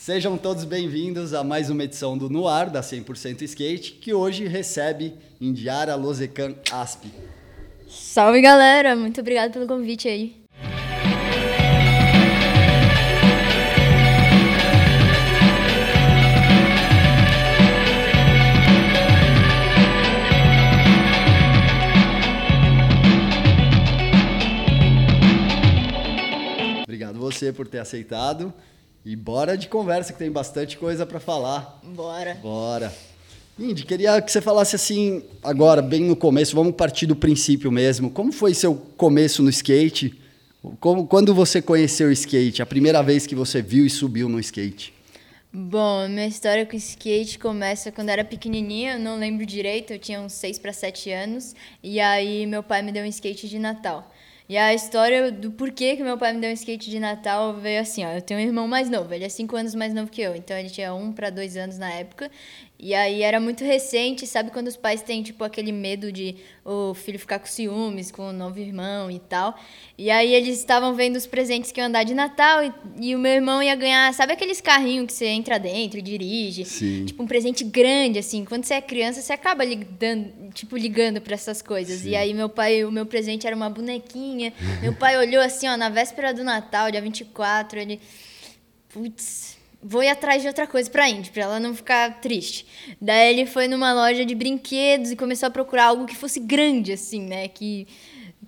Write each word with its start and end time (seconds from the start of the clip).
Sejam 0.00 0.38
todos 0.38 0.64
bem-vindos 0.64 1.34
a 1.34 1.44
mais 1.44 1.68
uma 1.68 1.84
edição 1.84 2.16
do 2.16 2.30
Noar 2.30 2.70
da 2.70 2.80
100% 2.80 3.42
Skate, 3.42 3.92
que 3.92 4.14
hoje 4.14 4.46
recebe 4.46 5.12
Indiara 5.38 5.94
Lozecan 5.94 6.54
Asp. 6.72 7.04
Salve 7.86 8.40
galera, 8.40 8.96
muito 8.96 9.20
obrigado 9.20 9.52
pelo 9.52 9.66
convite 9.66 10.08
aí. 10.08 10.40
Obrigado 26.84 27.18
você 27.18 27.52
por 27.52 27.68
ter 27.68 27.80
aceitado. 27.80 28.50
E 29.04 29.16
bora 29.16 29.56
de 29.56 29.66
conversa, 29.66 30.12
que 30.12 30.18
tem 30.18 30.30
bastante 30.30 30.76
coisa 30.76 31.06
para 31.06 31.18
falar. 31.18 31.80
Bora. 31.82 32.34
Bora. 32.34 32.92
Indy, 33.58 33.84
queria 33.84 34.20
que 34.20 34.30
você 34.30 34.40
falasse 34.40 34.76
assim, 34.76 35.22
agora, 35.42 35.82
bem 35.82 36.04
no 36.04 36.16
começo, 36.16 36.54
vamos 36.54 36.74
partir 36.74 37.06
do 37.06 37.16
princípio 37.16 37.70
mesmo. 37.70 38.10
Como 38.10 38.32
foi 38.32 38.54
seu 38.54 38.74
começo 38.96 39.42
no 39.42 39.50
skate? 39.50 40.18
Como, 40.78 41.06
quando 41.06 41.34
você 41.34 41.62
conheceu 41.62 42.08
o 42.08 42.12
skate? 42.12 42.62
A 42.62 42.66
primeira 42.66 43.02
vez 43.02 43.26
que 43.26 43.34
você 43.34 43.62
viu 43.62 43.86
e 43.86 43.90
subiu 43.90 44.28
no 44.28 44.38
skate? 44.40 44.92
Bom, 45.52 46.06
minha 46.06 46.26
história 46.26 46.64
com 46.64 46.76
skate 46.76 47.38
começa 47.38 47.90
quando 47.90 48.08
eu 48.08 48.12
era 48.12 48.24
pequenininha, 48.24 48.92
eu 48.92 48.98
não 49.00 49.18
lembro 49.18 49.44
direito, 49.44 49.92
eu 49.92 49.98
tinha 49.98 50.20
uns 50.20 50.34
6 50.34 50.58
para 50.58 50.72
7 50.72 51.10
anos, 51.10 51.56
e 51.82 51.98
aí 51.98 52.46
meu 52.46 52.62
pai 52.62 52.82
me 52.82 52.92
deu 52.92 53.02
um 53.02 53.08
skate 53.08 53.48
de 53.48 53.58
Natal. 53.58 54.08
E 54.50 54.58
a 54.58 54.74
história 54.74 55.30
do 55.30 55.52
porquê 55.52 55.94
que 55.94 56.02
meu 56.02 56.18
pai 56.18 56.32
me 56.32 56.40
deu 56.40 56.50
um 56.50 56.52
skate 56.52 56.90
de 56.90 56.98
Natal 56.98 57.54
veio 57.54 57.80
assim, 57.80 58.04
ó. 58.04 58.08
Eu 58.10 58.20
tenho 58.20 58.40
um 58.40 58.42
irmão 58.42 58.66
mais 58.66 58.90
novo, 58.90 59.14
ele 59.14 59.24
é 59.24 59.28
cinco 59.28 59.54
anos 59.54 59.76
mais 59.76 59.94
novo 59.94 60.10
que 60.10 60.20
eu, 60.20 60.34
então 60.34 60.56
ele 60.58 60.68
tinha 60.68 60.92
um 60.92 61.12
para 61.12 61.30
dois 61.30 61.56
anos 61.56 61.78
na 61.78 61.88
época. 61.88 62.28
E 62.82 62.94
aí 62.94 63.22
era 63.22 63.38
muito 63.38 63.62
recente, 63.62 64.26
sabe 64.26 64.50
quando 64.50 64.68
os 64.68 64.76
pais 64.76 65.02
têm 65.02 65.22
tipo 65.22 65.44
aquele 65.44 65.70
medo 65.70 66.10
de 66.10 66.36
o 66.64 66.94
filho 66.94 67.18
ficar 67.18 67.38
com 67.38 67.44
ciúmes 67.44 68.10
com 68.10 68.30
o 68.30 68.32
novo 68.32 68.58
irmão 68.58 69.10
e 69.10 69.18
tal. 69.18 69.54
E 69.98 70.10
aí 70.10 70.34
eles 70.34 70.58
estavam 70.58 70.94
vendo 70.94 71.16
os 71.16 71.26
presentes 71.26 71.70
que 71.70 71.78
iam 71.78 71.88
andar 71.88 72.04
de 72.04 72.14
Natal 72.14 72.64
e, 72.64 72.72
e 72.98 73.14
o 73.14 73.18
meu 73.18 73.32
irmão 73.32 73.62
ia 73.62 73.74
ganhar, 73.74 74.14
sabe 74.14 74.32
aqueles 74.32 74.62
carrinhos 74.62 75.08
que 75.08 75.12
você 75.12 75.26
entra 75.26 75.58
dentro 75.58 75.98
e 75.98 76.02
dirige? 76.02 76.64
Sim. 76.64 77.04
Tipo 77.04 77.22
um 77.22 77.26
presente 77.26 77.64
grande 77.64 78.18
assim. 78.18 78.46
Quando 78.46 78.64
você 78.64 78.74
é 78.74 78.80
criança, 78.80 79.20
você 79.20 79.34
acaba 79.34 79.62
ligando, 79.62 80.50
tipo 80.54 80.74
ligando 80.74 81.20
para 81.20 81.34
essas 81.34 81.60
coisas. 81.60 82.00
Sim. 82.00 82.10
E 82.10 82.16
aí 82.16 82.32
meu 82.32 82.48
pai, 82.48 82.82
o 82.82 82.90
meu 82.90 83.04
presente 83.04 83.46
era 83.46 83.54
uma 83.54 83.68
bonequinha. 83.68 84.54
meu 84.80 84.94
pai 84.94 85.18
olhou 85.18 85.42
assim, 85.42 85.68
ó, 85.68 85.76
na 85.76 85.90
véspera 85.90 86.32
do 86.32 86.42
Natal, 86.42 86.90
dia 86.90 87.02
24, 87.02 87.78
ele 87.78 88.00
putz, 88.88 89.59
vou 89.82 90.02
ir 90.02 90.08
atrás 90.08 90.42
de 90.42 90.48
outra 90.48 90.66
coisa 90.66 90.90
pra 90.90 91.08
Indy, 91.08 91.30
pra 91.30 91.44
ela 91.44 91.60
não 91.60 91.74
ficar 91.74 92.20
triste. 92.20 92.66
Daí 93.00 93.32
ele 93.32 93.46
foi 93.46 93.66
numa 93.68 93.92
loja 93.92 94.24
de 94.24 94.34
brinquedos 94.34 95.10
e 95.10 95.16
começou 95.16 95.46
a 95.46 95.50
procurar 95.50 95.86
algo 95.86 96.06
que 96.06 96.16
fosse 96.16 96.40
grande, 96.40 96.92
assim, 96.92 97.22
né? 97.22 97.48
Que, 97.48 97.86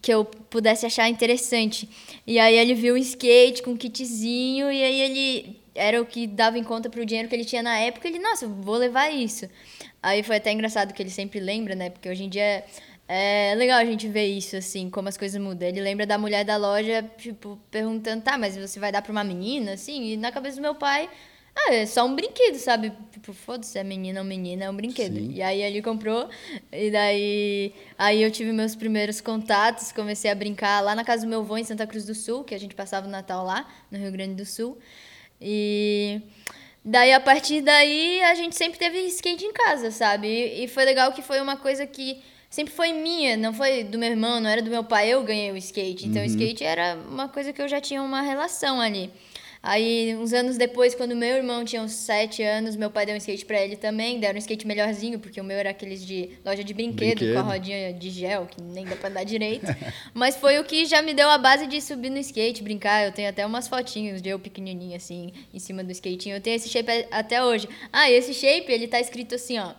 que 0.00 0.12
eu 0.12 0.24
pudesse 0.24 0.84
achar 0.84 1.08
interessante. 1.08 1.88
E 2.26 2.38
aí 2.38 2.56
ele 2.56 2.74
viu 2.74 2.94
um 2.94 2.98
skate 2.98 3.62
com 3.62 3.72
um 3.72 3.76
kitzinho 3.76 4.70
e 4.70 4.82
aí 4.82 5.00
ele 5.00 5.62
era 5.74 6.00
o 6.00 6.06
que 6.06 6.26
dava 6.26 6.58
em 6.58 6.64
conta 6.64 6.90
pro 6.90 7.06
dinheiro 7.06 7.28
que 7.28 7.34
ele 7.34 7.44
tinha 7.44 7.62
na 7.62 7.78
época. 7.78 8.06
Ele, 8.06 8.18
nossa, 8.18 8.46
vou 8.46 8.76
levar 8.76 9.10
isso. 9.10 9.48
Aí 10.02 10.22
foi 10.22 10.36
até 10.36 10.52
engraçado 10.52 10.92
que 10.92 11.02
ele 11.02 11.10
sempre 11.10 11.40
lembra, 11.40 11.74
né? 11.74 11.88
Porque 11.88 12.08
hoje 12.08 12.24
em 12.24 12.28
dia 12.28 12.64
é 13.14 13.54
legal 13.54 13.78
a 13.78 13.84
gente 13.84 14.08
ver 14.08 14.24
isso, 14.24 14.56
assim, 14.56 14.88
como 14.88 15.06
as 15.06 15.18
coisas 15.18 15.38
mudam. 15.38 15.68
Ele 15.68 15.82
lembra 15.82 16.06
da 16.06 16.16
mulher 16.16 16.46
da 16.46 16.56
loja, 16.56 17.04
tipo, 17.18 17.58
perguntando, 17.70 18.22
tá, 18.22 18.38
mas 18.38 18.56
você 18.56 18.80
vai 18.80 18.90
dar 18.90 19.02
pra 19.02 19.12
uma 19.12 19.22
menina, 19.22 19.74
assim? 19.74 20.12
E 20.12 20.16
na 20.16 20.32
cabeça 20.32 20.56
do 20.56 20.62
meu 20.62 20.74
pai, 20.74 21.10
ah, 21.54 21.74
é 21.74 21.84
só 21.84 22.06
um 22.06 22.16
brinquedo, 22.16 22.56
sabe? 22.56 22.90
Tipo, 23.10 23.34
foda-se, 23.34 23.78
é 23.78 23.84
menina 23.84 24.20
ou 24.20 24.26
menina, 24.26 24.64
é 24.64 24.70
um 24.70 24.74
brinquedo. 24.74 25.16
Sim. 25.16 25.30
E 25.30 25.42
aí 25.42 25.60
ele 25.60 25.82
comprou, 25.82 26.26
e 26.72 26.90
daí 26.90 27.74
aí 27.98 28.22
eu 28.22 28.30
tive 28.30 28.50
meus 28.50 28.74
primeiros 28.74 29.20
contatos, 29.20 29.92
comecei 29.92 30.30
a 30.30 30.34
brincar 30.34 30.80
lá 30.80 30.94
na 30.94 31.04
casa 31.04 31.26
do 31.26 31.28
meu 31.28 31.40
avô, 31.40 31.58
em 31.58 31.64
Santa 31.64 31.86
Cruz 31.86 32.06
do 32.06 32.14
Sul, 32.14 32.42
que 32.44 32.54
a 32.54 32.58
gente 32.58 32.74
passava 32.74 33.06
o 33.06 33.10
Natal 33.10 33.44
lá, 33.44 33.68
no 33.90 33.98
Rio 33.98 34.10
Grande 34.10 34.36
do 34.36 34.46
Sul. 34.46 34.78
E 35.38 36.22
daí, 36.82 37.12
a 37.12 37.20
partir 37.20 37.60
daí, 37.60 38.22
a 38.22 38.34
gente 38.34 38.56
sempre 38.56 38.78
teve 38.78 39.00
skate 39.08 39.44
em 39.44 39.52
casa, 39.52 39.90
sabe? 39.90 40.28
E, 40.28 40.64
e 40.64 40.68
foi 40.68 40.86
legal 40.86 41.12
que 41.12 41.20
foi 41.20 41.42
uma 41.42 41.58
coisa 41.58 41.86
que 41.86 42.31
sempre 42.52 42.72
foi 42.72 42.92
minha, 42.92 43.34
não 43.34 43.52
foi 43.54 43.82
do 43.82 43.98
meu 43.98 44.10
irmão, 44.10 44.38
não 44.38 44.50
era 44.50 44.60
do 44.60 44.68
meu 44.70 44.84
pai, 44.84 45.08
eu 45.08 45.22
ganhei 45.24 45.50
o 45.50 45.56
skate. 45.56 46.06
Então, 46.06 46.22
o 46.22 46.26
skate 46.26 46.62
era 46.62 46.98
uma 47.08 47.26
coisa 47.26 47.50
que 47.50 47.62
eu 47.62 47.66
já 47.66 47.80
tinha 47.80 48.02
uma 48.02 48.20
relação 48.20 48.78
ali. 48.78 49.10
Aí, 49.62 50.14
uns 50.16 50.32
anos 50.32 50.58
depois, 50.58 50.92
quando 50.92 51.14
meu 51.14 51.36
irmão 51.36 51.64
tinha 51.64 51.80
uns 51.80 51.92
sete 51.92 52.42
anos, 52.42 52.74
meu 52.74 52.90
pai 52.90 53.06
deu 53.06 53.14
um 53.14 53.18
skate 53.18 53.46
pra 53.46 53.62
ele 53.62 53.76
também. 53.76 54.18
Deram 54.18 54.34
um 54.34 54.38
skate 54.38 54.66
melhorzinho, 54.66 55.18
porque 55.20 55.40
o 55.40 55.44
meu 55.44 55.56
era 55.56 55.70
aqueles 55.70 56.04
de 56.04 56.30
loja 56.44 56.62
de 56.64 56.74
brinquedo, 56.74 57.18
Brinquedo. 57.20 57.32
com 57.34 57.38
a 57.38 57.42
rodinha 57.42 57.92
de 57.94 58.10
gel, 58.10 58.46
que 58.46 58.60
nem 58.60 58.84
dá 58.84 58.96
pra 58.96 59.08
andar 59.08 59.24
direito. 59.24 59.66
Mas 60.12 60.36
foi 60.36 60.58
o 60.58 60.64
que 60.64 60.84
já 60.84 61.00
me 61.00 61.14
deu 61.14 61.30
a 61.30 61.38
base 61.38 61.66
de 61.68 61.80
subir 61.80 62.10
no 62.10 62.18
skate, 62.18 62.60
brincar. 62.62 63.06
Eu 63.06 63.12
tenho 63.12 63.30
até 63.30 63.46
umas 63.46 63.68
fotinhos 63.68 64.20
de 64.20 64.28
eu 64.28 64.38
pequenininha, 64.38 64.96
assim, 64.96 65.32
em 65.54 65.58
cima 65.60 65.82
do 65.82 65.92
skatinho. 65.92 66.36
Eu 66.36 66.40
tenho 66.40 66.56
esse 66.56 66.68
shape 66.68 67.06
até 67.10 67.42
hoje. 67.42 67.66
Ah, 67.92 68.10
e 68.10 68.14
esse 68.14 68.34
shape, 68.34 68.70
ele 68.70 68.88
tá 68.88 69.00
escrito 69.00 69.36
assim, 69.36 69.58
ó. 69.60 69.74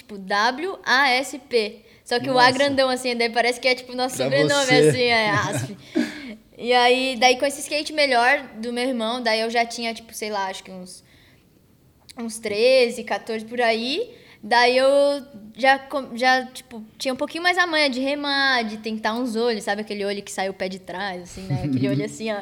Tipo, 0.00 0.16
W-A-S-P. 0.18 1.84
Só 2.04 2.18
que 2.18 2.28
o 2.28 2.32
A 2.38 2.44
Nossa. 2.46 2.52
grandão, 2.52 2.88
assim, 2.88 3.14
daí 3.14 3.28
parece 3.30 3.60
que 3.60 3.68
é 3.68 3.74
tipo 3.74 3.94
nosso 3.94 4.16
Pra 4.16 4.24
sobrenome, 4.24 4.66
você. 4.66 4.88
assim, 4.88 5.02
é 5.02 5.30
ASP. 5.30 5.76
E 6.62 6.74
aí, 6.74 7.16
daí 7.18 7.38
com 7.38 7.46
esse 7.46 7.60
skate 7.62 7.90
melhor 7.90 8.42
do 8.58 8.70
meu 8.70 8.86
irmão, 8.86 9.22
daí 9.22 9.40
eu 9.40 9.48
já 9.48 9.64
tinha, 9.64 9.94
tipo, 9.94 10.12
sei 10.12 10.28
lá, 10.30 10.48
acho 10.48 10.62
que 10.62 10.70
uns, 10.70 11.02
uns 12.18 12.38
13, 12.38 13.02
14 13.02 13.46
por 13.46 13.62
aí. 13.62 14.14
Daí 14.42 14.76
eu 14.76 14.86
já, 15.56 15.80
já, 16.14 16.44
tipo, 16.46 16.84
tinha 16.98 17.14
um 17.14 17.16
pouquinho 17.16 17.42
mais 17.42 17.56
a 17.56 17.66
manha 17.66 17.88
de 17.88 17.98
remar, 18.00 18.62
de 18.64 18.76
tentar 18.76 19.14
uns 19.14 19.36
olhos, 19.36 19.64
sabe 19.64 19.80
aquele 19.80 20.04
olho 20.04 20.22
que 20.22 20.30
sai 20.30 20.50
o 20.50 20.54
pé 20.54 20.68
de 20.68 20.78
trás, 20.80 21.22
assim, 21.22 21.42
né? 21.42 21.62
Aquele 21.64 21.88
olho 21.88 22.04
assim, 22.04 22.30
ó, 22.30 22.40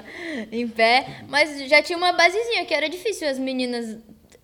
em 0.51 0.67
pé. 0.67 1.23
Mas 1.29 1.69
já 1.69 1.81
tinha 1.81 1.97
uma 1.97 2.13
basezinha, 2.13 2.65
que 2.65 2.75
era 2.75 2.89
difícil 2.89 3.29
as 3.29 3.39
meninas 3.39 3.99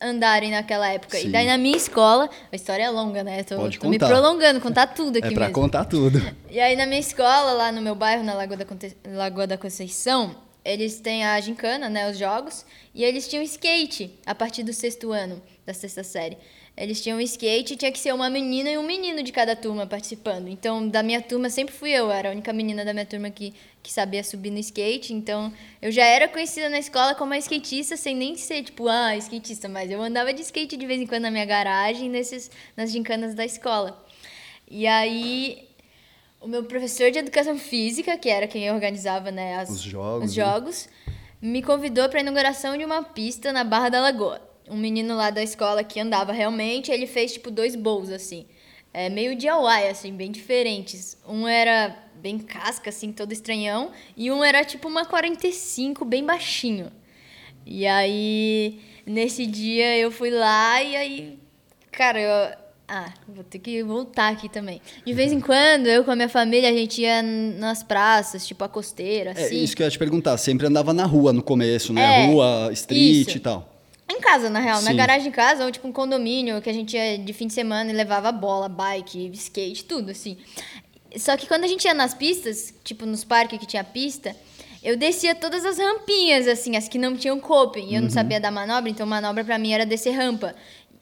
andarem 0.04 0.50
naquela 0.50 0.88
época. 0.88 1.16
Sim. 1.18 1.28
E 1.28 1.32
daí 1.32 1.46
na 1.46 1.56
minha 1.58 1.76
escola, 1.76 2.28
a 2.52 2.56
história 2.56 2.82
é 2.84 2.90
longa, 2.90 3.24
né? 3.24 3.42
Tô, 3.42 3.56
Pode 3.56 3.78
tô 3.78 3.88
me 3.88 3.98
contar. 3.98 4.08
prolongando, 4.12 4.60
contar 4.60 4.86
tudo 4.88 5.16
aqui 5.18 5.28
É 5.28 5.30
pra 5.30 5.40
mesmo. 5.46 5.54
contar 5.54 5.84
tudo. 5.86 6.20
E 6.50 6.60
aí 6.60 6.76
na 6.76 6.86
minha 6.86 7.00
escola, 7.00 7.52
lá 7.52 7.72
no 7.72 7.80
meu 7.80 7.94
bairro, 7.94 8.22
na 8.22 8.34
Lagoa 8.34 8.56
da, 8.56 8.64
Conte- 8.64 8.96
Lagoa 9.06 9.46
da 9.46 9.56
Conceição, 9.58 10.36
eles 10.64 11.00
têm 11.00 11.24
a 11.24 11.38
gincana, 11.40 11.88
né, 11.88 12.10
os 12.10 12.16
jogos, 12.18 12.64
e 12.94 13.02
eles 13.04 13.28
tinham 13.28 13.42
skate 13.42 14.18
a 14.24 14.34
partir 14.34 14.62
do 14.62 14.72
sexto 14.72 15.12
ano, 15.12 15.42
da 15.66 15.74
sexta 15.74 16.02
série. 16.04 16.38
Eles 16.76 17.00
tinham 17.00 17.20
skate 17.20 17.74
e 17.74 17.76
tinha 17.76 17.92
que 17.92 17.98
ser 18.00 18.12
uma 18.12 18.28
menina 18.28 18.68
e 18.68 18.76
um 18.76 18.82
menino 18.82 19.22
de 19.22 19.30
cada 19.30 19.54
turma 19.54 19.86
participando. 19.86 20.48
Então, 20.48 20.88
da 20.88 21.04
minha 21.04 21.22
turma 21.22 21.48
sempre 21.48 21.72
fui 21.72 21.90
eu, 21.90 22.10
era 22.10 22.30
a 22.30 22.32
única 22.32 22.52
menina 22.52 22.84
da 22.84 22.92
minha 22.92 23.06
turma 23.06 23.30
que, 23.30 23.54
que 23.80 23.92
sabia 23.92 24.24
subir 24.24 24.50
no 24.50 24.58
skate. 24.58 25.12
Então, 25.12 25.52
eu 25.80 25.92
já 25.92 26.04
era 26.04 26.26
conhecida 26.26 26.68
na 26.68 26.78
escola 26.80 27.14
como 27.14 27.30
uma 27.30 27.38
skatista, 27.38 27.96
sem 27.96 28.16
nem 28.16 28.34
ser 28.36 28.64
tipo, 28.64 28.88
ah, 28.88 29.16
skatista, 29.16 29.68
mas 29.68 29.88
eu 29.88 30.02
andava 30.02 30.32
de 30.32 30.42
skate 30.42 30.76
de 30.76 30.84
vez 30.84 31.00
em 31.00 31.06
quando 31.06 31.22
na 31.22 31.30
minha 31.30 31.44
garagem, 31.44 32.10
nesses, 32.10 32.50
nas 32.76 32.90
gincanas 32.90 33.36
da 33.36 33.44
escola. 33.44 34.04
E 34.68 34.84
aí, 34.84 35.68
o 36.40 36.48
meu 36.48 36.64
professor 36.64 37.08
de 37.08 37.20
educação 37.20 37.56
física, 37.56 38.18
que 38.18 38.28
era 38.28 38.48
quem 38.48 38.68
organizava 38.72 39.30
né, 39.30 39.58
as- 39.58 39.70
Os 39.70 39.80
jogos, 39.80 40.30
os 40.30 40.36
né? 40.36 40.42
jogos, 40.44 40.88
me 41.40 41.62
convidou 41.62 42.08
para 42.08 42.18
a 42.18 42.22
inauguração 42.22 42.76
de 42.76 42.84
uma 42.84 43.04
pista 43.04 43.52
na 43.52 43.62
Barra 43.62 43.90
da 43.90 44.00
Lagoa. 44.00 44.40
Um 44.68 44.76
menino 44.76 45.14
lá 45.16 45.30
da 45.30 45.42
escola 45.42 45.84
que 45.84 46.00
andava 46.00 46.32
realmente, 46.32 46.90
ele 46.90 47.06
fez 47.06 47.32
tipo 47.34 47.50
dois 47.50 47.76
bowls 47.76 48.10
assim, 48.10 48.46
é, 48.92 49.08
meio 49.10 49.36
DIY 49.36 49.88
assim, 49.90 50.12
bem 50.12 50.30
diferentes. 50.30 51.16
Um 51.28 51.46
era 51.46 51.96
bem 52.22 52.38
casca 52.38 52.88
assim, 52.88 53.12
todo 53.12 53.32
estranhão, 53.32 53.90
e 54.16 54.30
um 54.30 54.42
era 54.42 54.64
tipo 54.64 54.88
uma 54.88 55.04
45, 55.04 56.04
bem 56.06 56.24
baixinho. 56.24 56.90
E 57.66 57.86
aí, 57.86 58.80
nesse 59.06 59.46
dia 59.46 59.96
eu 59.98 60.10
fui 60.10 60.30
lá 60.30 60.82
e 60.82 60.96
aí, 60.96 61.38
cara, 61.90 62.20
eu, 62.20 62.56
ah, 62.88 63.12
vou 63.28 63.42
ter 63.44 63.58
que 63.58 63.82
voltar 63.82 64.28
aqui 64.32 64.48
também. 64.48 64.80
De 65.04 65.12
vez 65.12 65.32
em 65.32 65.40
quando, 65.42 65.86
eu 65.86 66.04
com 66.04 66.10
a 66.10 66.16
minha 66.16 66.28
família, 66.28 66.70
a 66.70 66.72
gente 66.72 67.00
ia 67.02 67.22
nas 67.22 67.82
praças, 67.82 68.46
tipo 68.46 68.64
a 68.64 68.68
costeira, 68.68 69.30
É 69.36 69.44
assim. 69.44 69.62
isso 69.62 69.76
que 69.76 69.82
eu 69.82 69.86
ia 69.86 69.90
te 69.90 69.98
perguntar. 69.98 70.36
Sempre 70.38 70.66
andava 70.66 70.92
na 70.94 71.04
rua 71.04 71.32
no 71.32 71.42
começo, 71.42 71.92
né? 71.92 72.24
É, 72.24 72.26
rua, 72.26 72.70
street 72.72 73.28
isso. 73.28 73.36
e 73.36 73.40
tal. 73.40 73.73
Em 74.08 74.20
casa, 74.20 74.50
na 74.50 74.60
real, 74.60 74.82
na 74.82 74.90
Sim. 74.90 74.96
garagem 74.96 75.30
de 75.30 75.34
casa, 75.34 75.64
ou 75.64 75.70
tipo 75.70 75.88
um 75.88 75.92
condomínio 75.92 76.60
que 76.60 76.68
a 76.68 76.72
gente 76.72 76.94
ia 76.94 77.18
de 77.18 77.32
fim 77.32 77.46
de 77.46 77.54
semana 77.54 77.90
e 77.90 77.94
levava 77.94 78.30
bola, 78.30 78.68
bike, 78.68 79.30
skate, 79.34 79.84
tudo 79.84 80.10
assim. 80.10 80.36
Só 81.16 81.36
que 81.36 81.46
quando 81.46 81.64
a 81.64 81.66
gente 81.66 81.84
ia 81.84 81.94
nas 81.94 82.12
pistas, 82.12 82.74
tipo 82.84 83.06
nos 83.06 83.24
parques 83.24 83.58
que 83.58 83.66
tinha 83.66 83.82
pista, 83.82 84.36
eu 84.82 84.96
descia 84.98 85.34
todas 85.34 85.64
as 85.64 85.78
rampinhas, 85.78 86.46
assim, 86.46 86.76
as 86.76 86.86
que 86.86 86.98
não 86.98 87.16
tinham 87.16 87.40
coping. 87.40 87.88
E 87.88 87.94
eu 87.94 88.02
não 88.02 88.10
sabia 88.10 88.38
dar 88.38 88.50
manobra, 88.50 88.90
então 88.90 89.06
manobra 89.06 89.42
pra 89.42 89.58
mim 89.58 89.72
era 89.72 89.86
descer 89.86 90.10
rampa. 90.10 90.54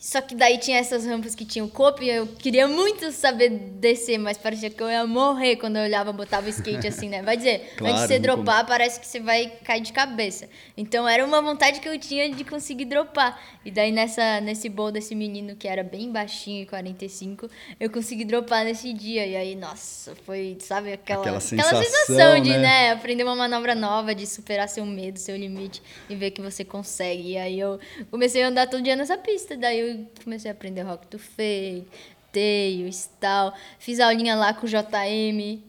Só 0.02 0.20
que 0.20 0.34
daí 0.34 0.58
tinha 0.58 0.78
essas 0.78 1.06
rampas 1.06 1.32
que 1.32 1.44
tinham 1.44 1.69
copo 1.69 2.02
e 2.02 2.10
eu 2.10 2.26
queria 2.26 2.66
muito 2.66 3.12
saber 3.12 3.50
descer, 3.50 4.19
mas 4.19 4.37
parecia 4.37 4.69
que 4.69 4.82
eu 4.82 4.90
ia 4.90 5.06
morrer 5.06 5.54
quando 5.54 5.76
eu 5.76 5.84
olhava, 5.84 6.12
botava 6.12 6.49
o 6.49 6.50
skate 6.50 6.88
assim, 6.88 7.08
né? 7.08 7.22
Vai 7.22 7.37
dizer, 7.37 7.72
Claro, 7.76 7.94
antes 7.94 8.08
de 8.08 8.14
você 8.14 8.19
dropar, 8.19 8.66
parece 8.66 8.99
que 8.99 9.06
você 9.06 9.20
vai 9.20 9.46
cair 9.62 9.81
de 9.81 9.93
cabeça. 9.93 10.49
Então 10.76 11.08
era 11.08 11.25
uma 11.25 11.40
vontade 11.40 11.78
que 11.78 11.88
eu 11.88 11.96
tinha 12.00 12.28
de 12.28 12.43
conseguir 12.43 12.87
dropar. 12.87 13.40
E 13.64 13.70
daí 13.70 13.93
nessa, 13.93 14.40
nesse 14.40 14.69
bowl 14.69 14.90
desse 14.90 15.14
menino 15.14 15.54
que 15.54 15.69
era 15.69 15.84
bem 15.84 16.10
baixinho, 16.10 16.66
45, 16.66 17.49
eu 17.78 17.88
consegui 17.88 18.25
dropar 18.25 18.64
nesse 18.64 18.93
dia. 18.93 19.25
E 19.25 19.37
aí, 19.37 19.54
nossa, 19.54 20.16
foi, 20.26 20.56
sabe, 20.58 20.94
aquela, 20.94 21.20
Aquela 21.20 21.38
aquela 21.38 21.40
sensação, 21.40 21.81
sensação 21.81 22.40
de, 22.40 22.50
né? 22.50 22.58
né? 22.58 22.90
aprender 22.90 23.22
uma 23.22 23.37
manobra 23.37 23.76
nova, 23.76 24.16
de 24.16 24.26
superar 24.26 24.69
seu 24.69 24.84
medo, 24.84 25.20
seu 25.20 25.37
limite 25.37 25.81
e 26.10 26.16
ver 26.16 26.32
que 26.32 26.43
você 26.43 26.64
consegue. 26.64 27.34
E 27.34 27.38
aí 27.38 27.60
eu 27.60 27.78
comecei 28.10 28.43
a 28.43 28.49
andar 28.49 28.66
todo 28.66 28.82
dia 28.82 28.96
nessa 28.96 29.16
pista. 29.16 29.56
Daí 29.56 29.78
eu 29.78 29.91
comecei 30.22 30.50
a 30.50 30.54
aprender 30.54 30.82
rock 30.82 31.06
to 31.06 31.18
fake, 31.18 31.86
tail, 32.32 32.88
stall. 32.88 33.52
Fiz 33.78 34.00
aulinha 34.00 34.34
lá 34.34 34.52
com 34.54 34.66
o 34.66 34.68
JM. 34.68 35.62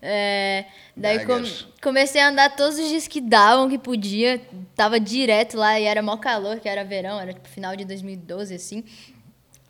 É, 0.00 0.66
daí 0.96 1.26
com- 1.26 1.42
comecei 1.82 2.20
a 2.20 2.28
andar 2.28 2.54
todos 2.54 2.78
os 2.78 2.88
dias 2.88 3.08
que 3.08 3.20
davam, 3.20 3.68
que 3.68 3.78
podia. 3.78 4.40
Tava 4.76 5.00
direto 5.00 5.56
lá 5.56 5.80
e 5.80 5.84
era 5.84 6.00
mó 6.02 6.16
calor, 6.16 6.60
que 6.60 6.68
era 6.68 6.84
verão, 6.84 7.20
era 7.20 7.32
tipo 7.32 7.48
final 7.48 7.74
de 7.74 7.84
2012, 7.84 8.54
assim. 8.54 8.84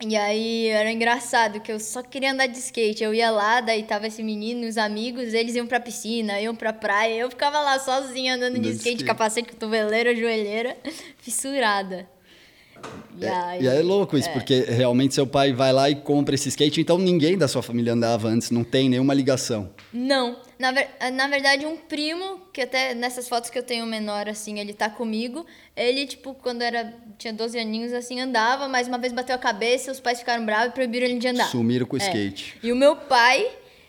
E 0.07 0.15
aí 0.17 0.67
era 0.67 0.91
engraçado 0.93 1.61
que 1.61 1.73
eu 1.73 1.81
só 1.81 2.03
queria 2.03 2.33
andar 2.33 2.47
de 2.47 2.59
skate. 2.59 3.03
Eu 3.03 3.15
ia 3.15 3.31
lá, 3.31 3.61
daí 3.63 3.85
tava 3.85 4.07
esse 4.09 4.23
menino, 4.23 4.67
os 4.67 4.77
amigos, 4.77 5.33
eles 5.33 5.55
iam 5.55 5.67
pra 5.67 5.81
piscina, 5.81 6.39
iam 6.41 6.55
pra 6.55 6.73
praia. 6.73 7.15
Eu 7.15 7.31
ficava 7.31 7.61
lá 7.61 7.79
sozinha 7.79 8.35
andando 8.35 8.55
de 8.55 8.59
Andando 8.59 8.73
de 8.73 8.77
skate, 8.77 8.97
skate. 8.97 9.05
capacete, 9.05 9.49
cotoveleira, 9.53 10.15
joelheira, 10.15 10.77
fissurada. 11.19 12.07
E 13.17 13.25
aí, 13.27 13.63
E 13.63 13.69
é 13.69 13.81
louco 13.81 14.19
isso, 14.19 14.29
porque 14.31 14.61
realmente 14.63 15.15
seu 15.15 15.27
pai 15.27 15.53
vai 15.53 15.73
lá 15.73 15.89
e 15.89 15.95
compra 15.95 16.35
esse 16.35 16.49
skate, 16.49 16.81
então 16.81 16.99
ninguém 16.99 17.39
da 17.39 17.47
sua 17.47 17.63
família 17.63 17.93
andava 17.93 18.27
antes, 18.29 18.51
não 18.51 18.65
tem 18.65 18.89
nenhuma 18.89 19.15
ligação. 19.15 19.71
Não. 19.93 20.37
Na, 20.59 20.73
ver- 20.73 20.89
na 21.13 21.29
verdade, 21.29 21.65
um 21.65 21.77
primo, 21.77 22.41
que 22.53 22.61
até 22.61 22.93
nessas 22.95 23.29
fotos 23.29 23.51
que 23.51 23.59
eu 23.59 23.63
tenho 23.63 23.87
menor, 23.87 24.29
assim, 24.29 24.59
ele 24.59 24.73
tá 24.73 24.91
comigo. 24.91 25.47
Ele, 25.77 26.07
tipo, 26.07 26.35
quando 26.35 26.63
era 26.63 26.93
tinha 27.17 27.33
12 27.33 27.59
aninhos, 27.59 27.93
assim, 27.93 28.21
andava, 28.21 28.69
mas 28.69 28.89
uma 28.89 28.99
vez 28.99 29.13
bateu 29.13 29.35
a 29.35 29.39
cabeça, 29.39 29.93
os 29.93 30.01
pais 30.01 30.19
ficaram 30.19 30.45
bravos 30.45 30.69
e 30.69 30.73
proibiram 30.73 31.07
ele 31.07 31.19
de 31.19 31.29
andar. 31.29 31.49
Sumiram 31.49 31.87
com 31.87 31.97
o 31.97 32.01
É. 32.01 32.05
skate. 32.05 32.57
E 32.63 32.73
o 32.73 32.77
meu 32.77 32.97
pai, 32.97 33.47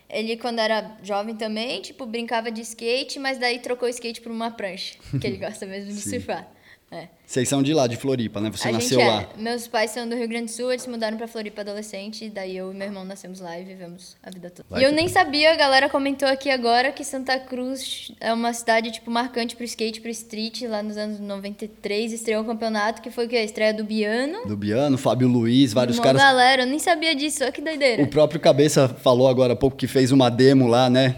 ele 0.09 0.37
quando 0.37 0.59
era 0.59 0.97
jovem 1.03 1.35
também, 1.35 1.81
tipo, 1.81 2.05
brincava 2.05 2.51
de 2.51 2.61
skate, 2.61 3.17
mas 3.19 3.37
daí 3.39 3.59
trocou 3.59 3.87
o 3.87 3.91
skate 3.91 4.21
por 4.21 4.31
uma 4.31 4.51
prancha, 4.51 4.95
que 5.19 5.25
ele 5.25 5.37
gosta 5.43 5.65
mesmo 5.65 5.91
de 5.91 6.01
surfar. 6.01 6.47
É. 6.95 7.07
Vocês 7.25 7.49
são 7.49 7.63
de 7.63 7.73
lá, 7.73 7.87
de 7.87 7.97
Floripa, 7.97 8.39
né? 8.39 8.51
Você 8.51 8.69
a 8.69 8.71
nasceu 8.71 8.99
é. 9.01 9.07
lá. 9.07 9.29
Meus 9.35 9.67
pais 9.67 9.89
são 9.91 10.07
do 10.07 10.15
Rio 10.15 10.27
Grande 10.27 10.45
do 10.45 10.51
Sul, 10.51 10.71
eles 10.71 10.85
mudaram 10.85 11.17
pra 11.17 11.27
Floripa 11.27 11.61
adolescente, 11.61 12.29
daí 12.29 12.55
eu 12.55 12.71
e 12.71 12.75
meu 12.75 12.87
irmão 12.87 13.03
nascemos 13.03 13.39
lá 13.39 13.59
e 13.59 13.63
vivemos 13.63 14.15
a 14.23 14.29
vida 14.29 14.49
toda. 14.51 14.65
Vai 14.69 14.81
e 14.81 14.83
eu 14.85 14.91
que- 14.91 14.95
nem 14.95 15.07
sabia, 15.07 15.51
a 15.51 15.55
galera 15.55 15.89
comentou 15.89 16.27
aqui 16.27 16.49
agora 16.51 16.91
que 16.91 17.03
Santa 17.03 17.39
Cruz 17.39 18.11
é 18.21 18.31
uma 18.31 18.53
cidade, 18.53 18.91
tipo, 18.91 19.09
marcante 19.09 19.55
pro 19.55 19.65
skate, 19.65 19.99
pro 20.01 20.11
street. 20.11 20.61
Lá 20.61 20.83
nos 20.83 20.97
anos 20.97 21.19
93 21.19 22.13
estreou 22.13 22.43
um 22.43 22.45
campeonato 22.45 23.01
que 23.01 23.09
foi 23.09 23.25
o 23.25 23.29
quê? 23.29 23.37
A 23.37 23.43
estreia 23.43 23.73
do 23.73 23.83
Biano. 23.83 24.45
Do 24.47 24.55
Biano, 24.55 24.97
Fábio 24.97 25.27
Luiz, 25.27 25.73
vários 25.73 25.97
Uma 25.97 26.03
caras. 26.03 26.21
galera, 26.21 26.61
eu 26.61 26.67
nem 26.67 26.79
sabia 26.79 27.15
disso, 27.15 27.43
olha 27.43 27.51
que 27.51 27.61
doideira. 27.61 28.03
O 28.03 28.07
próprio 28.07 28.39
Cabeça 28.39 28.87
falou 28.87 29.27
agora 29.27 29.53
há 29.53 29.55
pouco 29.55 29.75
que 29.75 29.87
fez 29.87 30.11
uma 30.11 30.29
demo 30.29 30.67
lá, 30.67 30.89
né? 30.89 31.15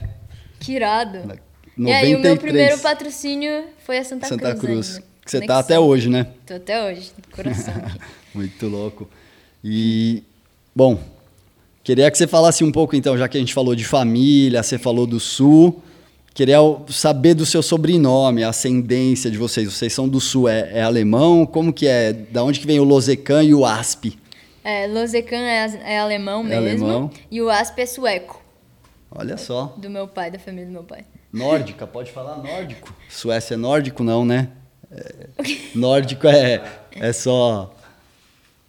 Que 0.59 0.71
irado. 0.73 1.17
93. 1.77 1.87
E 1.87 1.91
aí, 1.91 2.15
o 2.15 2.19
meu 2.19 2.37
primeiro 2.37 2.79
patrocínio 2.79 3.65
foi 3.85 3.99
a 3.99 4.03
Santa, 4.03 4.27
Santa 4.27 4.55
Cruz. 4.55 4.93
Cruz. 4.95 5.07
Que 5.27 5.31
você 5.31 5.39
tá 5.41 5.45
Conexão. 5.55 5.59
até 5.59 5.79
hoje, 5.79 6.09
né? 6.09 6.27
Tô 6.45 6.53
até 6.53 6.85
hoje, 6.85 7.11
coração. 7.35 7.73
Muito 8.33 8.67
louco. 8.67 9.09
E, 9.63 10.23
bom, 10.73 10.97
queria 11.83 12.09
que 12.09 12.17
você 12.17 12.25
falasse 12.25 12.63
um 12.63 12.71
pouco, 12.71 12.95
então, 12.95 13.17
já 13.17 13.27
que 13.27 13.35
a 13.35 13.39
gente 13.39 13.53
falou 13.53 13.75
de 13.75 13.83
família, 13.83 14.63
você 14.63 14.77
falou 14.77 15.05
do 15.05 15.19
Sul. 15.19 15.83
Queria 16.33 16.59
saber 16.89 17.33
do 17.33 17.45
seu 17.45 17.61
sobrenome, 17.61 18.43
a 18.43 18.49
ascendência 18.49 19.29
de 19.29 19.37
vocês. 19.37 19.73
Vocês 19.73 19.91
são 19.91 20.07
do 20.07 20.21
Sul, 20.21 20.47
é, 20.47 20.69
é 20.71 20.81
alemão? 20.83 21.45
Como 21.45 21.73
que 21.73 21.87
é? 21.87 22.13
Da 22.13 22.43
onde 22.43 22.59
que 22.59 22.67
vem 22.67 22.79
o 22.79 22.83
Losecan 22.85 23.43
e 23.43 23.53
o 23.53 23.65
Asp? 23.65 24.17
É, 24.63 24.87
Losecan 24.87 25.35
é, 25.35 25.93
é 25.93 25.99
alemão 25.99 26.41
É 26.49 26.61
mesmo. 26.61 26.85
alemão. 26.85 27.11
E 27.29 27.41
o 27.41 27.49
Asp 27.49 27.79
é 27.79 27.85
sueco, 27.85 28.41
Olha 29.11 29.35
só. 29.35 29.73
do 29.77 29.89
meu 29.89 30.07
pai, 30.07 30.29
da 30.31 30.37
família 30.39 30.67
do 30.67 30.71
meu 30.71 30.83
pai. 30.83 31.03
Nórdica, 31.33 31.85
pode 31.87 32.11
falar 32.11 32.37
nórdico. 32.37 32.93
Suécia 33.09 33.55
é 33.55 33.57
nórdico, 33.57 34.03
não, 34.03 34.23
né? 34.23 34.49
É, 34.91 35.27
nórdico 35.75 36.27
é, 36.27 36.61
é 36.95 37.11
só. 37.13 37.73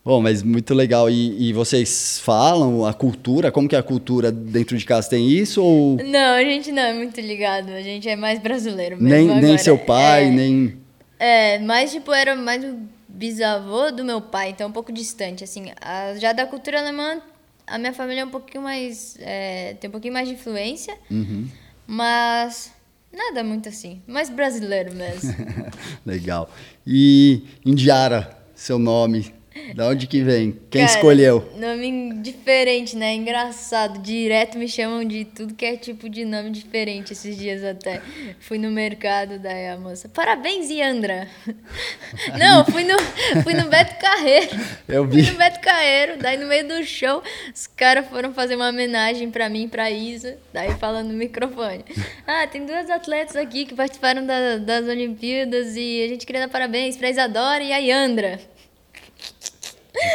Bom, 0.04 0.20
mas 0.22 0.42
muito 0.42 0.72
legal. 0.74 1.10
E, 1.10 1.48
e 1.48 1.52
vocês 1.52 2.18
falam 2.20 2.84
a 2.86 2.94
cultura? 2.94 3.52
Como 3.52 3.68
que 3.68 3.76
é 3.76 3.78
a 3.78 3.82
cultura 3.82 4.32
dentro 4.32 4.76
de 4.76 4.84
casa? 4.84 5.10
Tem 5.10 5.28
isso 5.28 5.62
ou 5.62 5.96
Não, 6.02 6.34
a 6.36 6.42
gente 6.42 6.72
não 6.72 6.82
é 6.82 6.94
muito 6.94 7.20
ligado, 7.20 7.70
a 7.70 7.82
gente 7.82 8.08
é 8.08 8.16
mais 8.16 8.38
brasileiro 8.40 8.96
mesmo 8.96 9.08
nem, 9.10 9.26
nem 9.28 9.36
agora. 9.44 9.58
seu 9.58 9.76
pai, 9.78 10.24
é, 10.26 10.30
nem. 10.30 10.76
É, 11.18 11.58
mas 11.58 11.92
tipo, 11.92 12.12
era 12.12 12.34
mais 12.34 12.64
o 12.64 12.78
bisavô 13.08 13.90
do 13.90 14.04
meu 14.04 14.20
pai, 14.20 14.50
então 14.50 14.68
um 14.68 14.72
pouco 14.72 14.90
distante, 14.92 15.44
assim. 15.44 15.66
A- 15.80 16.14
já 16.18 16.32
da 16.32 16.46
cultura 16.46 16.80
alemã, 16.80 17.20
a 17.66 17.76
minha 17.76 17.92
família 17.92 18.22
é 18.22 18.24
um 18.24 18.30
pouquinho 18.30 18.62
mais... 18.64 19.16
é, 19.20 19.74
tem 19.80 19.88
um 19.88 19.92
pouquinho 19.92 20.14
mais 20.14 20.26
de 20.28 20.34
influência, 20.34 20.94
Uhum. 21.10 21.46
mas 21.86 22.72
nada 23.12 23.42
muito 23.44 23.68
assim. 23.68 24.02
Mais 24.06 24.30
brasileiro 24.30 24.94
mesmo. 24.94 25.34
legal. 26.04 26.50
E 26.86 27.42
Indiara, 27.64 28.36
seu 28.54 28.78
nome. 28.78 29.37
Da 29.74 29.88
onde 29.88 30.06
que 30.06 30.22
vem? 30.22 30.58
Quem 30.70 30.84
Cara, 30.86 30.92
escolheu? 30.96 31.48
Nome 31.56 32.14
diferente, 32.22 32.96
né? 32.96 33.14
Engraçado. 33.14 34.00
Direto 34.00 34.56
me 34.58 34.66
chamam 34.68 35.04
de 35.04 35.24
tudo 35.24 35.54
que 35.54 35.64
é 35.64 35.76
tipo 35.76 36.08
de 36.08 36.24
nome 36.24 36.50
diferente 36.50 37.12
esses 37.12 37.36
dias 37.36 37.62
até. 37.62 38.00
Fui 38.40 38.58
no 38.58 38.70
mercado, 38.70 39.38
daí 39.38 39.68
a 39.68 39.76
moça. 39.76 40.08
Parabéns, 40.08 40.70
Yandra. 40.70 41.28
Não, 42.38 42.64
fui 42.64 42.84
no, 42.84 42.98
fui 43.42 43.54
no 43.54 43.68
Beto 43.68 43.94
Carreiro. 44.00 44.48
Eu 44.88 45.06
vi. 45.06 45.22
Fui 45.22 45.32
no 45.32 45.38
Beto 45.38 45.60
Carreiro, 45.60 46.16
daí 46.18 46.36
no 46.36 46.46
meio 46.46 46.66
do 46.66 46.82
show, 46.84 47.22
os 47.54 47.66
caras 47.66 48.06
foram 48.08 48.32
fazer 48.32 48.56
uma 48.56 48.68
homenagem 48.70 49.30
pra 49.30 49.48
mim 49.48 49.68
pra 49.68 49.90
Isa, 49.90 50.38
daí 50.52 50.72
falando 50.78 51.08
no 51.08 51.14
microfone. 51.14 51.84
Ah, 52.30 52.46
tem 52.46 52.66
duas 52.66 52.90
atletas 52.90 53.36
aqui 53.36 53.64
que 53.64 53.74
participaram 53.74 54.24
da- 54.26 54.58
das 54.58 54.86
Olimpíadas 54.86 55.74
e 55.76 56.02
a 56.04 56.08
gente 56.08 56.26
queria 56.26 56.42
dar 56.42 56.48
parabéns 56.48 56.94
pra 56.96 57.08
Isadora 57.08 57.62
e 57.62 57.72
a 57.72 57.80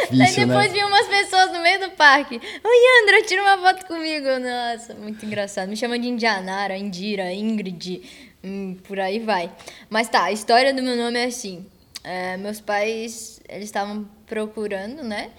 Daí 0.09 0.19
Difícil, 0.19 0.47
depois 0.47 0.67
né? 0.67 0.73
vinham 0.73 0.87
umas 0.87 1.07
pessoas 1.07 1.51
no 1.51 1.61
meio 1.61 1.79
do 1.79 1.91
parque. 1.91 2.35
Oi, 2.35 3.01
Andra, 3.03 3.21
tira 3.23 3.41
uma 3.41 3.57
foto 3.57 3.85
comigo. 3.85 4.27
Nossa, 4.39 4.93
muito 4.93 5.25
engraçado. 5.25 5.67
Me 5.69 5.75
chamam 5.75 5.97
de 5.97 6.07
Indianara, 6.07 6.77
Indira, 6.77 7.31
Ingrid, 7.33 8.01
hum, 8.43 8.77
por 8.83 8.99
aí 8.99 9.19
vai. 9.19 9.51
Mas 9.89 10.07
tá, 10.09 10.25
a 10.25 10.31
história 10.31 10.73
do 10.73 10.81
meu 10.81 10.95
nome 10.95 11.19
é 11.19 11.25
assim. 11.25 11.65
É, 12.03 12.37
meus 12.37 12.59
pais, 12.59 13.39
eles 13.47 13.65
estavam 13.65 14.07
procurando, 14.25 15.03
né? 15.03 15.31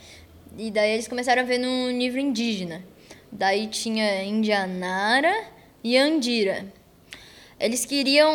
E 0.57 0.71
daí 0.71 0.93
eles 0.93 1.09
começaram 1.09 1.43
a 1.43 1.45
ver 1.45 1.59
num 1.59 1.91
livro 1.91 2.21
indígena. 2.21 2.83
Daí 3.31 3.67
tinha 3.67 4.23
Indianara 4.25 5.35
e 5.83 5.97
Andira. 5.97 6.65
Eles 7.59 7.85
queriam 7.85 8.31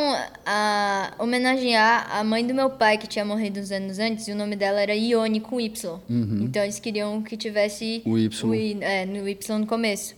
ah, 0.46 1.14
homenagear 1.20 2.08
a 2.16 2.24
mãe 2.24 2.46
do 2.46 2.54
meu 2.54 2.70
pai, 2.70 2.98
que 2.98 3.06
tinha 3.08 3.24
morrido 3.26 3.60
uns 3.60 3.70
anos 3.72 4.00
antes, 4.00 4.28
e 4.28 4.32
o 4.32 4.36
nome 4.36 4.56
dela 4.56 4.80
era 4.82 4.96
Ione 4.96 5.40
com 5.40 5.60
Y. 5.60 6.00
Então 6.44 6.64
eles 6.64 6.80
queriam 6.80 7.22
que 7.22 7.36
tivesse 7.38 8.02
O 8.06 8.18
Y. 8.18 8.54
I- 8.56 8.78
é, 8.82 9.06
no 9.06 9.28
Y 9.28 9.58
no 9.60 9.68
começo. 9.68 10.16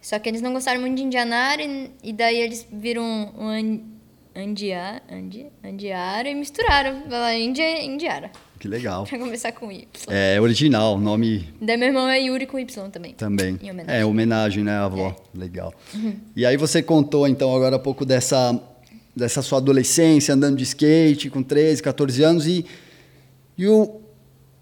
Só 0.00 0.18
que 0.18 0.28
eles 0.28 0.40
não 0.42 0.52
gostaram 0.52 0.80
muito 0.80 0.96
de 0.96 1.02
Indianara, 1.02 1.62
e, 1.62 1.90
e 2.02 2.12
daí 2.12 2.36
eles 2.40 2.66
viram 2.70 3.32
o 3.36 3.44
an, 3.48 3.80
Andia, 4.36 5.00
Andi, 5.10 5.46
Andiara 5.64 6.28
e 6.28 6.34
misturaram. 6.34 7.02
Falaram 7.08 7.38
Índia 7.38 7.62
e 7.82 7.86
Indiara. 7.86 8.30
Que 8.64 8.68
legal. 8.68 9.04
Pra 9.04 9.18
começar 9.18 9.52
com 9.52 9.70
Y. 9.70 9.86
É 10.08 10.40
original, 10.40 10.98
nome 10.98 11.52
Daí 11.60 11.76
meu 11.76 11.88
irmão 11.88 12.08
é 12.08 12.18
Yuri 12.18 12.46
com 12.46 12.58
Y 12.58 12.88
também. 12.88 13.12
Também. 13.12 13.58
Em 13.62 13.70
homenagem. 13.70 14.00
É, 14.00 14.06
homenagem, 14.06 14.64
né, 14.64 14.72
avó? 14.78 15.14
Legal. 15.34 15.74
E 16.34 16.46
aí 16.46 16.56
você 16.56 16.82
contou, 16.82 17.28
então, 17.28 17.54
agora 17.54 17.76
há 17.76 17.78
pouco 17.78 18.06
dessa, 18.06 18.58
dessa 19.14 19.42
sua 19.42 19.58
adolescência, 19.58 20.32
andando 20.32 20.56
de 20.56 20.62
skate 20.62 21.28
com 21.28 21.42
13, 21.42 21.82
14 21.82 22.22
anos 22.22 22.46
e, 22.46 22.64
e 23.58 23.68
o, 23.68 24.00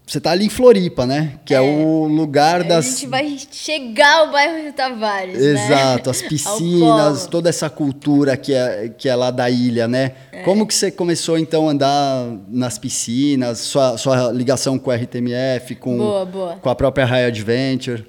você 0.05 0.19
tá 0.19 0.31
ali 0.31 0.45
em 0.45 0.49
Floripa, 0.49 1.05
né? 1.05 1.39
Que 1.45 1.53
é, 1.53 1.61
o 1.61 2.07
lugar 2.07 2.61
A 2.61 2.63
das... 2.63 2.85
gente 2.85 3.07
vai 3.07 3.37
chegar 3.51 4.19
ao 4.19 4.31
bairro 4.31 4.61
Rio 4.61 4.73
Tavares, 4.73 5.39
né? 5.39 5.65
Exato, 5.65 6.09
as 6.09 6.21
Ao 6.23 6.29
piscinas, 6.29 7.27
toda 7.27 7.49
essa 7.49 7.69
cultura 7.69 8.35
que 8.35 8.53
é, 8.53 8.89
que 8.89 9.07
é 9.07 9.15
lá 9.15 9.31
da 9.31 9.49
ilha, 9.49 9.87
né? 9.87 10.11
É. 10.31 10.41
Como 10.43 10.67
que 10.67 10.73
você 10.73 10.91
começou, 10.91 11.37
então, 11.37 11.69
a 11.69 11.71
andar 11.71 12.27
nas 12.49 12.77
piscinas, 12.77 13.59
sua, 13.59 13.97
sua 13.97 14.31
ligação 14.31 14.77
com 14.77 14.91
o 14.91 14.93
RTMF, 14.93 15.75
com, 15.75 15.97
Boa, 15.97 16.25
boa. 16.25 16.55
com 16.57 16.69
a 16.69 16.75
própria 16.75 17.05
High 17.05 17.25
Adventure? 17.25 18.05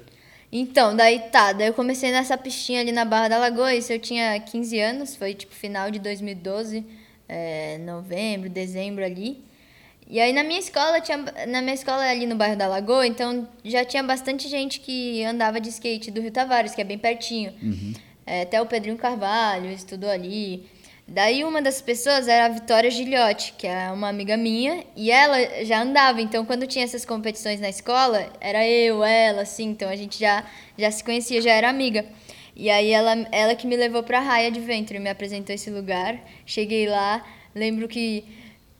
Então, 0.51 0.95
daí 0.95 1.19
tá, 1.31 1.53
daí 1.53 1.67
eu 1.67 1.73
comecei 1.73 2.11
nessa 2.11 2.37
pistinha 2.37 2.81
ali 2.81 2.91
na 2.91 3.05
Barra 3.05 3.29
da 3.29 3.37
Lagoa, 3.37 3.73
isso 3.73 3.91
eu 3.91 3.99
tinha 3.99 4.37
15 4.39 4.79
anos, 4.79 5.15
foi 5.15 5.33
tipo 5.33 5.53
final 5.53 5.89
de 5.89 5.99
2012, 5.99 6.85
é, 7.27 7.77
novembro, 7.79 8.49
dezembro 8.49 9.03
ali. 9.03 9.43
E 10.07 10.19
aí 10.19 10.31
na 10.31 10.43
minha 10.43 10.59
escola 10.59 11.01
tinha 11.01 11.17
na 11.47 11.61
minha 11.61 11.73
escola 11.73 12.03
ali 12.03 12.27
no 12.27 12.35
bairro 12.35 12.55
da 12.55 12.67
Lagoa, 12.67 13.07
então 13.07 13.47
já 13.63 13.83
tinha 13.83 14.03
bastante 14.03 14.47
gente 14.47 14.79
que 14.79 15.23
andava 15.23 15.59
de 15.59 15.69
skate 15.69 16.11
do 16.11 16.21
Rio 16.21 16.31
Tavares, 16.31 16.75
que 16.75 16.81
é 16.81 16.83
bem 16.83 16.97
pertinho. 16.97 17.53
Uhum. 17.61 17.93
É, 18.25 18.41
até 18.43 18.61
o 18.61 18.65
Pedrinho 18.65 18.97
Carvalho 18.97 19.71
estudou 19.71 20.09
ali. 20.09 20.67
Daí 21.07 21.43
uma 21.43 21.61
das 21.61 21.81
pessoas 21.81 22.27
era 22.27 22.45
a 22.45 22.49
Vitória 22.49 22.89
Gilhote, 22.89 23.53
que 23.57 23.67
é 23.67 23.91
uma 23.91 24.09
amiga 24.09 24.35
minha, 24.35 24.83
e 24.95 25.11
ela 25.11 25.63
já 25.63 25.81
andava, 25.83 26.19
então 26.19 26.43
quando 26.45 26.65
tinha 26.65 26.83
essas 26.83 27.05
competições 27.05 27.59
na 27.59 27.69
escola, 27.69 28.27
era 28.41 28.67
eu, 28.67 29.03
ela, 29.03 29.43
assim, 29.43 29.65
então 29.65 29.87
a 29.87 29.95
gente 29.95 30.19
já, 30.19 30.43
já 30.75 30.89
se 30.89 31.03
conhecia, 31.03 31.41
já 31.41 31.51
era 31.51 31.69
amiga. 31.69 32.05
E 32.55 32.71
aí 32.71 32.89
ela, 32.89 33.11
ela 33.31 33.53
que 33.53 33.67
me 33.67 33.75
levou 33.75 34.01
pra 34.01 34.19
Raia 34.19 34.49
de 34.49 34.59
Ventre, 34.59 34.97
me 34.97 35.09
apresentou 35.09 35.53
esse 35.53 35.69
lugar. 35.69 36.17
Cheguei 36.43 36.87
lá, 36.87 37.23
lembro 37.53 37.87
que 37.87 38.23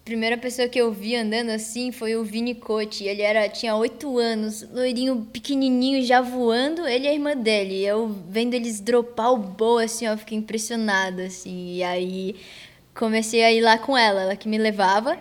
primeira 0.05 0.37
pessoa 0.37 0.69
que 0.69 0.79
eu 0.79 0.91
vi 0.91 1.15
andando 1.15 1.49
assim 1.49 1.91
foi 1.91 2.15
o 2.15 2.23
Vini 2.23 2.53
Cote. 2.53 3.05
Ele 3.05 3.23
era, 3.23 3.49
tinha 3.49 3.75
oito 3.75 4.19
anos, 4.19 4.61
loirinho 4.71 5.27
pequenininho, 5.33 6.05
já 6.05 6.21
voando, 6.21 6.87
ele 6.87 7.05
e 7.05 7.07
a 7.07 7.13
irmã 7.13 7.35
dele. 7.35 7.83
Eu 7.83 8.07
vendo 8.29 8.53
eles 8.53 8.79
dropar 8.79 9.33
o 9.33 9.37
boa, 9.37 9.83
assim, 9.83 10.05
eu 10.05 10.15
fiquei 10.15 10.37
impressionada, 10.37 11.23
assim. 11.25 11.73
E 11.77 11.83
aí 11.83 12.35
comecei 12.93 13.43
a 13.43 13.51
ir 13.51 13.61
lá 13.61 13.79
com 13.79 13.97
ela, 13.97 14.21
ela 14.21 14.35
que 14.35 14.47
me 14.47 14.59
levava. 14.59 15.17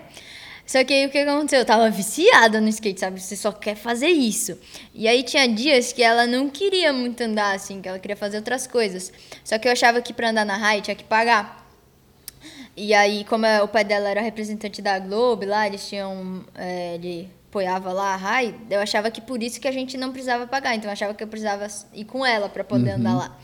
Só 0.66 0.84
que 0.84 0.92
aí 0.92 1.06
o 1.06 1.10
que 1.10 1.18
aconteceu? 1.18 1.60
Eu 1.60 1.64
tava 1.64 1.88
viciada 1.90 2.60
no 2.60 2.68
skate, 2.68 3.00
sabe? 3.00 3.20
Você 3.20 3.36
só 3.36 3.52
quer 3.52 3.76
fazer 3.76 4.08
isso. 4.08 4.58
E 4.94 5.08
aí 5.08 5.22
tinha 5.22 5.46
dias 5.48 5.94
que 5.94 6.02
ela 6.02 6.26
não 6.26 6.50
queria 6.50 6.92
muito 6.92 7.22
andar, 7.22 7.54
assim, 7.54 7.80
que 7.80 7.88
ela 7.88 7.98
queria 7.98 8.16
fazer 8.16 8.36
outras 8.36 8.66
coisas. 8.66 9.10
Só 9.42 9.58
que 9.58 9.66
eu 9.66 9.72
achava 9.72 10.02
que 10.02 10.12
pra 10.12 10.30
andar 10.30 10.44
na 10.44 10.56
raia 10.58 10.82
tinha 10.82 10.94
que 10.94 11.04
pagar. 11.04 11.63
E 12.76 12.92
aí, 12.92 13.24
como 13.24 13.46
o 13.62 13.68
pai 13.68 13.84
dela 13.84 14.08
era 14.08 14.20
representante 14.20 14.82
da 14.82 14.98
Globo 14.98 15.46
lá, 15.46 15.66
eles 15.66 15.88
tinham. 15.88 16.44
É, 16.54 16.94
ele 16.96 17.30
apoiava 17.48 17.92
lá 17.92 18.14
a 18.14 18.16
RAI, 18.16 18.54
eu 18.68 18.80
achava 18.80 19.12
que 19.12 19.20
por 19.20 19.40
isso 19.40 19.60
que 19.60 19.68
a 19.68 19.72
gente 19.72 19.96
não 19.96 20.10
precisava 20.10 20.44
pagar. 20.44 20.74
Então 20.74 20.88
eu 20.88 20.92
achava 20.92 21.14
que 21.14 21.22
eu 21.22 21.28
precisava 21.28 21.68
ir 21.92 22.04
com 22.04 22.26
ela 22.26 22.48
para 22.48 22.64
poder 22.64 22.90
uhum. 22.90 22.96
andar 22.96 23.16
lá. 23.16 23.38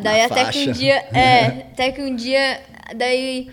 Daí 0.00 0.20
Na 0.20 0.26
até 0.26 0.44
faixa. 0.44 0.52
que 0.52 0.68
um 0.68 0.72
dia. 0.72 0.94
É, 1.12 1.46
até 1.72 1.92
que 1.92 2.02
um 2.02 2.14
dia. 2.14 2.62
Daí 2.94 3.50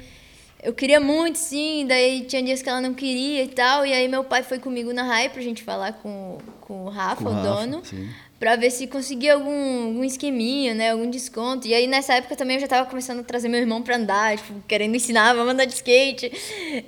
eu 0.62 0.74
queria 0.74 1.00
muito, 1.00 1.38
sim, 1.38 1.86
daí 1.88 2.22
tinha 2.22 2.42
dias 2.42 2.62
que 2.62 2.70
ela 2.70 2.80
não 2.80 2.94
queria 2.94 3.44
e 3.44 3.50
tal, 3.50 3.86
e 3.86 3.92
aí 3.92 4.08
meu 4.08 4.24
pai 4.24 4.44
foi 4.44 4.60
comigo 4.60 4.94
na 4.94 5.04
RAI 5.04 5.28
pra 5.28 5.42
gente 5.42 5.62
falar 5.62 5.94
com, 5.94 6.38
com 6.62 6.86
o 6.86 6.90
Rafa, 6.90 7.24
Com 7.24 7.30
o 7.30 7.34
o 7.34 7.36
Rafa, 7.36 7.48
dono, 7.50 7.84
sim. 7.84 8.10
Pra 8.44 8.58
ver 8.58 8.72
se 8.72 8.88
conseguia 8.88 9.36
algum, 9.36 9.86
algum 9.86 10.04
esqueminha, 10.04 10.74
né, 10.74 10.92
algum 10.92 11.10
desconto. 11.10 11.66
E 11.66 11.74
aí 11.74 11.88
nessa 11.88 12.16
época 12.16 12.36
também 12.36 12.58
eu 12.58 12.60
já 12.60 12.68
tava 12.68 12.90
começando 12.90 13.22
a 13.22 13.24
trazer 13.24 13.48
meu 13.48 13.58
irmão 13.58 13.82
pra 13.82 13.96
andar, 13.96 14.36
tipo, 14.36 14.62
querendo 14.68 14.94
ensinar, 14.98 15.34
vamos 15.34 15.54
andar 15.54 15.64
de 15.64 15.76
skate. 15.76 16.30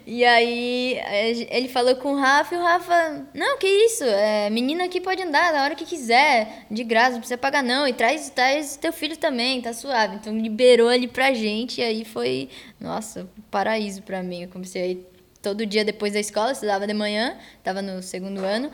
E 0.06 0.26
aí 0.26 0.96
eh, 0.96 1.58
ele 1.58 1.70
falou 1.70 1.96
com 1.96 2.12
o 2.12 2.18
Rafa 2.18 2.56
e 2.56 2.58
o 2.58 2.62
Rafa, 2.62 3.26
não, 3.34 3.58
que 3.58 3.66
isso, 3.66 4.04
é, 4.04 4.50
menina 4.50 4.84
aqui 4.84 5.00
pode 5.00 5.22
andar 5.22 5.54
na 5.54 5.64
hora 5.64 5.76
que 5.76 5.86
quiser, 5.86 6.66
de 6.70 6.84
graça, 6.84 7.12
não 7.12 7.20
precisa 7.20 7.38
pagar 7.38 7.64
não, 7.64 7.88
e 7.88 7.94
traz, 7.94 8.30
traz 8.30 8.76
teu 8.76 8.92
filho 8.92 9.16
também, 9.16 9.62
tá 9.62 9.72
suave. 9.72 10.18
Então 10.18 10.38
liberou 10.38 10.90
ali 10.90 11.08
pra 11.08 11.34
gente, 11.34 11.80
e 11.80 11.86
aí 11.86 12.04
foi, 12.04 12.50
nossa, 12.82 13.22
um 13.22 13.42
paraíso 13.50 14.02
pra 14.02 14.22
mim. 14.22 14.44
Eu 14.44 14.50
comecei 14.50 15.08
todo 15.42 15.66
dia 15.66 15.86
depois 15.86 16.12
da 16.12 16.20
escola, 16.20 16.52
estudava 16.52 16.86
de 16.86 16.94
manhã, 16.94 17.38
tava 17.64 17.82
no 17.82 18.04
segundo 18.04 18.40
ano, 18.40 18.70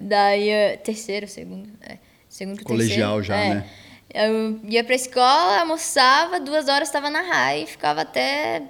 daí, 0.00 0.76
terceiro, 0.84 1.26
segundo, 1.26 1.68
é, 1.82 1.98
segundo 2.32 2.64
Colegial 2.64 3.16
terceiro, 3.16 3.24
já, 3.24 3.36
é. 3.36 3.54
né? 3.56 3.66
Eu 4.14 4.60
ia 4.64 4.82
pra 4.82 4.94
escola, 4.94 5.60
almoçava, 5.60 6.40
duas 6.40 6.66
horas 6.68 6.88
estava 6.88 7.10
na 7.10 7.20
RAI 7.20 7.62
e 7.62 7.66
ficava 7.66 8.00
até 8.00 8.62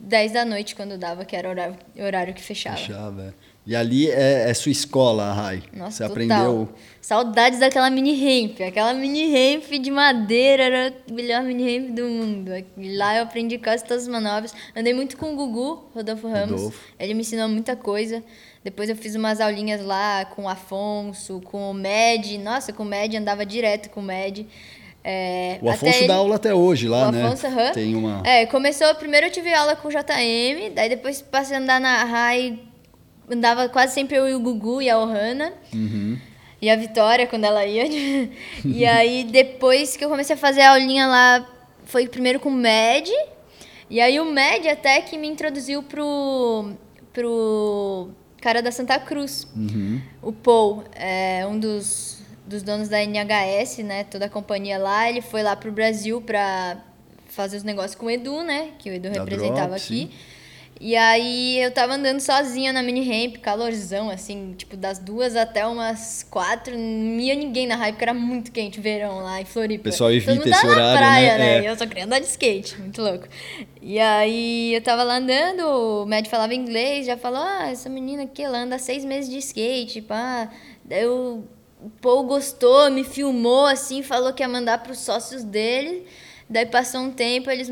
10 0.00 0.32
da 0.32 0.44
noite 0.44 0.74
quando 0.74 0.98
dava, 0.98 1.24
que 1.24 1.34
era 1.34 1.48
o 1.48 1.50
horário, 1.50 1.76
horário 1.96 2.34
que 2.34 2.42
fechava. 2.42 2.76
Fechava, 2.76 3.22
é. 3.22 3.48
E 3.68 3.76
ali 3.76 4.10
é, 4.10 4.48
é 4.48 4.54
sua 4.54 4.72
escola, 4.72 5.24
a 5.24 5.32
Rai. 5.34 5.62
Nossa, 5.74 6.08
Você 6.08 6.14
total. 6.14 6.38
aprendeu. 6.40 6.68
Saudades 7.02 7.60
daquela 7.60 7.90
mini 7.90 8.14
ramp. 8.14 8.62
Aquela 8.62 8.94
mini 8.94 9.26
ramp 9.26 9.70
de 9.70 9.90
madeira 9.90 10.62
era 10.62 10.88
a 10.88 11.12
melhor 11.12 11.42
mini 11.42 11.76
ramp 11.76 11.90
do 11.90 12.04
mundo. 12.04 12.50
Lá 12.96 13.16
eu 13.16 13.24
aprendi 13.24 13.58
quase 13.58 13.84
todas 13.84 14.04
as 14.04 14.08
manobras. 14.08 14.54
Andei 14.74 14.94
muito 14.94 15.18
com 15.18 15.34
o 15.34 15.36
Gugu, 15.36 15.90
Rodolfo 15.94 16.28
Ramos. 16.28 16.62
Rodolfo. 16.62 16.80
Ele 16.98 17.12
me 17.12 17.20
ensinou 17.20 17.46
muita 17.46 17.76
coisa. 17.76 18.24
Depois 18.68 18.90
eu 18.90 18.94
fiz 18.96 19.14
umas 19.14 19.40
aulinhas 19.40 19.82
lá 19.82 20.26
com 20.26 20.42
o 20.44 20.48
Afonso, 20.48 21.40
com 21.40 21.70
o 21.70 21.72
Med. 21.72 22.36
Nossa, 22.36 22.70
com 22.70 22.82
o 22.82 22.86
Med 22.86 23.16
andava 23.16 23.46
direto 23.46 23.88
com 23.88 24.00
o 24.00 24.02
Med. 24.02 24.46
É, 25.02 25.58
O 25.62 25.70
Afonso 25.70 25.96
ele- 26.00 26.06
dá 26.06 26.16
aula 26.16 26.36
até 26.36 26.52
hoje 26.52 26.86
lá, 26.86 27.08
o 27.08 27.12
né? 27.12 27.24
Afonso, 27.24 27.46
aham. 27.46 27.72
Tem 27.72 27.94
uma. 27.94 28.20
É, 28.26 28.44
começou, 28.44 28.94
primeiro 28.96 29.28
eu 29.28 29.30
tive 29.30 29.54
aula 29.54 29.74
com 29.74 29.88
o 29.88 29.90
JM, 29.90 30.74
daí 30.74 30.90
depois 30.90 31.22
passei 31.22 31.56
a 31.56 31.60
andar 31.60 31.80
na 31.80 32.04
RAI, 32.04 32.58
andava 33.30 33.70
quase 33.70 33.94
sempre 33.94 34.18
eu 34.18 34.28
e 34.28 34.34
o 34.34 34.40
Gugu 34.40 34.82
e 34.82 34.90
a 34.90 34.98
Ohana. 34.98 35.50
Uhum. 35.72 36.18
E 36.60 36.68
a 36.68 36.76
Vitória, 36.76 37.26
quando 37.26 37.44
ela 37.44 37.64
ia. 37.64 37.84
e 38.66 38.84
aí, 38.84 39.24
depois 39.24 39.96
que 39.96 40.04
eu 40.04 40.10
comecei 40.10 40.34
a 40.34 40.38
fazer 40.38 40.60
a 40.60 40.72
aulinha 40.72 41.06
lá, 41.06 41.48
foi 41.86 42.06
primeiro 42.06 42.38
com 42.38 42.50
o 42.50 42.52
Med. 42.52 43.10
E 43.88 43.98
aí, 43.98 44.20
o 44.20 44.26
Med 44.26 44.68
até 44.68 45.00
que 45.00 45.16
me 45.16 45.26
introduziu 45.26 45.82
pro, 45.82 46.72
pro 47.14 48.10
cara 48.40 48.62
da 48.62 48.70
Santa 48.70 48.98
Cruz. 48.98 49.46
Uhum. 49.54 50.00
O 50.22 50.32
Paul, 50.32 50.84
é 50.94 51.46
um 51.46 51.58
dos, 51.58 52.18
dos 52.46 52.62
donos 52.62 52.88
da 52.88 53.02
NHS, 53.02 53.78
né? 53.78 54.04
Toda 54.04 54.26
a 54.26 54.28
companhia 54.28 54.78
lá. 54.78 55.08
Ele 55.08 55.20
foi 55.20 55.42
lá 55.42 55.54
pro 55.56 55.72
Brasil 55.72 56.20
pra 56.20 56.78
fazer 57.28 57.56
os 57.56 57.62
negócios 57.62 57.94
com 57.94 58.06
o 58.06 58.10
Edu, 58.10 58.42
né? 58.42 58.70
Que 58.78 58.90
o 58.90 58.92
Edu 58.92 59.10
Da 59.10 59.20
representava 59.20 59.68
Drop, 59.68 59.76
aqui. 59.76 59.86
sim. 59.86 60.10
E 60.80 60.96
aí 60.96 61.58
eu 61.60 61.72
tava 61.72 61.94
andando 61.94 62.20
sozinha 62.20 62.72
na 62.72 62.82
mini 62.82 63.02
ramp, 63.04 63.38
calorzão, 63.38 64.08
assim, 64.08 64.54
tipo, 64.56 64.76
das 64.76 64.98
duas 64.98 65.34
até 65.34 65.66
umas 65.66 66.22
quatro, 66.30 66.76
não 66.78 67.18
ia 67.18 67.34
ninguém 67.34 67.66
na 67.66 67.74
raiva, 67.74 67.92
porque 67.96 68.04
era 68.04 68.14
muito 68.14 68.52
quente 68.52 68.80
verão 68.80 69.18
lá 69.18 69.40
em 69.40 69.44
Floripa. 69.44 69.84
Pessoal 69.84 70.12
evita 70.12 70.32
Todo 70.32 70.38
mundo 70.38 70.52
esse 70.52 70.60
tava 70.60 70.74
na 70.74 70.80
horário, 70.80 70.98
praia, 70.98 71.38
né? 71.38 71.60
né? 71.60 71.66
É. 71.66 71.70
Eu 71.70 71.76
só 71.76 71.86
queria 71.86 72.04
andar 72.04 72.20
de 72.20 72.26
skate, 72.26 72.80
muito 72.80 73.02
louco. 73.02 73.26
E 73.82 73.98
aí 73.98 74.74
eu 74.74 74.80
tava 74.80 75.02
lá 75.02 75.16
andando, 75.16 75.62
o 75.62 76.06
Matt 76.06 76.28
falava 76.28 76.54
inglês, 76.54 77.06
já 77.06 77.16
falou, 77.16 77.40
ah, 77.42 77.68
essa 77.70 77.88
menina 77.88 78.22
aqui, 78.22 78.42
ela 78.42 78.58
anda 78.58 78.78
seis 78.78 79.04
meses 79.04 79.28
de 79.28 79.38
skate, 79.38 80.00
pá. 80.02 80.48
Daí 80.84 81.06
o 81.06 81.42
o 81.80 81.88
Paul 81.88 82.24
gostou, 82.24 82.90
me 82.90 83.04
filmou, 83.04 83.66
assim, 83.66 84.02
falou 84.02 84.32
que 84.32 84.42
ia 84.42 84.48
mandar 84.48 84.82
pros 84.82 84.98
sócios 84.98 85.44
dele. 85.44 86.06
Daí 86.50 86.64
passou 86.64 87.02
um 87.02 87.10
tempo, 87.10 87.50
eles 87.50 87.70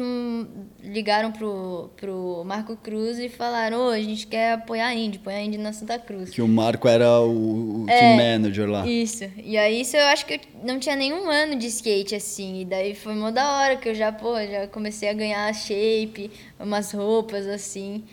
ligaram 0.83 1.33
pro, 1.33 1.91
pro 1.97 2.43
Marco 2.45 2.77
Cruz 2.77 3.19
e 3.19 3.29
falaram, 3.31 3.87
ô, 3.87 3.89
a 3.89 4.01
gente 4.01 4.27
quer 4.27 4.53
apoiar 4.53 4.89
a 4.89 4.95
Indy, 4.95 5.19
põe 5.19 5.35
a 5.35 5.43
Indy 5.43 5.57
na 5.57 5.73
Santa 5.73 5.99
Cruz. 5.99 6.29
Que 6.29 6.43
o 6.43 6.49
Marco 6.49 6.87
era 6.87 7.21
o, 7.21 7.85
o 7.85 7.87
É, 7.89 7.99
team 7.99 8.17
manager 8.17 8.69
lá. 8.69 8.87
Isso. 8.87 9.25
E 9.43 9.57
aí, 9.57 9.81
isso 9.81 9.97
eu 9.97 10.05
acho 10.09 10.27
que 10.27 10.35
eu 10.35 10.41
não 10.63 10.79
tinha 10.79 10.95
nenhum 10.95 11.31
ano 11.31 11.57
de 11.57 11.67
skate, 11.69 12.15
assim. 12.15 12.61
E 12.61 12.65
daí 12.67 12.95
foi 12.95 13.15
mó 13.15 13.31
da 13.31 13.51
hora 13.61 13.77
que 13.77 13.89
eu 13.89 13.95
já, 13.95 14.13
pô, 14.13 14.35
já 14.45 14.67
comecei 14.67 15.09
a 15.09 15.15
ganhar 15.15 15.51
shape, 15.55 16.31
umas 16.61 16.93
roupas, 16.93 17.47
assim. 17.47 18.05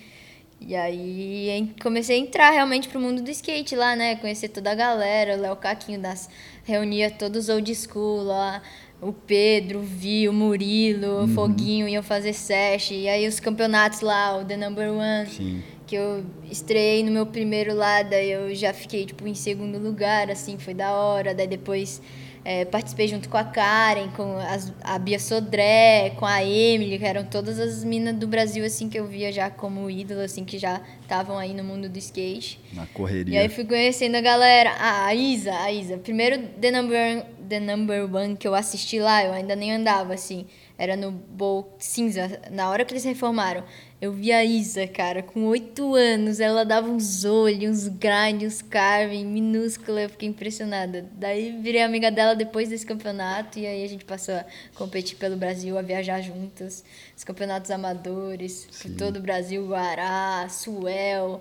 E 0.65 0.77
aí 0.77 1.73
comecei 1.81 2.15
a 2.15 2.19
entrar 2.19 2.51
realmente 2.51 2.87
pro 2.87 3.01
mundo 3.01 3.21
do 3.21 3.29
skate 3.29 3.75
lá, 3.75 3.97
né? 3.97 4.15
Conhecer 4.15 4.47
toda 4.47 4.71
a 4.71 4.75
galera, 4.75 5.35
o 5.35 5.41
Léo 5.41 5.57
Caquinho 5.57 5.99
das 5.99 6.29
reunia 6.63 7.11
todos 7.11 7.49
os 7.49 7.49
old 7.49 7.75
school 7.75 8.23
lá. 8.23 8.61
O 9.03 9.11
Pedro, 9.11 9.79
o 9.79 9.83
Vi, 9.83 10.29
o 10.29 10.33
Murilo, 10.33 11.25
o 11.25 11.27
Foguinho 11.27 11.87
iam 11.87 12.01
fazer 12.01 12.33
sesh. 12.33 12.91
E 12.91 13.07
aí 13.07 13.27
os 13.27 13.39
campeonatos 13.39 14.01
lá, 14.01 14.37
o 14.37 14.45
The 14.45 14.55
Number 14.57 14.91
One 14.91 15.29
Sim. 15.29 15.63
que 15.85 15.95
eu 15.95 16.23
estreiei 16.49 17.03
no 17.03 17.11
meu 17.11 17.25
primeiro 17.25 17.75
lá, 17.75 18.01
daí 18.01 18.31
eu 18.31 18.55
já 18.55 18.73
fiquei, 18.73 19.05
tipo, 19.05 19.27
em 19.27 19.35
segundo 19.35 19.77
lugar, 19.77 20.31
assim, 20.31 20.57
foi 20.57 20.73
da 20.73 20.93
hora. 20.93 21.35
Daí 21.35 21.47
depois 21.47 22.01
é, 22.45 22.65
participei 22.65 23.07
junto 23.07 23.29
com 23.29 23.37
a 23.37 23.43
Karen, 23.43 24.09
com 24.09 24.37
as- 24.37 24.71
a 24.83 24.97
Bia 24.99 25.17
Sodré, 25.19 26.11
com 26.17 26.25
a 26.25 26.43
Emily, 26.43 26.97
que 26.99 27.05
eram 27.05 27.23
todas 27.23 27.59
as 27.59 27.83
minas 27.83 28.15
do 28.15 28.27
Brasil, 28.27 28.65
assim, 28.65 28.89
que 28.89 28.99
eu 28.99 29.07
via 29.07 29.31
já 29.31 29.49
como 29.49 29.89
ídolo, 29.89 30.21
assim, 30.21 30.43
que 30.43 30.57
já 30.57 30.81
estavam 31.01 31.37
aí 31.37 31.53
no 31.53 31.63
mundo 31.63 31.87
do 31.87 31.97
skate. 31.97 32.59
Na 32.73 32.83
E 32.83 32.87
correria. 32.87 33.39
aí 33.41 33.49
fui 33.49 33.65
conhecendo 33.65 34.17
a 34.17 34.21
galera. 34.21 34.71
Ah, 34.79 35.05
a 35.07 35.15
Isa, 35.15 35.53
a 35.55 35.71
Isa. 35.71 35.97
Primeiro 35.97 36.41
The 36.59 36.71
Number, 36.71 37.25
The 37.47 37.59
Number 37.59 38.15
One 38.15 38.35
que 38.35 38.47
eu 38.47 38.55
assisti 38.55 38.99
lá, 38.99 39.23
eu 39.23 39.31
ainda 39.33 39.55
nem 39.55 39.71
andava, 39.73 40.13
assim. 40.13 40.45
Era 40.77 40.95
no 40.97 41.11
Bowl 41.11 41.75
Cinza. 41.77 42.41
Na 42.51 42.69
hora 42.69 42.83
que 42.83 42.91
eles 42.93 43.03
reformaram, 43.05 43.63
eu 44.03 44.11
vi 44.11 44.33
a 44.33 44.43
Isa, 44.43 44.85
cara, 44.85 45.23
com 45.23 45.45
oito 45.45 45.95
anos. 45.95 46.41
Ela 46.41 46.65
dava 46.65 46.89
uns 46.89 47.23
olhos, 47.23 47.87
uns 47.87 47.87
grind, 47.87 48.43
uns 48.43 48.61
carving, 48.61 49.23
minúscula. 49.23 50.01
Eu 50.01 50.09
fiquei 50.09 50.27
impressionada. 50.27 51.09
Daí 51.13 51.57
virei 51.61 51.81
amiga 51.81 52.11
dela 52.11 52.35
depois 52.35 52.67
desse 52.67 52.85
campeonato. 52.85 53.57
E 53.59 53.65
aí 53.65 53.81
a 53.81 53.87
gente 53.87 54.03
passou 54.03 54.35
a 54.35 54.45
competir 54.75 55.15
pelo 55.15 55.37
Brasil, 55.37 55.77
a 55.77 55.81
viajar 55.81 56.19
juntas. 56.19 56.83
Os 57.15 57.23
campeonatos 57.23 57.71
amadores, 57.71 58.67
por 58.81 58.91
todo 58.91 59.17
o 59.19 59.21
Brasil, 59.21 59.65
Guará, 59.65 60.49
Suel. 60.49 61.39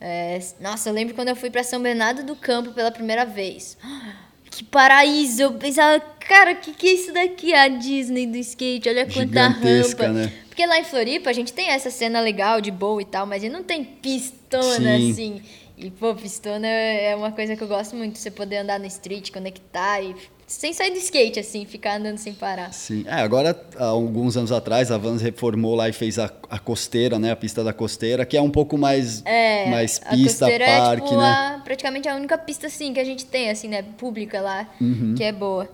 É, 0.00 0.40
nossa, 0.62 0.88
eu 0.88 0.94
lembro 0.94 1.14
quando 1.14 1.28
eu 1.28 1.36
fui 1.36 1.50
para 1.50 1.62
São 1.62 1.82
Bernardo 1.82 2.22
do 2.22 2.34
Campo 2.34 2.72
pela 2.72 2.90
primeira 2.90 3.26
vez. 3.26 3.76
que 4.50 4.64
paraíso. 4.64 5.42
Eu 5.42 5.52
pensava, 5.58 6.02
cara, 6.28 6.52
o 6.52 6.56
que, 6.56 6.72
que 6.72 6.86
é 6.88 6.92
isso 6.92 7.12
daqui? 7.12 7.54
A 7.54 7.66
Disney 7.68 8.26
do 8.26 8.36
skate, 8.36 8.88
olha 8.88 9.04
quanta 9.06 9.20
Gigantesca, 9.48 10.06
rampa. 10.06 10.18
né? 10.20 10.32
Porque 10.48 10.66
lá 10.66 10.78
em 10.78 10.84
Floripa 10.84 11.30
a 11.30 11.32
gente 11.32 11.52
tem 11.52 11.70
essa 11.70 11.90
cena 11.90 12.20
legal 12.20 12.60
de 12.60 12.70
boa 12.70 13.00
e 13.00 13.04
tal, 13.04 13.26
mas 13.26 13.42
a 13.42 13.46
gente 13.46 13.52
não 13.54 13.62
tem 13.62 13.84
pistona 13.84 14.98
Sim. 14.98 15.10
assim. 15.12 15.42
E, 15.76 15.90
pô, 15.90 16.14
pistona 16.14 16.66
é 16.66 17.14
uma 17.14 17.30
coisa 17.32 17.54
que 17.56 17.62
eu 17.62 17.68
gosto 17.68 17.94
muito, 17.94 18.18
você 18.18 18.30
poder 18.30 18.58
andar 18.58 18.80
no 18.80 18.86
street, 18.86 19.30
conectar 19.30 20.00
e 20.02 20.14
sem 20.44 20.72
sair 20.72 20.90
do 20.90 20.96
skate, 20.96 21.38
assim, 21.38 21.64
ficar 21.66 21.98
andando 21.98 22.16
sem 22.18 22.32
parar. 22.34 22.72
Sim. 22.72 23.04
É, 23.06 23.12
agora, 23.20 23.54
há 23.76 23.84
alguns 23.84 24.36
anos 24.36 24.50
atrás, 24.50 24.90
a 24.90 24.96
Vans 24.98 25.20
reformou 25.22 25.74
lá 25.76 25.88
e 25.88 25.92
fez 25.92 26.18
a, 26.18 26.32
a 26.50 26.58
costeira, 26.58 27.18
né? 27.18 27.30
A 27.30 27.36
pista 27.36 27.62
da 27.62 27.72
costeira, 27.72 28.24
que 28.26 28.36
é 28.36 28.40
um 28.42 28.50
pouco 28.50 28.76
mais, 28.78 29.22
É, 29.26 29.70
mais 29.70 30.00
a 30.04 30.10
pista, 30.16 30.46
costeira 30.46 30.64
parque, 30.64 31.02
é 31.02 31.06
tipo 31.10 31.20
né? 31.20 31.26
a- 31.28 31.60
praticamente 31.62 32.08
a 32.08 32.16
única 32.16 32.36
pista 32.38 32.66
assim 32.66 32.92
que 32.94 32.98
a 32.98 33.04
gente 33.04 33.26
tem 33.26 33.50
assim, 33.50 33.68
né, 33.68 33.82
pública 33.98 34.40
lá, 34.40 34.66
Uhum. 34.80 35.14
que 35.16 35.22
é 35.22 35.30
boa. 35.32 35.68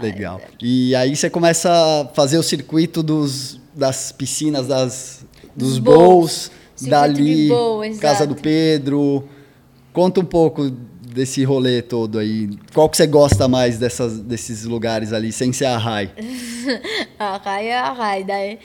Legal. 0.00 0.40
E 0.60 0.94
aí 0.94 1.14
você 1.14 1.30
começa 1.30 1.70
a 1.70 2.14
fazer 2.14 2.38
o 2.38 2.42
circuito 2.42 3.02
dos, 3.02 3.60
das 3.74 4.12
piscinas, 4.12 4.66
das, 4.66 5.24
dos 5.54 5.78
bowls, 5.78 6.50
dali, 6.82 7.48
bowl, 7.48 7.82
Casa 8.00 8.26
do 8.26 8.34
Pedro. 8.34 9.28
Conta 9.92 10.20
um 10.20 10.24
pouco 10.24 10.68
desse 10.70 11.44
rolê 11.44 11.80
todo 11.80 12.18
aí. 12.18 12.50
Qual 12.72 12.88
que 12.88 12.96
você 12.96 13.06
gosta 13.06 13.46
mais 13.46 13.78
dessas, 13.78 14.18
desses 14.18 14.64
lugares 14.64 15.12
ali, 15.12 15.30
sem 15.30 15.52
ser 15.52 15.66
a 15.66 15.78
Rai? 15.78 16.10
A 17.18 17.36
Rai 17.36 17.68
é 17.68 17.78
a 17.78 17.92
Rai, 17.92 18.24
daí 18.24 18.58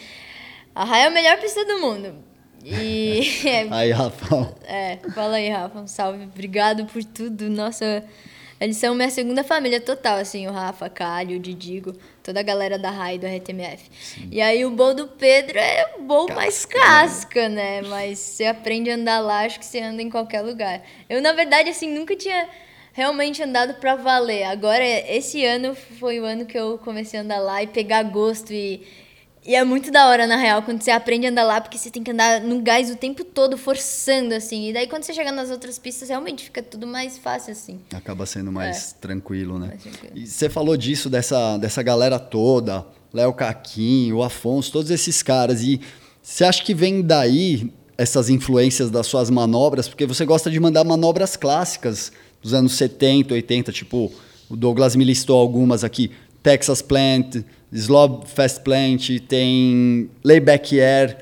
a 0.73 0.85
Rai 0.85 1.01
é 1.01 1.05
a 1.07 1.09
melhor 1.09 1.37
pista 1.39 1.65
do 1.65 1.79
mundo. 1.79 2.13
E 2.63 3.21
Aí, 3.71 3.91
Rafael. 3.91 4.55
É, 4.63 4.97
fala 5.13 5.35
aí, 5.35 5.49
Rafa. 5.49 5.79
Um 5.79 5.87
salve. 5.87 6.23
Obrigado 6.23 6.85
por 6.85 7.03
tudo. 7.03 7.49
Nossa, 7.49 8.03
eles 8.59 8.77
são 8.77 8.93
minha 8.93 9.09
segunda 9.09 9.43
família 9.43 9.79
total, 9.79 10.17
assim, 10.17 10.47
o 10.47 10.51
Rafa, 10.51 10.89
Calho, 10.89 11.37
o 11.37 11.39
Didigo, 11.39 11.95
toda 12.21 12.41
a 12.41 12.43
galera 12.43 12.77
da 12.77 12.89
RAI 12.89 13.17
do 13.17 13.25
RTMF. 13.25 13.89
E 14.29 14.41
aí 14.41 14.65
o 14.65 14.71
bowl 14.71 14.93
do 14.93 15.07
Pedro 15.07 15.57
é 15.57 15.95
o 15.97 16.01
bowl 16.01 16.27
mais 16.33 16.65
casca, 16.65 17.47
né? 17.47 17.81
Mas 17.83 18.19
você 18.19 18.45
aprende 18.45 18.91
a 18.91 18.95
andar 18.95 19.19
lá, 19.19 19.45
acho 19.45 19.59
que 19.59 19.65
você 19.65 19.79
anda 19.79 20.01
em 20.01 20.09
qualquer 20.09 20.41
lugar. 20.41 20.81
Eu, 21.09 21.21
na 21.21 21.31
verdade, 21.31 21.69
assim, 21.69 21.89
nunca 21.89 22.15
tinha 22.15 22.49
realmente 22.91 23.41
andado 23.41 23.75
pra 23.75 23.95
valer. 23.95 24.43
Agora, 24.43 24.83
esse 24.83 25.45
ano 25.45 25.73
foi 25.73 26.19
o 26.19 26.25
ano 26.25 26.45
que 26.45 26.59
eu 26.59 26.77
comecei 26.79 27.17
a 27.19 27.23
andar 27.23 27.39
lá 27.39 27.63
e 27.63 27.67
pegar 27.67 28.03
gosto 28.03 28.51
e. 28.51 28.85
E 29.49 29.55
é 29.55 29.63
muito 29.63 29.89
da 29.89 30.07
hora, 30.07 30.27
na 30.27 30.35
real, 30.35 30.61
quando 30.61 30.79
você 30.79 30.91
aprende 30.91 31.25
a 31.25 31.31
andar 31.31 31.43
lá, 31.43 31.59
porque 31.59 31.75
você 31.75 31.89
tem 31.89 32.03
que 32.03 32.11
andar 32.11 32.39
no 32.39 32.61
gás 32.61 32.91
o 32.91 32.95
tempo 32.95 33.23
todo, 33.23 33.57
forçando, 33.57 34.35
assim. 34.35 34.69
E 34.69 34.73
daí, 34.73 34.85
quando 34.85 35.01
você 35.01 35.11
chega 35.11 35.31
nas 35.31 35.49
outras 35.49 35.79
pistas, 35.79 36.07
realmente 36.07 36.43
fica 36.43 36.61
tudo 36.61 36.85
mais 36.85 37.17
fácil, 37.17 37.53
assim. 37.53 37.79
Acaba 37.91 38.27
sendo 38.27 38.51
mais 38.51 38.93
tranquilo, 39.01 39.57
né? 39.57 39.69
Mais 39.69 39.81
tranquilo. 39.81 40.13
E 40.15 40.27
você 40.27 40.49
falou 40.49 40.77
disso, 40.77 41.09
dessa, 41.09 41.57
dessa 41.57 41.81
galera 41.81 42.19
toda, 42.19 42.85
Léo 43.11 43.33
Caquinho, 43.33 44.17
o 44.17 44.23
Afonso, 44.23 44.71
todos 44.71 44.91
esses 44.91 45.23
caras. 45.23 45.63
E 45.63 45.81
você 46.21 46.43
acha 46.43 46.63
que 46.63 46.75
vem 46.75 47.01
daí 47.01 47.73
essas 47.97 48.29
influências 48.29 48.91
das 48.91 49.07
suas 49.07 49.31
manobras? 49.31 49.87
Porque 49.87 50.05
você 50.05 50.27
gosta 50.27 50.51
de 50.51 50.59
mandar 50.59 50.83
manobras 50.83 51.35
clássicas 51.35 52.11
dos 52.39 52.53
anos 52.53 52.73
70, 52.73 53.33
80, 53.33 53.71
tipo, 53.71 54.13
o 54.47 54.55
Douglas 54.55 54.95
me 54.95 55.03
listou 55.03 55.39
algumas 55.39 55.83
aqui. 55.83 56.11
Texas 56.43 56.83
Plant, 56.83 57.43
Slob 57.71 58.25
Fast 58.27 58.61
Plant, 58.61 59.19
tem 59.27 60.09
Layback 60.23 60.79
Air. 60.79 61.17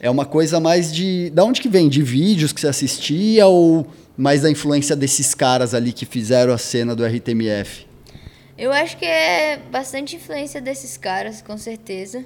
É 0.00 0.08
uma 0.08 0.24
coisa 0.24 0.60
mais 0.60 0.92
de. 0.92 1.30
Da 1.30 1.44
onde 1.44 1.60
que 1.60 1.68
vem? 1.68 1.88
De 1.88 2.02
vídeos 2.02 2.52
que 2.52 2.60
você 2.60 2.68
assistia 2.68 3.46
ou 3.46 3.86
mais 4.16 4.42
da 4.42 4.50
influência 4.50 4.94
desses 4.94 5.34
caras 5.34 5.74
ali 5.74 5.92
que 5.92 6.04
fizeram 6.06 6.52
a 6.52 6.58
cena 6.58 6.94
do 6.94 7.04
RTMF? 7.04 7.86
Eu 8.56 8.72
acho 8.72 8.96
que 8.96 9.04
é 9.04 9.60
bastante 9.70 10.16
influência 10.16 10.60
desses 10.60 10.96
caras, 10.96 11.40
com 11.40 11.56
certeza. 11.56 12.24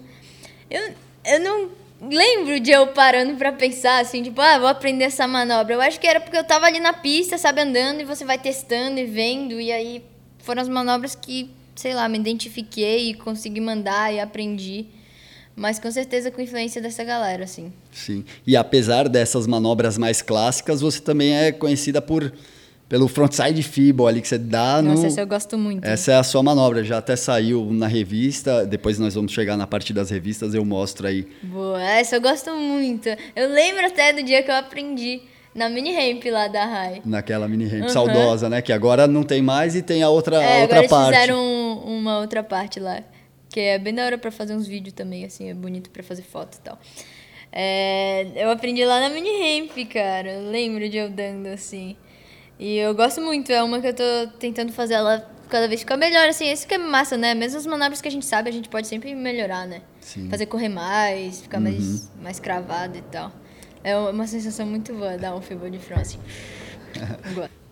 Eu, 0.70 0.94
eu 1.26 1.40
não 1.40 1.68
lembro 2.00 2.58
de 2.58 2.70
eu 2.70 2.88
parando 2.88 3.36
pra 3.36 3.52
pensar 3.52 4.00
assim, 4.00 4.22
tipo, 4.22 4.40
ah, 4.40 4.58
vou 4.58 4.68
aprender 4.68 5.04
essa 5.04 5.26
manobra. 5.26 5.74
Eu 5.74 5.80
acho 5.80 6.00
que 6.00 6.06
era 6.06 6.20
porque 6.20 6.36
eu 6.36 6.44
tava 6.44 6.66
ali 6.66 6.80
na 6.80 6.94
pista, 6.94 7.36
sabe, 7.36 7.60
andando, 7.60 8.00
e 8.00 8.04
você 8.04 8.24
vai 8.24 8.38
testando 8.38 8.98
e 8.98 9.04
vendo, 9.04 9.60
e 9.60 9.70
aí 9.70 10.02
foram 10.38 10.62
as 10.62 10.68
manobras 10.68 11.14
que, 11.14 11.50
sei 11.74 11.94
lá, 11.94 12.08
me 12.08 12.18
identifiquei 12.18 13.10
e 13.10 13.14
consegui 13.14 13.60
mandar 13.60 14.12
e 14.12 14.20
aprendi. 14.20 14.86
Mas 15.54 15.78
com 15.78 15.90
certeza 15.90 16.30
com 16.30 16.40
influência 16.40 16.80
dessa 16.80 17.04
galera, 17.04 17.44
assim. 17.44 17.72
Sim. 17.90 18.24
E 18.46 18.56
apesar 18.56 19.08
dessas 19.08 19.46
manobras 19.46 19.98
mais 19.98 20.22
clássicas, 20.22 20.80
você 20.80 21.00
também 21.00 21.34
é 21.34 21.52
conhecida 21.52 22.00
por 22.00 22.32
pelo 22.88 23.08
frontside 23.08 23.62
feeble 23.62 24.06
ali 24.06 24.20
que 24.20 24.28
você 24.28 24.36
dá 24.36 24.82
Nossa, 24.82 25.00
no 25.00 25.06
essa 25.06 25.20
eu 25.22 25.26
gosto 25.26 25.56
muito. 25.56 25.82
Essa 25.82 26.12
é 26.12 26.14
a 26.16 26.22
sua 26.22 26.42
manobra, 26.42 26.84
já 26.84 26.98
até 26.98 27.16
saiu 27.16 27.72
na 27.72 27.86
revista, 27.86 28.66
depois 28.66 28.98
nós 28.98 29.14
vamos 29.14 29.32
chegar 29.32 29.56
na 29.56 29.66
parte 29.66 29.94
das 29.94 30.10
revistas, 30.10 30.52
eu 30.52 30.62
mostro 30.62 31.06
aí. 31.06 31.26
Boa, 31.42 31.82
essa 31.82 32.16
eu 32.16 32.20
gosto 32.20 32.50
muito. 32.54 33.08
Eu 33.34 33.48
lembro 33.48 33.86
até 33.86 34.12
do 34.12 34.22
dia 34.22 34.42
que 34.42 34.50
eu 34.50 34.54
aprendi 34.54 35.22
na 35.54 35.68
mini 35.68 35.92
ramp 35.94 36.24
lá 36.26 36.48
da 36.48 36.64
Rai. 36.64 37.02
Naquela 37.04 37.46
mini 37.48 37.66
ramp 37.66 37.82
Aham. 37.84 37.88
saudosa, 37.90 38.48
né? 38.48 38.62
Que 38.62 38.72
agora 38.72 39.06
não 39.06 39.22
tem 39.22 39.42
mais 39.42 39.74
e 39.76 39.82
tem 39.82 40.02
a 40.02 40.08
outra, 40.08 40.36
É, 40.42 40.58
a 40.58 40.62
outra 40.62 40.78
agora 40.78 40.88
parte. 40.88 41.08
eles 41.08 41.20
fizeram 41.20 41.38
um- 41.42 41.98
uma 41.98 42.18
outra 42.20 42.42
parte 42.42 42.80
lá. 42.80 43.02
Que 43.50 43.60
é 43.60 43.78
bem 43.78 43.94
da 43.94 44.04
hora 44.06 44.16
pra 44.16 44.30
fazer 44.30 44.54
uns 44.54 44.66
vídeos 44.66 44.94
também, 44.94 45.24
assim, 45.26 45.50
é 45.50 45.54
bonito 45.54 45.90
pra 45.90 46.02
fazer 46.02 46.22
foto 46.22 46.56
e 46.56 46.60
tal. 46.60 46.78
É, 47.50 48.26
eu 48.36 48.50
aprendi 48.50 48.84
lá 48.84 49.00
na 49.00 49.10
mini 49.10 49.28
ramp, 49.28 49.76
cara. 49.92 50.32
Eu 50.32 50.50
lembro 50.50 50.88
de 50.88 50.96
eu 50.96 51.10
dando, 51.10 51.48
assim. 51.48 51.96
E 52.58 52.76
eu 52.78 52.94
gosto 52.94 53.20
muito, 53.20 53.50
é 53.52 53.62
uma 53.62 53.80
que 53.80 53.88
eu 53.88 53.94
tô 53.94 54.02
tentando 54.38 54.72
fazer 54.72 54.94
ela 54.94 55.28
cada 55.50 55.68
vez 55.68 55.80
ficar 55.80 55.96
melhor, 55.98 56.28
assim. 56.28 56.50
Isso 56.50 56.66
que 56.66 56.74
é 56.74 56.78
massa, 56.78 57.16
né? 57.18 57.34
Mesmo 57.34 57.58
as 57.58 57.66
manobras 57.66 58.00
que 58.00 58.08
a 58.08 58.10
gente 58.10 58.24
sabe, 58.24 58.48
a 58.48 58.52
gente 58.52 58.68
pode 58.70 58.86
sempre 58.86 59.14
melhorar, 59.14 59.66
né? 59.66 59.82
Sim. 60.00 60.28
Fazer 60.30 60.46
correr 60.46 60.68
mais, 60.70 61.40
ficar 61.42 61.58
Uhum. 61.58 61.64
mais, 61.64 62.10
mais 62.22 62.40
cravado 62.40 62.96
e 62.96 63.02
tal. 63.02 63.30
É 63.84 63.96
uma 63.96 64.26
sensação 64.26 64.66
muito 64.66 64.94
boa 64.94 65.16
dar 65.16 65.34
um 65.34 65.40
fibro 65.40 65.70
de 65.70 65.78
front, 65.78 66.00
assim. 66.00 66.18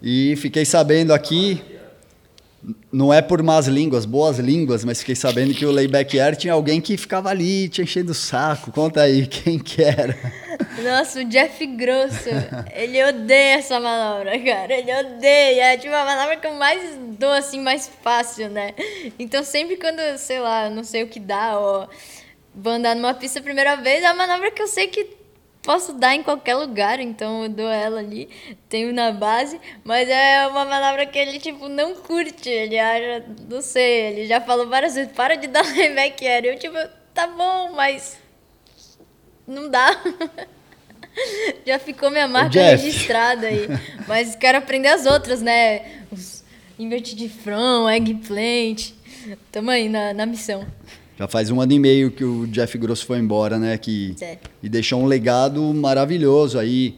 E 0.03 0.35
fiquei 0.37 0.65
sabendo 0.65 1.13
aqui, 1.13 1.63
não 2.93 3.13
é 3.13 3.23
por 3.23 3.43
más 3.43 3.67
línguas, 3.69 4.05
boas 4.05 4.39
línguas, 4.39 4.85
mas 4.85 5.01
fiquei 5.01 5.15
sabendo 5.15 5.55
que 5.55 5.65
o 5.65 5.71
layback 5.71 6.19
air 6.19 6.37
tinha 6.37 6.53
alguém 6.53 6.81
que 6.81 6.97
ficava 6.97 7.31
ali 7.31 7.69
te 7.69 7.83
enchendo 7.83 8.13
o 8.13 8.15
saco. 8.15 8.73
Conta 8.73 9.03
aí, 9.03 9.27
quem 9.27 9.59
que 9.59 9.83
era? 9.83 10.17
Nossa, 10.83 11.21
o 11.21 11.25
Jeff 11.25 11.65
Grosso, 11.67 12.29
ele 12.75 13.03
odeia 13.05 13.59
essa 13.59 13.79
manobra, 13.79 14.39
cara. 14.39 14.73
Ele 14.73 14.93
odeia. 14.93 15.75
É 15.75 15.77
tipo 15.77 15.95
a 15.95 16.05
manobra 16.05 16.37
que 16.37 16.47
eu 16.47 16.55
mais 16.55 16.99
dou, 17.19 17.33
assim, 17.33 17.61
mais 17.61 17.91
fácil, 18.03 18.49
né? 18.49 18.75
Então 19.19 19.45
sempre 19.45 19.77
quando, 19.77 20.01
sei 20.19 20.41
lá, 20.41 20.69
não 20.69 20.83
sei 20.83 21.03
o 21.03 21.09
que 21.09 21.21
dá, 21.21 21.59
ou 21.59 21.89
vou 22.55 22.73
andar 22.73 22.97
numa 22.97 23.15
pista 23.15 23.39
a 23.39 23.43
primeira 23.43 23.77
vez, 23.77 24.03
é 24.03 24.07
a 24.07 24.15
manobra 24.15 24.51
que 24.51 24.61
eu 24.61 24.67
sei 24.67 24.89
que 24.89 25.20
posso 25.63 25.93
dar 25.93 26.15
em 26.15 26.23
qualquer 26.23 26.57
lugar, 26.57 27.01
então 27.01 27.45
eu 27.45 27.49
dou 27.49 27.69
ela 27.69 28.01
ali, 28.01 28.29
tenho 28.69 28.93
na 28.93 29.13
base, 29.13 29.61
mas 29.85 30.09
é 30.09 30.47
uma 30.47 30.65
manobra 30.65 31.07
que 31.07 31.19
ele, 31.19 31.39
tipo, 31.39 31.69
não 31.69 31.95
curte. 31.95 32.49
Ele 32.49 32.79
acha, 32.79 33.25
não 33.49 33.61
sei, 33.61 34.07
ele 34.07 34.27
já 34.27 34.41
falou 34.41 34.69
várias 34.69 34.95
vezes, 34.95 35.13
para 35.13 35.37
de 35.37 35.47
dar 35.47 35.65
air. 35.77 36.45
Eu, 36.45 36.59
tipo, 36.59 36.77
tá 37.15 37.27
bom, 37.27 37.73
mas 37.75 38.19
não 39.47 39.69
dá. 39.69 40.01
Já 41.67 41.79
ficou 41.79 42.09
minha 42.09 42.29
marca 42.29 42.61
registrada 42.61 43.49
aí. 43.49 43.67
Mas 44.07 44.37
quero 44.37 44.59
aprender 44.59 44.89
as 44.89 45.07
outras, 45.07 45.43
né? 45.43 46.05
Os 46.11 46.45
invert 46.79 47.15
de 47.15 47.29
front, 47.29 47.93
eggplant. 47.93 48.93
Tamo 49.51 49.71
aí 49.71 49.89
na, 49.89 50.15
na 50.15 50.25
missão. 50.25 50.67
Já 51.21 51.29
faz 51.29 51.51
um 51.51 51.61
ano 51.61 51.71
e 51.73 51.79
meio 51.79 52.11
que 52.11 52.25
o 52.25 52.47
Jeff 52.47 52.79
Grosso 52.79 53.05
foi 53.05 53.19
embora, 53.19 53.59
né? 53.59 53.77
Que, 53.77 54.15
Sério. 54.17 54.39
e 54.63 54.71
deixou 54.71 55.03
um 55.03 55.05
legado 55.05 55.63
maravilhoso 55.75 56.59
aí. 56.59 56.97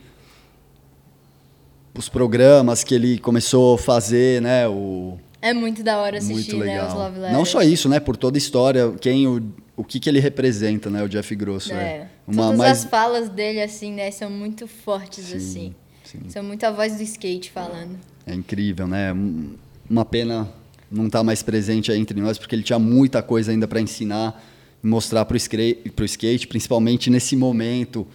Os 1.92 2.08
programas 2.08 2.85
que 2.85 2.94
ele 2.94 3.18
começou 3.18 3.74
a 3.74 3.78
fazer, 3.78 4.40
né? 4.40 4.68
O, 4.68 5.18
É 5.42 5.52
muito 5.52 5.82
da 5.82 5.98
hora 5.98 6.18
assistir, 6.18 6.54
muito 6.54 6.64
né? 6.64 6.76
Os 6.80 6.82
legal. 6.92 6.98
Love 6.98 7.16
Letters. 7.18 7.32
Não 7.37 7.44
só 7.44 7.62
isso, 7.62 7.88
né? 7.88 7.98
Por 7.98 8.16
toda 8.16 8.37
a 8.37 8.38
história, 8.38 8.92
quem 9.00 9.26
o, 9.26 9.42
o 9.76 9.82
que, 9.82 9.98
que 9.98 10.08
ele 10.08 10.20
representa, 10.20 10.88
né? 10.88 11.02
O 11.02 11.08
Jeff 11.08 11.35
Grosso. 11.35 11.72
É. 11.72 11.76
É. 11.76 12.06
Uma 12.24 12.44
Todas 12.44 12.58
mais 12.58 12.78
as 12.78 12.85
falas 12.85 13.28
dele, 13.28 13.61
assim, 13.61 13.92
né? 13.92 14.08
São 14.12 14.30
muito 14.30 14.68
fortes, 14.68 15.32
assim. 15.35 15.74
sim. 16.04 16.20
São 16.28 16.44
muito 16.44 16.62
a 16.62 16.70
voz 16.70 16.96
do 16.96 17.02
skate 17.02 17.50
falando. 17.50 17.98
É 18.24 18.32
incrível, 18.32 18.87
né? 18.87 19.12
Um- 19.12 19.56
Uma 19.90 20.04
pena 20.04 20.48
não 20.92 21.07
estar 21.07 21.22
mais 21.24 21.42
presente 21.42 21.90
aí 21.90 21.98
entre 21.98 22.20
nós, 22.20 22.38
porque 22.38 22.55
ele 22.55 22.62
tinha 22.62 22.78
muita 22.78 23.22
coisa 23.22 23.50
ainda 23.50 23.66
para 23.66 23.81
ensinar, 23.81 24.42
e 24.83 24.87
mostrar 24.87 25.24
para 25.24 25.35
o 25.35 26.05
skate, 26.05 26.46
principalmente 26.46 27.09
nesse 27.09 27.35
momento 27.37 28.07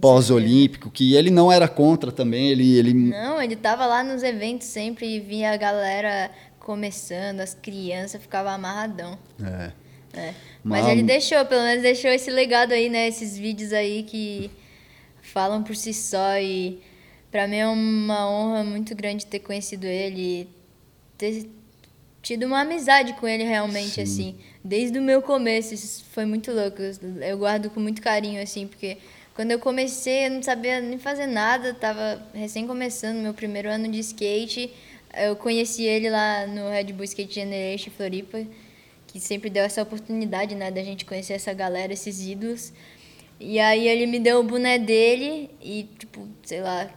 pós-olímpico, 0.00 0.90
que 0.90 1.14
ele 1.14 1.30
não 1.30 1.50
era 1.50 1.66
contra 1.68 2.12
também, 2.12 2.48
ele, 2.48 2.76
ele 2.78 2.92
Não, 2.94 3.40
ele 3.42 3.56
tava 3.56 3.86
lá 3.86 4.04
nos 4.04 4.22
eventos 4.22 4.66
sempre 4.68 5.16
e 5.16 5.20
via 5.20 5.52
a 5.52 5.56
galera 5.56 6.30
começando, 6.58 7.40
as 7.40 7.54
crianças 7.54 8.20
ficavam 8.20 8.52
amarradão. 8.52 9.18
é, 9.42 9.72
É. 10.12 10.34
Mas 10.62 10.82
Mas- 10.84 10.92
ele 10.92 11.02
deixou, 11.04 11.44
pelo 11.46 11.62
menos 11.62 11.82
deixou 11.82 12.10
esse 12.10 12.30
legado 12.30 12.72
aí, 12.72 12.88
né? 12.88 13.06
Esses 13.08 13.38
vídeos 13.38 13.72
aí 13.72 14.02
que 14.02 14.50
falam 15.22 15.62
por 15.62 15.74
si 15.76 15.94
só 15.94 16.36
e 16.38 16.80
pra 17.30 17.46
mim 17.46 17.56
é 17.56 17.66
uma 17.68 18.28
honra 18.28 18.64
muito 18.64 18.94
grande 18.94 19.24
ter 19.24 19.38
conhecido 19.38 19.86
ele, 19.86 20.48
ter 21.16 21.48
tido 22.22 22.46
uma 22.46 22.60
amizade 22.60 23.14
com 23.14 23.26
ele 23.26 23.44
realmente, 23.44 23.94
Sim. 23.94 24.02
assim. 24.02 24.36
Desde 24.62 24.98
o 24.98 25.02
meu 25.02 25.22
começo, 25.22 25.74
isso 25.74 26.04
foi 26.12 26.24
muito 26.24 26.52
louco. 26.52 26.78
Eu 27.22 27.38
guardo 27.38 27.70
com 27.70 27.80
muito 27.80 28.02
carinho, 28.02 28.42
assim, 28.42 28.66
porque 28.66 28.98
quando 29.34 29.52
eu 29.52 29.58
comecei, 29.58 30.26
eu 30.26 30.30
não 30.30 30.42
sabia 30.42 30.80
nem 30.80 30.98
fazer 30.98 31.26
nada, 31.26 31.72
tava 31.72 32.22
recém 32.34 32.66
começando 32.66 33.16
meu 33.18 33.32
primeiro 33.32 33.70
ano 33.70 33.88
de 33.88 33.98
skate. 34.00 34.70
Eu 35.16 35.34
conheci 35.34 35.84
ele 35.84 36.10
lá 36.10 36.46
no 36.46 36.68
Red 36.70 36.92
Bull 36.92 37.04
Skate 37.04 37.34
Generation 37.34 37.90
Floripa, 37.90 38.42
que 39.06 39.18
sempre 39.18 39.50
deu 39.50 39.64
essa 39.64 39.82
oportunidade, 39.82 40.54
né, 40.54 40.70
da 40.70 40.82
gente 40.82 41.04
conhecer 41.04 41.32
essa 41.32 41.52
galera, 41.52 41.92
esses 41.92 42.20
ídolos. 42.20 42.72
E 43.40 43.58
aí 43.58 43.88
ele 43.88 44.06
me 44.06 44.20
deu 44.20 44.40
o 44.40 44.44
boné 44.44 44.78
dele 44.78 45.50
e, 45.62 45.88
tipo, 45.98 46.28
sei 46.42 46.60
lá, 46.60 46.90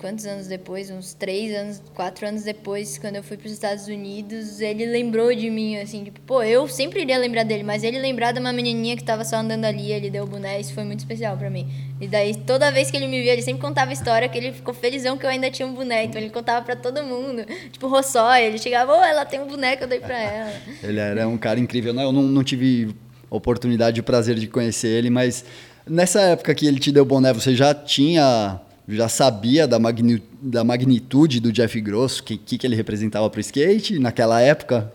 quantos 0.00 0.24
anos 0.24 0.46
depois, 0.46 0.90
uns 0.90 1.12
três 1.12 1.54
anos, 1.54 1.82
quatro 1.94 2.26
anos 2.26 2.42
depois, 2.42 2.96
quando 2.96 3.16
eu 3.16 3.22
fui 3.22 3.36
para 3.36 3.46
os 3.46 3.52
Estados 3.52 3.86
Unidos, 3.86 4.60
ele 4.60 4.86
lembrou 4.86 5.32
de 5.34 5.50
mim, 5.50 5.76
assim, 5.76 6.02
tipo, 6.02 6.20
pô, 6.22 6.42
eu 6.42 6.66
sempre 6.66 7.02
iria 7.02 7.18
lembrar 7.18 7.44
dele, 7.44 7.62
mas 7.62 7.84
ele 7.84 7.98
lembrar 7.98 8.32
de 8.32 8.40
uma 8.40 8.52
menininha 8.52 8.96
que 8.96 9.04
tava 9.04 9.24
só 9.24 9.36
andando 9.36 9.66
ali, 9.66 9.92
ele 9.92 10.10
deu 10.10 10.24
o 10.24 10.26
boné, 10.26 10.58
isso 10.58 10.72
foi 10.72 10.84
muito 10.84 11.00
especial 11.00 11.36
para 11.36 11.50
mim. 11.50 11.68
E 12.00 12.08
daí, 12.08 12.34
toda 12.34 12.72
vez 12.72 12.90
que 12.90 12.96
ele 12.96 13.06
me 13.06 13.20
via, 13.20 13.34
ele 13.34 13.42
sempre 13.42 13.60
contava 13.60 13.92
história, 13.92 14.26
que 14.28 14.38
ele 14.38 14.52
ficou 14.52 14.72
felizão 14.72 15.18
que 15.18 15.26
eu 15.26 15.30
ainda 15.30 15.50
tinha 15.50 15.68
um 15.68 15.74
boné, 15.74 16.04
então 16.04 16.18
ele 16.18 16.30
contava 16.30 16.64
para 16.64 16.74
todo 16.74 17.04
mundo, 17.04 17.44
tipo, 17.70 17.86
Rossói, 17.86 18.44
ele 18.44 18.58
chegava, 18.58 18.92
ô, 18.94 18.98
oh, 18.98 19.04
ela 19.04 19.26
tem 19.26 19.38
um 19.38 19.46
boneco, 19.46 19.84
eu 19.84 19.88
dei 19.88 20.00
para 20.00 20.16
ela. 20.18 20.52
ele 20.82 20.98
era 20.98 21.28
um 21.28 21.36
cara 21.36 21.60
incrível, 21.60 21.92
né? 21.92 22.02
Eu 22.04 22.12
não, 22.12 22.22
não 22.22 22.42
tive 22.42 22.94
oportunidade 23.28 24.00
e 24.00 24.02
prazer 24.02 24.36
de 24.36 24.46
conhecer 24.46 24.88
ele, 24.88 25.10
mas 25.10 25.44
nessa 25.86 26.20
época 26.22 26.54
que 26.54 26.66
ele 26.66 26.80
te 26.80 26.90
deu 26.90 27.02
o 27.02 27.06
boné, 27.06 27.32
você 27.32 27.54
já 27.54 27.74
tinha 27.74 28.60
já 28.88 29.08
sabia 29.08 29.66
da, 29.66 29.78
magni, 29.78 30.22
da 30.40 30.64
magnitude 30.64 31.40
do 31.40 31.52
Jeff 31.52 31.80
Grosso, 31.80 32.22
o 32.22 32.24
que, 32.24 32.36
que, 32.36 32.58
que 32.58 32.66
ele 32.66 32.76
representava 32.76 33.28
para 33.30 33.38
o 33.38 33.40
skate 33.40 33.98
naquela 33.98 34.40
época? 34.40 34.92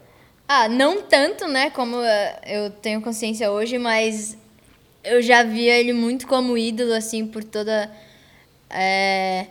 Ah, 0.47 0.69
não 0.69 1.01
tanto, 1.01 1.47
né, 1.47 1.69
como 1.69 1.97
eh, 2.01 2.39
eu 2.45 2.69
tenho 2.69 3.01
consciência 3.01 3.49
hoje, 3.49 3.77
mas 3.77 4.37
eu 5.03 5.21
já 5.21 5.43
via 5.43 5.77
ele 5.77 5.93
muito 5.93 6.27
como 6.27 6.57
ídolo, 6.57 6.93
assim, 6.93 7.25
por 7.25 7.43
toda. 7.43 7.91
É, 8.69 9.47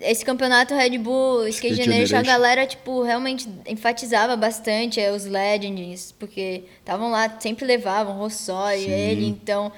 esse 0.00 0.24
campeonato 0.24 0.74
Red 0.74 0.98
Bull 0.98 1.48
Skate, 1.48 1.74
Skate 1.74 1.90
Generation, 1.90 2.16
a 2.16 2.22
galera, 2.22 2.66
tipo, 2.66 3.02
realmente 3.02 3.48
enfatizava 3.66 4.36
bastante 4.36 5.00
é, 5.00 5.10
os 5.12 5.24
Legends, 5.24 6.12
porque 6.18 6.64
estavam 6.78 7.10
lá, 7.10 7.38
sempre 7.40 7.64
levavam 7.64 8.16
Rossói, 8.16 8.84
ele, 8.84 9.26
então 9.26 9.72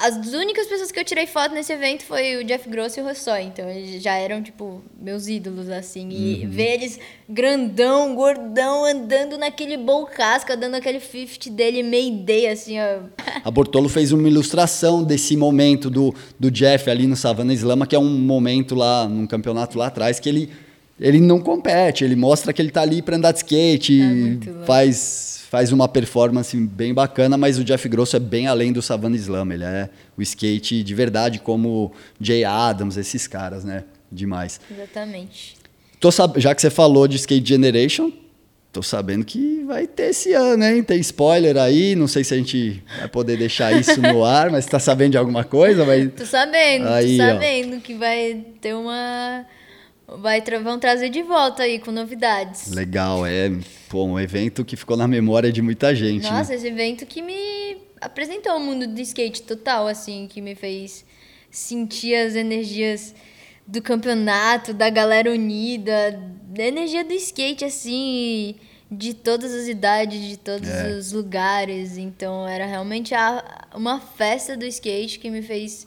as 0.00 0.32
únicas 0.32 0.66
pessoas 0.66 0.90
que 0.90 0.98
eu 0.98 1.04
tirei 1.04 1.26
foto 1.26 1.54
nesse 1.54 1.72
evento 1.72 2.04
foi 2.04 2.36
o 2.36 2.44
Jeff 2.44 2.66
Grosso 2.68 2.98
e 2.98 3.02
o 3.02 3.06
Rossói. 3.06 3.42
Então 3.42 3.68
eles 3.68 4.02
já 4.02 4.14
eram, 4.14 4.42
tipo, 4.42 4.82
meus 4.98 5.28
ídolos, 5.28 5.68
assim. 5.68 6.08
E 6.10 6.44
uhum. 6.44 6.50
ver 6.50 6.74
eles 6.74 6.98
grandão, 7.28 8.14
gordão, 8.14 8.86
andando 8.86 9.36
naquele 9.36 9.76
bowl 9.76 10.06
casca, 10.06 10.56
dando 10.56 10.76
aquele 10.76 11.00
50 11.00 11.50
dele 11.50 11.82
Mayday, 11.82 12.48
assim, 12.48 12.76
ó. 12.80 13.00
A 13.44 13.50
Bortolo 13.50 13.90
fez 13.90 14.10
uma 14.10 14.26
ilustração 14.26 15.04
desse 15.04 15.36
momento 15.36 15.90
do, 15.90 16.14
do 16.38 16.50
Jeff 16.50 16.88
ali 16.88 17.06
no 17.06 17.14
Savannah 17.14 17.52
Slama, 17.52 17.86
que 17.86 17.94
é 17.94 17.98
um 17.98 18.18
momento 18.18 18.74
lá, 18.74 19.06
num 19.06 19.26
campeonato 19.26 19.76
lá 19.76 19.88
atrás, 19.88 20.18
que 20.18 20.30
ele, 20.30 20.50
ele 21.00 21.18
não 21.18 21.40
compete. 21.40 22.04
Ele 22.04 22.14
mostra 22.14 22.52
que 22.52 22.60
ele 22.60 22.70
tá 22.70 22.82
ali 22.82 23.00
para 23.00 23.16
andar 23.16 23.32
de 23.32 23.38
skate, 23.38 24.00
é 24.02 24.66
faz 24.66 25.30
faz 25.50 25.72
uma 25.72 25.88
performance 25.88 26.56
bem 26.56 26.94
bacana, 26.94 27.36
mas 27.36 27.58
o 27.58 27.64
Jeff 27.64 27.88
Grosso 27.88 28.14
é 28.14 28.20
bem 28.20 28.46
além 28.46 28.72
do 28.72 28.80
Savannah 28.80 29.16
Slam. 29.16 29.52
Ele 29.52 29.64
é 29.64 29.90
o 30.16 30.22
skate 30.22 30.80
de 30.84 30.94
verdade, 30.94 31.40
como 31.40 31.90
Jay 32.20 32.44
Adams, 32.44 32.96
esses 32.96 33.26
caras, 33.26 33.64
né? 33.64 33.82
Demais. 34.12 34.60
Exatamente. 34.70 35.56
Tô 35.98 36.12
sab... 36.12 36.38
Já 36.38 36.54
que 36.54 36.62
você 36.62 36.70
falou 36.70 37.08
de 37.08 37.16
Skate 37.16 37.48
Generation, 37.48 38.12
tô 38.72 38.80
sabendo 38.80 39.24
que 39.24 39.64
vai 39.64 39.88
ter 39.88 40.10
esse 40.10 40.32
ano, 40.34 40.64
hein? 40.64 40.84
Tem 40.84 41.00
spoiler 41.00 41.56
aí, 41.56 41.96
não 41.96 42.06
sei 42.06 42.22
se 42.22 42.32
a 42.32 42.36
gente 42.36 42.80
vai 43.00 43.08
poder 43.08 43.36
deixar 43.36 43.72
isso 43.72 44.00
no 44.00 44.22
ar, 44.24 44.50
mas 44.50 44.66
tá 44.66 44.78
sabendo 44.78 45.12
de 45.12 45.18
alguma 45.18 45.42
coisa? 45.42 45.84
Vai... 45.84 46.06
Tô 46.06 46.24
sabendo, 46.24 46.86
aí, 46.86 47.18
tô 47.18 47.24
sabendo 47.24 47.76
ó. 47.76 47.80
que 47.80 47.94
vai 47.94 48.40
ter 48.60 48.74
uma 48.74 49.44
vai 50.18 50.40
tra 50.40 50.58
vão 50.58 50.78
trazer 50.78 51.08
de 51.08 51.22
volta 51.22 51.62
aí 51.62 51.78
com 51.78 51.90
novidades. 51.90 52.70
Legal, 52.72 53.24
é 53.24 53.50
pô, 53.88 54.04
um 54.04 54.18
evento 54.18 54.64
que 54.64 54.76
ficou 54.76 54.96
na 54.96 55.06
memória 55.06 55.52
de 55.52 55.62
muita 55.62 55.94
gente. 55.94 56.24
Né? 56.24 56.30
Nossa, 56.30 56.50
né? 56.50 56.56
esse 56.56 56.66
evento 56.66 57.06
que 57.06 57.22
me 57.22 57.78
apresentou 58.00 58.56
o 58.56 58.60
mundo 58.60 58.86
do 58.86 59.00
skate 59.00 59.42
total, 59.42 59.86
assim, 59.86 60.26
que 60.28 60.40
me 60.40 60.54
fez 60.54 61.04
sentir 61.50 62.14
as 62.14 62.34
energias 62.34 63.14
do 63.66 63.80
campeonato, 63.80 64.74
da 64.74 64.90
galera 64.90 65.30
unida, 65.30 66.20
da 66.44 66.64
energia 66.64 67.04
do 67.04 67.12
skate, 67.12 67.64
assim, 67.64 68.56
de 68.90 69.14
todas 69.14 69.54
as 69.54 69.68
idades, 69.68 70.20
de 70.20 70.36
todos 70.36 70.68
é. 70.68 70.96
os 70.96 71.12
lugares. 71.12 71.96
Então 71.96 72.48
era 72.48 72.66
realmente 72.66 73.14
a, 73.14 73.68
uma 73.74 74.00
festa 74.00 74.56
do 74.56 74.64
skate 74.66 75.18
que 75.18 75.30
me 75.30 75.42
fez 75.42 75.86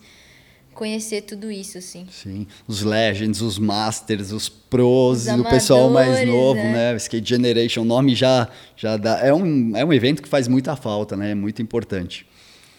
conhecer 0.74 1.22
tudo 1.22 1.52
isso, 1.52 1.78
assim. 1.78 2.06
Sim, 2.12 2.48
os 2.68 2.82
Legends, 2.82 3.42
os 3.42 3.58
Masters, 3.58 4.32
os 4.32 4.50
Pros, 4.50 5.22
os 5.22 5.28
amadores, 5.28 5.52
o 5.52 5.56
pessoal 5.56 5.90
mais 5.90 6.28
novo, 6.28 6.56
né? 6.56 6.92
né? 6.92 6.98
Skate 6.98 7.30
Generation, 7.30 7.82
o 7.82 7.86
nome 7.86 8.16
já, 8.16 8.48
já 8.76 8.98
dá. 8.98 9.20
É 9.20 9.34
um, 9.34 9.76
é 9.76 9.86
um 9.86 9.94
evento 9.94 10.22
que 10.22 10.28
faz 10.28 10.48
muita 10.48 10.76
falta, 10.76 11.16
né? 11.16 11.32
É 11.32 11.36
muito 11.36 11.62
importante. 11.62 12.26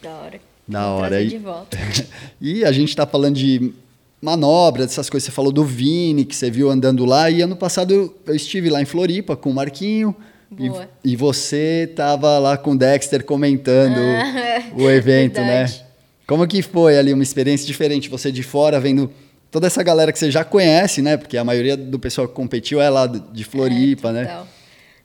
Da 0.02 0.10
hora. 0.10 0.40
Da 0.66 0.86
hora. 0.88 1.22
E, 1.22 1.28
de 1.28 1.38
volta. 1.38 1.78
e 2.40 2.64
a 2.64 2.72
gente 2.72 2.88
está 2.88 3.06
falando 3.06 3.36
de 3.36 3.72
manobras, 4.20 4.90
essas 4.90 5.10
coisas. 5.10 5.26
Você 5.26 5.32
falou 5.32 5.52
do 5.52 5.64
Vini, 5.64 6.24
que 6.24 6.34
você 6.34 6.50
viu 6.50 6.70
andando 6.70 7.04
lá. 7.04 7.30
E 7.30 7.42
ano 7.42 7.56
passado 7.56 8.14
eu 8.26 8.34
estive 8.34 8.70
lá 8.70 8.80
em 8.80 8.86
Floripa 8.86 9.36
com 9.36 9.50
o 9.50 9.54
Marquinho. 9.54 10.16
Boa. 10.50 10.88
E, 11.04 11.12
e 11.12 11.16
você 11.16 11.86
estava 11.90 12.38
lá 12.38 12.56
com 12.56 12.72
o 12.72 12.78
Dexter 12.78 13.24
comentando 13.24 13.98
ah, 13.98 14.62
o 14.76 14.88
evento, 14.88 15.40
né? 15.40 15.64
verdade. 15.64 15.78
né? 15.78 15.83
Como 16.26 16.46
que 16.46 16.62
foi 16.62 16.98
ali 16.98 17.12
uma 17.12 17.22
experiência 17.22 17.66
diferente? 17.66 18.08
Você 18.08 18.32
de 18.32 18.42
fora 18.42 18.80
vendo 18.80 19.12
toda 19.50 19.66
essa 19.66 19.82
galera 19.82 20.12
que 20.12 20.18
você 20.18 20.30
já 20.30 20.44
conhece, 20.44 21.02
né? 21.02 21.16
Porque 21.16 21.36
a 21.36 21.44
maioria 21.44 21.76
do 21.76 21.98
pessoal 21.98 22.26
que 22.26 22.34
competiu 22.34 22.80
é 22.80 22.88
lá 22.88 23.06
de 23.06 23.44
Floripa, 23.44 24.08
é, 24.08 24.12
né? 24.12 24.46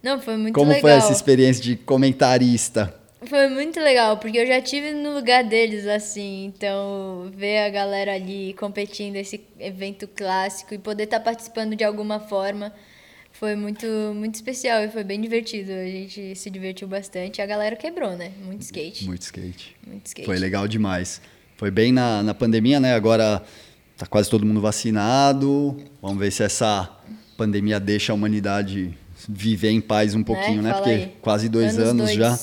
Não, 0.01 0.19
foi 0.19 0.37
muito 0.37 0.55
Como 0.55 0.69
legal. 0.69 0.81
Como 0.81 0.91
foi 0.91 0.97
essa 0.97 1.11
experiência 1.11 1.61
de 1.61 1.75
comentarista? 1.75 2.93
Foi 3.25 3.49
muito 3.49 3.81
legal, 3.81 4.15
porque 4.17 4.37
eu 4.37 4.47
já 4.47 4.61
tive 4.61 4.93
no 4.93 5.13
lugar 5.13 5.43
deles, 5.43 5.85
assim, 5.85 6.45
então 6.45 7.29
ver 7.35 7.65
a 7.65 7.69
galera 7.69 8.13
ali 8.13 8.53
competindo 8.53 9.17
esse 9.17 9.41
evento 9.59 10.07
clássico 10.07 10.73
e 10.73 10.77
poder 10.77 11.03
estar 11.03 11.19
tá 11.19 11.25
participando 11.25 11.75
de 11.75 11.83
alguma 11.83 12.21
forma 12.21 12.73
foi 13.39 13.55
muito, 13.55 13.87
muito 14.13 14.35
especial 14.35 14.83
e 14.83 14.89
foi 14.89 15.01
bem 15.01 15.21
divertido. 15.21 15.71
A 15.71 15.85
gente 15.85 16.35
se 16.35 16.49
divertiu 16.49 16.89
bastante. 16.89 17.41
A 17.41 17.45
galera 17.45 17.73
quebrou, 17.73 18.17
né? 18.17 18.33
Muito 18.45 18.63
skate. 18.63 19.05
Muito 19.05 19.21
skate. 19.21 19.77
Muito 19.87 20.07
skate. 20.07 20.25
Foi 20.25 20.37
legal 20.37 20.67
demais. 20.67 21.21
Foi 21.55 21.71
bem 21.71 21.93
na, 21.93 22.21
na 22.21 22.33
pandemia, 22.33 22.81
né? 22.81 22.93
Agora 22.93 23.41
tá 23.97 24.05
quase 24.05 24.29
todo 24.29 24.45
mundo 24.45 24.59
vacinado. 24.59 25.77
Vamos 26.01 26.19
ver 26.19 26.31
se 26.33 26.43
essa 26.43 26.89
pandemia 27.37 27.79
deixa 27.79 28.11
a 28.11 28.15
humanidade 28.15 28.93
viver 29.29 29.69
em 29.69 29.79
paz 29.79 30.13
um 30.13 30.23
pouquinho, 30.23 30.61
né? 30.61 30.71
né? 30.71 30.73
Porque 30.73 30.89
aí. 30.89 31.13
quase 31.21 31.47
dois 31.47 31.77
anos, 31.77 31.89
anos 31.89 32.05
dois 32.07 32.17
já. 32.17 32.39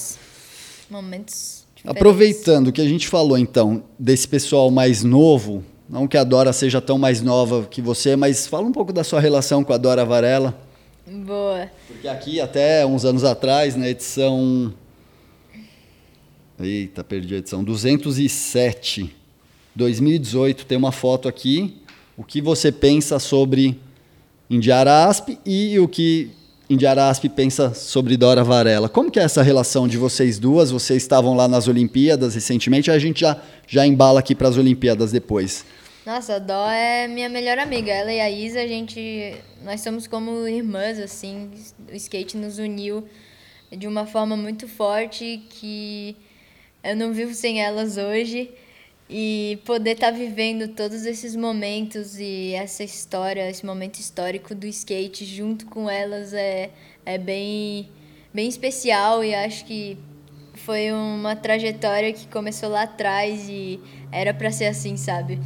Momentos. 0.89 1.67
Diferentes. 1.75 2.01
Aproveitando 2.01 2.69
o 2.69 2.73
que 2.73 2.81
a 2.81 2.89
gente 2.89 3.07
falou, 3.07 3.37
então, 3.37 3.85
desse 3.99 4.27
pessoal 4.27 4.71
mais 4.71 5.05
novo, 5.05 5.63
não 5.91 6.09
que 6.09 6.17
a 6.17 6.25
Dora 6.25 6.55
seja 6.55 6.81
tão 6.81 6.97
mais 6.97 7.21
nova 7.21 7.67
que 7.71 7.83
você, 7.83 8.17
mas 8.17 8.47
fala 8.47 8.67
um 8.67 8.73
pouco 8.73 8.95
da 8.95 9.05
sua 9.05 9.21
relação 9.21 9.63
com 9.63 9.75
a 9.75 9.77
Dora 9.77 10.03
Varela. 10.03 10.65
Boa. 11.07 11.71
Porque 11.87 12.09
aqui, 12.09 12.40
até 12.40 12.85
uns 12.85 13.05
anos 13.05 13.23
atrás, 13.23 13.77
na 13.77 13.88
edição. 13.88 14.75
Eita, 16.59 17.05
perdi 17.05 17.37
a 17.37 17.38
edição. 17.38 17.62
207, 17.62 19.14
2018, 19.75 20.66
tem 20.66 20.77
uma 20.77 20.90
foto 20.90 21.29
aqui. 21.29 21.77
O 22.16 22.25
que 22.25 22.40
você 22.40 22.73
pensa 22.73 23.21
sobre 23.21 23.79
Indiara 24.51 25.07
Asp 25.07 25.38
e 25.47 25.79
o 25.79 25.87
que 25.87 26.31
Indiara 26.69 27.09
Asp 27.09 27.29
pensa 27.29 27.73
sobre 27.73 28.16
Dora 28.16 28.42
Varela. 28.42 28.88
Como 28.88 29.09
que 29.09 29.21
é 29.21 29.23
essa 29.23 29.42
relação 29.42 29.87
de 29.87 29.97
vocês 29.97 30.40
duas? 30.40 30.73
Vocês 30.73 31.05
estavam 31.05 31.37
lá 31.37 31.47
nas 31.47 31.69
Olimpíadas 31.69 32.35
recentemente, 32.35 32.90
a 32.90 32.99
gente 32.99 33.21
já, 33.21 33.40
já 33.69 33.87
embala 33.87 34.19
aqui 34.19 34.35
para 34.35 34.49
as 34.49 34.57
Olimpíadas 34.57 35.12
depois. 35.12 35.64
Nossa, 36.07 36.37
a 36.37 36.38
Dó 36.38 36.71
é 36.71 37.09
minha 37.09 37.29
melhor 37.29 37.59
amiga. 37.59 37.90
Ela 37.90 38.12
e 38.12 38.21
a 38.21 38.31
Isa, 38.31 38.61
a 38.61 38.66
gente. 38.69 39.35
Nós 39.64 39.81
somos 39.81 40.07
como 40.07 40.47
irmãs, 40.47 41.01
assim. 41.01 41.51
O 41.90 41.97
skate 41.97 42.37
nos 42.37 42.61
uniu 42.61 43.05
de 43.77 43.88
uma 43.88 44.07
forma 44.07 44.37
muito 44.37 44.69
forte 44.69 45.42
que 45.51 46.14
eu 46.85 46.95
não 46.95 47.12
vivo 47.12 47.35
sem 47.35 47.61
elas 47.61 47.97
hoje. 47.97 48.53
E 49.11 49.59
poder 49.64 49.92
estar 49.92 50.12
tá 50.12 50.16
vivendo 50.16 50.69
todos 50.69 51.05
esses 51.07 51.35
momentos 51.35 52.21
e 52.21 52.53
essa 52.55 52.85
história, 52.85 53.51
esse 53.51 53.66
momento 53.66 53.99
histórico 53.99 54.55
do 54.55 54.66
skate 54.66 55.25
junto 55.25 55.66
com 55.66 55.90
elas 55.90 56.33
é, 56.33 56.71
é 57.05 57.19
bem, 57.19 57.88
bem 58.33 58.49
especial 58.49 59.25
e 59.25 59.33
acho 59.35 59.64
que 59.64 59.97
foi 60.55 60.90
uma 60.92 61.37
trajetória 61.37 62.12
que 62.12 62.27
começou 62.29 62.69
lá 62.69 62.83
atrás 62.83 63.49
e 63.49 63.81
era 64.11 64.35
para 64.35 64.51
ser 64.51 64.66
assim, 64.66 64.97
sabe? 64.97 65.38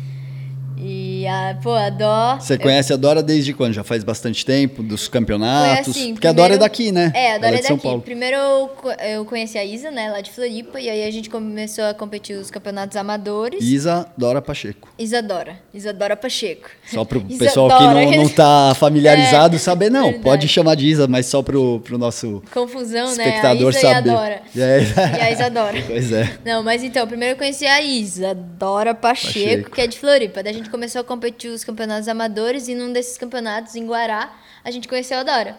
E 0.83 1.11
E 1.21 1.27
a, 1.27 1.57
pô, 1.63 1.73
a 1.75 1.91
Dó. 1.91 2.37
Você 2.41 2.57
conhece 2.57 2.93
a 2.93 2.97
Dora 2.97 3.23
desde 3.23 3.53
quando? 3.53 3.75
Já 3.75 3.85
faz 3.85 4.03
bastante 4.03 4.45
tempo? 4.45 4.83
Dos 4.83 5.07
campeonatos? 5.09 5.93
Foi 5.95 6.03
assim, 6.03 6.15
Porque 6.15 6.27
a 6.27 6.33
Dora 6.33 6.55
é 6.55 6.59
daqui, 6.59 6.91
né? 6.91 7.13
É, 7.15 7.33
a 7.33 7.39
Dora 7.39 7.49
Ela 7.49 7.57
é 7.57 7.61
de 7.61 7.67
São 7.67 7.77
daqui. 7.77 7.87
Paulo. 7.89 8.01
Primeiro 8.03 8.37
eu, 8.37 8.69
co- 8.69 8.91
eu 8.93 9.25
conheci 9.27 9.59
a 9.59 9.65
Isa, 9.65 9.91
né, 9.91 10.11
lá 10.11 10.21
de 10.23 10.31
Floripa, 10.31 10.81
e 10.81 10.89
aí 10.89 11.05
a 11.07 11.11
gente 11.11 11.29
começou 11.29 11.85
a 11.85 11.93
competir 11.95 12.37
os 12.37 12.51
campeonatos 12.51 12.97
amadores. 12.97 13.63
Isa 13.63 14.07
Dora 14.17 14.41
Pacheco. 14.41 14.89
Isadora. 14.99 15.57
Isadora 15.75 16.17
Pacheco. 16.17 16.71
Só 16.87 17.05
pro 17.05 17.19
Isadora. 17.29 17.39
pessoal 17.39 17.69
que 17.79 17.85
não, 18.17 18.23
não 18.25 18.29
tá 18.29 18.75
familiarizado 18.79 19.57
É, 19.57 19.59
saber, 19.59 19.91
não. 19.91 20.05
verdade. 20.05 20.25
Pode 20.25 20.49
chamar 20.49 20.75
de 20.77 20.87
Isa, 20.87 21.07
mas 21.07 21.27
só 21.27 21.43
pro, 21.43 21.81
pro 21.81 21.99
nosso 21.99 22.43
Confusão, 22.53 23.07
né? 23.15 23.25
espectador 23.25 23.67
a 23.69 23.71
Isa 23.71 23.81
saber. 23.81 24.09
e 24.09 24.13
a 24.13 24.15
Dora. 24.17 24.43
É. 24.57 24.81
E 25.21 25.23
a 25.23 25.31
Isadora. 25.33 25.85
Pois 25.87 26.13
é. 26.13 26.39
Não, 26.45 26.63
mas 26.63 26.83
então, 26.83 27.07
primeiro 27.07 27.35
eu 27.35 27.39
conheci 27.39 27.67
a 27.67 27.83
Isadora 27.83 28.95
Pacheco, 28.95 29.35
Pacheco. 29.35 29.71
que 29.73 29.81
é 29.81 29.87
de 29.87 29.99
Floripa. 29.99 30.43
Daí 30.43 30.53
a 30.53 30.57
gente 30.57 30.70
começou 30.71 31.01
a 31.01 31.05
competir 31.05 31.51
os 31.51 31.65
campeonatos 31.65 32.09
amadores 32.09 32.69
e 32.69 32.75
num 32.75 32.93
desses 32.93 33.19
campeonatos, 33.19 33.75
em 33.77 33.87
Guará, 33.87 34.33
a 34.65 34.71
gente 34.71 34.89
conheceu 34.89 35.19
a 35.19 35.23
Dora. 35.23 35.57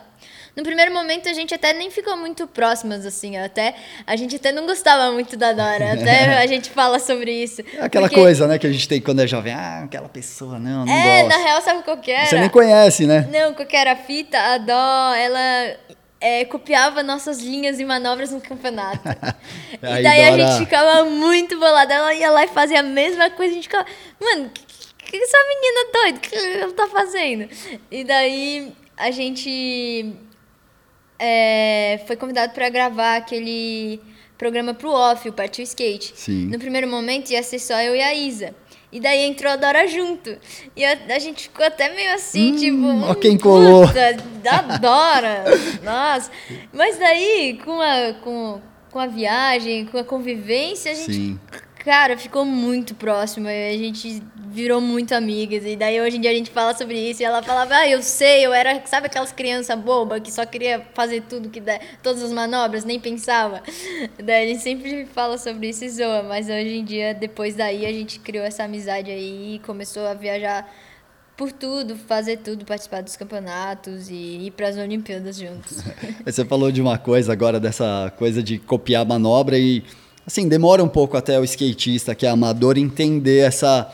No 0.56 0.64
primeiro 0.64 0.94
momento 0.94 1.30
a 1.30 1.34
gente 1.34 1.54
até 1.54 1.72
nem 1.72 1.90
ficou 1.90 2.18
muito 2.18 2.46
próximas, 2.46 3.06
assim, 3.06 3.38
até 3.38 3.74
a 4.06 4.16
gente 4.18 4.36
até 4.36 4.52
não 4.52 4.66
gostava 4.66 5.12
muito 5.14 5.38
da 5.38 5.54
Dora, 5.54 5.94
até 5.94 6.38
a 6.40 6.46
gente 6.48 6.70
fala 6.70 7.00
sobre 7.00 7.32
isso. 7.32 7.62
É 7.78 7.84
aquela 7.86 8.08
Porque- 8.10 8.22
coisa, 8.22 8.48
né, 8.48 8.60
que 8.60 8.68
a 8.68 8.72
gente 8.72 8.88
tem 8.88 9.00
quando 9.00 9.22
é 9.22 9.28
jovem. 9.28 9.54
Ah, 9.54 9.84
aquela 9.86 10.10
pessoa, 10.10 10.60
não, 10.60 10.86
não 10.86 10.94
É, 10.94 11.24
gosto. 11.24 11.38
na 11.38 11.44
real, 11.46 11.62
sabe 11.62 11.84
qual 11.84 11.98
que 11.98 12.12
era? 12.12 12.26
Você 12.26 12.38
nem 12.40 12.50
conhece, 12.50 13.06
né? 13.08 13.28
Não, 13.32 13.54
qual 13.54 13.66
que 13.68 13.76
era 13.78 13.94
a 13.94 13.96
fita? 13.96 14.38
A 14.38 14.58
Dó, 14.58 15.14
ela 15.16 15.78
é, 16.20 16.44
copiava 16.46 17.02
nossas 17.02 17.40
linhas 17.40 17.80
e 17.80 17.86
manobras 17.86 18.32
no 18.32 18.42
campeonato. 18.42 19.00
e 19.82 19.86
Aí, 19.88 20.04
daí 20.04 20.24
a 20.26 20.30
Dora- 20.32 20.48
gente 20.52 20.60
ficava 20.66 21.06
muito 21.06 21.58
bolada. 21.58 21.94
Ela 21.94 22.14
ia 22.14 22.30
lá 22.30 22.44
e 22.44 22.48
fazia 22.50 22.82
a 22.82 22.84
mesma 22.84 23.30
coisa. 23.30 23.54
A 23.54 23.56
gente 23.56 23.64
ficava, 23.70 23.86
mano, 24.20 24.52
que, 24.54 24.62
que 25.12 25.24
essa 25.24 25.38
menina 25.48 25.92
doida? 25.94 26.18
O 26.18 26.22
que 26.22 26.36
ela 26.62 26.74
tá 26.74 26.88
fazendo? 26.88 27.50
E 27.90 28.04
daí 28.04 28.72
a 28.98 29.12
gente 29.12 30.14
é, 31.20 32.02
foi 32.08 32.16
convidado 32.16 32.54
para 32.54 32.70
gravar 32.70 33.18
aquele 33.18 34.00
programa 34.38 34.74
pro 34.74 34.90
off, 34.92 35.28
o 35.30 35.34
Partiu 35.34 35.64
Skate. 35.64 36.14
Sim. 36.16 36.48
No 36.48 36.58
primeiro 36.58 36.88
momento 36.88 37.30
ia 37.32 37.44
ser 37.44 37.60
só 37.60 37.80
eu 37.82 37.96
e 37.96 38.02
a 38.02 38.14
Isa. 38.14 38.56
E 38.92 39.00
daí 39.00 39.20
entrou 39.22 39.52
a 39.52 39.56
Dora 39.56 39.88
junto. 39.88 40.36
E 40.76 40.84
a, 40.84 40.98
a 41.16 41.20
gente 41.20 41.44
ficou 41.44 41.66
até 41.66 41.94
meio 41.96 42.14
assim, 42.14 42.52
Hum, 42.52 42.56
tipo. 42.58 43.06
ó 43.10 43.16
quem 43.16 43.36
"Hum, 43.36 43.40
colou." 43.40 43.88
Puta, 43.88 44.14
da 44.44 44.62
Dora! 44.78 45.46
Nossa! 45.82 46.30
Mas 46.74 46.98
daí, 46.98 47.58
com 47.64 47.80
a, 47.80 48.14
com, 48.22 48.60
com 48.92 49.00
a 49.00 49.08
viagem, 49.08 49.86
com 49.86 49.98
a 49.98 50.04
convivência, 50.04 50.92
a 50.92 50.96
gente. 50.96 51.14
Sim. 51.14 51.40
Cara, 51.86 52.18
ficou 52.18 52.44
muito 52.44 52.94
próximo. 52.94 53.48
A 53.48 53.78
gente 53.78 54.22
virou 54.52 54.82
muito 54.82 55.14
amigas. 55.14 55.66
E 55.66 55.76
daí 55.76 56.00
hoje 56.02 56.18
em 56.18 56.22
dia 56.22 56.32
a 56.32 56.34
gente 56.34 56.52
fala 56.52 56.76
sobre 56.76 57.00
isso. 57.00 57.22
E 57.22 57.26
ela 57.26 57.42
falava, 57.42 57.76
ah, 57.76 57.88
eu 57.88 58.04
sei, 58.04 58.46
eu 58.46 58.54
era, 58.54 58.86
sabe 58.86 59.08
aquelas 59.08 59.32
crianças 59.32 59.80
boba 59.80 60.20
que 60.20 60.32
só 60.32 60.46
queria 60.46 60.86
fazer 60.94 61.22
tudo 61.22 61.50
que 61.50 61.60
der, 61.60 61.82
todas 62.04 62.22
as 62.22 62.32
manobras, 62.32 62.84
nem 62.84 63.00
pensava. 63.00 63.64
Daí 64.24 64.46
a 64.46 64.48
gente 64.48 64.62
sempre 64.62 65.06
fala 65.06 65.38
sobre 65.38 65.70
isso 65.70 65.86
e 65.86 65.90
zoa. 65.90 66.24
Mas 66.24 66.48
hoje 66.48 66.76
em 66.76 66.84
dia, 66.84 67.14
depois 67.14 67.56
daí, 67.56 67.86
a 67.86 67.92
gente 67.92 68.20
criou 68.20 68.46
essa 68.46 68.64
amizade 68.64 69.10
aí 69.10 69.56
e 69.56 69.60
começou 69.60 70.06
a 70.06 70.14
viajar 70.14 70.70
por 71.42 71.52
tudo, 71.52 71.96
fazer 71.96 72.38
tudo, 72.38 72.66
participar 72.66 73.02
dos 73.02 73.16
campeonatos 73.16 74.12
e 74.12 74.46
ir 74.46 74.52
para 74.52 74.68
as 74.68 74.78
Olimpíadas 74.78 75.38
juntos. 75.38 75.80
Você 76.24 76.46
falou 76.46 76.72
de 76.72 76.80
uma 76.80 77.00
coisa 77.00 77.34
agora, 77.34 77.60
dessa 77.60 78.14
coisa 78.16 78.44
de 78.44 78.60
copiar 78.60 79.06
manobra 79.08 79.58
e, 79.58 79.84
assim, 80.24 80.48
demora 80.48 80.84
um 80.84 80.88
pouco 80.88 81.18
até 81.18 81.40
o 81.40 81.44
skatista 81.44 82.14
que 82.14 82.28
é 82.28 82.30
amador 82.30 82.78
entender 82.78 83.40
essa, 83.40 83.92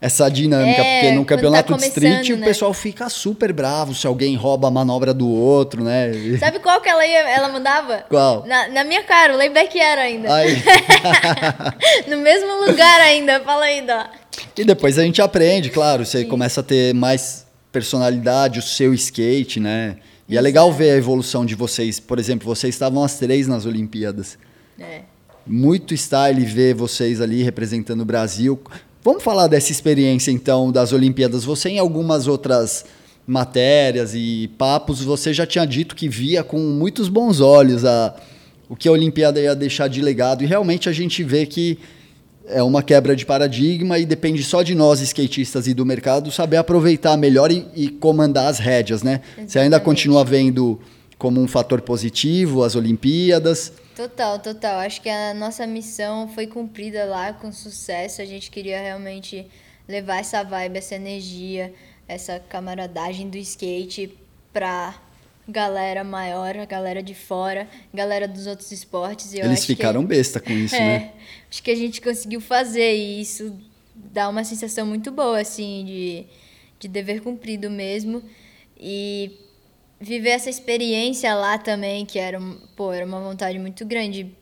essa 0.00 0.28
dinâmica, 0.28 0.82
É, 0.82 1.00
porque 1.00 1.14
no 1.14 1.24
tá 1.24 1.34
campeonato 1.34 1.74
de 1.74 1.84
street 1.86 2.12
começando, 2.16 2.36
o 2.36 2.40
né? 2.40 2.46
pessoal 2.46 2.74
fica 2.74 3.08
super 3.08 3.52
bravo 3.52 3.94
se 3.94 4.06
alguém 4.06 4.36
rouba 4.36 4.68
a 4.68 4.70
manobra 4.70 5.14
do 5.14 5.28
outro, 5.28 5.82
né? 5.82 6.10
Sabe 6.38 6.58
qual 6.58 6.80
que 6.80 6.88
ela, 6.88 7.06
ia, 7.06 7.20
ela 7.30 7.48
mandava? 7.48 8.04
Qual? 8.10 8.44
Na, 8.46 8.68
na 8.68 8.84
minha 8.84 9.02
cara, 9.02 9.32
o 9.32 9.36
layback 9.36 9.78
era 9.80 10.02
ainda. 10.02 10.34
Aí, 10.34 10.62
No 12.08 12.18
mesmo 12.18 12.66
lugar 12.66 13.00
ainda, 13.00 13.40
fala 13.40 13.64
ainda. 13.64 14.10
e 14.56 14.64
depois 14.64 14.98
a 14.98 15.02
gente 15.02 15.22
aprende, 15.22 15.70
claro, 15.70 16.04
você 16.04 16.24
começa 16.24 16.60
a 16.60 16.64
ter 16.64 16.94
mais 16.94 17.46
personalidade, 17.72 18.58
o 18.58 18.62
seu 18.62 18.92
skate, 18.94 19.58
né? 19.58 19.96
E 20.28 20.36
é 20.38 20.40
legal 20.40 20.72
ver 20.72 20.90
a 20.92 20.96
evolução 20.96 21.44
de 21.44 21.54
vocês. 21.54 21.98
Por 22.00 22.18
exemplo, 22.18 22.46
vocês 22.46 22.74
estavam 22.74 23.02
as 23.02 23.18
três 23.18 23.46
nas 23.46 23.66
Olimpíadas. 23.66 24.38
É. 24.78 25.02
muito 25.46 25.94
style 25.94 26.44
ver 26.44 26.74
vocês 26.74 27.20
ali 27.20 27.42
representando 27.42 28.00
o 28.00 28.04
Brasil. 28.04 28.60
Vamos 29.04 29.22
falar 29.22 29.48
dessa 29.48 29.70
experiência 29.70 30.30
então 30.30 30.72
das 30.72 30.90
Olimpíadas. 30.90 31.44
Você 31.44 31.68
em 31.68 31.78
algumas 31.78 32.26
outras 32.26 32.86
matérias 33.26 34.14
e 34.14 34.48
papos, 34.56 35.02
você 35.02 35.30
já 35.30 35.46
tinha 35.46 35.66
dito 35.66 35.94
que 35.94 36.08
via 36.08 36.42
com 36.42 36.56
muitos 36.56 37.10
bons 37.10 37.38
olhos 37.38 37.84
a, 37.84 38.16
o 38.66 38.74
que 38.74 38.88
a 38.88 38.92
Olimpíada 38.92 39.38
ia 39.38 39.54
deixar 39.54 39.88
de 39.88 40.00
legado 40.00 40.42
e 40.42 40.46
realmente 40.46 40.88
a 40.88 40.92
gente 40.92 41.22
vê 41.22 41.44
que 41.44 41.78
é 42.46 42.62
uma 42.62 42.82
quebra 42.82 43.14
de 43.14 43.26
paradigma 43.26 43.98
e 43.98 44.06
depende 44.06 44.42
só 44.42 44.62
de 44.62 44.74
nós, 44.74 45.02
skatistas 45.02 45.66
e 45.66 45.74
do 45.74 45.84
mercado, 45.84 46.32
saber 46.32 46.56
aproveitar 46.56 47.14
melhor 47.18 47.52
e, 47.52 47.66
e 47.74 47.88
comandar 47.90 48.46
as 48.46 48.58
rédeas, 48.58 49.02
né? 49.02 49.20
Você 49.36 49.58
ainda 49.58 49.76
Exatamente. 49.76 49.84
continua 49.84 50.24
vendo 50.24 50.80
como 51.18 51.40
um 51.40 51.46
fator 51.48 51.80
positivo 51.80 52.62
as 52.62 52.74
Olimpíadas. 52.74 53.72
Total, 53.96 54.38
total. 54.38 54.80
Acho 54.80 55.00
que 55.00 55.08
a 55.08 55.32
nossa 55.34 55.66
missão 55.66 56.28
foi 56.28 56.46
cumprida 56.46 57.04
lá 57.04 57.32
com 57.32 57.52
sucesso. 57.52 58.20
A 58.20 58.24
gente 58.24 58.50
queria 58.50 58.80
realmente 58.80 59.46
levar 59.88 60.18
essa 60.18 60.42
vibe, 60.42 60.78
essa 60.78 60.94
energia, 60.96 61.72
essa 62.08 62.38
camaradagem 62.40 63.28
do 63.30 63.36
skate 63.38 64.12
pra 64.52 65.00
galera 65.48 66.02
maior, 66.02 66.56
a 66.56 66.64
galera 66.64 67.02
de 67.02 67.14
fora, 67.14 67.68
galera 67.92 68.26
dos 68.26 68.46
outros 68.46 68.72
esportes. 68.72 69.32
E 69.34 69.38
Eles 69.40 69.52
acho 69.58 69.60
que- 69.66 69.76
ficaram 69.76 70.04
besta 70.04 70.40
com 70.40 70.52
isso, 70.52 70.74
é, 70.76 70.80
né? 70.80 71.12
Acho 71.50 71.62
que 71.62 71.70
a 71.70 71.76
gente 71.76 72.00
conseguiu 72.00 72.40
fazer 72.40 72.96
e 72.96 73.20
isso 73.20 73.54
dá 73.94 74.28
uma 74.28 74.42
sensação 74.42 74.86
muito 74.86 75.12
boa, 75.12 75.38
assim, 75.40 75.84
de, 75.84 76.26
de 76.80 76.88
dever 76.88 77.20
cumprido 77.20 77.70
mesmo. 77.70 78.22
E 78.80 79.30
viver 80.00 80.30
essa 80.30 80.50
experiência 80.50 81.34
lá 81.34 81.56
também, 81.58 82.04
que 82.04 82.18
era, 82.18 82.38
um- 82.38 82.58
pô, 82.76 82.92
era 82.92 83.04
uma 83.06 83.20
vontade 83.20 83.58
muito 83.58 83.84
grande 83.86 84.32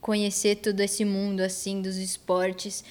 conhecer 0.00 0.56
todo 0.56 0.80
esse 0.80 1.04
mundo, 1.04 1.40
assim, 1.40 1.80
dos 1.80 1.96
esportes. 1.96 2.84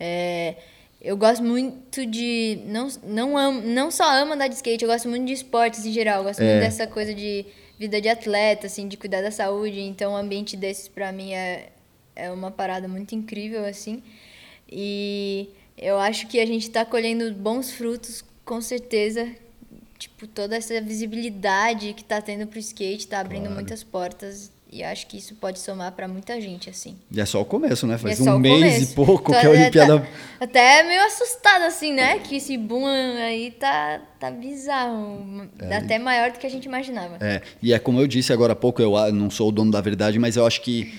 É, 0.00 0.56
eu 1.00 1.16
gosto 1.16 1.42
muito 1.44 2.04
de. 2.04 2.58
Não, 2.66 2.88
não, 3.04 3.38
amo, 3.38 3.60
não 3.62 3.90
só 3.90 4.04
amo 4.10 4.32
andar 4.32 4.48
de 4.48 4.54
skate, 4.56 4.84
eu 4.84 4.90
gosto 4.90 5.08
muito 5.08 5.26
de 5.26 5.32
esportes 5.32 5.84
em 5.86 5.92
geral. 5.92 6.18
Eu 6.18 6.24
gosto 6.24 6.40
É. 6.40 6.44
muito 6.48 6.60
dessa 6.60 6.86
coisa 6.86 7.14
de 7.14 7.46
vida 7.78 8.00
de 8.00 8.08
atleta, 8.08 8.66
assim, 8.66 8.88
de 8.88 8.96
cuidar 8.96 9.22
da 9.22 9.30
saúde. 9.30 9.80
Então, 9.80 10.12
um 10.12 10.16
ambiente 10.16 10.56
desses, 10.56 10.88
pra 10.88 11.12
mim, 11.12 11.32
é, 11.34 11.68
é 12.16 12.30
uma 12.32 12.50
parada 12.50 12.88
muito 12.88 13.14
incrível, 13.14 13.64
assim. 13.64 14.02
E 14.70 15.48
eu 15.78 15.98
acho 15.98 16.26
que 16.26 16.40
a 16.40 16.46
gente 16.46 16.68
tá 16.70 16.84
colhendo 16.84 17.32
bons 17.34 17.70
frutos, 17.70 18.24
com 18.44 18.60
certeza. 18.60 19.28
Tipo, 19.98 20.26
toda 20.26 20.56
essa 20.56 20.78
visibilidade 20.80 21.92
que 21.94 22.04
tá 22.04 22.20
tendo 22.20 22.46
pro 22.46 22.58
skate 22.58 23.06
tá 23.06 23.20
abrindo 23.20 23.42
Claro. 23.44 23.54
muitas 23.56 23.82
portas. 23.82 24.54
E 24.70 24.82
acho 24.82 25.06
que 25.06 25.16
isso 25.16 25.34
pode 25.36 25.60
somar 25.60 25.92
pra 25.92 26.08
muita 26.08 26.38
gente, 26.40 26.68
assim. 26.68 26.96
E 27.10 27.20
é 27.20 27.24
só 27.24 27.40
o 27.40 27.44
começo, 27.44 27.86
né? 27.86 27.96
Faz 27.96 28.18
é 28.26 28.30
um 28.32 28.38
mês 28.38 28.54
começo. 28.74 28.92
e 28.92 28.94
pouco 28.96 29.32
Tô 29.32 29.38
que 29.40 29.46
a 29.46 29.50
Olimpíada. 29.50 30.00
tá- 30.00 30.06
até 30.40 30.82
meio 30.82 31.02
assustada, 31.06 31.66
assim, 31.66 31.92
né? 31.94 32.18
Que 32.18 32.36
esse 32.36 32.58
boom 32.58 32.84
aí 32.84 33.52
tá, 33.52 34.02
tá 34.18 34.28
bizarro. 34.30 35.48
até 35.70 35.98
maior 36.00 36.32
do 36.32 36.38
que 36.40 36.46
a 36.46 36.50
gente 36.50 36.64
imaginava. 36.64 37.16
É, 37.20 37.40
e 37.62 37.72
é 37.72 37.78
como 37.78 38.00
eu 38.00 38.06
disse 38.08 38.32
agora 38.32 38.54
há 38.54 38.56
pouco, 38.56 38.82
eu 38.82 38.92
não 39.12 39.30
sou 39.30 39.48
o 39.48 39.52
dono 39.52 39.70
da 39.70 39.80
verdade, 39.80 40.18
mas 40.18 40.36
eu 40.36 40.44
acho 40.44 40.60
que 40.60 40.92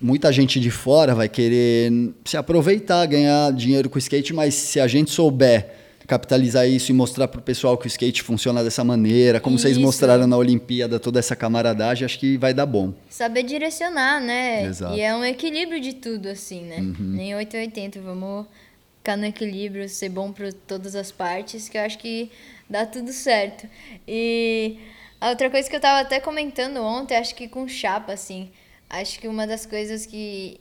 muita 0.00 0.30
gente 0.30 0.60
de 0.60 0.70
fora 0.70 1.14
vai 1.14 1.28
querer 1.28 1.90
se 2.26 2.36
aproveitar, 2.36 3.06
ganhar 3.06 3.50
dinheiro 3.54 3.88
com 3.88 3.96
o 3.96 3.98
skate, 3.98 4.34
mas 4.34 4.52
se 4.54 4.78
a 4.78 4.86
gente 4.86 5.10
souber 5.10 5.73
capitalizar 6.06 6.68
isso 6.68 6.90
e 6.90 6.94
mostrar 6.94 7.28
pro 7.28 7.40
pessoal 7.40 7.76
que 7.78 7.86
o 7.86 7.88
skate 7.88 8.22
funciona 8.22 8.62
dessa 8.62 8.84
maneira, 8.84 9.40
como 9.40 9.58
vocês 9.58 9.72
Isso. 9.76 9.80
mostraram 9.84 10.26
na 10.26 10.36
Olimpíada, 10.36 11.00
toda 11.00 11.18
essa 11.18 11.34
camaradagem, 11.34 12.04
acho 12.04 12.18
que 12.18 12.36
vai 12.36 12.52
dar 12.52 12.66
bom. 12.66 12.92
Saber 13.08 13.42
direcionar, 13.42 14.20
né? 14.20 14.64
Exato. 14.64 14.94
E 14.96 15.00
é 15.00 15.14
um 15.14 15.24
equilíbrio 15.24 15.80
de 15.80 15.94
tudo, 15.94 16.28
assim, 16.28 16.62
né? 16.64 16.78
Nem 16.98 17.34
880, 17.34 18.00
vamos 18.00 18.46
ficar 18.98 19.16
no 19.16 19.24
equilíbrio, 19.26 19.88
ser 19.88 20.08
bom 20.08 20.32
para 20.32 20.50
todas 20.66 20.94
as 20.94 21.10
partes, 21.10 21.68
que 21.68 21.76
eu 21.78 21.82
acho 21.82 21.98
que 21.98 22.30
dá 22.68 22.84
tudo 22.86 23.12
certo. 23.12 23.66
E 24.06 24.78
a 25.20 25.30
outra 25.30 25.48
coisa 25.50 25.68
que 25.68 25.76
eu 25.76 25.80
tava 25.80 26.00
até 26.00 26.20
comentando 26.20 26.78
ontem, 26.82 27.16
acho 27.16 27.34
que 27.34 27.48
com 27.48 27.66
chapa, 27.66 28.12
assim, 28.12 28.50
acho 28.90 29.18
que 29.18 29.26
uma 29.28 29.46
das 29.46 29.64
coisas 29.66 30.04
que 30.06 30.58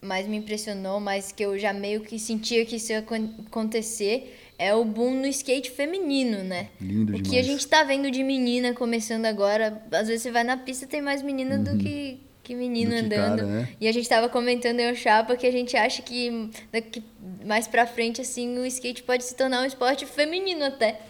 mais 0.00 0.26
me 0.26 0.36
impressionou, 0.36 1.00
mas 1.00 1.32
que 1.32 1.42
eu 1.44 1.58
já 1.58 1.72
meio 1.72 2.00
que 2.02 2.18
sentia 2.18 2.64
que 2.66 2.76
isso 2.76 2.92
ia 2.92 2.98
acon- 2.98 3.30
acontecer, 3.46 4.43
é 4.58 4.74
o 4.74 4.84
boom 4.84 5.14
no 5.20 5.26
skate 5.26 5.70
feminino, 5.70 6.42
né? 6.44 6.68
Lindo 6.80 7.12
o 7.16 7.22
que 7.22 7.38
a 7.38 7.42
demais. 7.42 7.46
gente 7.46 7.66
tá 7.66 7.82
vendo 7.82 8.10
de 8.10 8.22
menina 8.22 8.72
começando 8.72 9.26
agora, 9.26 9.82
às 9.92 10.06
vezes 10.08 10.22
você 10.22 10.30
vai 10.30 10.44
na 10.44 10.56
pista 10.56 10.86
tem 10.86 11.02
mais 11.02 11.22
menina 11.22 11.56
Uhum. 11.56 11.64
do 11.64 11.78
que 11.78 12.20
que 12.42 12.54
menino 12.54 12.90
que 12.90 12.98
andando. 12.98 13.38
cara, 13.38 13.46
né? 13.46 13.68
E 13.80 13.88
a 13.88 13.92
gente 13.92 14.06
tava 14.06 14.28
comentando 14.28 14.78
em 14.78 14.94
Chapa 14.94 15.34
que 15.34 15.46
a 15.46 15.50
gente 15.50 15.74
acha 15.78 16.02
que 16.02 16.50
daqui 16.70 17.02
mais 17.42 17.66
pra 17.66 17.86
frente, 17.86 18.20
assim, 18.20 18.58
o 18.58 18.66
skate 18.66 19.02
pode 19.02 19.24
se 19.24 19.34
tornar 19.34 19.62
um 19.62 19.64
esporte 19.64 20.04
feminino 20.04 20.62
até. 20.62 21.00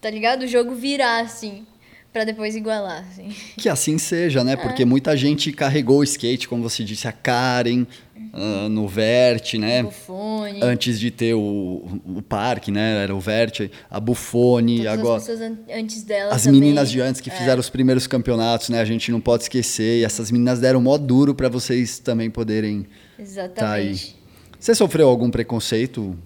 Tá 0.00 0.08
ligado? 0.08 0.44
O 0.44 0.46
jogo 0.46 0.74
virar, 0.74 1.20
assim, 1.20 1.66
pra 2.10 2.24
depois 2.24 2.56
igualar, 2.56 3.04
assim. 3.06 3.28
Que 3.58 3.68
assim 3.68 3.98
seja, 3.98 4.42
né? 4.42 4.56
Porque 4.56 4.86
muita 4.86 5.14
gente 5.14 5.52
carregou 5.52 5.98
o 5.98 6.02
skate, 6.04 6.48
como 6.48 6.62
você 6.62 6.82
disse, 6.82 7.06
a 7.06 7.12
Karen, 7.12 7.86
ah, 8.32 8.68
no 8.68 8.86
Vert, 8.88 9.54
né? 9.54 9.82
Bufone. 9.82 10.60
Antes 10.62 10.98
de 11.00 11.10
ter 11.10 11.34
o, 11.34 12.00
o 12.06 12.22
parque, 12.22 12.70
né? 12.70 13.02
Era 13.02 13.14
o 13.14 13.20
Vert, 13.20 13.70
a 13.90 13.98
Bufone, 14.00 14.78
Todas 14.78 14.92
agora. 14.92 15.16
as 15.18 15.26
pessoas 15.26 15.40
an- 15.50 15.58
antes 15.72 16.02
dela 16.02 16.34
As 16.34 16.44
também. 16.44 16.60
meninas 16.60 16.90
de 16.90 17.00
antes 17.00 17.20
que 17.20 17.30
fizeram 17.30 17.60
os 17.60 17.70
primeiros 17.70 18.06
campeonatos, 18.06 18.68
né? 18.68 18.80
A 18.80 18.84
gente 18.84 19.10
não 19.10 19.20
pode 19.20 19.44
esquecer. 19.44 20.00
E 20.00 20.04
essas 20.04 20.30
meninas 20.30 20.60
deram 20.60 20.80
mó 20.80 20.96
duro 20.98 21.34
para 21.34 21.48
vocês 21.48 21.98
também 21.98 22.30
poderem 22.30 22.82
tá 23.54 23.72
aí. 23.72 23.90
Exatamente. 23.90 24.16
Você 24.58 24.74
sofreu 24.74 25.08
algum 25.08 25.30
preconceito 25.30 26.16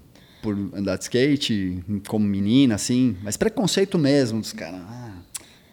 por 0.43 0.55
andar 0.75 0.97
de 0.97 1.05
skate, 1.05 1.83
como 2.09 2.27
menina, 2.27 2.75
assim? 2.75 3.17
Mas 3.23 3.37
preconceito 3.37 3.99
mesmo, 3.99 4.41
dos 4.41 4.53
caras. 4.53 4.81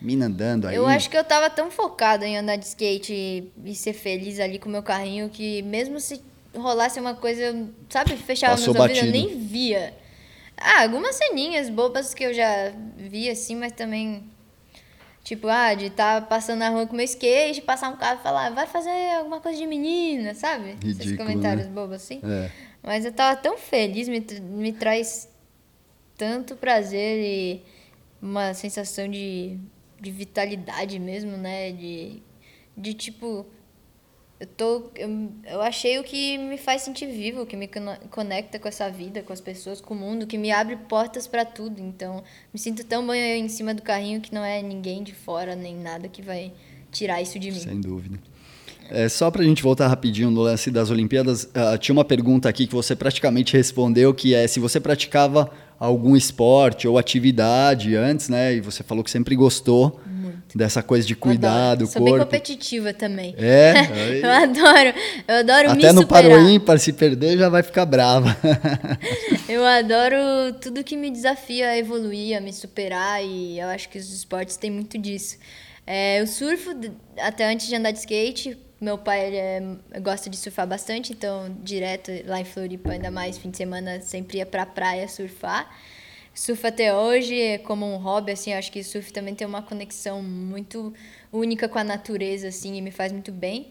Mina 0.01 0.25
andando 0.25 0.67
aí. 0.67 0.75
Eu 0.75 0.87
acho 0.87 1.09
que 1.09 1.15
eu 1.15 1.23
tava 1.23 1.49
tão 1.49 1.69
focada 1.69 2.25
em 2.25 2.37
andar 2.37 2.55
de 2.55 2.65
skate 2.65 3.13
e, 3.13 3.51
e 3.63 3.75
ser 3.75 3.93
feliz 3.93 4.39
ali 4.39 4.57
com 4.57 4.67
o 4.67 4.71
meu 4.71 4.81
carrinho 4.81 5.29
que 5.29 5.61
mesmo 5.61 5.99
se 5.99 6.21
rolasse 6.55 6.99
uma 6.99 7.13
coisa, 7.13 7.67
sabe, 7.87 8.17
fechava 8.17 8.53
Passou 8.53 8.73
meus 8.73 8.83
ouvidos, 8.83 9.03
eu 9.03 9.11
nem 9.11 9.37
via. 9.37 9.93
Ah, 10.57 10.83
algumas 10.83 11.15
ceninhas 11.15 11.69
bobas 11.69 12.13
que 12.13 12.23
eu 12.23 12.33
já 12.33 12.73
vi 12.97 13.29
assim, 13.29 13.55
mas 13.55 13.71
também 13.73 14.23
tipo, 15.23 15.47
ah, 15.47 15.73
de 15.73 15.85
estar 15.85 16.27
passando 16.27 16.59
na 16.59 16.69
rua 16.69 16.87
com 16.87 16.95
meu 16.95 17.05
skate, 17.05 17.61
passar 17.61 17.89
um 17.89 17.97
carro 17.97 18.19
e 18.19 18.23
falar, 18.23 18.49
vai 18.51 18.65
fazer 18.65 19.15
alguma 19.17 19.39
coisa 19.39 19.57
de 19.57 19.67
menina, 19.67 20.33
sabe? 20.33 20.77
Esses 20.83 20.97
Ridículo, 20.97 21.17
comentários 21.17 21.67
né? 21.67 21.71
bobos 21.71 21.97
assim. 21.97 22.19
É. 22.23 22.49
Mas 22.81 23.05
eu 23.05 23.11
tava 23.11 23.35
tão 23.39 23.57
feliz, 23.57 24.07
me, 24.09 24.19
me 24.41 24.73
traz 24.73 25.29
tanto 26.17 26.55
prazer 26.55 27.19
e 27.23 27.63
uma 28.21 28.53
sensação 28.53 29.07
de, 29.07 29.57
de 30.01 30.11
vitalidade 30.11 30.99
mesmo, 30.99 31.37
né? 31.37 31.71
De, 31.71 32.21
de 32.75 32.93
tipo. 32.93 33.45
Eu, 34.39 34.47
tô, 34.47 34.89
eu, 34.95 35.31
eu 35.45 35.61
achei 35.61 35.99
o 35.99 36.03
que 36.03 36.35
me 36.39 36.57
faz 36.57 36.81
sentir 36.81 37.05
vivo, 37.05 37.43
o 37.43 37.45
que 37.45 37.55
me 37.55 37.69
conecta 38.09 38.57
com 38.57 38.67
essa 38.67 38.89
vida, 38.89 39.21
com 39.21 39.31
as 39.31 39.39
pessoas, 39.39 39.79
com 39.79 39.93
o 39.93 39.97
mundo, 39.97 40.25
que 40.25 40.35
me 40.35 40.51
abre 40.51 40.75
portas 40.75 41.27
pra 41.27 41.45
tudo. 41.45 41.79
Então, 41.79 42.23
me 42.51 42.59
sinto 42.59 42.83
tão 42.83 43.05
bem 43.05 43.45
em 43.45 43.47
cima 43.47 43.71
do 43.71 43.83
carrinho 43.83 44.19
que 44.19 44.33
não 44.33 44.43
é 44.43 44.63
ninguém 44.63 45.03
de 45.03 45.13
fora 45.13 45.55
nem 45.55 45.77
nada 45.77 46.07
que 46.07 46.23
vai 46.23 46.51
tirar 46.91 47.21
isso 47.21 47.37
de 47.37 47.51
mim. 47.51 47.59
Sem 47.59 47.79
dúvida. 47.79 48.17
É, 48.89 49.07
só 49.07 49.29
para 49.29 49.43
a 49.43 49.45
gente 49.45 49.61
voltar 49.61 49.87
rapidinho 49.87 50.31
no 50.31 50.41
lance 50.41 50.71
das 50.71 50.89
Olimpíadas, 50.89 51.47
ah, 51.53 51.77
tinha 51.77 51.93
uma 51.93 52.03
pergunta 52.03 52.49
aqui 52.49 52.65
que 52.65 52.73
você 52.73 52.95
praticamente 52.95 53.55
respondeu, 53.55 54.11
que 54.11 54.33
é 54.33 54.47
se 54.47 54.59
você 54.59 54.79
praticava 54.79 55.49
algum 55.81 56.15
esporte 56.15 56.87
ou 56.87 56.99
atividade 56.99 57.95
antes, 57.95 58.29
né? 58.29 58.53
E 58.53 58.61
você 58.61 58.83
falou 58.83 59.03
que 59.03 59.09
sempre 59.09 59.35
gostou 59.35 59.99
dessa 60.53 60.83
coisa 60.83 61.07
de 61.07 61.15
cuidar 61.15 61.73
do 61.73 61.85
Adoro. 61.85 61.91
Sou 61.91 62.03
bem 62.03 62.13
corpo. 62.13 62.25
competitiva 62.25 62.93
também. 62.93 63.33
É? 63.35 63.73
eu 64.21 64.29
adoro, 64.29 64.93
eu 65.27 65.35
adoro 65.37 65.71
me 65.71 65.83
Até 65.83 65.91
no 65.91 66.01
superar. 66.01 66.29
paro 66.29 66.49
ímpar, 66.49 66.77
se 66.77 66.93
perder, 66.93 67.35
já 67.35 67.49
vai 67.49 67.63
ficar 67.63 67.85
brava. 67.87 68.37
Eu 69.49 69.65
adoro 69.65 70.53
tudo 70.61 70.81
que 70.81 70.95
me 70.95 71.09
desafia 71.09 71.69
a 71.69 71.77
evoluir, 71.77 72.37
a 72.37 72.39
me 72.39 72.53
superar 72.53 73.21
e 73.21 73.59
eu 73.59 73.67
acho 73.67 73.89
que 73.89 73.97
os 73.97 74.09
esportes 74.13 74.55
têm 74.55 74.71
muito 74.71 74.97
disso. 74.97 75.37
É, 75.85 76.21
eu 76.21 76.27
surfo 76.27 76.69
até 77.19 77.51
antes 77.51 77.67
de 77.67 77.75
andar 77.75 77.91
de 77.91 77.99
skate. 77.99 78.57
Meu 78.81 78.97
pai 78.97 79.27
ele 79.27 79.37
é- 79.37 79.99
gosta 79.99 80.27
de 80.27 80.35
surfar 80.35 80.65
bastante, 80.65 81.13
então 81.13 81.55
direto 81.63 82.11
lá 82.25 82.41
em 82.41 82.45
Floripa, 82.45 82.91
ainda 82.91 83.11
mais 83.11 83.37
fim 83.37 83.51
de 83.51 83.57
semana, 83.57 84.01
sempre 84.01 84.39
ia 84.39 84.45
pra 84.45 84.65
praia 84.65 85.07
surfar. 85.07 85.69
Surfo 86.33 86.65
até 86.65 86.95
hoje 86.95 87.39
é 87.39 87.57
como 87.59 87.85
um 87.85 87.97
hobby, 87.97 88.31
assim, 88.31 88.53
eu 88.53 88.57
acho 88.57 88.71
que 88.71 88.83
surf 88.83 89.13
também 89.13 89.35
tem 89.35 89.45
uma 89.45 89.61
conexão 89.61 90.23
muito 90.23 90.91
única 91.31 91.69
com 91.69 91.77
a 91.77 91.83
natureza, 91.83 92.47
assim, 92.47 92.75
e 92.75 92.81
me 92.81 92.89
faz 92.89 93.11
muito 93.11 93.31
bem. 93.31 93.67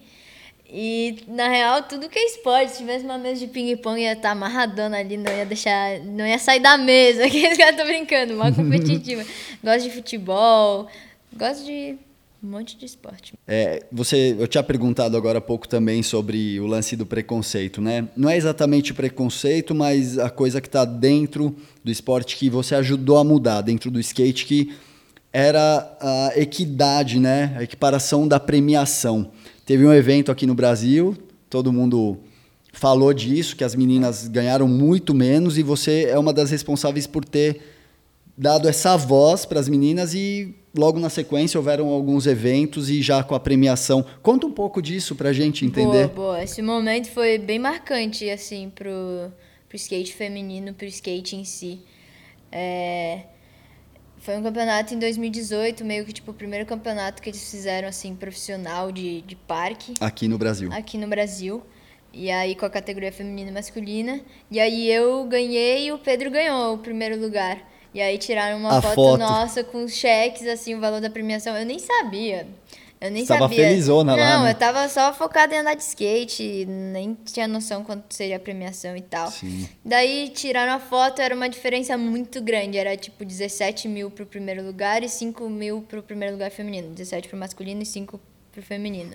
E, 0.72 1.24
na 1.26 1.48
real, 1.48 1.82
tudo 1.82 2.08
que 2.08 2.16
é 2.16 2.26
esporte, 2.26 2.70
se 2.70 2.78
tivesse 2.78 3.04
uma 3.04 3.18
mesa 3.18 3.40
de 3.40 3.48
ping-pong, 3.48 4.00
ia 4.00 4.12
estar 4.12 4.30
amarradona 4.30 4.98
ali, 4.98 5.16
não 5.16 5.32
ia 5.32 5.44
deixar, 5.44 5.98
não 6.00 6.24
ia 6.24 6.38
sair 6.38 6.60
da 6.60 6.78
mesa, 6.78 7.26
que 7.28 7.56
cara 7.56 7.76
tá 7.76 7.84
brincando, 7.84 8.36
mal 8.36 8.52
competitiva. 8.54 9.24
gosto 9.64 9.82
de 9.88 9.90
futebol, 9.90 10.86
gosto 11.32 11.64
de 11.64 11.98
um 12.42 12.48
monte 12.48 12.76
de 12.76 12.87
esporte. 12.87 13.35
É, 13.46 13.85
você, 13.92 14.35
eu 14.38 14.48
tinha 14.48 14.62
perguntado 14.62 15.16
agora 15.16 15.38
há 15.38 15.42
pouco 15.42 15.68
também 15.68 16.03
sobre 16.03 16.59
o 16.59 16.66
lance 16.66 16.96
do 16.96 17.05
preconceito, 17.05 17.83
né? 17.83 18.09
Não 18.16 18.31
é 18.31 18.37
exatamente 18.37 18.94
preconceito, 18.94 19.74
mas 19.74 20.18
a 20.18 20.31
coisa 20.31 20.61
que 20.61 20.68
está 20.68 20.85
dentro 20.85 21.55
do 21.85 21.90
esporte 21.90 22.37
que 22.37 22.48
você 22.48 22.74
ajudou 22.74 23.18
a 23.18 23.24
mudar, 23.24 23.61
dentro 23.61 23.90
do 23.90 24.00
skate, 24.00 24.46
que 24.46 24.72
era 25.33 25.96
a 26.00 26.33
equidade, 26.35 27.20
né? 27.20 27.55
A 27.59 27.62
equiparação 27.62 28.26
da 28.26 28.40
premiação. 28.40 29.31
Teve 29.66 29.87
um 29.87 29.92
evento 29.92 30.33
aqui 30.33 30.46
no 30.46 30.55
Brasil, 30.55 31.16
todo 31.48 31.72
mundo 31.72 32.18
falou 32.72 33.12
disso, 33.12 33.55
que 33.55 33.64
as 33.64 33.74
meninas 33.74 34.29
ganharam 34.29 34.66
muito 34.66 35.14
menos 35.14 35.59
e 35.59 35.62
você 35.62 36.05
é 36.05 36.18
uma 36.18 36.33
das 36.33 36.50
responsáveis 36.50 37.07
por 37.07 37.24
ter 37.24 37.61
dado 38.37 38.66
essa 38.66 38.96
voz 38.96 39.44
para 39.44 39.61
as 39.61 39.68
meninas 39.68 40.14
e 40.14 40.55
logo 40.76 40.98
na 41.00 41.11
sequência 41.11 41.59
houveram 41.59 41.88
alguns 41.88 42.26
eventos 42.26 42.88
e 42.90 43.02
já 43.02 43.22
com 43.22 43.35
a 43.35 43.40
premiação. 43.40 44.04
Conta 44.22 44.46
um 44.46 44.52
pouco 44.52 44.80
disso 44.80 45.14
para 45.14 45.30
a 45.30 45.33
gente 45.33 45.64
entender. 45.64 46.09
Boa, 46.09 46.33
boa. 46.33 46.42
Esse 46.44 46.62
momento 46.62 47.11
foi 47.11 47.38
bem 47.38 47.59
marcante, 47.59 48.28
assim, 48.30 48.70
pro, 48.70 48.90
pro 49.68 49.76
skate 49.76 50.12
feminino, 50.14 50.72
pro 50.74 50.87
skate 50.87 51.37
em 51.37 51.44
si. 51.44 51.80
É, 52.52 53.22
Foi 54.18 54.37
um 54.37 54.42
campeonato 54.42 54.92
em 54.94 54.98
2018, 54.98 55.85
meio 55.85 56.04
que 56.04 56.12
tipo 56.12 56.30
o 56.30 56.35
primeiro 56.35 56.66
campeonato 56.66 57.22
que 57.22 57.30
eles 57.30 57.50
fizeram, 57.50 57.88
assim, 57.88 58.14
profissional 58.14 58.92
de, 58.92 59.22
de 59.22 59.35
parque 59.37 59.94
Aqui 60.00 60.28
no 60.28 60.37
Brasil. 60.37 60.68
aqui 60.72 60.98
no 60.98 61.06
Brasil. 61.09 61.62
E 62.12 62.28
aí 62.30 62.56
com 62.56 62.66
a 62.66 62.70
categoria 62.70 63.12
feminina 63.12 63.50
e 63.50 63.54
masculina. 63.54 64.20
E 64.50 64.59
aí 64.59 64.90
eu 64.90 65.24
ganhei 65.26 65.87
e 65.87 65.92
o 65.92 65.98
Pedro 65.98 66.28
ganhou 66.30 66.74
o 66.74 66.78
primeiro 66.78 67.16
lugar. 67.20 67.69
E 67.92 68.00
aí 68.00 68.18
tiraram 68.18 68.59
uma 68.59 68.79
A 68.79 68.83
foto, 68.83 68.94
foto. 68.94 69.18
nossa 69.18 69.64
com 69.64 69.85
os 69.85 69.92
cheques, 69.94 70.46
assim, 70.46 70.74
o 70.74 70.81
valor 70.81 71.00
da 71.00 71.11
premiação. 71.11 71.57
Eu 71.57 71.66
nem 71.66 71.79
sabia. 71.79 72.46
Eu 73.00 73.11
nem 73.11 73.22
Você 73.22 73.29
tava 73.29 73.44
sabia. 73.48 73.64
felizona 73.66 74.14
lá, 74.14 74.31
Não, 74.37 74.42
né? 74.44 74.50
eu 74.50 74.55
tava 74.55 74.87
só 74.88 75.11
focada 75.14 75.55
em 75.55 75.59
andar 75.59 75.74
de 75.74 75.83
skate, 75.83 76.66
nem 76.66 77.14
tinha 77.24 77.48
noção 77.48 77.83
quanto 77.83 78.14
seria 78.14 78.37
a 78.37 78.38
premiação 78.38 78.94
e 78.94 79.00
tal. 79.00 79.31
Sim. 79.31 79.66
Daí 79.83 80.29
tiraram 80.29 80.74
a 80.74 80.79
foto, 80.79 81.20
era 81.22 81.35
uma 81.35 81.48
diferença 81.48 81.96
muito 81.96 82.42
grande. 82.42 82.76
Era 82.76 82.94
tipo 82.98 83.24
17 83.24 83.88
mil 83.88 84.11
pro 84.11 84.26
primeiro 84.26 84.62
lugar 84.62 85.03
e 85.03 85.09
5 85.09 85.48
mil 85.48 85.81
pro 85.83 86.03
primeiro 86.03 86.35
lugar 86.35 86.50
feminino. 86.50 86.90
17 86.90 87.26
pro 87.29 87.38
masculino 87.38 87.81
e 87.83 87.87
5 87.87 88.20
pro 88.53 88.62
feminino. 88.62 89.12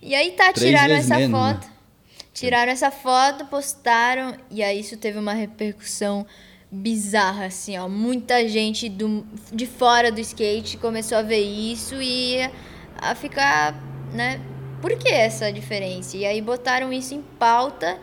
E 0.00 0.14
aí 0.14 0.30
tá, 0.30 0.52
Três 0.52 0.68
tiraram 0.70 0.94
essa 0.94 1.16
menos, 1.18 1.30
né? 1.32 1.54
foto. 1.54 1.68
Tiraram 2.32 2.70
essa 2.70 2.92
foto, 2.92 3.44
postaram, 3.46 4.36
e 4.52 4.62
aí 4.62 4.78
isso 4.78 4.96
teve 4.96 5.18
uma 5.18 5.32
repercussão 5.34 6.24
bizarra, 6.70 7.46
assim, 7.46 7.76
ó. 7.78 7.88
Muita 7.88 8.46
gente 8.48 8.88
do, 8.88 9.26
de 9.52 9.66
fora 9.66 10.12
do 10.12 10.20
skate 10.20 10.76
começou 10.76 11.18
a 11.18 11.22
ver 11.22 11.40
isso 11.40 12.00
e 12.00 12.38
a 12.96 13.14
ficar, 13.14 13.74
né? 14.12 14.40
Por 14.80 14.96
que 14.96 15.08
essa 15.08 15.52
diferença? 15.52 16.16
E 16.16 16.24
aí 16.24 16.40
botaram 16.40 16.92
isso 16.92 17.14
em 17.14 17.22
pauta 17.38 17.98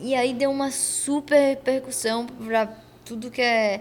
e 0.00 0.14
aí 0.14 0.34
deu 0.34 0.50
uma 0.50 0.70
super 0.70 1.50
repercussão 1.50 2.26
pra 2.26 2.66
tudo 3.04 3.30
que 3.30 3.40
é 3.40 3.80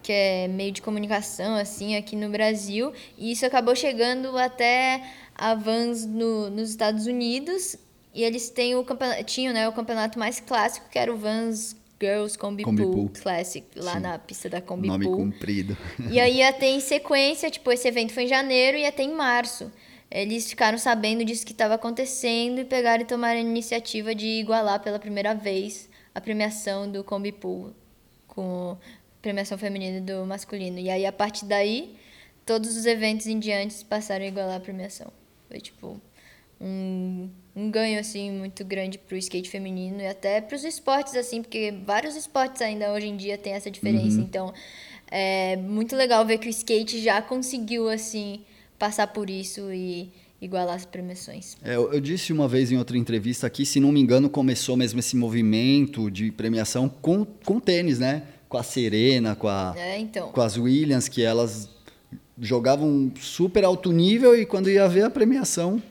que 0.00 0.12
é 0.12 0.48
meio 0.48 0.72
de 0.72 0.80
comunicação 0.80 1.56
assim 1.56 1.96
aqui 1.96 2.16
no 2.16 2.30
Brasil 2.30 2.92
e 3.18 3.32
isso 3.32 3.44
acabou 3.44 3.74
chegando 3.74 4.38
até 4.38 5.02
a 5.34 5.54
Vans 5.54 6.06
no, 6.06 6.48
nos 6.48 6.70
Estados 6.70 7.06
Unidos 7.06 7.76
e 8.14 8.22
eles 8.22 8.48
têm 8.48 8.76
o 8.76 8.86
tinham 9.26 9.52
né, 9.52 9.68
o 9.68 9.72
campeonato 9.72 10.18
mais 10.18 10.40
clássico 10.40 10.88
que 10.88 10.98
era 10.98 11.12
o 11.12 11.16
Vans 11.16 11.76
Girls 12.00 12.38
Combi, 12.38 12.62
Combi 12.62 12.82
Pool, 12.82 12.92
Pool. 12.92 13.10
Classic 13.22 13.66
lá 13.76 13.94
Sim. 13.94 14.00
na 14.00 14.18
pista 14.18 14.48
da 14.48 14.60
Combi 14.60 14.88
Nome 14.88 15.04
Pool. 15.04 15.16
comprido. 15.16 15.76
E 16.10 16.20
aí 16.20 16.38
ia 16.38 16.52
ter 16.52 16.66
em 16.66 16.80
sequência, 16.80 17.50
tipo, 17.50 17.70
esse 17.72 17.86
evento 17.88 18.12
foi 18.12 18.24
em 18.24 18.28
janeiro 18.28 18.76
e 18.76 18.82
ia 18.82 18.92
ter 18.92 19.02
em 19.02 19.14
março. 19.14 19.70
Eles 20.10 20.48
ficaram 20.48 20.78
sabendo 20.78 21.24
disso 21.24 21.44
que 21.44 21.52
estava 21.52 21.74
acontecendo 21.74 22.60
e 22.60 22.64
pegaram 22.64 23.02
e 23.02 23.06
tomaram 23.06 23.38
a 23.38 23.42
iniciativa 23.42 24.14
de 24.14 24.26
igualar 24.26 24.80
pela 24.80 24.98
primeira 24.98 25.34
vez 25.34 25.88
a 26.14 26.20
premiação 26.20 26.90
do 26.90 27.04
Combi 27.04 27.30
Pool 27.30 27.74
com 28.26 28.76
a 28.80 29.22
premiação 29.22 29.58
feminina 29.58 29.98
e 29.98 30.00
do 30.00 30.24
masculino. 30.24 30.78
E 30.78 30.88
aí, 30.88 31.04
a 31.04 31.12
partir 31.12 31.44
daí, 31.44 31.96
todos 32.46 32.76
os 32.76 32.86
eventos 32.86 33.26
em 33.26 33.38
diante 33.38 33.84
passaram 33.84 34.24
a 34.24 34.28
igualar 34.28 34.56
a 34.56 34.60
premiação. 34.60 35.12
Foi, 35.48 35.60
tipo, 35.60 36.00
um, 36.60 37.28
um 37.58 37.70
ganho, 37.70 37.98
assim, 37.98 38.30
muito 38.30 38.64
grande 38.64 38.98
pro 38.98 39.16
skate 39.16 39.50
feminino 39.50 40.00
e 40.00 40.06
até 40.06 40.40
pros 40.40 40.64
esportes, 40.64 41.16
assim, 41.16 41.42
porque 41.42 41.74
vários 41.84 42.14
esportes 42.14 42.62
ainda 42.62 42.92
hoje 42.92 43.08
em 43.08 43.16
dia 43.16 43.36
têm 43.36 43.54
essa 43.54 43.70
diferença. 43.70 44.20
Então, 44.20 44.52
é 45.10 45.56
muito 45.56 45.96
legal 45.96 46.24
ver 46.24 46.38
que 46.38 46.46
o 46.46 46.50
skate 46.50 47.00
já 47.00 47.20
conseguiu, 47.20 47.88
assim, 47.88 48.42
passar 48.78 49.08
por 49.08 49.28
isso 49.28 49.72
e, 49.72 50.12
igualar 50.40 50.76
as 50.76 50.84
premiações. 50.84 51.56
É, 51.64 51.74
eu, 51.74 51.92
eu, 51.92 52.00
disse 52.00 52.32
uma 52.32 52.46
vez 52.46 52.70
em 52.70 52.76
outra 52.76 52.96
entrevista 52.96 53.46
aqui, 53.46 53.66
se 53.66 53.80
não 53.80 53.90
me 53.90 54.00
engano, 54.00 54.30
começou 54.30 54.76
mesmo 54.76 55.00
esse 55.00 55.16
movimento 55.16 56.10
de 56.10 56.30
premiação 56.30 56.88
com, 56.88 57.24
com 57.24 57.58
tênis, 57.58 57.98
né? 57.98 58.22
Com 58.48 58.56
a 58.56 58.62
Serena, 58.62 59.34
com, 59.34 59.48
a, 59.48 59.74
é, 59.76 59.98
então. 59.98 60.30
com 60.30 60.40
as 60.40 60.56
Williams, 60.56 61.08
que 61.08 61.22
elas 61.22 61.68
jogavam 62.40 63.10
super 63.20 63.64
alto 63.64 63.90
nível 63.90 64.40
e 64.40 64.46
quando 64.46 64.70
ia 64.70 64.88
ver 64.88 65.02
a 65.02 65.10
premiação, 65.10 65.82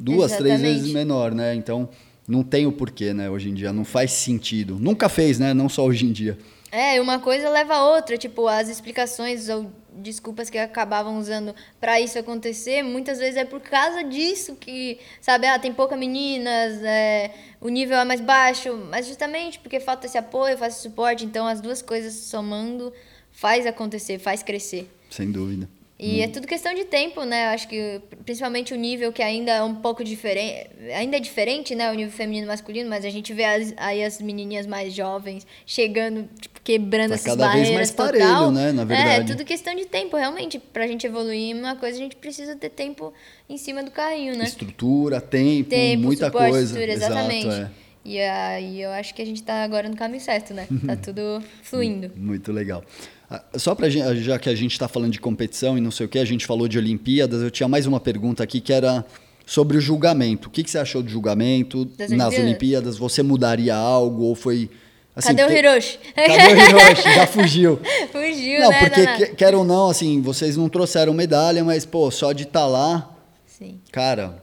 duas, 0.00 0.32
Exatamente. 0.32 0.60
três 0.60 0.74
vezes 0.74 0.92
menor, 0.92 1.32
né? 1.32 1.54
Então, 1.54 1.88
não 2.26 2.42
tem 2.42 2.66
o 2.66 2.72
porquê, 2.72 3.12
né? 3.12 3.28
Hoje 3.28 3.50
em 3.50 3.54
dia, 3.54 3.72
não 3.72 3.84
faz 3.84 4.12
sentido. 4.12 4.78
Nunca 4.78 5.08
fez, 5.08 5.38
né? 5.38 5.52
Não 5.52 5.68
só 5.68 5.84
hoje 5.84 6.06
em 6.06 6.12
dia. 6.12 6.38
É, 6.72 7.00
uma 7.00 7.18
coisa 7.18 7.48
leva 7.50 7.74
a 7.74 7.84
outra, 7.84 8.16
tipo, 8.16 8.46
as 8.46 8.68
explicações 8.68 9.48
ou 9.48 9.70
desculpas 9.92 10.48
que 10.48 10.56
acabavam 10.56 11.18
usando 11.18 11.52
para 11.80 12.00
isso 12.00 12.16
acontecer, 12.16 12.82
muitas 12.82 13.18
vezes 13.18 13.36
é 13.36 13.44
por 13.44 13.60
causa 13.60 14.04
disso 14.04 14.54
que, 14.54 14.98
sabe, 15.20 15.48
ah, 15.48 15.58
tem 15.58 15.72
pouca 15.72 15.96
meninas, 15.96 16.80
é, 16.82 17.32
o 17.60 17.68
nível 17.68 17.98
é 17.98 18.04
mais 18.04 18.20
baixo, 18.20 18.76
mas 18.88 19.06
justamente 19.06 19.58
porque 19.58 19.80
falta 19.80 20.06
esse 20.06 20.16
apoio, 20.16 20.56
falta 20.56 20.72
esse 20.72 20.82
suporte, 20.82 21.24
então 21.24 21.44
as 21.44 21.60
duas 21.60 21.82
coisas 21.82 22.14
somando 22.14 22.92
faz 23.32 23.66
acontecer, 23.66 24.20
faz 24.20 24.42
crescer. 24.42 24.88
Sem 25.10 25.32
dúvida. 25.32 25.68
E 26.02 26.20
hum. 26.20 26.22
é 26.22 26.28
tudo 26.28 26.46
questão 26.46 26.74
de 26.74 26.84
tempo, 26.84 27.24
né? 27.24 27.48
Acho 27.48 27.68
que 27.68 28.00
principalmente 28.24 28.72
o 28.72 28.76
nível 28.76 29.12
que 29.12 29.22
ainda 29.22 29.52
é 29.52 29.62
um 29.62 29.74
pouco 29.74 30.02
diferente, 30.02 30.70
ainda 30.96 31.18
é 31.18 31.20
diferente, 31.20 31.74
né? 31.74 31.90
O 31.90 31.94
nível 31.94 32.10
feminino 32.10 32.46
e 32.46 32.48
masculino, 32.48 32.88
mas 32.88 33.04
a 33.04 33.10
gente 33.10 33.34
vê 33.34 33.44
as, 33.44 33.74
aí 33.76 34.02
as 34.02 34.18
menininhas 34.18 34.66
mais 34.66 34.94
jovens 34.94 35.46
chegando, 35.66 36.26
tipo, 36.40 36.58
quebrando 36.64 37.10
tá 37.10 37.16
essas 37.16 37.26
cada 37.26 37.44
barreiras 37.44 37.68
vez 37.68 37.76
mais 37.76 37.90
total. 37.90 38.12
parelho, 38.12 38.50
né? 38.50 38.72
Na 38.72 38.84
verdade. 38.86 39.10
É, 39.10 39.16
é 39.16 39.24
tudo 39.24 39.44
questão 39.44 39.76
de 39.76 39.84
tempo, 39.84 40.16
realmente. 40.16 40.58
Pra 40.58 40.86
gente 40.86 41.06
evoluir 41.06 41.54
uma 41.54 41.76
coisa, 41.76 41.98
a 41.98 42.00
gente 42.00 42.16
precisa 42.16 42.56
ter 42.56 42.70
tempo 42.70 43.12
em 43.46 43.58
cima 43.58 43.82
do 43.82 43.90
carrinho, 43.90 44.38
né? 44.38 44.44
Estrutura, 44.44 45.20
tempo, 45.20 45.68
tempo 45.68 46.02
muita 46.02 46.26
suporte, 46.26 46.50
coisa. 46.50 46.64
Estrutura, 46.64 46.92
exatamente. 46.94 47.46
Exato, 47.46 47.62
é. 47.76 47.90
E 48.02 48.18
aí 48.18 48.80
eu 48.80 48.90
acho 48.92 49.14
que 49.14 49.20
a 49.20 49.26
gente 49.26 49.42
tá 49.42 49.62
agora 49.62 49.86
no 49.86 49.96
caminho 49.96 50.22
certo, 50.22 50.54
né? 50.54 50.66
Tá 50.86 50.96
tudo 50.96 51.42
fluindo. 51.62 52.10
Muito 52.16 52.50
legal. 52.50 52.82
Ah, 53.30 53.42
só 53.56 53.74
para 53.74 53.88
já 53.88 54.38
que 54.38 54.48
a 54.48 54.54
gente 54.54 54.72
está 54.72 54.88
falando 54.88 55.12
de 55.12 55.20
competição 55.20 55.78
e 55.78 55.80
não 55.80 55.90
sei 55.90 56.06
o 56.06 56.08
que, 56.08 56.18
a 56.18 56.24
gente 56.24 56.44
falou 56.44 56.66
de 56.66 56.76
Olimpíadas, 56.76 57.42
eu 57.42 57.50
tinha 57.50 57.68
mais 57.68 57.86
uma 57.86 58.00
pergunta 58.00 58.42
aqui 58.42 58.60
que 58.60 58.72
era 58.72 59.04
sobre 59.46 59.76
o 59.76 59.80
julgamento. 59.80 60.48
O 60.48 60.50
que, 60.50 60.64
que 60.64 60.70
você 60.70 60.78
achou 60.78 61.02
do 61.02 61.08
julgamento 61.08 61.84
das 61.84 62.10
nas 62.10 62.28
Olimpíadas? 62.28 62.44
Olimpíadas? 62.44 62.98
Você 62.98 63.22
mudaria 63.22 63.76
algo 63.76 64.24
ou 64.24 64.34
foi 64.34 64.68
Assim, 65.14 65.34
Cadê 65.34 65.44
o 65.44 65.56
Hiroshi? 65.56 65.98
Cadê 66.14 66.32
o 66.32 66.56
Hiroshi? 66.56 67.14
Já 67.14 67.26
fugiu. 67.28 67.80
fugiu, 68.12 68.60
não, 68.60 68.70
né? 68.70 68.88
Porque, 68.88 69.06
que, 69.06 69.34
quer 69.34 69.54
ou 69.54 69.64
não, 69.64 69.90
assim, 69.90 70.20
vocês 70.22 70.56
não 70.56 70.68
trouxeram 70.68 71.12
medalha, 71.12 71.64
mas, 71.64 71.84
pô, 71.84 72.10
só 72.10 72.32
de 72.32 72.44
estar 72.44 72.60
tá 72.60 72.66
lá. 72.66 73.10
Sim. 73.44 73.80
Cara, 73.90 74.40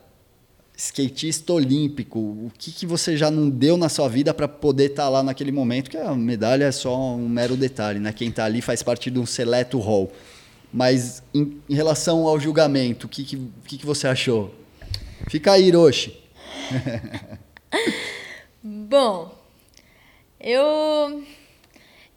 skatista 0.77 1.53
olímpico, 1.53 2.19
o 2.19 2.51
que, 2.55 2.71
que 2.71 2.85
você 2.85 3.17
já 3.17 3.31
não 3.31 3.49
deu 3.49 3.75
na 3.75 3.89
sua 3.89 4.07
vida 4.07 4.31
para 4.31 4.47
poder 4.47 4.91
estar 4.91 5.05
tá 5.05 5.09
lá 5.09 5.23
naquele 5.23 5.51
momento? 5.51 5.89
Que 5.89 5.97
a 5.97 6.13
medalha 6.13 6.65
é 6.65 6.71
só 6.71 7.15
um 7.15 7.27
mero 7.27 7.57
detalhe, 7.57 7.99
né? 7.99 8.13
Quem 8.13 8.29
está 8.29 8.45
ali 8.45 8.61
faz 8.61 8.83
parte 8.83 9.09
de 9.09 9.17
um 9.17 9.25
seleto 9.25 9.79
hall. 9.79 10.11
Mas 10.71 11.23
em, 11.33 11.59
em 11.67 11.73
relação 11.73 12.27
ao 12.27 12.39
julgamento, 12.39 13.07
o 13.07 13.09
que, 13.09 13.23
que, 13.23 13.51
que, 13.65 13.77
que 13.79 13.85
você 13.85 14.07
achou? 14.07 14.53
Fica 15.27 15.53
aí, 15.53 15.67
Hiroshi. 15.67 16.15
Bom, 18.61 19.35
eu 20.39 21.23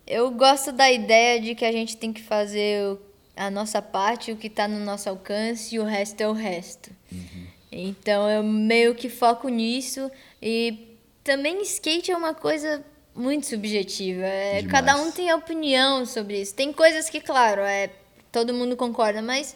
eu 0.06 0.30
gosto 0.32 0.70
da 0.70 0.90
ideia 0.90 1.40
de 1.40 1.54
que 1.54 1.64
a 1.64 1.72
gente 1.72 1.96
tem 1.96 2.12
que 2.12 2.20
fazer 2.20 2.98
a 3.34 3.50
nossa 3.50 3.80
parte, 3.80 4.32
o 4.32 4.36
que 4.36 4.48
está 4.48 4.68
no 4.68 4.80
nosso 4.80 5.08
alcance 5.08 5.74
e 5.74 5.78
o 5.78 5.84
resto 5.84 6.20
é 6.20 6.28
o 6.28 6.32
resto. 6.32 6.90
Uhum. 7.10 7.49
Então 7.72 8.28
eu 8.28 8.42
meio 8.42 8.94
que 8.94 9.08
foco 9.08 9.48
nisso 9.48 10.10
e 10.42 10.96
também 11.22 11.62
skate 11.62 12.10
é 12.10 12.16
uma 12.16 12.34
coisa 12.34 12.84
muito 13.14 13.46
subjetiva. 13.46 14.24
É, 14.24 14.62
cada 14.64 14.96
um 14.96 15.10
tem 15.10 15.32
opinião 15.32 16.04
sobre 16.06 16.40
isso. 16.40 16.54
Tem 16.54 16.72
coisas 16.72 17.08
que, 17.08 17.20
claro, 17.20 17.60
é 17.60 17.90
todo 18.32 18.54
mundo 18.54 18.76
concorda, 18.76 19.20
mas 19.20 19.54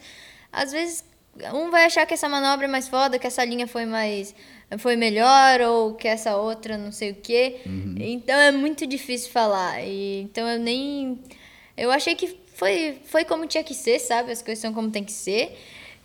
às 0.52 0.72
vezes 0.72 1.04
um 1.52 1.70
vai 1.70 1.84
achar 1.84 2.06
que 2.06 2.14
essa 2.14 2.28
manobra 2.28 2.66
é 2.66 2.68
mais 2.68 2.88
foda, 2.88 3.18
que 3.18 3.26
essa 3.26 3.44
linha 3.44 3.66
foi 3.66 3.84
mais 3.84 4.34
foi 4.78 4.96
melhor 4.96 5.60
ou 5.60 5.94
que 5.94 6.08
essa 6.08 6.36
outra 6.36 6.76
não 6.76 6.90
sei 6.90 7.12
o 7.12 7.14
quê. 7.14 7.60
Uhum. 7.66 7.96
Então 7.98 8.36
é 8.36 8.50
muito 8.50 8.86
difícil 8.86 9.30
falar. 9.30 9.82
E, 9.82 10.22
então 10.22 10.46
eu 10.48 10.58
nem 10.58 11.18
eu 11.76 11.90
achei 11.90 12.14
que 12.14 12.38
foi 12.54 12.98
foi 13.04 13.24
como 13.24 13.46
tinha 13.46 13.64
que 13.64 13.74
ser, 13.74 13.98
sabe? 13.98 14.32
As 14.32 14.42
coisas 14.42 14.60
são 14.60 14.72
como 14.72 14.90
tem 14.90 15.04
que 15.04 15.12
ser. 15.12 15.56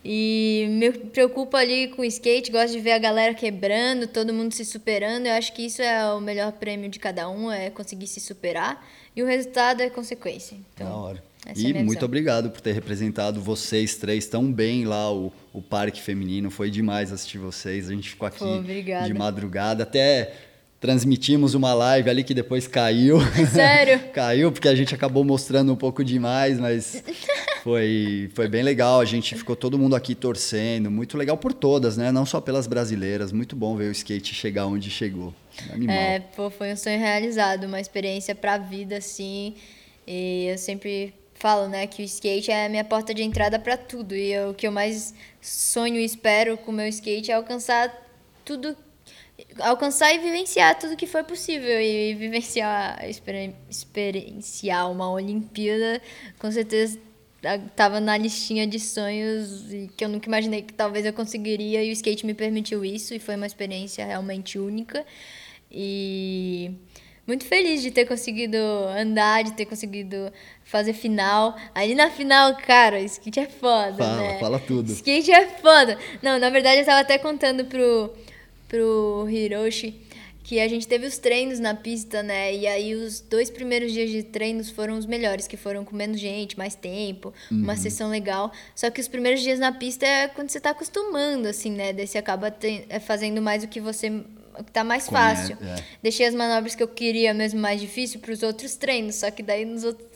E 0.04 0.68
me 0.70 0.91
preocupo 0.91 1.58
ali 1.58 1.89
com 1.89 2.02
o 2.02 2.06
skate, 2.06 2.52
gosto 2.52 2.72
de 2.72 2.80
ver 2.80 2.93
a 2.93 2.97
galera 2.97 3.34
quebrando, 3.34 4.08
todo 4.08 4.34
mundo 4.34 4.54
se 4.54 4.64
superando. 4.64 5.26
Eu 5.26 5.34
acho 5.34 5.54
que 5.54 5.66
isso 5.66 5.82
é 5.82 6.14
o 6.14 6.22
melhor 6.22 6.54
prêmio 6.54 6.89
de 6.89 7.00
cada 7.00 7.30
um, 7.30 7.52
é 7.52 7.70
conseguir 7.70 8.08
se 8.08 8.20
superar. 8.20 8.86
E 9.16 9.22
o 9.22 9.26
resultado 9.26 9.82
é 9.82 9.89
consequência. 9.89 10.58
Então, 10.74 10.88
da 10.88 10.95
hora. 10.95 11.24
e 11.56 11.72
é 11.72 11.84
muito 11.84 12.06
obrigado 12.06 12.50
por 12.50 12.62
ter 12.62 12.72
representado 12.72 13.41
vocês 13.41 13.97
três 13.97 14.26
tão 14.26 14.52
bem 14.52 14.86
lá, 14.86 15.12
o, 15.14 15.34
o 15.52 15.62
Parque 15.62 16.02
Feminino. 16.02 16.50
Foi 16.50 16.70
demais 16.70 17.12
assistir 17.12 17.38
vocês. 17.38 17.89
A 17.89 17.93
gente 17.93 18.12
ficou 18.12 18.28
aqui 18.28 18.39
Pô, 18.39 18.62
de 19.06 19.14
madrugada. 19.14 19.84
Até 19.84 20.34
transmitimos 20.80 21.54
uma 21.54 21.74
live 21.74 22.10
ali 22.10 22.24
que 22.24 22.34
depois 22.34 22.68
caiu. 22.68 23.20
Sério? 23.52 24.00
caiu 24.14 24.52
porque 24.52 24.68
a 24.68 24.76
gente 24.76 24.96
acabou 24.96 25.24
mostrando 25.24 25.74
um 25.74 25.76
pouco 25.76 26.04
demais, 26.04 26.60
mas 26.60 27.04
foi, 27.64 28.30
foi 28.34 28.48
bem 28.48 28.64
legal. 28.64 29.02
A 29.02 29.06
gente 29.06 29.36
ficou 29.36 29.56
todo 29.56 29.78
mundo 29.78 29.96
aqui 29.96 30.16
torcendo. 30.16 30.90
Muito 30.90 31.18
legal 31.18 31.38
por 31.38 31.54
todas, 31.54 31.98
né? 31.98 32.12
Não 32.12 32.26
só 32.26 32.40
pelas 32.40 32.66
brasileiras. 32.66 33.32
Muito 33.32 33.56
bom 33.56 33.76
ver 33.76 33.90
o 33.90 33.92
skate 33.92 34.34
chegar 34.34 34.68
onde 34.68 34.90
chegou. 34.90 35.34
Animal. 35.74 35.96
É, 35.96 36.20
pô, 36.20 36.50
foi 36.50 36.72
um 36.72 36.78
sonho 36.78 37.00
realizado, 37.00 37.66
uma 37.66 37.82
experiência 37.82 38.34
pra 38.34 38.58
vida, 38.58 38.98
assim. 38.98 39.56
E 40.08 40.46
eu 40.50 40.58
sempre 40.58 41.14
falo, 41.34 41.68
né, 41.68 41.88
que 41.88 42.02
o 42.02 42.06
skate 42.06 42.52
é 42.52 42.66
a 42.66 42.70
minha 42.70 42.84
porta 42.84 43.14
de 43.14 43.22
entrada 43.22 43.60
para 43.60 43.76
tudo. 43.76 44.16
E 44.16 44.32
eu, 44.32 44.52
o 44.52 44.54
que 44.54 44.66
eu 44.66 44.72
mais 44.72 45.14
sonho 45.42 45.96
e 45.96 46.06
espero 46.06 46.58
com 46.58 46.72
o 46.72 46.74
meu 46.74 46.88
skate 46.88 47.32
é 47.32 47.34
alcançar 47.34 47.94
tudo 48.46 48.76
alcançar 49.60 50.14
e 50.14 50.20
vivenciar 50.20 50.78
tudo 50.78 50.96
que 50.96 51.08
foi 51.08 51.24
possível 51.24 51.80
e 51.82 52.14
vivenciar 52.16 53.00
experienciar 53.70 54.92
uma 54.92 55.12
Olimpíada 55.12 56.02
com 56.38 56.52
certeza 56.52 57.00
estava 57.68 58.00
na 58.00 58.18
listinha 58.18 58.68
de 58.68 58.80
sonhos 58.80 59.72
e 59.72 59.90
que 59.96 60.04
eu 60.04 60.10
nunca 60.10 60.28
imaginei 60.28 60.62
que 60.62 60.74
talvez 60.74 61.06
eu 61.06 61.14
conseguiria 61.14 61.84
e 61.84 61.90
o 61.90 61.94
skate 61.94 62.26
me 62.26 62.34
permitiu 62.34 62.84
isso 62.84 63.14
e 63.14 63.20
foi 63.20 63.36
uma 63.36 63.48
experiência 63.48 64.06
realmente 64.06 64.60
única 64.60 65.06
e 65.72 66.72
muito 67.26 67.46
feliz 67.46 67.82
de 67.84 67.92
ter 67.92 68.06
conseguido 68.06 68.58
andar, 68.58 69.44
de 69.44 69.54
ter 69.54 69.66
conseguido 69.66 70.34
fazer 70.64 70.94
final. 70.94 71.56
Ali 71.76 71.94
na 71.94 72.10
final, 72.10 72.58
cara, 72.58 73.00
skate 73.02 73.40
é 73.42 73.46
foda, 73.46 73.98
fala, 73.98 74.18
né? 74.18 74.40
Fala 74.40 74.60
tudo. 74.60 74.92
Skate 74.92 75.32
é 75.32 75.46
foda. 75.46 75.98
Não, 76.24 76.40
na 76.40 76.50
verdade 76.50 76.78
eu 76.78 76.82
estava 76.82 77.02
até 77.02 77.20
contando 77.20 77.66
pro 77.66 78.12
pro 78.70 79.28
Hiroshi 79.30 80.08
que 80.50 80.60
a 80.60 80.68
gente 80.68 80.88
teve 80.88 81.06
os 81.06 81.20
treinos 81.20 81.60
na 81.60 81.76
pista, 81.76 82.24
né? 82.24 82.56
E 82.56 82.66
aí 82.66 82.96
os 82.96 83.20
dois 83.22 83.52
primeiros 83.52 83.92
dias 83.92 84.10
de 84.10 84.24
treinos 84.24 84.72
foram 84.72 84.98
os 84.98 85.06
melhores, 85.06 85.48
que 85.48 85.56
foram 85.56 85.86
com 85.86 85.96
menos 85.96 86.20
gente, 86.20 86.58
mais 86.58 86.74
tempo, 86.74 87.32
uhum. 87.52 87.60
uma 87.60 87.76
sessão 87.76 88.10
legal. 88.10 88.52
Só 88.74 88.90
que 88.90 89.00
os 89.00 89.08
primeiros 89.08 89.42
dias 89.42 89.60
na 89.60 89.72
pista 89.72 90.08
é 90.08 90.28
quando 90.28 90.50
você 90.50 90.60
tá 90.60 90.72
acostumando, 90.72 91.48
assim, 91.48 91.70
né? 91.70 91.94
Daí 91.94 92.08
você 92.08 92.18
acaba 92.18 92.52
é, 92.90 93.00
fazendo 93.00 93.40
mais 93.44 93.64
o 93.64 93.68
que 93.68 93.80
você 93.80 94.10
que 94.66 94.72
tá 94.72 94.84
mais 94.84 95.08
fácil. 95.08 95.56
É. 95.62 95.84
Deixei 96.02 96.26
as 96.26 96.34
manobras 96.34 96.74
que 96.74 96.82
eu 96.82 96.88
queria 96.88 97.32
mesmo 97.32 97.60
mais 97.60 97.80
difícil 97.80 98.20
para 98.20 98.32
os 98.32 98.42
outros 98.42 98.76
treinos, 98.76 99.16
só 99.16 99.30
que 99.30 99.44
daí 99.44 99.66
nos 99.66 99.84
outros 99.84 100.09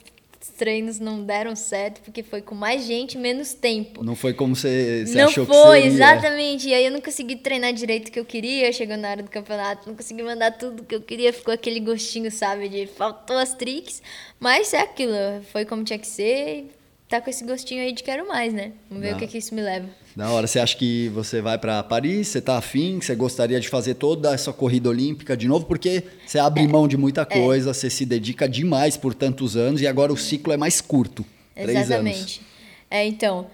treinos 0.50 1.00
não 1.00 1.24
deram 1.24 1.56
certo 1.56 2.02
porque 2.02 2.24
foi 2.24 2.42
com 2.42 2.56
mais 2.56 2.86
gente 2.86 3.18
menos 3.18 3.54
tempo. 3.54 4.04
Não 4.04 4.16
foi 4.16 4.34
como 4.34 4.56
você, 4.56 5.06
você 5.06 5.18
não 5.18 5.26
achou 5.26 5.46
foi, 5.46 5.56
que 5.56 5.92
seria. 5.92 6.06
exatamente. 6.06 6.70
E 6.70 6.74
aí 6.74 6.86
eu 6.86 6.92
não 6.92 7.02
consegui 7.02 7.36
treinar 7.36 7.74
direito 7.74 8.10
o 8.10 8.12
que 8.12 8.20
eu 8.20 8.26
queria, 8.26 8.72
chegou 8.72 8.98
na 8.98 9.10
hora 9.10 9.24
do 9.24 9.30
campeonato, 9.30 9.88
não 9.88 9.96
consegui 9.96 10.24
mandar 10.24 10.52
tudo 10.52 10.84
que 10.84 10.96
eu 10.96 11.02
queria, 11.02 11.32
ficou 11.32 11.54
aquele 11.54 11.80
gostinho, 11.80 12.32
sabe, 12.32 12.70
de 12.70 12.88
faltou 12.88 13.38
as 13.38 13.54
tricks, 13.54 14.02
mas 14.40 14.74
é 14.74 14.82
aquilo, 14.82 15.14
foi 15.52 15.66
como 15.66 15.84
tinha 15.84 16.00
que 16.00 16.08
ser 16.08 16.68
tá 17.14 17.22
com 17.22 17.30
esse 17.30 17.44
gostinho 17.44 17.84
aí 17.84 17.92
de 17.92 18.02
quero 18.02 18.28
mais, 18.28 18.52
né? 18.52 18.72
Vamos 18.90 19.04
ver 19.04 19.12
Não. 19.12 19.18
o 19.18 19.20
que, 19.20 19.28
que 19.28 19.38
isso 19.38 19.54
me 19.54 19.62
leva. 19.62 19.88
Da 20.16 20.32
hora, 20.32 20.48
você 20.48 20.60
acha 20.60 20.76
que 20.76 21.10
você 21.10 21.42
vai 21.42 21.60
para 21.60 21.84
Paris, 21.84 22.28
você 22.28 22.42
tá 22.42 22.58
afim, 22.58 23.00
você 23.00 23.14
gostaria 23.14 23.60
de 23.60 23.70
fazer 23.70 23.96
toda 23.96 24.34
essa 24.34 24.52
corrida 24.52 24.90
olímpica 24.90 25.38
de 25.38 25.48
novo, 25.48 25.66
porque 25.66 26.04
você 26.26 26.40
abre 26.40 26.64
é. 26.64 26.68
mão 26.68 26.88
de 26.88 26.98
muita 26.98 27.22
é. 27.22 27.26
coisa, 27.26 27.70
é. 27.70 27.74
você 27.74 27.90
se 27.90 28.04
dedica 28.04 28.50
demais 28.50 28.98
por 28.98 29.14
tantos 29.14 29.56
anos 29.56 29.80
e 29.80 29.86
agora 29.86 30.12
o 30.12 30.18
ciclo 30.18 30.54
é 30.54 30.58
mais 30.58 30.82
curto. 30.82 31.24
Exatamente. 31.56 32.42
É, 32.90 33.06
então. 33.06 33.48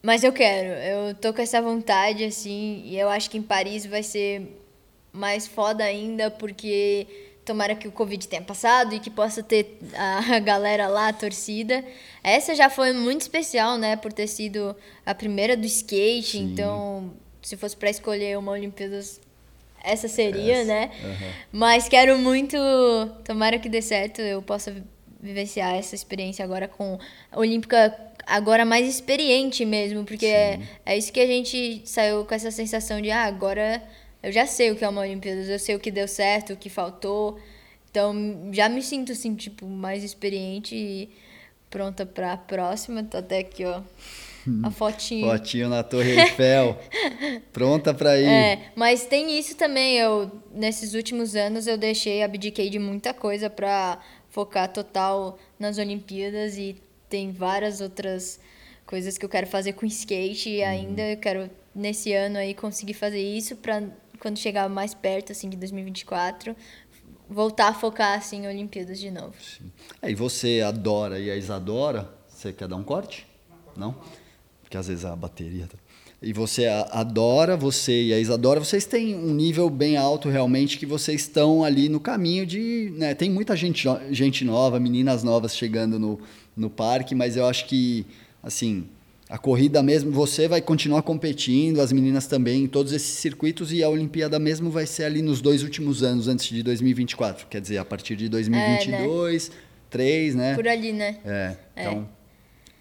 Mas 0.00 0.22
eu 0.22 0.32
quero, 0.32 0.68
eu 0.68 1.14
tô 1.14 1.32
com 1.32 1.42
essa 1.42 1.60
vontade, 1.60 2.24
assim, 2.24 2.82
e 2.84 2.96
eu 2.96 3.08
acho 3.08 3.28
que 3.28 3.38
em 3.38 3.42
Paris 3.42 3.86
vai 3.86 4.02
ser 4.02 4.60
mais 5.12 5.48
foda 5.48 5.82
ainda, 5.82 6.30
porque 6.30 7.06
tomara 7.44 7.74
que 7.74 7.86
o 7.86 7.92
Covid 7.92 8.26
tenha 8.26 8.42
passado 8.42 8.94
e 8.94 9.00
que 9.00 9.10
possa 9.10 9.42
ter 9.42 9.78
a 9.96 10.38
galera 10.40 10.88
lá, 10.88 11.08
a 11.08 11.12
torcida. 11.12 11.84
Essa 12.22 12.54
já 12.54 12.70
foi 12.70 12.92
muito 12.92 13.20
especial, 13.22 13.76
né, 13.78 13.96
por 13.96 14.12
ter 14.12 14.26
sido 14.26 14.74
a 15.04 15.14
primeira 15.14 15.56
do 15.56 15.66
skate, 15.66 16.38
Sim. 16.38 16.44
então 16.52 17.12
se 17.42 17.56
fosse 17.56 17.76
para 17.76 17.90
escolher 17.90 18.38
uma 18.38 18.52
Olimpíadas, 18.52 19.20
essa 19.82 20.08
seria, 20.08 20.54
Essa, 20.60 20.64
né? 20.64 20.90
aham. 21.04 21.32
Mas 21.52 21.88
quero 21.88 22.18
muito, 22.18 22.56
tomara 23.22 23.58
que 23.58 23.68
dê 23.68 23.82
certo, 23.82 24.22
eu 24.22 24.40
possa 24.40 24.70
vi- 24.70 24.82
vivenciar 25.20 25.74
essa 25.74 25.94
experiência 25.94 26.42
agora 26.42 26.66
com 26.66 26.98
a 27.30 27.38
Olímpica 27.38 27.94
agora 28.26 28.64
mais 28.64 28.88
experiente 28.88 29.66
mesmo, 29.66 30.02
porque 30.04 30.24
é, 30.24 30.58
é 30.86 30.96
isso 30.96 31.12
que 31.12 31.20
a 31.20 31.26
gente 31.26 31.82
saiu 31.84 32.24
com 32.24 32.34
essa 32.34 32.50
sensação 32.50 32.98
de, 33.02 33.10
ah, 33.10 33.24
agora 33.24 33.82
eu 34.24 34.32
já 34.32 34.46
sei 34.46 34.70
o 34.70 34.76
que 34.76 34.82
é 34.82 34.88
uma 34.88 35.02
Olimpíadas, 35.02 35.48
eu 35.48 35.58
sei 35.58 35.76
o 35.76 35.78
que 35.78 35.90
deu 35.90 36.08
certo, 36.08 36.54
o 36.54 36.56
que 36.56 36.70
faltou. 36.70 37.38
Então, 37.90 38.14
já 38.52 38.70
me 38.70 38.82
sinto 38.82 39.12
assim, 39.12 39.34
tipo, 39.34 39.66
mais 39.66 40.02
experiente 40.02 40.74
e 40.74 41.10
pronta 41.68 42.06
para 42.06 42.32
a 42.32 42.36
próxima. 42.36 43.04
Tô 43.04 43.18
até 43.18 43.40
aqui, 43.40 43.66
ó, 43.66 43.82
a 44.62 44.70
fotinho. 44.72 45.28
Fotinho 45.30 45.68
na 45.68 45.82
Torre 45.82 46.18
Eiffel. 46.18 46.78
Pronta 47.52 47.92
pra 47.92 48.18
ir. 48.18 48.26
É, 48.26 48.72
mas 48.74 49.04
tem 49.04 49.38
isso 49.38 49.56
também. 49.56 49.98
Eu 49.98 50.30
nesses 50.52 50.94
últimos 50.94 51.36
anos 51.36 51.66
eu 51.66 51.76
deixei, 51.76 52.22
abdiquei 52.22 52.70
de 52.70 52.78
muita 52.78 53.12
coisa 53.12 53.50
pra 53.50 54.00
focar 54.30 54.72
total 54.72 55.38
nas 55.58 55.78
Olimpíadas 55.78 56.56
e 56.56 56.76
tem 57.08 57.30
várias 57.30 57.80
outras 57.80 58.40
coisas 58.86 59.18
que 59.18 59.24
eu 59.24 59.28
quero 59.28 59.46
fazer 59.46 59.74
com 59.74 59.86
skate 59.86 60.48
e 60.48 60.62
ainda 60.62 61.02
eu 61.02 61.16
quero 61.16 61.50
nesse 61.74 62.12
ano 62.12 62.38
aí 62.38 62.54
conseguir 62.54 62.94
fazer 62.94 63.20
isso 63.20 63.56
pra 63.56 63.82
quando 64.24 64.38
chegar 64.38 64.70
mais 64.70 64.94
perto 64.94 65.32
assim 65.32 65.50
de 65.50 65.56
2024 65.58 66.56
voltar 67.28 67.68
a 67.68 67.74
focar 67.74 68.16
assim 68.18 68.44
em 68.44 68.48
Olimpíadas 68.48 68.98
de 68.98 69.10
novo. 69.10 69.34
É, 70.00 70.10
e 70.10 70.14
você 70.14 70.62
adora 70.66 71.18
e 71.18 71.30
a 71.30 71.36
Isadora, 71.36 72.10
você 72.26 72.54
quer 72.54 72.66
dar 72.66 72.76
um 72.76 72.82
corte? 72.82 73.26
Não? 73.76 73.94
Porque 74.62 74.78
às 74.78 74.88
vezes 74.88 75.04
a 75.04 75.14
bateria. 75.14 75.66
tá- 75.66 75.76
E 76.22 76.32
você 76.32 76.66
adora, 76.66 77.54
você 77.54 78.04
e 78.04 78.14
a 78.14 78.18
Isadora, 78.18 78.60
vocês 78.60 78.86
têm 78.86 79.14
um 79.14 79.34
nível 79.34 79.68
bem 79.68 79.98
alto 79.98 80.30
realmente 80.30 80.78
que 80.78 80.86
vocês 80.86 81.20
estão 81.20 81.62
ali 81.62 81.90
no 81.90 82.00
caminho 82.00 82.46
de. 82.46 82.90
Né, 82.96 83.14
tem 83.14 83.30
muita 83.30 83.54
gente, 83.54 83.86
gente 84.10 84.42
nova, 84.42 84.80
meninas 84.80 85.22
novas 85.22 85.54
chegando 85.54 85.98
no, 85.98 86.18
no 86.56 86.70
parque, 86.70 87.14
mas 87.14 87.36
eu 87.36 87.44
acho 87.46 87.66
que, 87.66 88.06
assim, 88.42 88.88
a 89.34 89.38
corrida 89.38 89.82
mesmo, 89.82 90.12
você 90.12 90.46
vai 90.46 90.62
continuar 90.62 91.02
competindo, 91.02 91.80
as 91.80 91.90
meninas 91.90 92.28
também, 92.28 92.62
em 92.62 92.66
todos 92.68 92.92
esses 92.92 93.18
circuitos, 93.18 93.72
e 93.72 93.82
a 93.82 93.88
Olimpíada 93.88 94.38
mesmo 94.38 94.70
vai 94.70 94.86
ser 94.86 95.02
ali 95.02 95.22
nos 95.22 95.40
dois 95.40 95.64
últimos 95.64 96.04
anos, 96.04 96.28
antes 96.28 96.46
de 96.46 96.62
2024. 96.62 97.48
Quer 97.48 97.60
dizer, 97.60 97.78
a 97.78 97.84
partir 97.84 98.14
de 98.14 98.28
2022, 98.28 99.50
3, 99.90 100.36
né? 100.36 100.54
Por 100.54 100.68
ali, 100.68 100.92
né? 100.92 101.16
É, 101.24 101.56
então. 101.76 102.08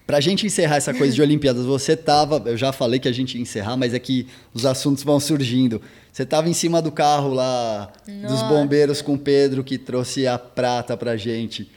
Pra 0.05 0.19
gente 0.19 0.45
encerrar 0.45 0.75
essa 0.75 0.93
coisa 0.93 1.11
de 1.11 1.23
Olimpíadas, 1.23 1.65
você 1.65 1.97
tava. 1.97 2.43
Eu 2.45 2.55
já 2.55 2.71
falei 2.71 2.99
que 2.99 3.07
a 3.07 3.11
gente 3.11 3.35
ia 3.35 3.41
encerrar, 3.41 3.75
mas 3.75 3.95
é 3.95 3.97
que 3.97 4.27
os 4.53 4.63
assuntos 4.63 5.03
vão 5.03 5.19
surgindo. 5.19 5.81
Você 6.11 6.23
tava 6.23 6.47
em 6.49 6.53
cima 6.53 6.83
do 6.83 6.91
carro 6.91 7.33
lá 7.33 7.91
dos 8.05 8.31
Nossa. 8.31 8.45
bombeiros 8.45 9.01
com 9.01 9.15
o 9.15 9.17
Pedro 9.17 9.63
que 9.63 9.79
trouxe 9.79 10.27
a 10.27 10.37
prata 10.37 10.95
pra 10.95 11.17
gente 11.17 11.67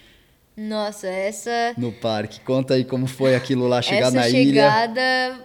Nossa, 0.57 1.07
essa 1.09 1.74
no 1.76 1.92
parque. 1.92 2.40
Conta 2.40 2.74
aí 2.74 2.84
como 2.84 3.07
foi 3.07 3.34
aquilo 3.34 3.66
lá, 3.68 3.82
chegar 3.82 4.07
Essa 4.09 4.16
na 4.16 4.28
ilha. 4.28 4.62
chegada 4.62 5.44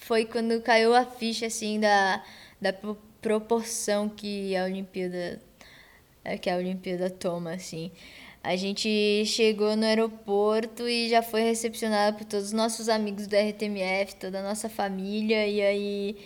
foi 0.00 0.26
quando 0.26 0.60
caiu 0.60 0.94
a 0.94 1.04
ficha 1.06 1.46
assim 1.46 1.80
da, 1.80 2.22
da 2.60 2.72
pro- 2.72 2.98
proporção 3.22 4.06
que 4.08 4.54
a 4.54 4.64
Olimpíada 4.64 5.40
é, 6.24 6.36
que 6.36 6.50
a 6.50 6.56
Olimpíada 6.56 7.08
toma 7.08 7.52
assim. 7.54 7.90
A 8.42 8.54
gente 8.56 9.24
chegou 9.24 9.74
no 9.74 9.86
aeroporto 9.86 10.86
e 10.86 11.08
já 11.08 11.22
foi 11.22 11.40
recepcionado 11.42 12.18
por 12.18 12.26
todos 12.26 12.46
os 12.48 12.52
nossos 12.52 12.90
amigos 12.90 13.26
do 13.26 13.34
RTMF, 13.34 14.16
toda 14.16 14.40
a 14.40 14.42
nossa 14.42 14.68
família 14.68 15.46
e 15.46 15.62
aí 15.62 16.16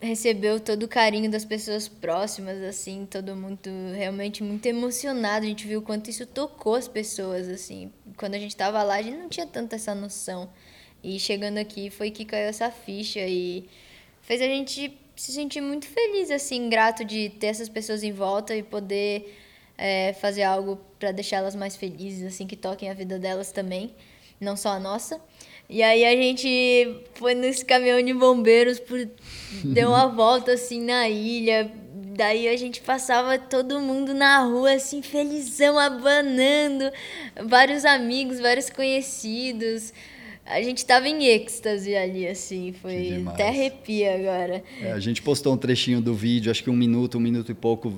recebeu 0.00 0.60
todo 0.60 0.84
o 0.84 0.88
carinho 0.88 1.30
das 1.30 1.44
pessoas 1.44 1.88
próximas, 1.88 2.62
assim, 2.62 3.06
todo 3.10 3.34
mundo 3.34 3.58
realmente 3.94 4.42
muito 4.42 4.64
emocionado. 4.66 5.44
A 5.44 5.48
gente 5.48 5.66
viu 5.66 5.80
o 5.80 5.82
quanto 5.82 6.08
isso 6.08 6.24
tocou 6.24 6.76
as 6.76 6.86
pessoas, 6.86 7.48
assim. 7.48 7.92
Quando 8.16 8.34
a 8.34 8.38
gente 8.38 8.54
tava 8.54 8.82
lá, 8.82 8.96
a 8.96 9.02
gente 9.02 9.16
não 9.16 9.28
tinha 9.28 9.46
tanta 9.46 9.76
essa 9.76 9.94
noção. 9.94 10.48
E 11.02 11.18
chegando 11.18 11.58
aqui 11.58 11.90
foi 11.90 12.10
que 12.10 12.24
caiu 12.24 12.48
essa 12.48 12.70
ficha 12.70 13.20
e 13.20 13.68
fez 14.22 14.40
a 14.40 14.46
gente 14.46 14.96
se 15.16 15.32
sentir 15.32 15.60
muito 15.60 15.86
feliz, 15.86 16.30
assim, 16.30 16.68
grato 16.68 17.04
de 17.04 17.30
ter 17.30 17.48
essas 17.48 17.68
pessoas 17.68 18.04
em 18.04 18.12
volta 18.12 18.54
e 18.54 18.62
poder 18.62 19.36
é, 19.76 20.12
fazer 20.14 20.44
algo 20.44 20.80
para 20.98 21.10
deixá-las 21.10 21.56
mais 21.56 21.76
felizes, 21.76 22.24
assim, 22.24 22.46
que 22.46 22.56
toquem 22.56 22.88
a 22.88 22.94
vida 22.94 23.18
delas 23.18 23.50
também, 23.50 23.94
não 24.40 24.56
só 24.56 24.70
a 24.70 24.78
nossa. 24.78 25.20
E 25.68 25.82
aí 25.82 26.04
a 26.04 26.16
gente 26.16 26.96
foi 27.14 27.34
nesse 27.34 27.64
caminhão 27.64 28.02
de 28.02 28.14
bombeiros, 28.14 28.80
por, 28.80 29.06
deu 29.64 29.90
uma 29.90 30.06
volta 30.14 30.52
assim 30.52 30.82
na 30.82 31.08
ilha. 31.08 31.70
Daí 32.16 32.48
a 32.48 32.56
gente 32.56 32.80
passava 32.80 33.38
todo 33.38 33.78
mundo 33.78 34.12
na 34.14 34.40
rua, 34.40 34.72
assim, 34.72 35.02
felizão, 35.02 35.78
abanando. 35.78 36.90
Vários 37.44 37.84
amigos, 37.84 38.40
vários 38.40 38.70
conhecidos. 38.70 39.92
A 40.44 40.62
gente 40.62 40.84
tava 40.86 41.06
em 41.06 41.26
êxtase 41.26 41.94
ali, 41.94 42.26
assim, 42.26 42.72
foi 42.72 43.22
até 43.28 43.48
arrepia 43.48 44.14
agora. 44.14 44.64
É, 44.80 44.92
a 44.92 44.98
gente 44.98 45.20
postou 45.20 45.52
um 45.52 45.58
trechinho 45.58 46.00
do 46.00 46.14
vídeo, 46.14 46.50
acho 46.50 46.64
que 46.64 46.70
um 46.70 46.76
minuto, 46.76 47.18
um 47.18 47.20
minuto 47.20 47.52
e 47.52 47.54
pouco 47.54 47.92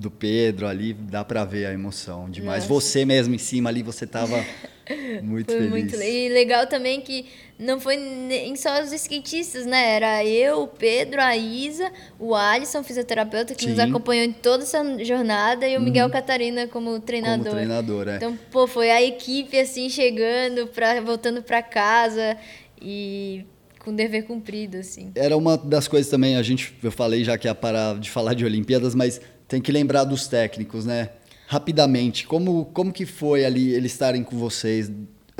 do 0.00 0.10
Pedro 0.10 0.66
ali, 0.66 0.92
dá 0.92 1.24
pra 1.24 1.44
ver 1.44 1.66
a 1.66 1.72
emoção 1.72 2.28
demais. 2.30 2.64
Nossa. 2.68 2.74
Você 2.74 3.04
mesmo 3.04 3.34
em 3.34 3.38
cima 3.38 3.68
ali, 3.70 3.82
você 3.82 4.06
tava 4.06 4.44
muito 5.22 5.52
Foi 5.52 5.56
feliz. 5.56 5.70
muito 5.70 5.96
E 5.96 6.28
legal 6.28 6.66
também 6.66 7.00
que 7.00 7.26
não 7.58 7.78
foi 7.78 7.96
nem 7.96 8.56
só 8.56 8.82
os 8.82 8.90
skatistas, 8.92 9.66
né? 9.66 9.96
Era 9.96 10.24
eu, 10.24 10.62
o 10.62 10.66
Pedro, 10.66 11.20
a 11.20 11.36
Isa, 11.36 11.92
o 12.18 12.34
Alisson, 12.34 12.82
fisioterapeuta, 12.82 13.54
que 13.54 13.66
nos 13.66 13.76
Sim. 13.76 13.82
Uhum. 13.82 13.88
acompanhou 13.90 14.24
em 14.24 14.32
toda 14.32 14.62
essa 14.64 14.82
jornada, 15.04 15.68
e 15.68 15.76
o 15.76 15.80
Miguel 15.80 16.08
Catarina 16.08 16.66
como 16.66 16.98
treinador. 17.00 17.44
Como 17.44 17.56
treinador, 17.56 18.08
é. 18.08 18.16
Então, 18.16 18.38
pô, 18.50 18.66
foi 18.66 18.90
a 18.90 19.02
equipe 19.02 19.58
assim 19.58 19.90
chegando, 19.90 20.66
pra, 20.68 21.00
voltando 21.02 21.42
pra 21.42 21.62
casa 21.62 22.36
e 22.80 23.44
com 23.84 23.94
dever 23.94 24.24
cumprido, 24.24 24.78
assim. 24.78 25.10
Era 25.14 25.36
uma 25.36 25.56
das 25.56 25.86
coisas 25.88 26.10
também, 26.10 26.36
a 26.36 26.42
gente, 26.42 26.74
eu 26.82 26.90
falei 26.92 27.24
já 27.24 27.36
que 27.36 27.46
ia 27.46 27.54
parar 27.54 27.98
de 27.98 28.10
falar 28.10 28.34
de 28.34 28.44
Olimpíadas, 28.44 28.94
mas 28.94 29.20
tem 29.50 29.60
que 29.60 29.72
lembrar 29.72 30.04
dos 30.04 30.28
técnicos, 30.28 30.86
né? 30.86 31.10
Rapidamente, 31.48 32.24
como, 32.24 32.66
como 32.66 32.92
que 32.92 33.04
foi 33.04 33.44
ali 33.44 33.72
eles 33.72 33.90
estarem 33.90 34.22
com 34.22 34.38
vocês? 34.38 34.90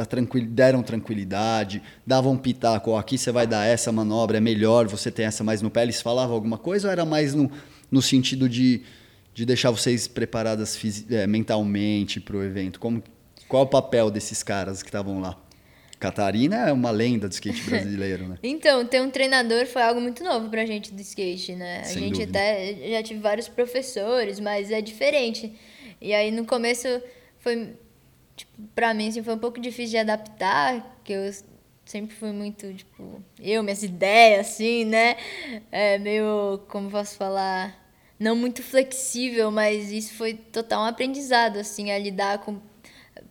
Tranquil, 0.08 0.46
deram 0.46 0.82
tranquilidade, 0.82 1.80
davam 2.04 2.36
pitaco, 2.36 2.96
aqui 2.96 3.16
você 3.16 3.30
vai 3.30 3.46
dar 3.46 3.66
essa 3.66 3.92
manobra, 3.92 4.38
é 4.38 4.40
melhor, 4.40 4.88
você 4.88 5.11
tem 5.11 5.26
essa 5.26 5.44
mais 5.44 5.62
no 5.62 5.70
pé. 5.70 5.82
Eles 5.82 6.02
falavam 6.02 6.34
alguma 6.34 6.58
coisa 6.58 6.88
ou 6.88 6.92
era 6.92 7.04
mais 7.04 7.34
no, 7.34 7.48
no 7.88 8.02
sentido 8.02 8.48
de, 8.48 8.82
de 9.32 9.46
deixar 9.46 9.70
vocês 9.70 10.08
preparadas 10.08 10.76
é, 11.08 11.26
mentalmente 11.28 12.18
para 12.18 12.36
o 12.36 12.42
evento? 12.42 12.80
Como, 12.80 13.04
qual 13.46 13.62
o 13.62 13.68
papel 13.68 14.11
desses 14.11 14.42
caras 14.42 14.82
que 14.82 14.88
estavam 14.88 15.20
lá? 15.20 15.38
Catarina 16.01 16.68
é 16.68 16.72
uma 16.72 16.90
lenda 16.90 17.28
do 17.28 17.32
skate 17.32 17.62
brasileiro, 17.68 18.26
né? 18.26 18.38
Então, 18.42 18.84
ter 18.86 19.01
um 19.03 19.11
treinador 19.11 19.66
foi 19.66 19.82
algo 19.82 20.01
muito 20.01 20.24
novo 20.24 20.48
pra 20.48 20.64
gente 20.64 20.92
do 20.92 21.01
skate, 21.03 21.55
né? 21.55 21.80
A 21.80 21.84
Sem 21.84 21.98
gente 22.05 22.12
dúvida. 22.20 22.38
até 22.38 22.74
já 22.90 23.03
tive 23.03 23.20
vários 23.20 23.46
professores, 23.46 24.40
mas 24.40 24.70
é 24.70 24.80
diferente. 24.80 25.55
E 26.01 26.14
aí 26.14 26.30
no 26.30 26.46
começo 26.46 26.88
foi 27.38 27.76
tipo, 28.34 28.51
pra 28.74 28.94
mim 28.94 29.09
assim, 29.09 29.22
foi 29.22 29.34
um 29.34 29.38
pouco 29.38 29.61
difícil 29.61 29.90
de 29.90 29.98
adaptar, 29.98 30.98
que 31.05 31.12
eu 31.12 31.30
sempre 31.84 32.16
fui 32.16 32.32
muito, 32.32 32.72
tipo, 32.72 33.22
eu, 33.38 33.62
minhas 33.62 33.82
ideias 33.82 34.46
assim, 34.48 34.86
né? 34.86 35.16
É 35.70 35.98
meio, 35.98 36.61
como 36.68 36.90
posso 36.90 37.16
falar, 37.16 37.78
não 38.18 38.34
muito 38.34 38.62
flexível, 38.62 39.51
mas 39.51 39.92
isso 39.92 40.14
foi 40.14 40.32
total 40.34 40.82
um 40.82 40.86
aprendizado 40.86 41.59
assim 41.59 41.90
a 41.90 41.98
lidar 41.98 42.38
com 42.38 42.59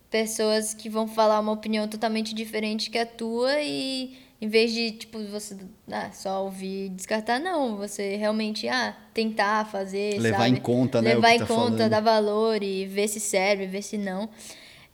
pessoas 0.09 0.73
que 0.73 0.89
vão 0.89 1.07
falar 1.07 1.39
uma 1.39 1.51
opinião 1.51 1.87
totalmente 1.87 2.33
diferente 2.33 2.89
que 2.89 2.97
a 2.97 3.05
tua 3.05 3.61
e 3.61 4.17
em 4.41 4.47
vez 4.47 4.71
de 4.73 4.91
tipo 4.91 5.19
você 5.25 5.55
ah, 5.91 6.09
só 6.11 6.43
ouvir 6.43 6.85
e 6.85 6.89
descartar 6.89 7.39
não 7.39 7.75
você 7.75 8.15
realmente 8.15 8.67
ah 8.67 8.95
tentar 9.13 9.65
fazer 9.69 10.17
Levar 10.19 10.39
sabe? 10.39 10.51
em 10.51 10.55
conta, 10.55 11.01
né, 11.01 11.13
levar 11.13 11.29
que 11.29 11.35
em 11.35 11.39
tá 11.39 11.45
conta 11.45 11.77
falando. 11.77 11.89
dar 11.89 11.99
valor 12.01 12.63
e 12.63 12.85
ver 12.85 13.07
se 13.07 13.19
serve 13.19 13.67
ver 13.67 13.81
se 13.81 13.97
não 13.97 14.29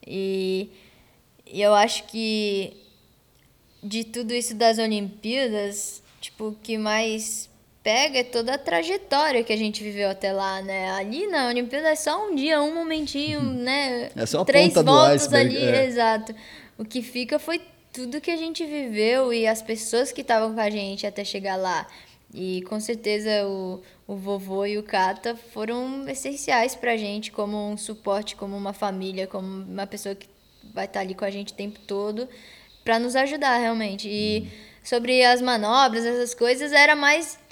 e, 0.06 0.70
e 1.46 1.62
eu 1.62 1.74
acho 1.74 2.04
que 2.06 2.76
de 3.84 4.04
tudo 4.04 4.34
isso 4.34 4.54
das 4.56 4.80
Olimpíadas 4.80 6.02
tipo 6.20 6.48
o 6.50 6.56
que 6.56 6.78
mais 6.78 7.50
pega 7.86 8.18
é 8.18 8.24
toda 8.24 8.56
a 8.56 8.58
trajetória 8.58 9.44
que 9.44 9.54
a 9.54 9.56
gente 9.56 9.84
viveu 9.84 10.10
até 10.10 10.34
lá, 10.34 10.60
né? 10.60 10.90
Ali 10.94 11.28
na 11.28 11.50
Olimpíada 11.50 11.90
é 11.90 11.96
só 11.96 12.28
um 12.28 12.34
dia, 12.34 12.60
um 12.60 12.74
momentinho, 12.74 13.40
né? 13.42 14.10
É 14.16 14.26
só 14.26 14.42
a 14.42 14.46
Três 14.46 14.70
ponta 14.70 14.84
do 14.84 14.92
voltas 14.92 15.22
iceberg, 15.22 15.56
ali, 15.56 15.66
é. 15.68 15.86
exato. 15.86 16.34
O 16.80 16.84
que 16.84 17.04
fica 17.04 17.38
foi 17.38 17.62
tudo 17.94 18.20
que 18.20 18.32
a 18.32 18.36
gente 18.36 18.66
viveu 18.66 19.32
e 19.32 19.46
as 19.46 19.62
pessoas 19.62 20.12
que 20.12 20.22
estavam 20.22 20.56
com 20.56 20.60
a 20.60 20.70
gente 20.70 21.06
até 21.06 21.24
chegar 21.24 21.58
lá. 21.58 21.86
E 22.34 22.64
com 22.64 22.80
certeza 22.80 23.46
o, 23.46 23.84
o 24.08 24.16
vovô 24.16 24.66
e 24.66 24.80
o 24.80 24.84
Kata 24.84 25.36
foram 25.54 26.10
essenciais 26.10 26.74
pra 26.74 26.98
gente 26.98 27.32
como 27.32 27.70
um 27.70 27.78
suporte, 27.78 28.36
como 28.36 28.58
uma 28.58 28.74
família, 28.74 29.28
como 29.28 29.48
uma 29.48 29.86
pessoa 29.86 30.16
que 30.16 30.28
vai 30.74 30.86
estar 30.86 31.02
ali 31.02 31.14
com 31.14 31.24
a 31.24 31.30
gente 31.30 31.54
o 31.54 31.56
tempo 31.56 31.80
todo 31.82 32.28
para 32.84 32.98
nos 32.98 33.16
ajudar 33.16 33.60
realmente. 33.60 34.10
E 34.10 34.48
sobre 34.84 35.24
as 35.24 35.40
manobras, 35.40 36.04
essas 36.04 36.34
coisas, 36.34 36.72
era 36.72 36.96
mais 36.96 37.45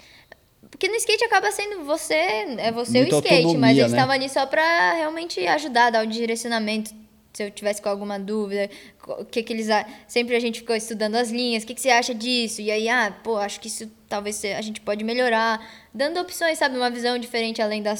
Porque 0.73 0.87
no 0.87 0.95
skate 0.95 1.23
acaba 1.23 1.51
sendo 1.51 1.83
você, 1.85 2.15
é 2.15 2.71
você 2.71 3.01
Muita 3.01 3.15
o 3.17 3.19
skate, 3.19 3.57
mas 3.57 3.77
eles 3.77 3.91
né? 3.91 3.97
estavam 3.97 4.15
ali 4.15 4.27
só 4.27 4.43
pra 4.47 4.93
realmente 4.93 5.45
ajudar, 5.45 5.91
dar 5.91 6.03
o 6.03 6.07
direcionamento. 6.07 6.91
Se 7.31 7.43
eu 7.43 7.51
tivesse 7.51 7.79
com 7.81 7.89
alguma 7.89 8.19
dúvida, 8.19 8.69
o 9.07 9.23
que 9.25 9.41
que 9.43 9.53
eles. 9.53 9.67
Sempre 10.07 10.35
a 10.35 10.39
gente 10.39 10.59
ficou 10.61 10.75
estudando 10.75 11.15
as 11.15 11.29
linhas, 11.31 11.63
o 11.63 11.67
que, 11.67 11.73
que 11.75 11.81
você 11.81 11.89
acha 11.89 12.13
disso? 12.13 12.59
E 12.61 12.69
aí, 12.71 12.89
ah, 12.89 13.11
pô, 13.23 13.37
acho 13.37 13.59
que 13.59 13.67
isso 13.67 13.89
talvez 14.09 14.43
a 14.45 14.61
gente 14.61 14.81
pode 14.81 15.03
melhorar. 15.03 15.63
Dando 15.93 16.19
opções, 16.19 16.57
sabe? 16.59 16.75
Uma 16.75 16.89
visão 16.89 17.17
diferente 17.17 17.61
além 17.61 17.81
da, 17.83 17.93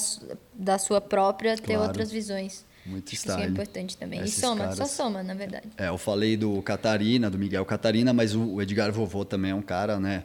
da 0.54 0.78
sua 0.80 1.00
própria, 1.02 1.56
ter 1.56 1.74
Claro. 1.74 1.84
outras 1.84 2.12
visões. 2.12 2.66
Muito 2.86 3.06
Acho 3.06 3.10
que 3.12 3.16
isso 3.16 3.30
é 3.32 3.34
style. 3.36 3.52
importante 3.52 3.98
também. 3.98 4.20
Esses 4.22 4.38
e 4.38 4.42
soma, 4.42 4.66
caras. 4.66 4.78
só 4.78 4.86
soma, 4.86 5.24
na 5.24 5.34
verdade. 5.34 5.68
É, 5.78 5.88
eu 5.88 5.98
falei 5.98 6.36
do 6.36 6.62
Catarina, 6.62 7.30
do 7.30 7.38
Miguel 7.38 7.66
Catarina, 7.66 8.14
mas 8.14 8.36
o 8.36 8.44
o 8.56 8.62
Edgar 8.62 8.92
Vovô 8.92 9.24
também 9.26 9.52
é 9.52 9.56
um 9.56 9.62
cara, 9.62 10.00
né? 10.00 10.24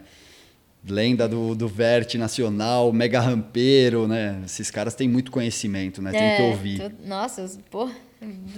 Lenda 0.89 1.29
do, 1.29 1.55
do 1.55 1.69
Vert 1.69 2.15
Nacional, 2.15 2.93
mega 2.93 3.21
rampeiro, 3.21 4.07
né? 4.09 4.41
Esses 4.45 4.71
caras 4.71 4.95
têm 4.95 5.09
muito 5.09 5.31
conhecimento, 5.31 6.01
né? 6.01 6.13
Tem 6.13 6.37
que 6.37 6.43
ouvir. 6.43 6.79
tô- 6.79 7.07
nossa, 7.07 7.43
os- 7.43 7.59
pô. 7.71 7.91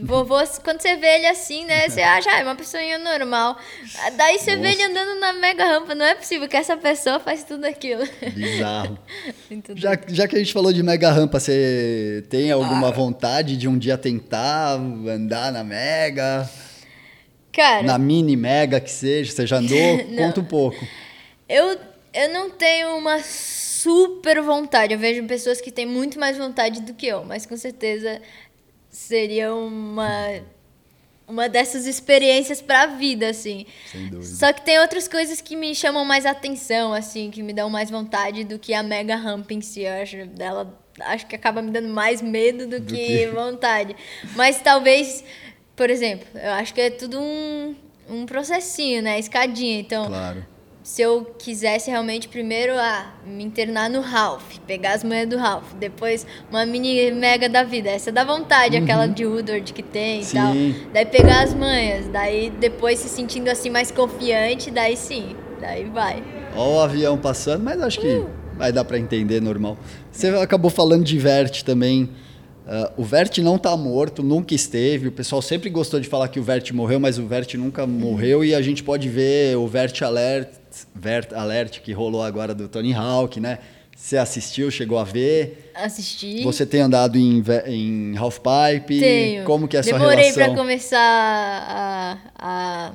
Vovô, 0.02 0.36
quando 0.64 0.80
você 0.80 0.96
vê 0.96 1.16
ele 1.16 1.26
assim, 1.26 1.66
né? 1.66 1.86
Você 1.88 2.00
acha, 2.00 2.30
ah, 2.30 2.38
é 2.40 2.42
uma 2.42 2.54
pessoinha 2.56 2.98
normal. 2.98 3.58
Daí 4.16 4.38
você 4.38 4.56
vê 4.56 4.70
ele 4.72 4.82
andando 4.84 5.20
na 5.20 5.34
mega 5.34 5.66
rampa. 5.66 5.94
Não 5.94 6.04
é 6.04 6.14
possível 6.14 6.48
que 6.48 6.56
essa 6.56 6.76
pessoa 6.78 7.20
faz 7.20 7.44
tudo 7.44 7.66
aquilo. 7.66 8.02
Bizarro. 8.34 8.98
Já, 9.76 9.98
já 10.08 10.26
que 10.28 10.36
a 10.36 10.38
gente 10.38 10.52
falou 10.52 10.72
de 10.72 10.82
mega 10.82 11.10
rampa, 11.10 11.38
você 11.38 12.24
tem 12.30 12.50
alguma 12.50 12.88
Ah. 12.88 12.92
vontade 12.92 13.56
de 13.56 13.68
um 13.68 13.76
dia 13.76 13.98
tentar 13.98 14.74
andar 14.76 15.52
na 15.52 15.62
mega? 15.62 16.48
Cara, 17.52 17.82
Na 17.82 17.98
mini 17.98 18.36
mega 18.36 18.80
que 18.80 18.90
seja? 18.90 19.30
Você 19.32 19.46
já 19.46 19.56
andou? 19.56 19.98
Conta 20.16 20.40
um 20.40 20.44
pouco. 20.44 20.78
eu, 21.48 21.76
eu 22.12 22.28
não 22.30 22.50
tenho 22.50 22.96
uma 22.96 23.20
super 23.22 24.40
vontade. 24.42 24.92
Eu 24.92 24.98
vejo 24.98 25.24
pessoas 25.26 25.60
que 25.60 25.70
têm 25.70 25.86
muito 25.86 26.18
mais 26.18 26.36
vontade 26.36 26.80
do 26.82 26.94
que 26.94 27.06
eu, 27.06 27.24
mas 27.24 27.46
com 27.46 27.56
certeza 27.56 28.20
seria 28.88 29.54
uma, 29.54 30.40
uma 31.26 31.48
dessas 31.48 31.86
experiências 31.86 32.60
pra 32.60 32.86
vida, 32.86 33.28
assim. 33.28 33.66
Sem 33.86 34.08
dúvida. 34.08 34.34
Só 34.34 34.52
que 34.52 34.62
tem 34.62 34.78
outras 34.80 35.06
coisas 35.08 35.40
que 35.40 35.56
me 35.56 35.74
chamam 35.74 36.04
mais 36.04 36.26
atenção, 36.26 36.92
assim, 36.92 37.30
que 37.30 37.42
me 37.42 37.52
dão 37.52 37.70
mais 37.70 37.90
vontade 37.90 38.44
do 38.44 38.58
que 38.58 38.74
a 38.74 38.82
mega 38.82 39.16
rampa 39.16 39.54
em 39.54 39.60
si. 39.60 39.82
Eu 39.82 40.02
acho 40.02 40.26
dela. 40.26 40.78
Acho 41.02 41.26
que 41.26 41.34
acaba 41.34 41.62
me 41.62 41.70
dando 41.70 41.88
mais 41.88 42.20
medo 42.20 42.66
do, 42.66 42.82
que, 42.84 42.94
que- 42.96 43.26
vontade. 43.32 43.96
Mas 44.36 44.60
talvez, 44.60 45.24
por 45.74 45.88
exemplo, 45.88 46.26
eu 46.34 46.50
acho 46.52 46.74
que 46.74 46.80
é 46.80 46.90
tudo 46.90 47.18
um, 47.18 47.74
um 48.08 48.26
processinho, 48.26 49.00
né? 49.00 49.18
Escadinha. 49.18 49.80
Então, 49.80 50.06
Claro. 50.08 50.44
Se 50.82 51.02
eu 51.02 51.24
quisesse 51.38 51.90
realmente 51.90 52.26
primeiro 52.28 52.72
ah, 52.76 53.12
me 53.26 53.44
internar 53.44 53.90
no 53.90 54.00
Ralph, 54.00 54.58
pegar 54.66 54.94
as 54.94 55.04
manhas 55.04 55.28
do 55.28 55.36
Ralph, 55.36 55.72
depois 55.78 56.26
uma 56.50 56.64
mini 56.64 57.10
mega 57.12 57.48
da 57.48 57.62
vida, 57.62 57.90
essa 57.90 58.10
dá 58.10 58.24
vontade, 58.24 58.76
aquela 58.76 59.06
de 59.06 59.26
Woodward 59.26 59.72
que 59.72 59.82
tem 59.82 60.20
e 60.20 60.24
Sim. 60.24 60.36
tal. 60.36 60.54
Daí 60.92 61.06
pegar 61.06 61.42
as 61.42 61.54
manhas, 61.54 62.08
daí 62.08 62.50
depois 62.50 62.98
se 62.98 63.08
sentindo 63.08 63.48
assim 63.48 63.68
mais 63.70 63.90
confiante, 63.90 64.70
daí 64.70 64.96
sim, 64.96 65.36
daí 65.60 65.84
vai. 65.84 66.22
Ó 66.56 66.76
o 66.78 66.80
avião 66.80 67.18
passando, 67.18 67.62
mas 67.62 67.80
acho 67.80 68.00
que 68.00 68.08
Uh. 68.08 68.28
vai 68.56 68.72
dar 68.72 68.84
para 68.84 68.98
entender 68.98 69.40
normal. 69.40 69.76
Você 70.10 70.28
acabou 70.28 70.70
falando 70.70 71.04
de 71.04 71.18
Vert 71.18 71.62
também. 71.62 72.08
Ah, 72.66 72.92
o 72.96 73.04
Vert 73.04 73.38
não 73.38 73.58
tá 73.58 73.76
morto, 73.76 74.22
nunca 74.22 74.54
esteve. 74.54 75.08
O 75.08 75.12
pessoal 75.12 75.42
sempre 75.42 75.68
gostou 75.70 75.98
de 76.00 76.08
falar 76.08 76.28
que 76.28 76.38
o 76.38 76.42
Vert 76.42 76.72
morreu, 76.72 77.00
mas 77.00 77.18
o 77.18 77.26
Vert 77.26 77.54
nunca 77.54 77.86
morreu. 77.86 78.44
E 78.44 78.54
a 78.54 78.62
gente 78.62 78.82
pode 78.82 79.08
ver 79.08 79.56
o 79.56 79.66
Vert 79.66 80.00
Alert, 80.02 80.48
Vert 80.94 81.32
Alert 81.32 81.80
que 81.80 81.92
rolou 81.92 82.22
agora 82.22 82.54
do 82.54 82.68
Tony 82.68 82.92
Hawk, 82.94 83.40
né? 83.40 83.58
Você 83.96 84.16
assistiu, 84.16 84.70
chegou 84.70 84.98
a 84.98 85.04
ver? 85.04 85.70
Assistir. 85.74 86.42
Você 86.42 86.64
tem 86.64 86.80
andado 86.80 87.18
em, 87.18 87.42
em 87.66 88.16
Half 88.16 88.38
Pipe? 88.38 88.98
Tenho. 88.98 89.44
Como 89.44 89.68
que 89.68 89.76
é 89.76 89.80
a 89.80 89.82
sua 89.82 89.92
Demorei 89.98 90.30
relação? 90.30 90.44
pra 90.46 90.54
começar 90.54 90.98
a, 91.68 92.18
a, 92.38 92.92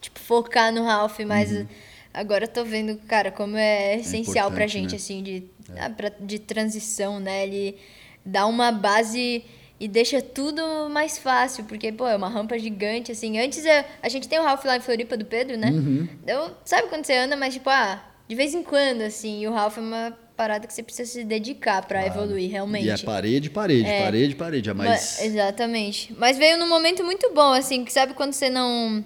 tipo, 0.00 0.18
focar 0.18 0.72
no 0.72 0.82
Ralph, 0.84 1.18
mas 1.20 1.66
agora 2.14 2.44
eu 2.44 2.48
tô 2.48 2.64
vendo, 2.64 2.96
cara, 3.06 3.30
como 3.30 3.56
é 3.56 3.96
essencial 3.98 4.50
pra 4.50 4.60
Uhum. 4.64 4.66
importante, 4.66 4.72
gente, 4.72 4.90
né? 4.92 4.96
assim, 4.96 5.22
de, 5.22 5.42
ah, 5.78 5.90
pra- 5.90 6.12
de 6.18 6.38
transição, 6.38 7.20
né? 7.20 7.42
Ele 7.46 7.76
dá 8.24 8.46
uma 8.46 8.72
base 8.72 9.44
e 9.80 9.88
deixa 9.88 10.20
tudo 10.20 10.62
mais 10.90 11.16
fácil, 11.18 11.64
porque, 11.64 11.90
pô, 11.90 12.06
é 12.06 12.14
uma 12.14 12.28
rampa 12.28 12.58
gigante, 12.58 13.10
assim. 13.10 13.38
Antes, 13.40 13.64
é- 13.64 13.86
a 14.02 14.08
gente 14.10 14.28
tem 14.28 14.38
o 14.38 14.42
Ralph 14.42 14.64
lá 14.66 14.76
em 14.76 14.80
Floripa 14.80 15.16
do 15.16 15.24
Pedro, 15.24 15.56
né? 15.56 15.70
Uhum. 15.70 16.06
Então, 16.22 16.54
sabe 16.64 16.88
quando 16.88 17.06
você 17.06 17.14
anda, 17.14 17.34
mas, 17.36 17.54
tipo, 17.54 17.70
ah, 17.70 18.04
de 18.28 18.34
vez 18.34 18.52
em 18.54 18.62
quando, 18.62 19.00
assim, 19.00 19.40
e 19.40 19.48
o 19.48 19.52
Ralph 19.52 19.78
é 19.78 19.80
uma 19.80 20.18
parada 20.36 20.66
que 20.66 20.72
você 20.72 20.82
precisa 20.82 21.10
se 21.10 21.24
dedicar 21.24 21.84
pra 21.86 22.06
evoluir, 22.06 22.50
realmente. 22.50 22.86
E 22.86 22.90
é 22.90 22.98
parede, 22.98 23.48
parede, 23.50 23.88
É. 23.88 24.02
parede, 24.02 24.34
parede. 24.34 24.70
É 24.70 24.74
mais... 24.74 24.90
Mas- 24.90 25.22
exatamente. 25.24 26.14
Mas 26.18 26.36
veio 26.38 26.58
num 26.58 26.68
momento 26.68 27.02
muito 27.02 27.32
bom, 27.34 27.52
assim, 27.52 27.84
que 27.84 27.92
sabe 27.92 28.12
quando 28.14 28.32
você 28.34 28.48
não. 28.50 29.04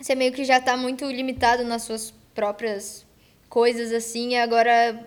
Você 0.00 0.14
meio 0.14 0.32
que 0.32 0.44
já 0.44 0.60
tá 0.60 0.76
muito 0.76 1.04
limitado 1.10 1.64
nas 1.64 1.82
suas 1.82 2.12
próprias 2.34 3.04
coisas, 3.48 3.92
assim, 3.92 4.30
e 4.30 4.36
agora. 4.38 5.06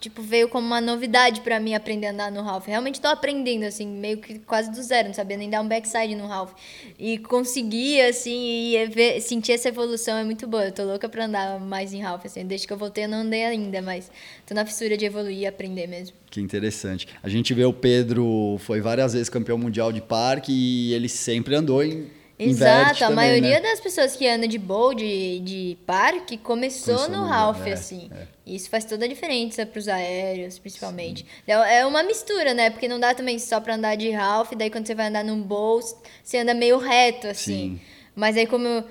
Tipo, 0.00 0.22
veio 0.22 0.48
como 0.48 0.66
uma 0.66 0.80
novidade 0.80 1.42
pra 1.42 1.60
mim 1.60 1.74
aprender 1.74 2.06
a 2.06 2.10
andar 2.12 2.32
no 2.32 2.40
Ralph. 2.40 2.66
Realmente 2.66 2.98
tô 3.00 3.06
aprendendo, 3.08 3.64
assim, 3.64 3.86
meio 3.86 4.16
que 4.16 4.38
quase 4.38 4.70
do 4.70 4.82
zero, 4.82 5.08
não 5.08 5.14
sabia 5.14 5.36
nem 5.36 5.50
dar 5.50 5.60
um 5.60 5.68
backside 5.68 6.14
no 6.14 6.26
Ralph. 6.26 6.52
E 6.98 7.18
conseguir, 7.18 8.00
assim, 8.00 8.74
e 8.74 8.86
ver- 8.86 9.20
sentir 9.20 9.52
essa 9.52 9.68
evolução 9.68 10.16
é 10.16 10.24
muito 10.24 10.46
boa. 10.46 10.64
Eu 10.64 10.72
tô 10.72 10.84
louca 10.84 11.06
pra 11.06 11.26
andar 11.26 11.60
mais 11.60 11.92
em 11.92 12.00
Ralph, 12.00 12.24
assim. 12.24 12.46
Desde 12.46 12.66
que 12.66 12.72
eu 12.72 12.78
voltei 12.78 13.04
eu 13.04 13.08
não 13.10 13.18
andei 13.18 13.44
ainda, 13.44 13.82
mas 13.82 14.10
tô 14.46 14.54
na 14.54 14.64
fissura 14.64 14.96
de 14.96 15.04
evoluir 15.04 15.40
e 15.40 15.46
aprender 15.46 15.86
mesmo. 15.86 16.16
Que 16.30 16.40
interessante. 16.40 17.06
A 17.22 17.28
gente 17.28 17.52
vê 17.52 17.66
o 17.66 17.72
Pedro, 17.72 18.56
foi 18.60 18.80
várias 18.80 19.12
vezes 19.12 19.28
campeão 19.28 19.58
mundial 19.58 19.92
de 19.92 20.00
parque 20.00 20.50
e 20.50 20.94
ele 20.94 21.08
sempre 21.10 21.54
andou 21.54 21.84
em 21.84 22.06
Exato, 22.48 23.04
a 23.04 23.08
também, 23.08 23.14
maioria 23.16 23.60
né? 23.60 23.70
das 23.70 23.80
pessoas 23.80 24.16
que 24.16 24.26
anda 24.26 24.48
de 24.48 24.58
bowl, 24.58 24.94
de, 24.94 25.40
de 25.40 25.78
parque, 25.86 26.38
começou, 26.38 26.94
Começou 26.96 27.16
no 27.16 27.26
Ralph, 27.26 27.66
é, 27.66 27.72
assim. 27.72 28.10
é. 28.14 28.26
E 28.46 28.56
Isso 28.56 28.70
faz 28.70 28.84
toda 28.84 29.04
a 29.04 29.08
diferença 29.08 29.66
pros 29.66 29.88
aéreos, 29.88 30.58
principalmente. 30.58 31.26
É 31.46 31.52
é 31.80 31.86
uma 31.86 32.02
mistura, 32.02 32.54
né? 32.54 32.70
Porque 32.70 32.88
não 32.88 32.98
dá 32.98 33.14
também 33.14 33.38
só 33.38 33.60
pra 33.60 33.74
andar 33.74 33.96
de 33.96 34.10
Ralph, 34.10 34.52
daí 34.56 34.70
quando 34.70 34.86
você 34.86 34.94
vai 34.94 35.06
andar 35.08 35.22
num 35.24 35.40
bowl, 35.42 35.80
você 36.22 36.38
anda 36.38 36.54
meio 36.54 36.78
reto, 36.78 37.26
assim. 37.28 37.78
Sim. 37.78 37.80
Mas 38.16 38.36
aí 38.36 38.46
como 38.46 38.66
eu, 38.66 38.84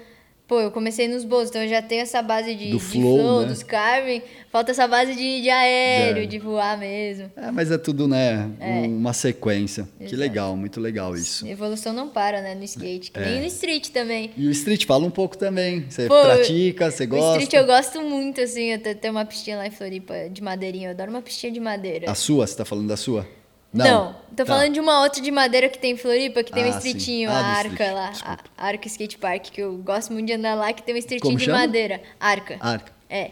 pô, 0.49 0.59
eu 0.59 0.71
comecei 0.71 1.07
nos 1.07 1.23
bowls, 1.23 1.49
então 1.49 1.61
eu 1.61 1.69
já 1.69 1.79
tenho 1.81 2.01
essa 2.01 2.21
base 2.23 2.55
de, 2.55 2.71
Do 2.71 2.77
de 2.79 2.83
flow, 2.83 3.41
né? 3.41 3.47
dos 3.47 3.61
carving, 3.61 4.21
falta 4.51 4.71
essa 4.71 4.87
base 4.87 5.13
de, 5.15 5.41
de 5.43 5.49
aéreo, 5.49 6.25
de 6.25 6.39
voar 6.39 6.75
mesmo. 6.77 7.31
É, 7.37 7.51
mas 7.51 7.69
é 7.71 7.77
tudo, 7.77 8.07
né? 8.07 8.49
um- 8.59 8.97
Uma 8.97 9.13
sequência. 9.13 9.87
Que 9.99 10.05
Exato. 10.05 10.19
legal, 10.19 10.57
muito 10.57 10.81
legal 10.81 11.15
isso. 11.15 11.47
Evolução 11.47 11.93
não 11.93 12.09
para, 12.09 12.41
né? 12.41 12.55
No 12.55 12.63
skate, 12.63 13.11
que 13.11 13.19
É. 13.19 13.25
nem 13.25 13.41
no 13.41 13.45
street 13.45 13.89
também. 13.89 14.31
E 14.35 14.47
o 14.47 14.49
street, 14.51 14.85
fala 14.85 15.05
um 15.05 15.11
pouco 15.11 15.37
também. 15.37 15.85
Você 15.87 16.07
Pô, 16.07 16.19
pratica, 16.23 16.89
você 16.89 17.03
O 17.03 17.07
gosta? 17.07 17.41
street 17.43 17.53
eu 17.53 17.65
gosto 17.67 18.01
muito, 18.01 18.41
assim, 18.41 18.73
até 18.73 18.95
ter 18.95 19.11
uma 19.11 19.23
pistinha 19.25 19.55
lá 19.57 19.67
em 19.67 19.71
Floripa 19.71 20.15
de 20.31 20.41
madeirinha. 20.41 20.87
Eu 20.87 20.91
adoro 20.91 21.11
uma 21.11 21.21
pistinha 21.21 21.51
de 21.51 21.59
madeira. 21.59 22.09
A 22.09 22.15
sua, 22.15 22.47
você 22.47 22.57
tá 22.57 22.65
falando 22.65 22.87
da 22.87 22.97
sua? 22.97 23.27
Não, 23.71 24.13
tô 24.35 24.43
Tá. 24.43 24.45
falando 24.47 24.73
de 24.73 24.79
uma 24.79 25.01
outra 25.03 25.21
de 25.21 25.29
madeira 25.31 25.69
que 25.69 25.77
tem 25.77 25.91
em 25.91 25.97
Floripa, 25.97 26.43
que 26.43 26.51
tem 26.51 26.65
um 26.65 26.69
Ah, 26.69 26.71
sim. 26.73 26.77
streetinho, 26.89 27.29
Ah, 27.29 27.33
a 27.33 27.45
Arca 27.57 27.69
street, 27.73 27.93
lá. 27.93 28.09
desculpa. 28.09 28.43
A 28.57 28.65
Arca 28.67 28.87
Skate 28.87 29.17
Park, 29.17 29.43
que 29.51 29.61
eu 29.61 29.77
gosto 29.77 30.11
muito 30.11 30.25
de 30.27 30.33
andar 30.33 30.55
lá, 30.55 30.73
que 30.73 30.81
tem 30.81 30.95
um 30.95 30.97
streetinho 30.97 31.37
de 31.37 31.49
madeira. 31.49 32.01
Arca. 32.19 32.57
Arca. 32.59 32.91
É. 33.09 33.31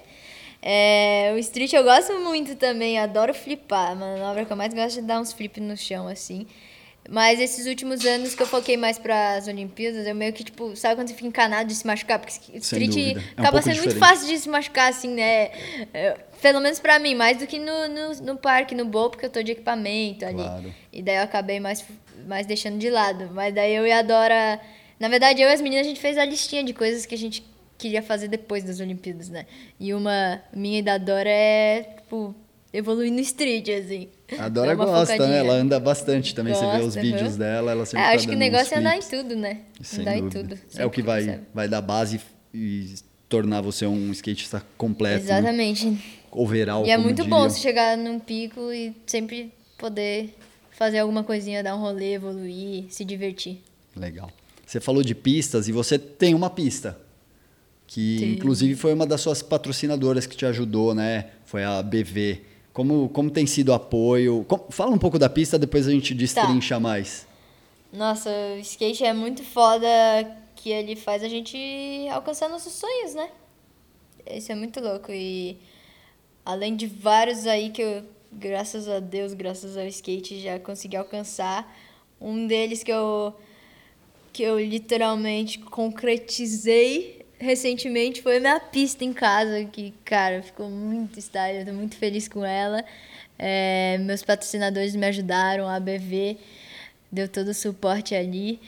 É, 0.62 1.32
o 1.36 1.38
street 1.40 1.72
eu 1.74 1.84
gosto 1.84 2.14
muito 2.20 2.56
também, 2.56 3.00
adoro 3.00 3.34
flipar. 3.34 3.92
A 3.92 3.96
manobra 3.96 4.44
que 4.46 4.52
eu 4.52 4.58
mais 4.58 4.74
gosto 4.74 5.00
é 5.00 5.02
dar 5.02 5.20
uns 5.22 5.32
flips 5.34 5.64
no 5.64 5.78
chão, 5.78 6.08
assim. 6.08 6.46
Mas 7.10 7.40
esses 7.40 7.66
últimos 7.68 8.06
anos 8.06 8.36
que 8.36 8.44
eu 8.44 8.48
foquei 8.48 8.76
mais 8.76 9.00
para 9.00 9.36
as 9.38 9.48
Olimpíadas, 9.48 10.06
eu 10.06 10.14
meio 10.14 10.34
que, 10.34 10.44
tipo, 10.44 10.76
sabe 10.76 10.96
quando 10.96 11.08
você 11.08 11.14
fica 11.14 11.28
encanado 11.28 11.70
de 11.70 11.74
se 11.76 11.88
machucar? 11.88 12.20
Porque 12.20 12.58
street. 12.58 12.98
É 12.98 13.18
um 13.18 13.44
acaba 13.44 13.62
sendo 13.62 13.78
muito 13.78 13.94
diferente. 13.94 13.98
fácil 14.14 14.28
de 14.28 14.38
se 14.38 14.50
machucar, 14.50 14.90
assim, 14.90 15.08
né? 15.14 15.52
É, 15.94 16.18
Pelo 16.42 16.60
menos 16.62 16.80
pra 16.80 17.00
mim, 17.00 17.16
mais 17.16 17.38
do 17.38 17.48
que 17.48 17.58
no, 17.60 17.88
no, 17.88 18.14
no 18.24 18.38
parque, 18.38 18.76
no 18.76 18.86
bowl, 18.86 19.10
porque 19.10 19.26
eu 19.26 19.30
tô 19.30 19.42
de 19.42 19.52
equipamento 19.54 20.26
ali. 20.26 20.36
Claro. 20.36 20.74
E 20.94 21.02
daí 21.02 21.16
eu 21.18 21.24
acabei 21.24 21.60
mais, 21.60 21.84
mais 22.28 22.46
deixando 22.46 22.78
de 22.78 22.90
lado. 22.90 23.30
Mas 23.34 23.54
daí 23.54 23.74
eu 23.76 23.86
e 23.88 23.92
a 23.92 24.02
Dora. 24.02 24.60
Na 25.00 25.08
verdade, 25.10 25.42
eu 25.42 25.50
e 25.50 25.54
as 25.54 25.62
meninas, 25.62 25.86
a 25.86 25.90
gente 25.90 26.00
fez 26.00 26.18
a 26.18 26.26
listinha 26.26 26.64
de 26.64 26.74
coisas 26.74 27.06
que 27.06 27.14
a 27.16 27.18
gente 27.18 27.44
queria 27.78 28.02
fazer 28.02 28.28
depois 28.28 28.64
das 28.64 28.80
Olimpíadas, 28.80 29.30
né? 29.30 29.46
E 29.80 29.94
uma 29.94 30.42
minha 30.54 30.80
e 30.80 30.82
da 30.82 30.98
Dora 30.98 31.30
é, 31.30 31.84
tipo, 31.98 32.34
evoluir 32.74 33.12
no 33.12 33.20
street, 33.20 33.70
assim. 33.70 34.10
A 34.40 34.50
Dora 34.50 34.74
gosta, 34.76 35.00
né? 35.00 35.06
focadinha. 35.06 35.38
Ela 35.38 35.54
anda 35.54 35.80
bastante 35.80 36.34
também. 36.36 36.54
você 36.54 36.66
vê 36.66 36.78
os 36.78 36.84
Gosta, 36.96 37.02
vídeos 37.02 37.30
aham. 37.30 37.38
dela, 37.38 37.72
ela 37.72 37.86
sempre 37.86 38.04
É, 38.06 38.10
tá 38.10 38.16
acho 38.16 38.28
que 38.28 38.36
o 38.36 38.38
negócio 38.38 38.74
é 38.76 38.78
andar 38.80 38.98
em 38.98 39.02
tudo, 39.02 39.36
né? 39.36 39.60
Sem 39.82 40.02
andar 40.02 40.16
dúvida. 40.20 40.40
em 40.40 40.44
tudo. 40.44 40.60
É 40.76 40.86
o 40.86 40.90
que 40.90 41.02
vai, 41.02 41.42
vai 41.54 41.68
dar 41.68 41.82
base 41.82 42.20
e 42.54 42.96
tornar 43.30 43.62
você 43.62 43.86
um 43.86 44.12
skatista 44.12 44.64
completo. 44.78 45.26
né? 45.26 45.54
Overall, 46.40 46.86
E 46.86 46.90
é 46.92 46.96
como 46.96 47.06
muito 47.08 47.24
diriam. 47.24 47.40
bom 47.40 47.50
você 47.50 47.60
chegar 47.60 47.98
num 47.98 48.20
pico 48.20 48.72
e 48.72 48.96
sempre 49.06 49.52
poder 49.78 50.36
fazer 50.72 51.00
alguma 51.00 51.24
coisinha, 51.24 51.64
dar 51.64 51.76
um 51.76 51.80
rolê, 51.80 52.14
evoluir, 52.14 52.86
se 52.90 53.04
divertir. 53.04 53.62
Legal. 53.96 54.30
Você 54.66 54.80
falou 54.80 55.02
de 55.04 55.16
pistas 55.16 55.68
e 55.68 55.72
você 55.72 55.98
tem 55.98 56.34
uma 56.36 56.50
pista. 56.50 56.98
que 57.90 58.18
Sim. 58.20 58.32
inclusive 58.34 58.76
foi 58.76 58.94
uma 58.94 59.06
das 59.06 59.22
suas 59.22 59.42
patrocinadoras 59.42 60.26
que 60.28 60.36
te 60.36 60.46
ajudou, 60.46 60.94
né? 60.94 61.30
Foi 61.46 61.64
a 61.64 61.82
BV. 61.82 62.42
Como, 62.74 63.08
como 63.10 63.32
tem 63.32 63.48
sido 63.48 63.70
o 63.70 63.74
apoio? 63.74 64.44
Com- 64.48 64.70
fala 64.70 64.92
um 64.92 64.98
pouco 64.98 65.18
da 65.18 65.30
pista, 65.30 65.58
depois 65.58 65.88
a 65.88 65.92
gente 65.92 66.14
destrincha 66.14 66.80
mais. 66.82 67.26
Nossa, 67.94 68.30
o 68.58 68.60
skate 68.60 69.06
é 69.06 69.14
muito 69.14 69.42
foda 69.42 69.88
que 70.58 70.70
ele 70.70 70.96
faz 70.98 71.24
a 71.24 71.30
gente 71.30 71.58
alcançar 72.12 72.50
nossos 72.50 72.74
sonhos, 72.74 73.16
né? 73.16 73.30
Isso 74.30 74.52
é 74.52 74.56
muito 74.56 74.82
louco. 74.82 75.12
E 75.14 75.58
além 76.48 76.78
de 76.78 76.88
vários 76.88 77.46
aí 77.46 77.70
que 77.70 77.82
eu, 77.82 78.04
graças 78.32 78.88
a 78.88 79.02
Deus, 79.02 79.34
graças 79.34 79.76
ao 79.76 79.86
skate, 79.88 80.40
já 80.40 80.58
consegui 80.58 80.96
alcançar, 80.96 81.70
um 82.22 82.48
deles 82.48 82.84
que 82.84 82.92
eu, 82.92 83.36
que 84.32 84.44
eu 84.44 84.58
literalmente 84.58 85.60
concretizei 85.60 87.26
recentemente 87.38 88.22
foi 88.22 88.40
minha 88.40 88.62
pista 88.62 89.04
em 89.04 89.12
casa, 89.12 89.66
que, 89.66 89.94
cara, 90.06 90.42
ficou 90.42 90.70
muito 90.70 91.20
style, 91.20 91.60
eu 91.60 91.66
tô 91.66 91.74
muito 91.74 91.98
feliz 91.98 92.30
com 92.30 92.46
ela. 92.46 92.84
É, 93.38 93.98
meus 94.00 94.24
patrocinadores 94.24 94.96
me 94.96 95.06
ajudaram, 95.06 95.68
a 95.68 95.80
BV 95.82 96.38
deu 97.12 97.28
todo 97.28 97.50
o 97.50 97.54
suporte 97.54 98.16
ali. 98.16 98.60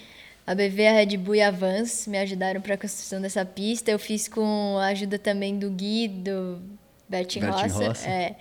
A 0.46 0.54
BV, 0.54 0.86
a 0.86 0.92
Red 0.92 1.18
Bull 1.18 1.36
e 1.36 1.42
a 1.42 1.50
Vans 1.50 2.08
me 2.08 2.18
ajudaram 2.18 2.60
para 2.60 2.74
a 2.74 2.78
construção 2.78 3.22
dessa 3.22 3.46
pista. 3.46 3.90
Eu 3.90 3.98
fiz 3.98 4.28
com 4.28 4.78
a 4.78 4.88
ajuda 4.88 5.18
também 5.18 5.58
do 5.58 5.70
Gui, 5.72 6.08
do 6.08 6.62
Bertin 7.10 7.40
Bertin 7.40 7.64
Roça, 7.64 7.88
Roça. 7.88 8.08
É, 8.08 8.36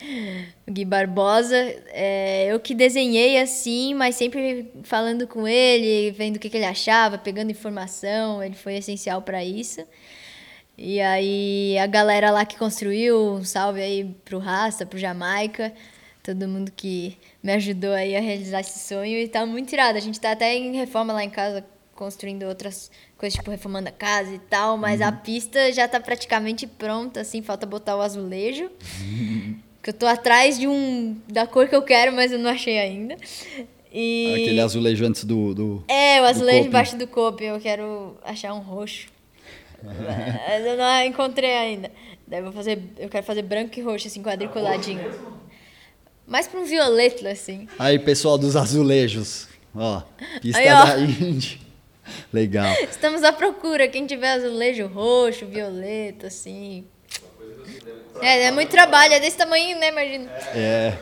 o 0.67 0.73
Gui 0.73 0.85
Barbosa. 0.85 1.57
É, 1.87 2.53
eu 2.53 2.61
que 2.61 2.75
desenhei 2.75 3.41
assim, 3.41 3.95
mas 3.95 4.15
sempre 4.15 4.71
falando 4.83 5.27
com 5.27 5.49
ele, 5.49 6.11
vendo 6.11 6.37
o 6.37 6.39
que, 6.39 6.51
que 6.51 6.57
ele 6.59 6.67
achava, 6.67 7.17
pegando 7.17 7.51
informação. 7.51 8.43
Ele 8.43 8.55
foi 8.55 8.77
essencial 8.77 9.23
para 9.23 9.43
isso. 9.43 9.81
E 10.77 11.01
aí 11.01 11.79
a 11.79 11.87
galera 11.87 12.31
lá 12.31 12.45
que 12.45 12.59
construiu, 12.59 13.33
um 13.35 13.45
salve 13.45 13.81
aí 13.81 14.05
pro 14.25 14.39
Rasta, 14.39 14.85
pro 14.85 14.99
Jamaica, 14.99 15.73
todo 16.23 16.47
mundo 16.47 16.71
que 16.71 17.17
me 17.43 17.53
ajudou 17.55 17.93
aí 17.93 18.15
a 18.15 18.21
realizar 18.21 18.61
esse 18.61 18.79
sonho 18.79 19.19
e 19.19 19.27
tá 19.27 19.47
muito 19.47 19.73
irado. 19.73 19.97
A 19.97 20.01
gente 20.01 20.21
tá 20.21 20.33
até 20.33 20.55
em 20.55 20.77
reforma 20.77 21.13
lá 21.15 21.25
em 21.25 21.31
casa, 21.31 21.65
construindo 21.97 22.45
outras 22.45 22.91
coisas, 23.19 23.37
tipo 23.37 23.51
reformando 23.51 23.89
a 23.89 23.93
casa 23.93 24.33
e 24.33 24.39
tal, 24.39 24.79
mas 24.79 25.03
a 25.03 25.11
pista 25.11 25.73
já 25.73 25.89
tá 25.89 26.01
praticamente 26.01 26.67
pronta, 26.67 27.21
assim, 27.21 27.43
falta 27.43 27.67
botar 27.67 27.97
o 27.97 28.01
azulejo. 28.01 28.71
Que 29.81 29.91
eu 29.91 29.95
tô 29.95 30.07
atrás 30.07 30.59
de 30.59 30.67
um 30.67 31.17
da 31.29 31.47
cor 31.47 31.69
que 31.69 31.75
eu 31.75 31.83
quero, 31.83 32.13
mas 32.13 32.33
eu 32.33 32.39
não 32.39 32.51
achei 32.51 32.79
ainda. 32.81 33.17
E 33.93 34.33
Aquele 34.35 34.61
azulejo 34.61 35.07
antes 35.07 35.25
do. 35.25 35.55
do 35.55 35.85
é, 35.89 36.21
o 36.21 36.25
azulejo 36.25 36.67
embaixo 36.67 36.97
do 36.97 37.07
copo. 37.07 37.43
Eu 37.43 37.61
quero 37.61 38.17
achar 38.25 38.53
um 38.55 38.59
roxo. 38.59 39.07
Mas 39.81 40.67
eu 40.67 40.77
não 40.77 41.05
encontrei 41.05 41.57
ainda. 41.57 41.93
Daí 42.27 42.41
eu 42.41 42.45
vou 42.45 42.53
fazer. 42.53 42.83
Eu 42.99 43.09
quero 43.09 43.25
fazer 43.25 43.43
branco 43.43 43.79
e 43.79 43.83
roxo, 43.83 44.09
assim, 44.09 44.21
quadriculadinho. 44.21 45.11
Mais 46.27 46.49
pra 46.49 46.61
um 46.61 46.65
violeta, 46.65 47.29
assim. 47.31 47.69
Aí, 47.79 48.01
pessoal 48.01 48.37
dos 48.37 48.57
azulejos. 48.57 49.49
Ó, 49.75 50.03
pista 50.43 50.59
Aí, 50.59 50.69
ó. 50.69 50.85
da 50.85 50.99
Indy. 51.01 51.68
Legal. 52.33 52.73
Estamos 52.83 53.23
à 53.23 53.33
procura. 53.33 53.89
Quem 53.89 54.07
tiver 54.07 54.31
azulejo 54.33 54.87
roxo, 54.87 55.47
violeta, 55.47 56.29
assim. 56.29 56.85
É, 58.21 58.45
é 58.45 58.51
muito 58.51 58.71
trabalho, 58.71 59.15
é 59.15 59.21
desse 59.21 59.37
tamanho, 59.37 59.79
né? 59.79 59.89
Imagina. 59.89 60.31
É. 60.55 60.95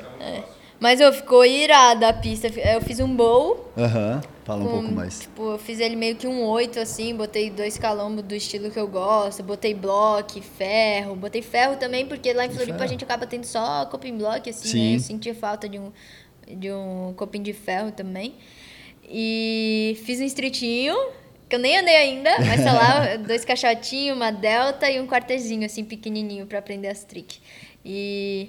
Mas 0.79 1.01
eu 1.01 1.13
ficou 1.13 1.45
irada 1.45 2.09
a 2.09 2.13
pista. 2.13 2.49
Eu 2.49 2.81
fiz 2.81 3.01
um 3.01 3.15
bowl. 3.15 3.71
Aham. 3.77 4.21
Fala 4.47 4.63
um 4.63 4.67
com, 4.67 4.73
pouco 4.75 4.93
mais. 4.93 5.21
Tipo, 5.21 5.53
eu 5.53 5.59
fiz 5.59 5.81
ele 5.81 5.97
meio 5.97 6.15
que 6.15 6.25
um 6.25 6.45
oito, 6.45 6.79
assim, 6.79 7.17
botei 7.17 7.51
dois 7.51 7.77
calombos 7.77 8.23
do 8.23 8.33
estilo 8.33 8.71
que 8.71 8.79
eu 8.79 8.87
gosto, 8.87 9.43
botei 9.43 9.75
bloco, 9.75 10.41
ferro, 10.41 11.17
botei 11.17 11.43
ferro 11.43 11.75
também, 11.77 12.07
porque 12.07 12.33
lá 12.33 12.47
em 12.47 12.51
Floripa 12.51 12.85
a 12.85 12.87
gente 12.87 13.03
acaba 13.03 13.27
tendo 13.27 13.45
só 13.45 13.87
coping 13.87 14.17
block, 14.17 14.49
assim, 14.49 14.69
Sim. 14.69 14.91
né? 14.91 14.97
Eu 14.97 15.01
senti 15.01 15.35
falta 15.35 15.69
de 15.69 15.81
um, 15.81 15.91
de 16.47 16.71
um 16.71 17.13
coping 17.17 17.43
de 17.43 17.53
ferro 17.53 17.91
também. 17.91 18.37
E 19.09 19.99
fiz 20.05 20.21
um 20.21 20.25
streetinho, 20.25 20.97
que 21.49 21.55
eu 21.57 21.61
nem 21.61 21.79
andei 21.79 21.97
ainda, 21.97 22.31
mas 22.41 22.63
tá 22.65 22.73
lá, 22.73 23.17
dois 23.27 23.45
caixotinhos, 23.45 24.17
uma 24.17 24.31
delta 24.33 24.91
e 24.91 25.01
um 25.01 25.07
quarterzinho, 25.07 25.65
assim, 25.65 25.85
pequenininho 25.85 26.47
pra 26.47 26.59
aprender 26.59 26.89
as 26.89 27.05
tricks. 27.05 27.41
E 27.85 28.49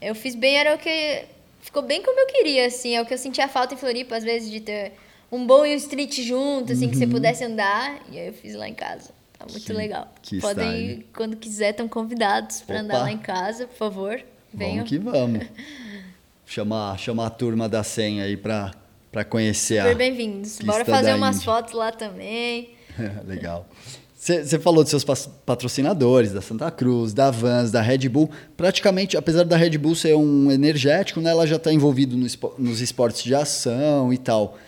eu 0.00 0.14
fiz 0.14 0.34
bem, 0.34 0.56
era 0.56 0.74
o 0.74 0.78
que... 0.78 1.24
Ficou 1.60 1.82
bem 1.82 2.02
como 2.02 2.18
eu 2.18 2.26
queria, 2.28 2.66
assim, 2.66 2.94
é 2.96 3.02
o 3.02 3.04
que 3.04 3.12
eu 3.12 3.18
sentia 3.18 3.46
falta 3.48 3.74
em 3.74 3.76
Floripa, 3.76 4.16
às 4.16 4.24
vezes, 4.24 4.50
de 4.50 4.60
ter 4.60 4.92
um 5.30 5.44
bom 5.46 5.66
e 5.66 5.74
um 5.74 5.76
street 5.76 6.20
junto, 6.22 6.72
assim, 6.72 6.88
que 6.88 6.96
você 6.96 7.06
pudesse 7.06 7.44
andar. 7.44 8.00
E 8.10 8.18
aí 8.18 8.28
eu 8.28 8.32
fiz 8.32 8.54
lá 8.54 8.66
em 8.68 8.72
casa. 8.74 9.10
Tá 9.38 9.44
muito 9.44 9.58
Uhum. 9.58 9.64
Que- 9.66 9.72
legal. 9.74 10.14
que 10.22 10.40
Podem, 10.40 10.66
style. 10.66 11.06
quando 11.14 11.36
quiser, 11.36 11.70
estão 11.70 11.86
convidados 11.86 12.60
pra 12.62 12.80
andar 12.80 12.98
lá 13.02 13.10
em 13.12 13.18
casa, 13.18 13.66
por 13.66 13.76
favor. 13.76 14.20
Venham. 14.54 14.76
Vamos 14.76 14.88
que 14.88 14.98
vamos. 14.98 15.46
Chamar, 16.46 16.98
chamar 16.98 17.26
a 17.26 17.30
turma 17.30 17.68
da 17.68 17.82
senha 17.82 18.24
aí 18.24 18.34
pra, 18.36 18.72
pra 19.10 19.24
conhecer 19.24 19.80
Super 19.80 19.92
a. 19.92 19.94
bem-vindos. 19.94 20.52
pista 20.56 20.66
Bora 20.66 20.84
fazer 20.84 21.14
umas 21.14 21.42
fotos 21.42 21.72
lá 21.74 21.90
também. 21.92 22.70
Legal. 23.26 23.68
Você 24.14 24.58
falou 24.58 24.82
dos 24.82 24.90
seus 24.90 25.04
patrocinadores, 25.46 26.32
da 26.32 26.42
Santa 26.42 26.70
Cruz, 26.72 27.14
da 27.14 27.30
Vans, 27.30 27.70
da 27.70 27.80
Red 27.80 28.08
Bull. 28.08 28.28
Praticamente, 28.56 29.16
apesar 29.16 29.44
da 29.44 29.56
Red 29.56 29.78
Bull 29.78 29.94
ser 29.94 30.14
um 30.16 30.50
energético, 30.50 31.20
né, 31.20 31.30
ela 31.30 31.46
já 31.46 31.54
está 31.56 31.72
envolvida 31.72 32.16
no 32.16 32.26
espo- 32.26 32.52
nos 32.58 32.80
esportes 32.80 33.22
de 33.22 33.34
ação 33.34 34.12
e 34.12 34.18
tal. 34.18 34.58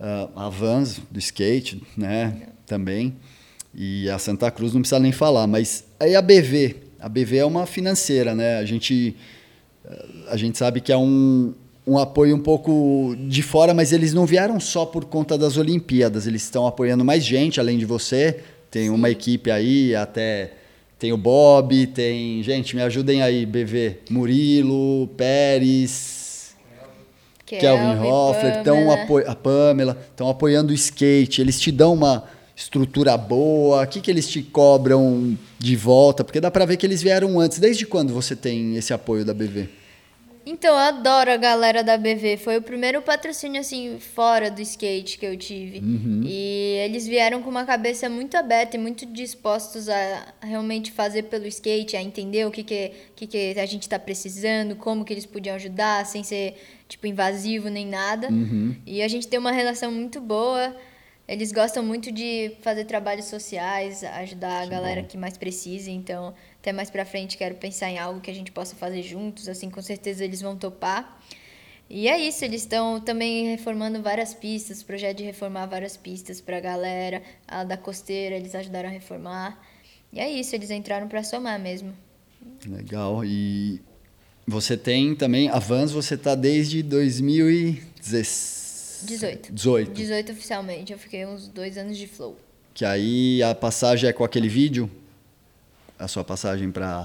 Ah, 0.00 0.28
a 0.34 0.48
Vans, 0.48 1.00
do 1.10 1.18
skate, 1.18 1.80
né, 1.96 2.48
também. 2.66 3.16
E 3.74 4.10
a 4.10 4.18
Santa 4.18 4.50
Cruz 4.50 4.74
não 4.74 4.80
precisa 4.80 4.98
nem 4.98 5.12
falar. 5.12 5.46
Mas 5.46 5.84
aí 6.00 6.16
a 6.16 6.20
BV. 6.20 6.76
A 7.00 7.08
BV 7.08 7.36
é 7.38 7.44
uma 7.44 7.66
financeira, 7.66 8.34
né? 8.34 8.58
A 8.58 8.64
gente, 8.64 9.14
a 10.28 10.36
gente 10.36 10.58
sabe 10.58 10.80
que 10.80 10.90
é 10.90 10.96
um, 10.96 11.54
um 11.88 11.98
apoio 11.98 12.36
um 12.36 12.40
pouco 12.40 13.16
de 13.18 13.42
fora, 13.42 13.72
mas 13.72 13.92
eles 13.92 14.12
não 14.12 14.26
vieram 14.26 14.60
só 14.60 14.84
por 14.84 15.06
conta 15.06 15.38
das 15.38 15.56
Olimpíadas. 15.56 16.26
Eles 16.26 16.42
estão 16.42 16.66
apoiando 16.66 17.04
mais 17.04 17.24
gente, 17.24 17.58
além 17.58 17.78
de 17.78 17.86
você. 17.86 18.40
Tem 18.70 18.90
uma 18.90 19.08
equipe 19.08 19.50
aí, 19.50 19.94
até 19.94 20.52
tem 20.98 21.12
o 21.12 21.16
Bob, 21.16 21.86
tem. 21.86 22.42
Gente, 22.42 22.76
me 22.76 22.82
ajudem 22.82 23.22
aí, 23.22 23.46
BV. 23.46 24.00
Murilo, 24.10 25.08
Pérez, 25.16 26.54
Kelvin 27.46 27.98
Hoffler, 28.06 28.58
estão 28.58 28.76
Pamela. 28.76 29.02
apo 29.02 29.18
a 29.18 29.34
Pamela, 29.34 29.98
estão 30.10 30.28
apoiando 30.28 30.72
o 30.72 30.74
skate. 30.74 31.40
Eles 31.40 31.58
te 31.58 31.72
dão 31.72 31.94
uma 31.94 32.24
estrutura 32.54 33.16
boa. 33.16 33.82
O 33.82 33.86
que, 33.86 34.00
que 34.02 34.10
eles 34.10 34.28
te 34.28 34.42
cobram 34.42 35.38
de 35.58 35.74
volta? 35.74 36.22
Porque 36.22 36.40
dá 36.40 36.50
pra 36.50 36.66
ver 36.66 36.76
que 36.76 36.84
eles 36.84 37.02
vieram 37.02 37.40
antes. 37.40 37.58
Desde 37.58 37.86
quando 37.86 38.12
você 38.12 38.36
tem 38.36 38.76
esse 38.76 38.92
apoio 38.92 39.24
da 39.24 39.32
BV? 39.32 39.68
Então, 40.50 40.72
eu 40.72 40.78
adoro 40.78 41.30
a 41.30 41.36
galera 41.36 41.84
da 41.84 41.98
BV. 41.98 42.38
Foi 42.38 42.56
o 42.56 42.62
primeiro 42.62 43.02
patrocínio, 43.02 43.60
assim, 43.60 43.98
fora 43.98 44.50
do 44.50 44.62
skate 44.62 45.18
que 45.18 45.26
eu 45.26 45.36
tive. 45.36 45.78
E 46.26 46.78
eles 46.86 47.06
vieram 47.06 47.42
com 47.42 47.50
uma 47.50 47.66
cabeça 47.66 48.08
muito 48.08 48.34
aberta 48.34 48.74
e 48.76 48.80
muito 48.80 49.04
dispostos 49.04 49.90
a 49.90 50.32
realmente 50.40 50.90
fazer 50.90 51.24
pelo 51.24 51.46
skate, 51.46 51.98
a 51.98 52.02
entender 52.02 52.46
o 52.46 52.50
que, 52.50 52.62
que, 52.62 52.92
que, 53.14 53.26
que 53.26 53.60
a 53.60 53.66
gente 53.66 53.82
está 53.82 53.98
precisando, 53.98 54.74
como 54.74 55.04
que 55.04 55.12
eles 55.12 55.26
podiam 55.26 55.54
ajudar, 55.56 56.06
sem 56.06 56.24
ser, 56.24 56.54
tipo, 56.88 57.06
invasivo 57.06 57.68
nem 57.68 57.86
nada. 57.86 58.28
E 58.86 59.02
a 59.02 59.08
gente 59.08 59.28
tem 59.28 59.38
uma 59.38 59.52
relação 59.52 59.92
muito 59.92 60.18
boa. 60.18 60.74
Eles 61.28 61.52
gostam 61.52 61.82
muito 61.82 62.10
de 62.10 62.52
fazer 62.62 62.86
trabalhos 62.86 63.26
sociais, 63.26 64.02
ajudar 64.02 64.62
a 64.62 64.66
galera 64.66 65.02
que 65.02 65.18
mais 65.18 65.36
precisa. 65.36 65.90
Então, 65.90 66.32
até 66.68 66.72
mais 66.74 66.90
pra 66.90 67.06
frente, 67.06 67.38
quero 67.38 67.54
pensar 67.54 67.88
em 67.88 67.98
algo 67.98 68.20
que 68.20 68.30
a 68.30 68.34
gente 68.34 68.52
possa 68.52 68.76
fazer 68.76 69.02
juntos. 69.02 69.48
Assim, 69.48 69.70
com 69.70 69.80
certeza 69.80 70.22
eles 70.22 70.42
vão 70.42 70.54
topar. 70.54 71.18
E 71.88 72.06
é 72.06 72.20
isso, 72.20 72.44
eles 72.44 72.60
estão 72.60 73.00
também 73.00 73.48
reformando 73.48 74.02
várias 74.02 74.34
pistas, 74.34 74.82
projeto 74.82 75.16
de 75.16 75.24
reformar 75.24 75.64
várias 75.64 75.96
pistas 75.96 76.42
pra 76.42 76.60
galera. 76.60 77.22
A 77.46 77.64
da 77.64 77.78
costeira, 77.78 78.36
eles 78.36 78.54
ajudaram 78.54 78.90
a 78.90 78.92
reformar. 78.92 79.58
E 80.12 80.20
é 80.20 80.30
isso, 80.30 80.54
eles 80.54 80.70
entraram 80.70 81.08
pra 81.08 81.24
somar 81.24 81.58
mesmo. 81.58 81.94
Legal. 82.66 83.24
E 83.24 83.80
você 84.46 84.76
tem 84.76 85.14
também, 85.14 85.48
a 85.48 85.58
Vans 85.58 85.90
você 85.90 86.18
tá 86.18 86.34
desde 86.34 86.82
2016. 86.82 89.04
18. 89.06 89.54
18. 89.54 89.92
18 89.92 90.32
oficialmente, 90.32 90.92
eu 90.92 90.98
fiquei 90.98 91.24
uns 91.24 91.48
dois 91.48 91.78
anos 91.78 91.96
de 91.96 92.06
flow. 92.06 92.36
Que 92.74 92.84
aí 92.84 93.42
a 93.42 93.54
passagem 93.54 94.10
é 94.10 94.12
com 94.12 94.22
aquele 94.22 94.50
vídeo? 94.50 94.90
A 95.98 96.06
sua 96.06 96.24
passagem 96.24 96.70
para 96.70 97.04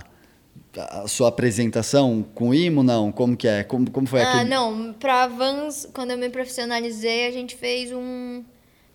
a 0.76 1.08
sua 1.08 1.30
apresentação 1.30 2.26
com 2.34 2.50
o 2.50 2.54
IMO, 2.54 2.84
não? 2.84 3.12
Como 3.12 3.38
que 3.38 3.48
é? 3.48 3.64
Como, 3.64 3.90
como 3.92 4.08
foi 4.08 4.22
ah, 4.22 4.30
aquele? 4.34 4.50
não, 4.50 4.94
pra 4.94 5.28
Vans, 5.28 5.88
quando 5.94 6.12
eu 6.12 6.18
me 6.18 6.30
profissionalizei, 6.30 7.28
a 7.28 7.32
gente 7.32 7.56
fez 7.56 7.92
um. 7.92 8.44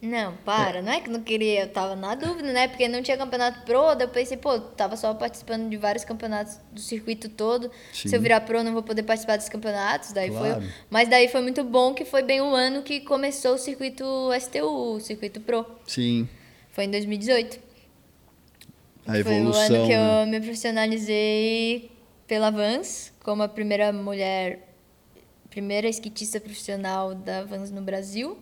Não, 0.00 0.34
para, 0.44 0.80
não 0.80 0.92
é 0.92 1.00
que 1.00 1.10
não 1.10 1.20
queria, 1.20 1.62
eu 1.62 1.68
tava 1.68 1.96
na 1.96 2.14
dúvida, 2.14 2.52
né? 2.52 2.68
Porque 2.68 2.86
não 2.86 3.02
tinha 3.02 3.16
campeonato 3.16 3.62
pro, 3.62 3.96
daí 3.96 4.06
eu 4.06 4.10
pensei, 4.10 4.36
pô, 4.36 4.60
tava 4.60 4.96
só 4.96 5.12
participando 5.12 5.68
de 5.68 5.76
vários 5.76 6.04
campeonatos 6.04 6.56
do 6.70 6.80
circuito 6.80 7.28
todo. 7.28 7.68
Sim. 7.92 8.08
Se 8.08 8.14
eu 8.16 8.20
virar 8.20 8.42
pro, 8.42 8.62
não 8.62 8.72
vou 8.72 8.82
poder 8.84 9.02
participar 9.02 9.36
dos 9.36 9.48
campeonatos, 9.48 10.12
daí 10.12 10.30
Claro. 10.30 10.60
foi. 10.60 10.70
Mas 10.88 11.08
daí 11.08 11.26
foi 11.26 11.40
muito 11.42 11.64
bom 11.64 11.94
que 11.94 12.04
foi 12.04 12.22
bem 12.22 12.40
o 12.40 12.54
ano 12.54 12.82
que 12.82 13.00
começou 13.00 13.54
o 13.54 13.58
circuito 13.58 14.04
STU, 14.40 14.94
o 14.94 15.00
circuito 15.00 15.40
pro. 15.40 15.66
Sim. 15.84 16.28
Foi 16.70 16.84
em 16.84 16.90
2018. 16.92 17.67
A 19.08 19.12
Foi 19.12 19.20
o 19.22 19.28
evolução. 19.36 19.62
ano 19.76 19.86
que 19.86 19.96
né? 19.96 20.22
eu 20.22 20.26
me 20.26 20.40
profissionalizei 20.40 21.90
pela 22.26 22.50
Vans, 22.50 23.10
como 23.24 23.42
a 23.42 23.48
primeira 23.48 23.90
mulher, 23.92 24.68
primeira 25.48 25.88
skatista 25.88 26.38
profissional 26.38 27.14
da 27.14 27.42
Vans 27.44 27.70
no 27.70 27.80
Brasil. 27.80 28.36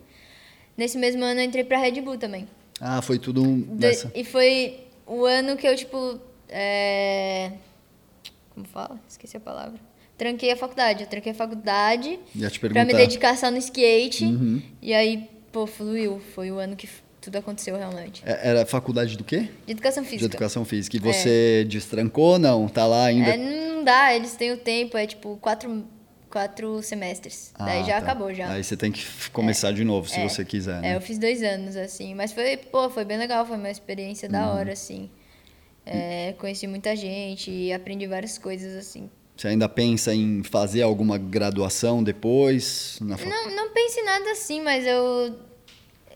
Nesse 0.77 0.99
mesmo 0.99 1.25
ano 1.25 1.41
eu 1.41 1.45
entrei 1.45 1.63
pra 1.65 1.79
Red 1.79 2.01
Bull 2.03 2.19
também. 2.19 2.49
Ah, 2.81 3.01
foi 3.01 3.19
tudo 3.19 3.43
um- 3.43 3.61
De- 3.61 3.87
nessa. 3.87 4.11
e 4.15 4.25
foi 4.25 4.81
o 5.07 5.25
ano 5.25 5.57
que 5.57 5.67
eu, 5.67 5.77
tipo. 5.77 6.21
é, 6.49 7.53
Como 8.51 8.67
fala? 8.67 8.99
Esqueci 9.09 9.37
a 9.37 9.41
palavra. 9.41 9.79
Tranquei 10.19 10.51
a 10.51 10.57
faculdade. 10.57 11.03
Eu 11.05 11.09
tranquei 11.09 11.33
a 11.33 11.35
faculdade 11.35 12.19
Ia 12.35 12.49
te 12.51 12.59
pra 12.59 12.69
me 12.71 12.75
perguntar. 12.75 12.97
dedicar 12.99 13.37
só 13.37 13.51
no 13.51 13.59
skate. 13.59 14.25
Uhum. 14.25 14.63
E 14.83 14.95
aí, 14.95 15.29
pô, 15.53 15.67
fluiu. 15.67 16.21
Foi 16.35 16.51
o 16.51 16.59
ano 16.59 16.75
que 16.75 16.89
tudo 17.27 17.37
aconteceu 17.37 17.77
realmente. 17.77 18.23
É- 18.25 18.51
Era 18.51 18.65
faculdade 18.65 19.17
do 19.19 19.25
quê? 19.25 19.49
De 19.67 19.73
educação 19.73 20.03
De 20.05 20.09
física. 20.09 20.27
educação 20.27 20.65
física. 20.65 20.97
E 20.97 21.01
você 21.01 21.67
destrancou? 21.69 22.39
Não, 22.39 22.69
tá 22.69 22.87
lá 22.87 23.07
ainda. 23.07 23.31
É, 23.31 23.37
não 23.37 23.83
dá, 23.85 24.15
eles 24.15 24.37
têm 24.37 24.53
o 24.53 24.57
tempo, 24.57 24.97
é 24.97 25.07
tipo 25.09 25.37
quatro, 25.39 25.85
quatro 26.31 26.81
semestres. 26.83 27.53
Daí 27.59 27.81
Ah, 27.81 27.83
já 27.85 27.93
tá. 27.95 27.99
acabou 27.99 28.33
já. 28.33 28.49
Aí 28.51 28.63
você 28.63 28.77
tem 28.77 28.93
que 28.93 29.05
começar 29.33 29.73
de 29.73 29.83
novo, 29.83 30.09
se 30.09 30.21
É. 30.21 30.29
você 30.29 30.45
quiser, 30.45 30.79
É, 30.79 30.81
né? 30.83 30.97
eu 30.97 31.01
fiz 31.01 31.19
dois 31.19 31.43
anos, 31.43 31.75
assim. 31.77 32.15
Mas 32.15 32.33
foi, 32.33 32.57
pô, 32.57 32.89
foi 32.89 33.05
bem 33.05 33.19
legal, 33.19 33.45
foi 33.45 33.57
uma 33.57 33.71
experiência 33.71 34.27
Uhum. 34.27 34.33
da 34.33 34.53
hora, 34.53 34.73
assim. 34.73 35.11
É, 35.85 36.35
conheci 36.39 36.67
muita 36.69 36.95
gente 36.97 37.51
e 37.51 37.73
aprendi 37.73 38.07
várias 38.07 38.39
coisas, 38.39 38.75
assim. 38.77 39.11
Você 39.37 39.49
ainda 39.49 39.69
pensa 39.69 40.15
em 40.15 40.43
fazer 40.43 40.81
alguma 40.83 41.19
graduação 41.19 42.03
depois? 42.03 42.99
Na 43.03 43.17
fac- 43.19 43.29
Não, 43.29 43.55
não 43.55 43.71
pense 43.71 44.01
em 44.01 44.05
nada 44.05 44.31
assim, 44.31 44.61
mas 44.63 44.87
eu. 44.87 45.37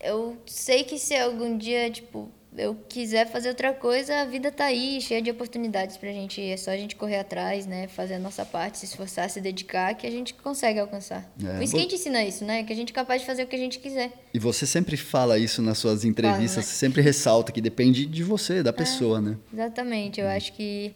Eu 0.01 0.37
sei 0.45 0.83
que 0.83 0.97
se 0.97 1.15
algum 1.15 1.57
dia, 1.57 1.89
tipo, 1.89 2.29
eu 2.57 2.75
quiser 2.89 3.27
fazer 3.31 3.49
outra 3.49 3.73
coisa, 3.73 4.21
a 4.21 4.25
vida 4.25 4.51
tá 4.51 4.65
aí, 4.65 4.99
cheia 4.99 5.21
de 5.21 5.31
oportunidades 5.31 5.95
pra 5.95 6.11
gente. 6.11 6.41
É 6.41 6.57
só 6.57 6.71
a 6.71 6.77
gente 6.77 6.95
correr 6.95 7.19
atrás, 7.19 7.65
né? 7.65 7.87
Fazer 7.87 8.15
a 8.15 8.19
nossa 8.19 8.43
parte, 8.45 8.79
se 8.79 8.85
esforçar, 8.85 9.29
se 9.29 9.39
dedicar, 9.39 9.93
que 9.95 10.05
a 10.05 10.11
gente 10.11 10.33
consegue 10.33 10.79
alcançar. 10.79 11.31
É, 11.41 11.59
o 11.59 11.63
skate 11.63 11.95
ensina 11.95 12.23
isso, 12.23 12.43
né? 12.43 12.63
Que 12.63 12.73
a 12.73 12.75
gente 12.75 12.91
é 12.91 12.93
capaz 12.93 13.21
de 13.21 13.27
fazer 13.27 13.43
o 13.43 13.47
que 13.47 13.55
a 13.55 13.59
gente 13.59 13.79
quiser. 13.79 14.11
E 14.33 14.39
você 14.39 14.65
sempre 14.65 14.97
fala 14.97 15.37
isso 15.37 15.61
nas 15.61 15.77
suas 15.77 16.03
entrevistas, 16.03 16.55
Falo, 16.55 16.65
né? 16.65 16.71
você 16.71 16.75
sempre 16.75 17.01
ressalta 17.01 17.51
que 17.51 17.61
depende 17.61 18.05
de 18.05 18.23
você, 18.23 18.61
da 18.61 18.73
pessoa, 18.73 19.21
né? 19.21 19.37
Exatamente, 19.53 20.19
eu 20.19 20.27
acho 20.27 20.51
que 20.53 20.93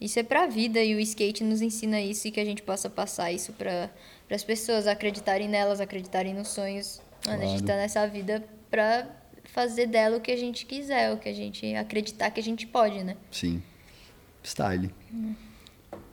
isso 0.00 0.18
é 0.18 0.22
pra 0.22 0.46
vida 0.46 0.82
e 0.82 0.94
o 0.94 1.00
skate 1.00 1.42
nos 1.42 1.62
ensina 1.62 2.00
isso 2.00 2.28
e 2.28 2.30
que 2.30 2.38
a 2.38 2.44
gente 2.44 2.62
possa 2.62 2.90
passar 2.90 3.32
isso 3.32 3.52
para 3.52 3.90
as 4.30 4.44
pessoas 4.44 4.86
acreditarem 4.86 5.48
nelas, 5.48 5.80
acreditarem 5.80 6.34
nos 6.34 6.48
sonhos. 6.48 7.00
Mano, 7.26 7.42
a 7.42 7.46
gente 7.46 7.62
Claro. 7.62 7.66
tá 7.66 7.76
nessa 7.76 8.06
vida 8.06 8.44
pra 8.70 9.06
fazer 9.44 9.86
dela 9.86 10.16
o 10.18 10.20
que 10.20 10.30
a 10.30 10.36
gente 10.36 10.64
quiser, 10.66 11.12
o 11.12 11.16
que 11.18 11.28
a 11.28 11.32
gente 11.34 11.74
acreditar 11.74 12.30
que 12.30 12.40
a 12.40 12.42
gente 12.42 12.66
pode, 12.66 13.02
né? 13.02 13.16
Sim. 13.30 13.62
Style. 14.44 14.90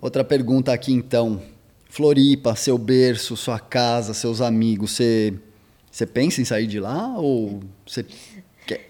Outra 0.02 0.24
pergunta 0.24 0.74
aqui 0.74 0.92
então. 0.94 1.42
Floripa, 1.90 2.56
seu 2.56 2.78
berço, 2.78 3.38
sua 3.38 3.58
casa, 3.60 4.14
seus 4.14 4.42
amigos, 4.42 4.92
você, 4.92 5.34
você 5.90 6.06
pensa 6.06 6.42
em 6.42 6.46
sair 6.46 6.68
de 6.68 6.80
lá 6.80 7.18
ou 7.18 7.62
você 7.88 8.06
quer... 8.68 8.90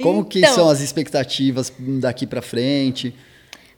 Como 0.00 0.24
que 0.24 0.38
Então. 0.38 0.54
são 0.54 0.68
as 0.68 0.80
expectativas 0.80 1.72
daqui 2.00 2.24
pra 2.26 2.40
frente? 2.40 3.12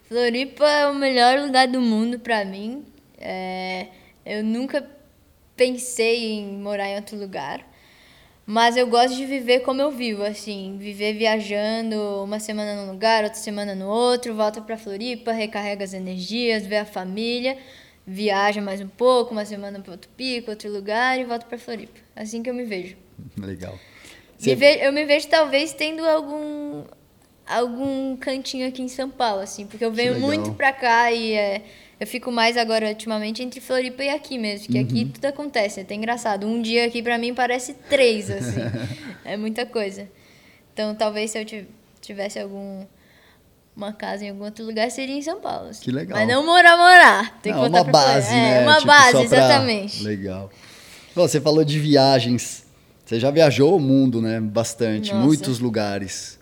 Floripa 0.07 0.65
é 0.67 0.87
o 0.87 0.93
melhor 0.93 1.39
lugar 1.39 1.67
do 1.67 1.81
mundo 1.81 2.19
pra 2.19 2.45
mim. 2.45 2.85
É, 3.17 3.87
eu 4.25 4.43
nunca 4.43 4.87
pensei 5.55 6.33
em 6.33 6.57
morar 6.57 6.89
em 6.89 6.95
outro 6.97 7.17
lugar. 7.17 7.65
Mas 8.51 8.75
eu 8.75 8.87
gosto 8.87 9.15
de 9.15 9.27
viver 9.27 9.59
como 9.59 9.79
eu 9.79 9.91
vivo, 9.91 10.23
assim, 10.23 10.75
viver 10.79 11.13
viajando 11.13 11.95
uma 12.23 12.39
semana 12.39 12.73
num 12.83 12.91
lugar, 12.91 13.23
outra 13.23 13.37
semana 13.37 13.75
no 13.75 13.87
outro, 13.87 14.33
volta 14.33 14.59
pra 14.59 14.75
Floripa, 14.75 15.31
recarrega 15.31 15.83
as 15.83 15.93
energias, 15.93 16.65
vê 16.65 16.77
a 16.77 16.85
família, 16.85 17.59
viaja 18.07 18.59
mais 18.59 18.81
um 18.81 18.87
pouco, 18.87 19.33
uma 19.33 19.45
semana 19.45 19.79
para 19.79 19.91
outro 19.91 20.09
pico, 20.17 20.49
outro 20.49 20.67
lugar 20.71 21.19
e 21.19 21.25
volta 21.25 21.45
pra 21.45 21.59
Floripa. 21.59 21.99
Assim 22.15 22.41
que 22.41 22.49
eu 22.49 22.55
me 22.55 22.63
vejo. 22.63 22.97
Legal. 23.37 23.73
Me 23.73 23.79
Você- 24.39 24.55
ve- 24.55 24.79
eu 24.81 24.91
me 24.91 25.05
vejo 25.05 25.27
talvez 25.27 25.71
tendo 25.73 26.03
algum 26.03 26.85
algum 27.45 28.17
cantinho 28.17 28.67
aqui 28.67 28.81
em 28.81 28.87
São 28.87 29.11
Paulo, 29.11 29.41
assim, 29.41 29.67
porque 29.67 29.85
eu 29.85 29.91
venho 29.91 30.19
muito 30.19 30.53
pra 30.53 30.73
cá 30.73 31.11
e 31.11 31.33
é, 31.33 31.61
eu 31.99 32.07
fico 32.07 32.31
mais 32.31 32.55
agora 32.57 32.87
ultimamente 32.87 33.43
entre 33.43 33.59
Floripa 33.59 34.03
e 34.03 34.09
aqui 34.09 34.37
mesmo, 34.37 34.65
porque 34.67 34.77
aqui 34.79 35.03
Uhum. 35.03 35.09
tudo 35.09 35.25
acontece, 35.25 35.79
é 35.79 35.83
até 35.83 35.93
engraçado. 35.95 36.47
Um 36.47 36.61
dia 36.61 36.85
aqui 36.85 37.01
pra 37.01 37.17
mim 37.17 37.33
parece 37.33 37.73
três, 37.89 38.29
assim, 38.29 38.59
é 39.25 39.35
muita 39.37 39.65
coisa. 39.65 40.07
Então 40.73 40.95
talvez 40.95 41.31
se 41.31 41.39
eu 41.39 41.45
ti- 41.45 41.67
tivesse 42.01 42.39
algum 42.39 42.85
uma 43.75 43.93
casa 43.93 44.25
em 44.25 44.29
algum 44.29 44.43
outro 44.43 44.65
lugar 44.65 44.89
seria 44.91 45.15
em 45.15 45.21
São 45.21 45.39
Paulo. 45.39 45.69
assim. 45.69 45.83
Que 45.83 45.91
legal. 45.91 46.17
Mas 46.17 46.27
não 46.27 46.45
morar, 46.45 46.75
morar. 46.77 47.39
Tem 47.41 47.53
que 47.53 47.59
Não, 47.59 47.67
uma 47.67 47.83
base, 47.83 48.33
é, 48.33 48.35
né? 48.35 48.61
uma 48.63 48.75
Tipo, 48.75 48.87
base, 48.87 49.11
pra- 49.11 49.21
exatamente. 49.23 50.03
Legal. 50.03 50.49
Você 51.15 51.39
falou 51.41 51.63
de 51.63 51.79
viagens. 51.79 52.65
Você 53.05 53.19
já 53.19 53.31
viajou 53.31 53.75
o 53.75 53.79
mundo, 53.79 54.21
né? 54.21 54.39
Bastante, 54.39 55.11
Nossa. 55.13 55.25
muitos 55.25 55.59
lugares. 55.59 56.38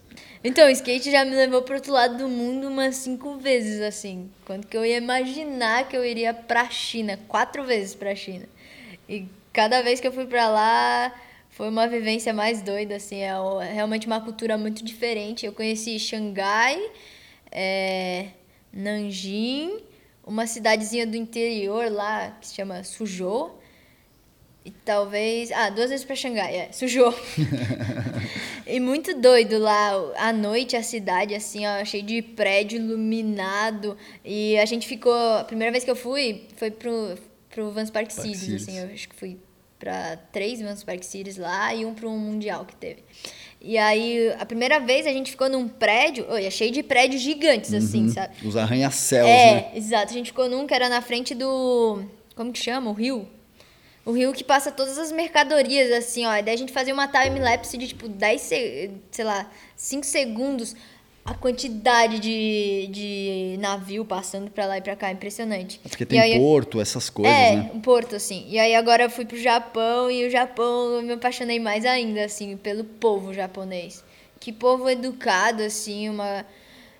Então, 0.47 0.65
o 0.65 0.71
skate 0.71 1.11
já 1.11 1.25
me 1.25 1.35
levou 1.35 1.61
pro 1.61 1.75
outro 1.75 1.91
lado 1.91 2.17
do 2.19 2.29
mundo 2.29 2.69
umas 2.69 2.95
cinco 2.95 3.35
vezes, 3.35 3.81
assim. 3.81 4.31
Quando 4.45 4.65
que 4.65 4.77
eu 4.77 4.85
ia 4.85 4.95
imaginar 4.95 5.89
que 5.89 5.97
eu 5.97 6.05
iria 6.05 6.33
pra 6.33 6.69
China, 6.69 7.19
quatro 7.27 7.65
vezes 7.65 7.93
pra 7.93 8.15
China. 8.15 8.45
E 9.09 9.25
cada 9.51 9.81
vez 9.81 9.99
que 9.99 10.07
eu 10.07 10.11
fui 10.13 10.25
pra 10.25 10.47
lá, 10.47 11.13
foi 11.49 11.67
uma 11.67 11.85
vivência 11.85 12.33
mais 12.33 12.61
doida, 12.61 12.95
assim. 12.95 13.17
É 13.17 13.33
é 13.33 13.73
realmente 13.73 14.07
uma 14.07 14.21
cultura 14.21 14.57
muito 14.57 14.85
diferente. 14.85 15.45
Eu 15.45 15.51
conheci 15.51 15.99
Xangai, 15.99 16.81
é, 17.51 18.27
Nanjing, 18.71 19.83
uma 20.25 20.47
cidadezinha 20.47 21.05
do 21.05 21.17
interior 21.17 21.91
lá, 21.91 22.37
que 22.39 22.47
se 22.47 22.55
chama 22.55 22.85
Suzhou. 22.85 23.61
E 24.63 24.71
talvez. 24.71 25.51
Ah, 25.51 25.69
duas 25.69 25.89
vezes 25.89 26.05
pra 26.05 26.15
Xangai, 26.15 26.55
é. 26.55 26.71
Sujou. 26.71 27.13
e 28.69 28.79
muito 28.79 29.13
doido 29.19 29.57
lá. 29.57 29.91
À 30.17 30.31
noite, 30.33 30.75
a 30.75 30.83
cidade, 30.83 31.33
assim, 31.35 31.65
ó, 31.65 31.83
cheio 31.85 32.03
de 32.03 32.21
prédio 32.21 32.77
iluminado. 32.79 33.97
E 34.23 34.57
a 34.57 34.65
gente 34.65 34.87
ficou. 34.87 35.13
A 35.13 35.43
primeira 35.43 35.71
vez 35.71 35.83
que 35.83 35.91
eu 35.91 35.95
fui 35.95 36.43
foi 36.55 36.71
pro, 36.71 37.17
pro 37.49 37.71
Vans 37.71 37.89
Park 37.89 38.07
Park 38.13 38.21
Cities, 38.25 38.39
Cities. 38.39 38.63
assim. 38.63 38.79
Eu 38.79 38.85
acho 38.93 39.09
que 39.09 39.15
fui 39.15 39.37
pra 39.79 40.17
três 40.31 40.59
Vans 40.61 40.83
Park 40.83 41.03
Cities 41.03 41.37
lá 41.37 41.73
e 41.73 41.85
um 41.85 41.93
pro 41.93 42.09
Mundial 42.11 42.65
que 42.65 42.75
teve. 42.75 43.03
E 43.59 43.77
aí, 43.77 44.33
a 44.39 44.45
primeira 44.45 44.79
vez 44.79 45.05
a 45.07 45.11
gente 45.11 45.31
ficou 45.31 45.49
num 45.49 45.67
prédio. 45.67 46.25
Olha, 46.29 46.49
cheio 46.51 46.71
de 46.71 46.83
prédios 46.83 47.21
gigantes, 47.21 47.73
assim, 47.73 48.07
sabe? 48.09 48.35
Os 48.47 48.55
arranha-céus, 48.55 49.27
É, 49.27 49.53
né? 49.53 49.71
exato. 49.75 50.11
A 50.11 50.13
gente 50.13 50.27
ficou 50.27 50.47
num 50.49 50.65
que 50.67 50.73
era 50.73 50.87
na 50.89 51.01
frente 51.01 51.33
do. 51.33 52.03
Como 52.35 52.51
que 52.53 52.59
chama? 52.59 52.89
O 52.91 52.93
rio? 52.93 53.27
O 54.07 54.13
rio 54.13 54.31
que 54.31 54.43
passa 54.43 54.71
todas 54.71 54.97
as 54.97 55.11
mercadorias, 55.11 55.91
assim, 55.91 56.25
ó. 56.25 56.33
E 56.37 56.41
daí 56.41 56.53
a 56.55 56.57
gente 56.57 56.71
fazia 56.71 56.93
uma 56.93 57.07
time-lapse 57.09 57.77
de, 57.77 57.89
tipo, 57.89 58.07
10, 58.07 58.39
se- 58.41 58.91
sei 59.11 59.25
lá, 59.25 59.51
5 59.75 60.05
segundos. 60.05 60.75
A 61.25 61.33
quantidade 61.33 62.19
de, 62.19 62.87
de 62.89 63.57
navio 63.59 64.05
passando 64.05 64.49
pra 64.49 64.65
lá 64.65 64.77
e 64.77 64.81
pra 64.81 64.95
cá, 64.95 65.11
impressionante. 65.11 65.77
Porque 65.83 66.05
tem 66.05 66.21
aí- 66.21 66.39
porto, 66.39 66.79
essas 66.79 67.09
coisas, 67.09 67.35
é, 67.35 67.55
né? 67.57 67.71
um 67.73 67.81
porto, 67.81 68.15
assim. 68.15 68.45
E 68.47 68.57
aí 68.57 68.73
agora 68.73 69.03
eu 69.03 69.09
fui 69.09 69.25
pro 69.25 69.37
Japão 69.37 70.09
e 70.09 70.25
o 70.25 70.29
Japão 70.29 70.93
eu 70.93 71.01
me 71.01 71.11
apaixonei 71.11 71.59
mais 71.59 71.85
ainda, 71.85 72.23
assim, 72.23 72.55
pelo 72.55 72.85
povo 72.85 73.33
japonês. 73.33 74.05
Que 74.39 74.53
povo 74.53 74.89
educado, 74.89 75.63
assim, 75.63 76.07
uma. 76.07 76.45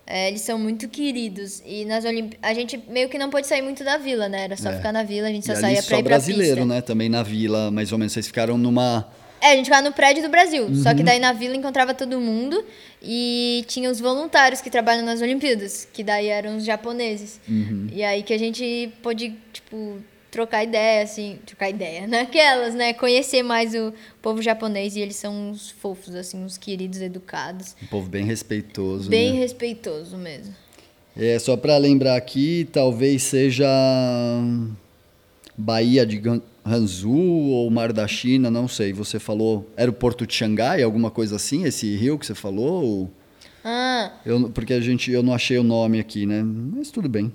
É, 0.07 0.29
eles 0.29 0.41
são 0.41 0.57
muito 0.57 0.87
queridos. 0.87 1.61
E 1.65 1.83
nas 1.85 2.05
Olimpíadas. 2.05 2.39
A 2.41 2.53
gente 2.53 2.81
meio 2.87 3.09
que 3.09 3.17
não 3.17 3.29
pôde 3.29 3.45
sair 3.45 3.61
muito 3.61 3.83
da 3.83 3.97
vila, 3.97 4.27
né? 4.29 4.45
Era 4.45 4.55
só 4.57 4.69
É. 4.69 4.77
ficar 4.77 4.91
na 4.93 5.03
vila, 5.03 5.27
a 5.27 5.31
gente 5.31 5.43
E 5.43 5.45
só 5.47 5.51
ali 5.51 5.61
saía 5.61 5.75
pra 5.75 5.83
só 5.83 5.95
ir 5.97 6.03
pra 6.03 6.09
brasileiro, 6.15 6.65
né? 6.65 6.81
Também 6.81 7.09
na 7.09 7.21
vila, 7.23 7.69
mais 7.69 7.91
ou 7.91 7.97
menos. 7.97 8.13
Vocês 8.13 8.25
ficaram 8.27 8.57
numa... 8.57 9.07
É, 9.39 9.51
a 9.51 9.55
gente 9.55 9.65
ficava 9.65 9.83
no 9.87 9.93
prédio 9.93 10.23
do 10.23 10.29
Brasil. 10.29 10.73
Só 10.75 10.89
Uhum. 10.89 10.95
que 10.95 11.03
daí 11.03 11.19
na 11.19 11.31
vila 11.33 11.55
encontrava 11.55 11.93
todo 11.93 12.19
mundo 12.19 12.63
e 13.03 13.63
tinha 13.67 13.89
os 13.91 13.99
voluntários 13.99 14.61
que 14.61 14.69
trabalham 14.69 15.05
nas 15.05 15.21
Olimpíadas, 15.21 15.87
que 15.93 16.03
daí 16.03 16.27
eram 16.27 16.57
os 16.57 16.65
japoneses. 16.65 17.39
Uhum. 17.47 17.87
E 17.91 18.03
aí 18.03 18.23
que 18.23 18.33
a 18.33 18.39
gente 18.39 18.91
pôde, 19.03 19.35
tipo, 19.53 19.97
trocar 20.37 20.63
ideia, 20.63 21.01
assim, 21.01 21.39
trocar 21.47 21.67
ideia, 21.67 22.05
naquelas, 22.05 22.75
né? 22.75 22.93
Conhecer 22.93 23.41
mais 23.41 23.73
o 23.73 23.91
povo 24.21 24.39
japonês 24.39 24.95
e 24.95 24.99
eles 24.99 25.15
são 25.15 25.49
uns 25.49 25.71
fofos, 25.71 26.13
assim, 26.13 26.43
uns 26.43 26.59
queridos, 26.59 27.01
educados. 27.01 27.75
Um 27.81 27.87
povo 27.87 28.07
bem 28.07 28.23
respeitoso, 28.23 29.09
Bem 29.09 29.31
né? 29.33 29.39
respeitoso 29.39 30.15
mesmo. 30.15 30.53
É, 31.15 31.39
só 31.39 31.57
para 31.57 31.75
lembrar 31.77 32.15
aqui, 32.15 32.69
talvez 32.71 33.23
seja 33.23 33.65
hum, 34.39 34.73
Baía 35.57 36.05
de 36.05 36.21
Hanzu 36.63 37.09
ou 37.09 37.67
Mar 37.71 37.91
da 37.91 38.07
China, 38.07 38.51
não 38.51 38.67
sei. 38.67 38.93
Você 38.93 39.17
falou, 39.17 39.67
era 39.75 39.89
o 39.89 39.93
Porto 39.93 40.27
de 40.27 40.35
Xangai, 40.35 40.83
alguma 40.83 41.09
coisa 41.09 41.35
assim, 41.37 41.63
esse 41.63 41.95
rio 41.95 42.19
que 42.19 42.27
você 42.27 42.35
falou? 42.35 42.83
ou- 42.85 43.11
Ah, 43.65 44.11
Eu, 44.23 44.51
porque 44.51 44.73
a 44.73 44.79
gente, 44.79 45.09
eu 45.11 45.23
não 45.23 45.33
achei 45.33 45.57
o 45.57 45.63
nome 45.63 45.99
aqui, 45.99 46.27
né? 46.27 46.43
Mas 46.43 46.91
tudo 46.91 47.09
bem. 47.09 47.33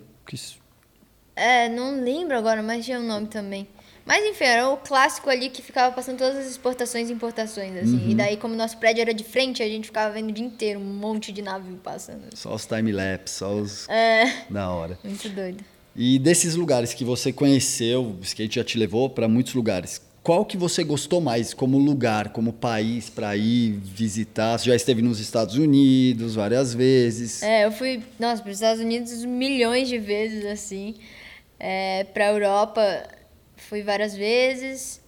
É, 1.36 1.68
não 1.68 2.02
lembro 2.02 2.36
agora, 2.36 2.62
mas 2.62 2.84
tinha 2.84 2.98
um 2.98 3.06
nome 3.06 3.26
também. 3.26 3.66
Mas 4.04 4.24
enfim, 4.24 4.44
era 4.44 4.68
o 4.68 4.76
clássico 4.76 5.30
ali 5.30 5.48
que 5.48 5.62
ficava 5.62 5.94
passando 5.94 6.18
todas 6.18 6.36
as 6.36 6.46
exportações 6.50 7.08
e 7.08 7.12
importações, 7.12 7.76
assim. 7.76 8.04
Uhum. 8.04 8.10
E 8.10 8.14
daí, 8.14 8.36
como 8.36 8.54
nosso 8.54 8.76
prédio 8.78 9.00
era 9.02 9.14
de 9.14 9.22
frente, 9.22 9.62
a 9.62 9.68
gente 9.68 9.86
ficava 9.86 10.12
vendo 10.12 10.30
o 10.30 10.32
dia 10.32 10.44
inteiro 10.44 10.80
um 10.80 10.82
monte 10.82 11.30
de 11.30 11.40
navio 11.40 11.76
passando. 11.76 12.22
Só 12.34 12.52
os 12.54 12.66
time-lapse, 12.66 13.34
só 13.38 13.54
os... 13.54 13.88
É, 13.88 14.44
Da 14.50 14.70
hora. 14.72 14.98
muito 15.04 15.28
doido. 15.28 15.64
E 15.94 16.18
desses 16.18 16.56
lugares 16.56 16.94
que 16.94 17.04
você 17.04 17.32
conheceu, 17.32 18.02
o 18.02 18.18
skate 18.22 18.56
já 18.56 18.64
te 18.64 18.76
levou 18.78 19.08
para 19.08 19.28
muitos 19.28 19.54
lugares. 19.54 20.00
Qual 20.22 20.44
que 20.44 20.56
você 20.56 20.82
gostou 20.84 21.20
mais 21.20 21.52
como 21.52 21.78
lugar, 21.78 22.30
como 22.30 22.52
país 22.52 23.10
para 23.10 23.36
ir 23.36 23.72
visitar? 23.72 24.56
Você 24.58 24.66
já 24.66 24.76
esteve 24.76 25.02
nos 25.02 25.20
Estados 25.20 25.56
Unidos 25.56 26.34
várias 26.34 26.72
vezes. 26.72 27.42
É, 27.42 27.66
eu 27.66 27.72
fui, 27.72 28.02
nossa, 28.18 28.40
para 28.40 28.50
os 28.50 28.56
Estados 28.56 28.80
Unidos 28.80 29.24
milhões 29.24 29.88
de 29.88 29.98
vezes, 29.98 30.46
assim. 30.46 30.94
É, 31.64 32.04
para 32.12 32.24
a 32.24 32.32
Europa 32.32 33.06
fui 33.56 33.82
várias 33.82 34.16
vezes. 34.16 35.00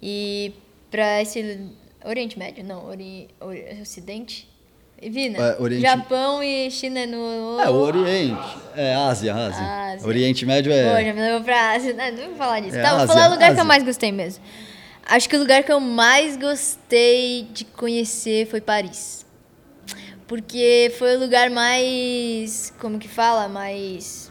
E 0.00 0.52
para 0.90 1.20
esse 1.20 1.68
Oriente 2.04 2.38
Médio, 2.38 2.62
não, 2.64 2.86
ori, 2.86 3.28
ori, 3.40 3.64
Ocidente? 3.82 4.48
E 5.02 5.10
vi, 5.10 5.28
né? 5.28 5.38
É, 5.38 5.60
Oriente- 5.60 5.82
Japão 5.82 6.42
e 6.42 6.70
China 6.70 7.04
no... 7.06 7.60
É, 7.60 7.68
o 7.68 7.74
Oriente. 7.74 8.56
É, 8.76 8.94
Ásia, 8.94 9.34
Ásia. 9.34 9.62
Ásia. 9.92 10.06
Oriente 10.08 10.46
Médio 10.46 10.70
Pô, 10.72 10.78
é. 10.78 11.04
já 11.04 11.12
me 11.12 11.20
levou 11.20 11.40
pra 11.42 11.72
Ásia. 11.72 11.92
Não, 11.92 12.12
não 12.12 12.28
vou 12.28 12.36
falar 12.36 12.60
disso. 12.60 12.76
É, 12.76 12.82
tá, 12.82 12.90
vou 12.90 12.98
Ásia, 13.00 13.08
falar 13.08 13.28
o 13.28 13.32
lugar 13.32 13.46
que 13.46 13.52
Ásia. 13.52 13.60
eu 13.62 13.64
mais 13.66 13.82
gostei 13.82 14.12
mesmo. 14.12 14.44
Acho 15.04 15.28
que 15.28 15.36
o 15.36 15.38
lugar 15.40 15.62
que 15.64 15.72
eu 15.72 15.80
mais 15.80 16.36
gostei 16.36 17.46
de 17.52 17.64
conhecer 17.64 18.46
foi 18.46 18.60
Paris. 18.60 19.26
Porque 20.26 20.92
foi 20.98 21.16
o 21.16 21.20
lugar 21.20 21.50
mais. 21.50 22.72
Como 22.80 22.98
que 22.98 23.06
fala? 23.08 23.48
Mais. 23.48 24.25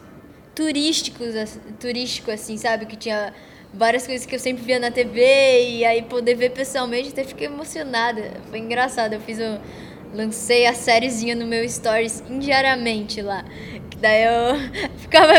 Turístico, 0.56 1.24
ass- 1.24 1.60
turístico 1.80 2.32
assim, 2.32 2.58
sabe? 2.58 2.86
Que 2.86 2.95
tinha 2.95 3.34
várias 3.74 4.08
coisas 4.08 4.26
que 4.26 4.34
eu 4.34 4.39
sempre 4.39 4.64
via 4.64 4.80
na 4.80 4.89
TV 4.89 5.68
e 5.70 5.86
aí 5.86 6.01
poder 6.03 6.36
ver 6.36 6.51
pessoalmente 6.51 7.10
até 7.10 7.24
fiquei 7.24 7.47
emocionada. 7.47 8.32
Foi 8.49 8.60
engraçado. 8.60 9.14
Eu 9.14 9.20
fiz 9.22 9.38
o. 9.39 9.60
Lancei 10.14 10.66
a 10.66 10.74
sériezinha 10.74 11.36
no 11.36 11.45
meu 11.45 11.68
stories 11.68 12.24
indiariamente 12.30 13.22
lá. 13.22 13.43
Daí 13.99 14.24
eu 14.24 14.56
ficava 14.97 15.34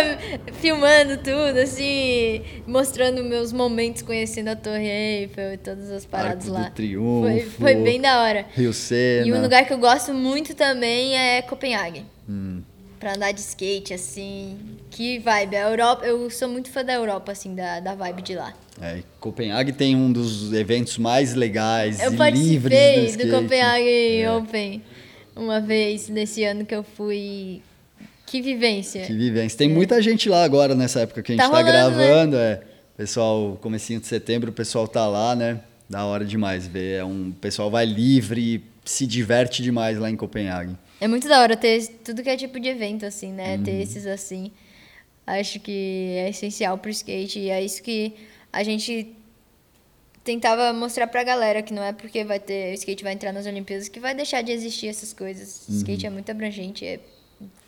filmando 0.52 1.16
tudo, 1.16 1.58
assim, 1.62 2.42
mostrando 2.66 3.24
meus 3.24 3.54
momentos 3.54 4.02
conhecendo 4.02 4.48
a 4.48 4.56
Torre 4.56 4.86
Eiffel 4.86 5.54
e 5.54 5.56
todas 5.56 5.90
as 5.90 6.04
paradas 6.04 6.44
Arco 6.44 6.46
do 6.48 6.52
lá. 6.52 6.70
Triunfo. 6.70 7.22
Foi, 7.26 7.40
foi 7.40 7.74
bem 7.76 7.98
da 8.02 8.20
hora. 8.22 8.44
Rio 8.52 8.70
Sena. 8.74 9.26
E 9.26 9.32
um 9.32 9.40
lugar 9.40 9.64
que 9.64 9.72
eu 9.72 9.78
gosto 9.78 10.12
muito 10.12 10.54
também 10.54 11.16
é 11.16 11.40
Copenhague. 11.40 12.04
Hum. 12.28 12.60
Pra 13.06 13.14
andar 13.14 13.30
de 13.30 13.38
skate, 13.38 13.94
assim. 13.94 14.58
Que 14.90 15.20
vibe. 15.20 15.54
A 15.54 15.70
Europa, 15.70 16.04
eu 16.04 16.28
sou 16.28 16.48
muito 16.48 16.68
fã 16.70 16.84
da 16.84 16.92
Europa, 16.92 17.30
assim, 17.30 17.54
da, 17.54 17.78
da 17.78 17.94
vibe 17.94 18.20
de 18.20 18.34
lá. 18.34 18.52
É, 18.82 18.98
Copenhague 19.20 19.70
tem 19.72 19.94
um 19.94 20.10
dos 20.10 20.52
eventos 20.52 20.98
mais 20.98 21.32
legais 21.32 22.00
Eu 22.00 22.12
e 22.12 22.30
livres 22.32 23.16
do. 23.16 23.30
Copenhague 23.30 24.22
É. 24.22 24.32
Open 24.32 24.82
uma 25.36 25.60
vez 25.60 26.08
nesse 26.08 26.42
ano 26.42 26.66
que 26.66 26.74
eu 26.74 26.82
fui. 26.82 27.62
Que 28.26 28.42
vivência. 28.42 29.02
Que 29.02 29.14
vivência. 29.16 29.56
Tem 29.56 29.68
muita 29.68 30.02
gente 30.02 30.28
lá 30.28 30.42
agora 30.42 30.74
nessa 30.74 31.02
época 31.02 31.22
que 31.22 31.30
a 31.30 31.36
gente 31.36 31.44
Tá 31.44 31.48
tá, 31.48 31.58
rolando, 31.58 31.96
né? 31.96 32.06
gravando. 32.08 32.36
É. 32.36 32.60
Pessoal, 32.96 33.56
comecinho 33.62 34.00
de 34.00 34.08
setembro, 34.08 34.50
o 34.50 34.52
pessoal 34.52 34.88
tá 34.88 35.06
lá, 35.06 35.36
né? 35.36 35.60
Da 35.88 36.04
hora 36.04 36.24
demais 36.24 36.66
ver. 36.66 36.98
É 36.98 37.04
um, 37.04 37.28
o 37.28 37.34
pessoal 37.34 37.70
vai 37.70 37.86
livre, 37.86 38.64
se 38.84 39.06
diverte 39.06 39.62
demais 39.62 39.96
lá 39.96 40.10
em 40.10 40.16
Copenhague. 40.16 40.74
É 41.00 41.06
muito 41.06 41.28
da 41.28 41.40
hora 41.40 41.56
ter 41.56 41.86
tudo 42.04 42.22
que 42.22 42.30
é 42.30 42.36
tipo 42.36 42.58
de 42.58 42.68
evento, 42.68 43.04
assim, 43.04 43.32
né? 43.32 43.56
Uhum. 43.56 43.64
Ter 43.64 43.82
esses 43.82 44.06
assim. 44.06 44.50
Acho 45.26 45.60
que 45.60 46.14
é 46.16 46.30
essencial 46.30 46.78
pro 46.78 46.90
skate. 46.90 47.38
E 47.40 47.50
é 47.50 47.62
isso 47.62 47.82
que 47.82 48.14
a 48.52 48.62
gente 48.62 49.14
tentava 50.24 50.72
mostrar 50.72 51.06
pra 51.06 51.22
galera, 51.22 51.62
que 51.62 51.72
não 51.72 51.82
é 51.82 51.92
porque 51.92 52.24
vai 52.24 52.40
ter, 52.40 52.72
o 52.72 52.74
skate 52.74 53.04
vai 53.04 53.12
entrar 53.12 53.32
nas 53.32 53.46
Olimpíadas 53.46 53.88
que 53.88 54.00
vai 54.00 54.12
deixar 54.14 54.42
de 54.42 54.50
existir 54.50 54.88
essas 54.88 55.12
coisas. 55.12 55.66
Uhum. 55.68 55.76
Skate 55.76 56.06
é 56.06 56.10
muito 56.10 56.30
abrangente, 56.30 56.84
é, 56.84 56.98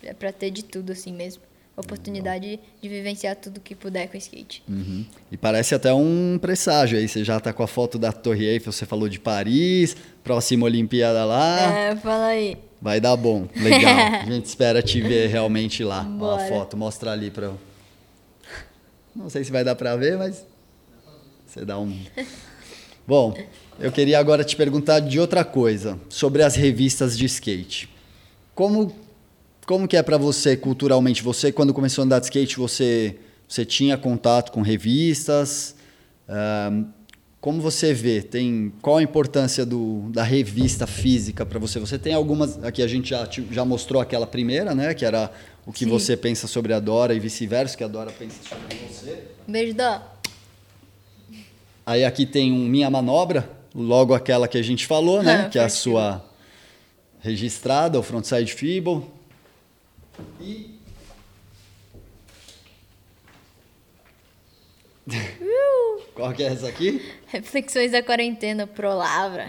é 0.03 0.13
pra 0.13 0.33
ter 0.33 0.51
de 0.51 0.65
tudo, 0.65 0.91
assim 0.93 1.13
mesmo. 1.13 1.43
Oportunidade 1.77 2.59
de 2.83 2.89
vivenciar 2.89 3.37
tudo 3.37 3.61
que 3.61 3.77
puder 3.77 4.09
com 4.09 4.15
o 4.15 4.19
skate. 4.19 4.65
Uhum. 4.69 5.07
E 5.31 5.37
parece 5.37 5.77
até 5.77 5.95
um 5.95 6.37
presságio 6.41 6.99
aí. 6.99 7.07
Você 7.07 7.23
já 7.23 7.39
tá 7.39 7.53
com 7.53 7.63
a 7.63 7.69
foto 7.69 7.97
da 7.97 8.11
Torre 8.11 8.47
Eiffel, 8.47 8.73
você 8.73 8.85
falou 8.85 9.09
de 9.09 9.21
Paris, 9.21 9.97
próxima 10.25 10.65
Olimpíada 10.65 11.25
lá. 11.25 11.79
É, 11.79 11.95
fala 11.95 12.27
aí. 12.27 12.57
Vai 12.81 13.01
dar 13.01 13.17
bom, 13.17 13.49
legal. 13.57 14.23
A 14.23 14.31
gente 14.31 14.47
espera 14.47 14.83
te 14.83 15.01
ver 15.01 15.29
realmente 15.29 15.83
lá. 15.83 16.01
Ó, 16.03 16.35
a 16.35 16.37
Bora. 16.37 16.49
foto, 16.49 16.77
mostra 16.77 17.11
ali 17.13 17.31
pra 17.31 17.47
eu. 17.47 17.59
Não 19.15 19.29
sei 19.29 19.43
se 19.43 19.51
vai 19.51 19.65
dar 19.65 19.75
pra 19.75 19.97
ver, 19.97 20.17
mas 20.17 20.45
você 21.45 21.65
dá 21.65 21.79
um. 21.79 21.99
Bom, 23.07 23.37
eu 23.81 23.91
queria 23.91 24.19
agora 24.19 24.45
te 24.45 24.55
perguntar 24.55 25.01
de 25.01 25.19
outra 25.19 25.45
coisa, 25.45 25.99
sobre 26.09 26.43
as 26.43 26.55
revistas 26.55 27.19
de 27.19 27.25
skate. 27.27 27.89
Como 28.55 28.95
como 29.67 29.87
que 29.89 29.97
é 29.97 30.03
pra 30.03 30.17
você 30.17 30.57
culturalmente? 30.57 31.23
Você 31.23 31.51
quando 31.51 31.75
começou 31.75 32.03
a 32.03 32.05
andar 32.07 32.21
de 32.21 32.27
skate, 32.27 32.57
você 32.57 33.17
você 33.47 33.65
tinha 33.65 33.97
contato 33.97 34.53
com 34.53 34.61
revistas? 34.61 35.75
Como 37.41 37.61
você 37.61 37.95
vê? 37.95 38.21
Tem 38.21 38.73
qual 38.83 38.97
a 38.97 39.03
importância 39.03 39.65
do, 39.65 40.09
da 40.11 40.23
revista 40.23 40.87
física 40.87 41.47
para 41.47 41.59
você? 41.59 41.79
Você 41.79 41.99
tem 41.99 42.13
algumas 42.13 42.63
aqui 42.65 42.83
a 42.83 42.87
gente 42.87 43.11
já 43.11 43.29
já 43.51 43.65
mostrou 43.65 44.03
aquela 44.03 44.27
primeira, 44.27 44.75
né? 44.75 44.93
Que 44.93 45.05
era 45.05 45.31
o 45.65 45.73
que 45.73 45.85
Sim. 45.85 45.91
você 45.91 46.17
pensa 46.17 46.47
sobre 46.47 46.73
a 46.73 46.81
Dora 46.81 47.15
e 47.15 47.21
vice-versa, 47.21 47.77
que 47.77 47.85
a 47.85 47.89
Dora 47.89 48.11
pensa 48.11 48.37
sobre 48.43 48.77
você. 48.89 49.25
Beijo, 49.47 49.75
Dó. 49.75 50.03
Aí 51.87 52.05
aqui 52.05 52.27
tem 52.27 52.53
um 52.53 52.67
Minha 52.67 52.91
Manobra, 52.91 53.49
logo 53.75 54.15
aquela 54.15 54.49
que 54.49 54.59
a 54.59 54.63
gente 54.63 54.87
falou, 54.87 55.23
né? 55.23 55.45
Ah, 55.47 55.49
que 55.49 55.59
é 55.59 55.65
a 55.65 55.69
sua 55.69 56.25
registrada, 57.21 57.99
o 57.99 58.03
Frontside 58.03 58.53
Feeble. 58.53 59.03
E... 60.41 60.77
Qual 66.15 66.33
que 66.33 66.43
é 66.43 66.47
essa 66.47 66.69
aqui? 66.69 67.01
Reflexões 67.29 67.93
da 67.93 68.03
quarentena, 68.03 68.67
Prolavra. 68.67 69.49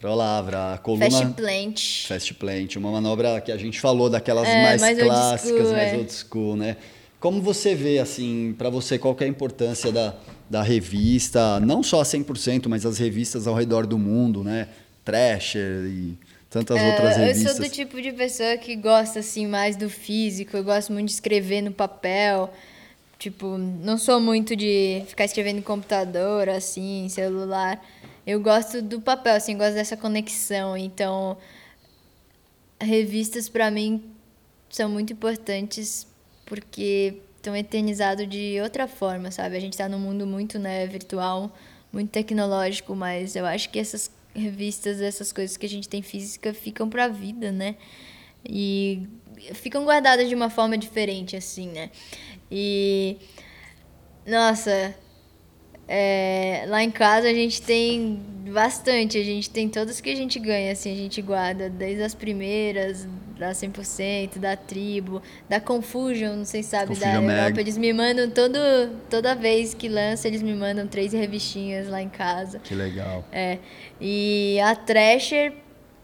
Prolavra, 0.00 0.74
a 0.74 0.78
coluna... 0.78 1.10
Fast 1.10 1.26
Plant. 1.34 2.06
Fast 2.06 2.34
Plant, 2.34 2.76
uma 2.76 2.90
manobra 2.90 3.40
que 3.40 3.50
a 3.50 3.56
gente 3.56 3.80
falou 3.80 4.10
daquelas 4.10 4.46
É, 4.48 4.62
mais, 4.62 4.80
mais 4.80 4.98
clássicas, 4.98 5.58
school, 5.60 5.72
mais 5.72 5.92
é. 5.92 5.96
old 5.96 6.12
school, 6.12 6.56
né? 6.56 6.76
Como 7.20 7.40
você 7.40 7.74
vê, 7.74 7.98
assim, 7.98 8.54
para 8.58 8.68
você, 8.68 8.98
qual 8.98 9.14
que 9.14 9.24
é 9.24 9.26
a 9.26 9.30
importância 9.30 9.90
da, 9.90 10.14
da 10.48 10.62
revista, 10.62 11.58
não 11.60 11.82
só 11.82 12.00
a 12.00 12.04
100%, 12.04 12.68
mas 12.68 12.84
as 12.84 12.98
revistas 12.98 13.46
ao 13.46 13.54
redor 13.54 13.86
do 13.86 13.98
mundo, 13.98 14.44
né? 14.44 14.68
Thrasher 15.04 15.86
e 15.86 16.18
tantas 16.50 16.78
outras 16.80 17.16
É, 17.16 17.22
eu 17.22 17.26
revistas. 17.28 17.56
sou 17.56 17.64
do 17.64 17.70
tipo 17.70 18.00
de 18.02 18.12
pessoa 18.12 18.58
que 18.58 18.76
gosta 18.76 19.20
assim 19.20 19.46
mais 19.46 19.74
do 19.74 19.88
físico, 19.88 20.54
eu 20.54 20.64
gosto 20.64 20.92
muito 20.92 21.06
de 21.06 21.12
escrever 21.14 21.62
no 21.62 21.70
papel. 21.72 22.52
Tipo, 23.24 23.56
não 23.56 23.96
sou 23.96 24.20
muito 24.20 24.54
de 24.54 25.02
ficar 25.06 25.24
escrevendo 25.24 25.56
em 25.56 25.62
computador, 25.62 26.46
assim, 26.46 27.08
celular. 27.08 27.82
Eu 28.26 28.38
gosto 28.38 28.82
do 28.82 29.00
papel, 29.00 29.34
assim, 29.34 29.56
gosto 29.56 29.72
dessa 29.72 29.96
conexão. 29.96 30.76
Então, 30.76 31.38
revistas 32.78 33.48
para 33.48 33.70
mim 33.70 34.04
são 34.68 34.90
muito 34.90 35.14
importantes 35.14 36.06
porque 36.44 37.22
estão 37.38 37.56
eternizados 37.56 38.28
de 38.28 38.60
outra 38.60 38.86
forma, 38.86 39.30
sabe? 39.30 39.56
A 39.56 39.60
gente 39.60 39.72
está 39.72 39.88
num 39.88 39.98
mundo 39.98 40.26
muito 40.26 40.58
né, 40.58 40.86
virtual, 40.86 41.50
muito 41.90 42.10
tecnológico, 42.10 42.94
mas 42.94 43.36
eu 43.36 43.46
acho 43.46 43.70
que 43.70 43.78
essas 43.78 44.10
revistas, 44.34 45.00
essas 45.00 45.32
coisas 45.32 45.56
que 45.56 45.64
a 45.64 45.68
gente 45.70 45.88
tem 45.88 46.02
física 46.02 46.52
ficam 46.52 46.90
para 46.90 47.04
a 47.06 47.08
vida, 47.08 47.50
né? 47.50 47.76
E 48.46 49.08
ficam 49.52 49.84
guardadas 49.84 50.28
de 50.28 50.34
uma 50.34 50.48
forma 50.48 50.78
diferente, 50.78 51.36
assim, 51.36 51.68
né? 51.68 51.90
E. 52.50 53.16
Nossa, 54.26 54.94
é, 55.86 56.64
lá 56.66 56.82
em 56.82 56.90
casa 56.90 57.28
a 57.28 57.34
gente 57.34 57.60
tem 57.60 58.18
bastante, 58.50 59.18
a 59.18 59.22
gente 59.22 59.50
tem 59.50 59.68
todas 59.68 60.00
que 60.00 60.08
a 60.08 60.14
gente 60.14 60.38
ganha, 60.38 60.72
assim, 60.72 60.92
a 60.92 60.96
gente 60.96 61.20
guarda 61.20 61.68
desde 61.68 62.02
as 62.02 62.14
primeiras, 62.14 63.06
da 63.38 63.50
100%, 63.50 64.38
da 64.38 64.56
tribo, 64.56 65.20
da 65.48 65.60
Confusion, 65.60 66.36
não 66.36 66.44
sei 66.44 66.62
se 66.62 66.70
sabe, 66.70 66.94
da 66.94 66.94
Confusion 66.94 67.22
Mag. 67.22 67.38
Europa, 67.38 67.60
eles 67.60 67.76
me 67.76 67.92
mandam 67.92 68.30
todo, 68.30 68.58
toda 69.10 69.34
vez 69.34 69.74
que 69.74 69.88
lança, 69.88 70.26
eles 70.26 70.42
me 70.42 70.54
mandam 70.54 70.86
três 70.86 71.12
revistinhas 71.12 71.88
lá 71.88 72.00
em 72.00 72.08
casa. 72.08 72.60
Que 72.60 72.74
legal. 72.74 73.24
É, 73.30 73.58
e 74.00 74.58
a 74.60 74.74
Thrasher, 74.74 75.52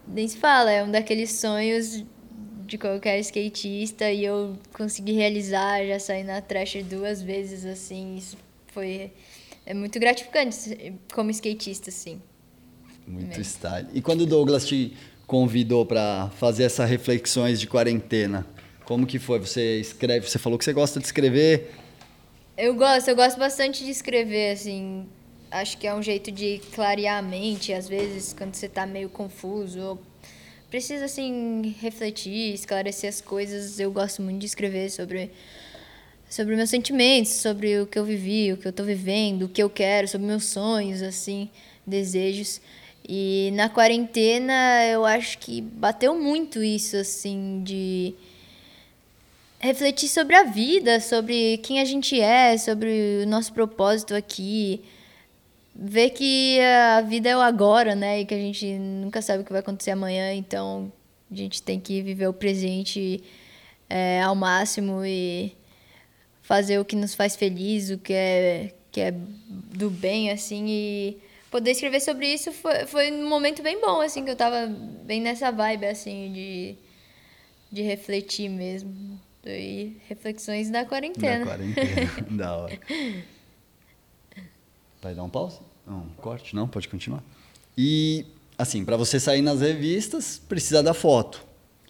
nem 0.06 0.26
se 0.26 0.36
fala, 0.36 0.70
é 0.70 0.82
um 0.82 0.90
daqueles 0.90 1.32
sonhos 1.32 2.04
de 2.70 2.78
qualquer 2.78 3.18
skatista 3.18 4.10
e 4.10 4.24
eu 4.24 4.56
consegui 4.72 5.12
realizar, 5.12 5.84
já 5.84 5.98
saí 5.98 6.22
na 6.22 6.40
Thrasher 6.40 6.84
duas 6.84 7.20
vezes, 7.20 7.64
assim, 7.64 8.16
isso 8.16 8.36
foi... 8.68 9.12
É 9.66 9.74
muito 9.74 9.98
gratificante 9.98 10.94
como 11.12 11.30
skatista, 11.30 11.90
assim. 11.90 12.20
Muito 13.06 13.28
Mesmo. 13.28 13.44
style. 13.44 13.88
E 13.92 14.00
quando 14.00 14.22
o 14.22 14.26
Douglas 14.26 14.66
te 14.66 14.96
convidou 15.26 15.84
para 15.84 16.30
fazer 16.36 16.64
essas 16.64 16.88
reflexões 16.88 17.60
de 17.60 17.66
quarentena, 17.66 18.46
como 18.84 19.06
que 19.06 19.18
foi? 19.18 19.38
Você 19.40 19.80
escreve, 19.80 20.28
você 20.28 20.38
falou 20.38 20.58
que 20.58 20.64
você 20.64 20.72
gosta 20.72 20.98
de 20.98 21.06
escrever. 21.06 21.72
Eu 22.56 22.74
gosto, 22.74 23.08
eu 23.08 23.16
gosto 23.16 23.38
bastante 23.38 23.84
de 23.84 23.90
escrever, 23.90 24.52
assim. 24.52 25.06
Acho 25.50 25.76
que 25.76 25.86
é 25.86 25.94
um 25.94 26.02
jeito 26.02 26.30
de 26.30 26.60
clarear 26.72 27.18
a 27.18 27.22
mente, 27.22 27.72
às 27.72 27.88
vezes, 27.88 28.32
quando 28.32 28.54
você 28.54 28.68
tá 28.68 28.86
meio 28.86 29.08
confuso. 29.08 29.80
Ou 29.80 30.02
precisa, 30.70 31.06
assim, 31.06 31.74
refletir, 31.80 32.54
esclarecer 32.54 33.10
as 33.10 33.20
coisas. 33.20 33.80
Eu 33.80 33.90
gosto 33.90 34.22
muito 34.22 34.38
de 34.38 34.46
escrever 34.46 34.88
sobre, 34.88 35.30
sobre 36.28 36.54
meus 36.54 36.70
sentimentos, 36.70 37.32
sobre 37.32 37.80
o 37.80 37.86
que 37.86 37.98
eu 37.98 38.04
vivi, 38.04 38.52
o 38.52 38.56
que 38.56 38.68
eu 38.68 38.72
tô 38.72 38.84
vivendo, 38.84 39.42
o 39.42 39.48
que 39.48 39.62
eu 39.62 39.68
quero, 39.68 40.06
sobre 40.06 40.28
meus 40.28 40.44
sonhos, 40.44 41.02
assim, 41.02 41.50
desejos. 41.84 42.60
E 43.06 43.50
na 43.54 43.68
quarentena 43.68 44.86
eu 44.86 45.04
acho 45.04 45.38
que 45.38 45.60
bateu 45.60 46.14
muito 46.14 46.62
isso, 46.62 46.96
assim, 46.96 47.62
de 47.64 48.14
refletir 49.58 50.08
sobre 50.08 50.36
a 50.36 50.44
vida, 50.44 51.00
sobre 51.00 51.58
quem 51.58 51.80
a 51.80 51.84
gente 51.84 52.18
é, 52.20 52.56
sobre 52.56 53.22
o 53.24 53.26
nosso 53.26 53.52
propósito 53.52 54.14
aqui. 54.14 54.80
Ver 55.74 56.10
que 56.10 56.58
a 56.60 57.00
vida 57.00 57.28
é 57.28 57.36
o 57.36 57.40
agora, 57.40 57.94
né? 57.94 58.20
E 58.20 58.26
que 58.26 58.34
a 58.34 58.38
gente 58.38 58.66
nunca 58.78 59.22
sabe 59.22 59.42
o 59.42 59.44
que 59.44 59.52
vai 59.52 59.60
acontecer 59.60 59.92
amanhã, 59.92 60.32
então 60.34 60.92
a 61.30 61.34
gente 61.34 61.62
tem 61.62 61.78
que 61.78 62.02
viver 62.02 62.26
o 62.26 62.32
presente 62.32 63.22
é, 63.88 64.20
ao 64.22 64.34
máximo 64.34 65.04
e 65.04 65.56
fazer 66.42 66.78
o 66.80 66.84
que 66.84 66.96
nos 66.96 67.14
faz 67.14 67.36
feliz, 67.36 67.90
o 67.90 67.98
que 67.98 68.12
é, 68.12 68.74
que 68.90 69.00
é 69.00 69.12
do 69.12 69.88
bem, 69.88 70.30
assim, 70.30 70.66
e 70.68 71.18
poder 71.50 71.70
escrever 71.70 72.00
sobre 72.00 72.26
isso 72.26 72.52
foi, 72.52 72.86
foi 72.86 73.12
um 73.12 73.28
momento 73.28 73.62
bem 73.62 73.80
bom, 73.80 74.00
assim, 74.00 74.24
que 74.24 74.30
eu 74.30 74.36
tava 74.36 74.66
bem 75.04 75.20
nessa 75.20 75.50
vibe, 75.52 75.86
assim, 75.86 76.32
de, 76.32 76.74
de 77.70 77.82
refletir 77.82 78.48
mesmo. 78.48 79.18
E 79.46 79.96
reflexões 80.06 80.68
da 80.70 80.84
quarentena. 80.84 81.44
Da 81.44 81.56
quarentena, 81.56 82.10
da 82.30 82.56
hora. 82.56 82.78
Vai 85.02 85.14
dar 85.14 85.22
um 85.22 85.28
pause? 85.28 85.58
Não, 85.86 85.98
um 85.98 86.08
corte? 86.20 86.54
Não, 86.54 86.68
pode 86.68 86.88
continuar. 86.88 87.22
E, 87.76 88.26
assim, 88.58 88.84
para 88.84 88.96
você 88.96 89.18
sair 89.18 89.42
nas 89.42 89.60
revistas, 89.60 90.40
precisa 90.48 90.82
da 90.82 90.92
foto. 90.92 91.44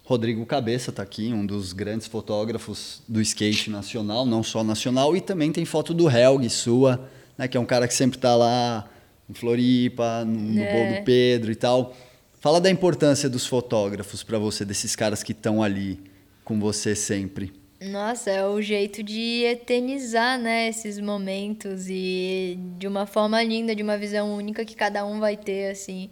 Rodrigo 0.05 0.45
Cabeça 0.45 0.89
está 0.89 1.03
aqui, 1.03 1.31
um 1.31 1.45
dos 1.45 1.73
grandes 1.73 2.07
fotógrafos 2.07 3.01
do 3.07 3.21
skate 3.21 3.69
nacional, 3.69 4.25
não 4.25 4.43
só 4.43 4.63
nacional, 4.63 5.15
e 5.15 5.21
também 5.21 5.51
tem 5.51 5.63
foto 5.65 5.93
do 5.93 6.09
Helg, 6.09 6.49
sua, 6.49 7.09
né, 7.37 7.47
que 7.47 7.55
é 7.55 7.59
um 7.59 7.65
cara 7.65 7.87
que 7.87 7.93
sempre 7.93 8.17
está 8.17 8.35
lá 8.35 8.89
em 9.29 9.33
Floripa, 9.33 10.25
no, 10.25 10.33
no 10.33 10.61
é. 10.61 10.99
do 10.99 11.05
Pedro 11.05 11.51
e 11.51 11.55
tal. 11.55 11.95
Fala 12.39 12.59
da 12.59 12.69
importância 12.69 13.29
dos 13.29 13.45
fotógrafos 13.45 14.23
para 14.23 14.39
você, 14.39 14.65
desses 14.65 14.95
caras 14.95 15.21
que 15.21 15.31
estão 15.31 15.61
ali 15.61 15.99
com 16.43 16.59
você 16.59 16.95
sempre. 16.95 17.53
Nossa, 17.81 18.29
é 18.29 18.45
o 18.45 18.61
jeito 18.61 19.01
de 19.01 19.43
eternizar, 19.43 20.37
né, 20.37 20.67
esses 20.67 20.99
momentos 20.99 21.87
e 21.89 22.59
de 22.77 22.87
uma 22.87 23.05
forma 23.07 23.41
linda, 23.41 23.75
de 23.75 23.81
uma 23.81 23.97
visão 23.97 24.35
única 24.35 24.63
que 24.63 24.75
cada 24.75 25.05
um 25.05 25.19
vai 25.19 25.35
ter, 25.35 25.71
assim. 25.71 26.09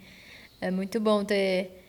É 0.59 0.71
muito 0.71 0.99
bom 0.99 1.23
ter 1.23 1.83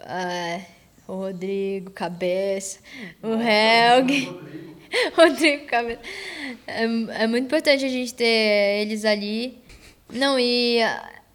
uh, 0.00 0.64
o 1.06 1.16
Rodrigo 1.16 1.90
Cabeça, 1.90 2.80
o 3.22 3.34
Helg, 3.34 4.28
Rodrigo 5.14 5.66
Cabeça. 5.66 6.00
É, 6.66 6.84
é 6.84 7.26
muito 7.26 7.44
importante 7.44 7.84
a 7.84 7.88
gente 7.88 8.14
ter 8.14 8.80
eles 8.80 9.04
ali 9.04 9.58
não, 10.12 10.38
e 10.38 10.78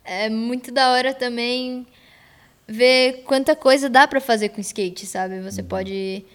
é 0.03 0.29
muito 0.29 0.71
da 0.71 0.91
hora 0.91 1.13
também 1.13 1.85
ver 2.67 3.23
quanta 3.25 3.55
coisa 3.55 3.89
dá 3.89 4.07
para 4.07 4.21
fazer 4.21 4.49
com 4.49 4.61
skate, 4.61 5.05
sabe? 5.05 5.41
Você 5.41 5.61
uhum. 5.61 5.67
pode 5.67 6.25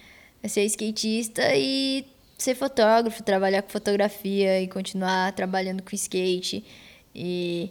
ser 0.49 0.65
skatista 0.65 1.43
e 1.55 2.05
ser 2.37 2.55
fotógrafo, 2.55 3.23
trabalhar 3.23 3.63
com 3.63 3.71
fotografia 3.71 4.61
e 4.61 4.69
continuar 4.69 5.33
trabalhando 5.33 5.83
com 5.83 5.95
skate 5.95 6.65
e 7.15 7.71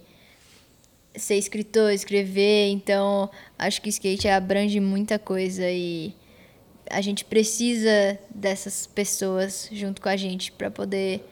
ser 1.14 1.36
escritor, 1.36 1.92
escrever. 1.92 2.68
Então, 2.70 3.30
acho 3.58 3.80
que 3.80 3.88
o 3.88 3.90
skate 3.90 4.28
abrange 4.28 4.80
muita 4.80 5.18
coisa 5.18 5.68
e 5.70 6.14
a 6.90 7.00
gente 7.00 7.24
precisa 7.24 8.18
dessas 8.30 8.86
pessoas 8.86 9.68
junto 9.72 10.00
com 10.00 10.08
a 10.08 10.16
gente 10.16 10.52
para 10.52 10.70
poder 10.70 11.24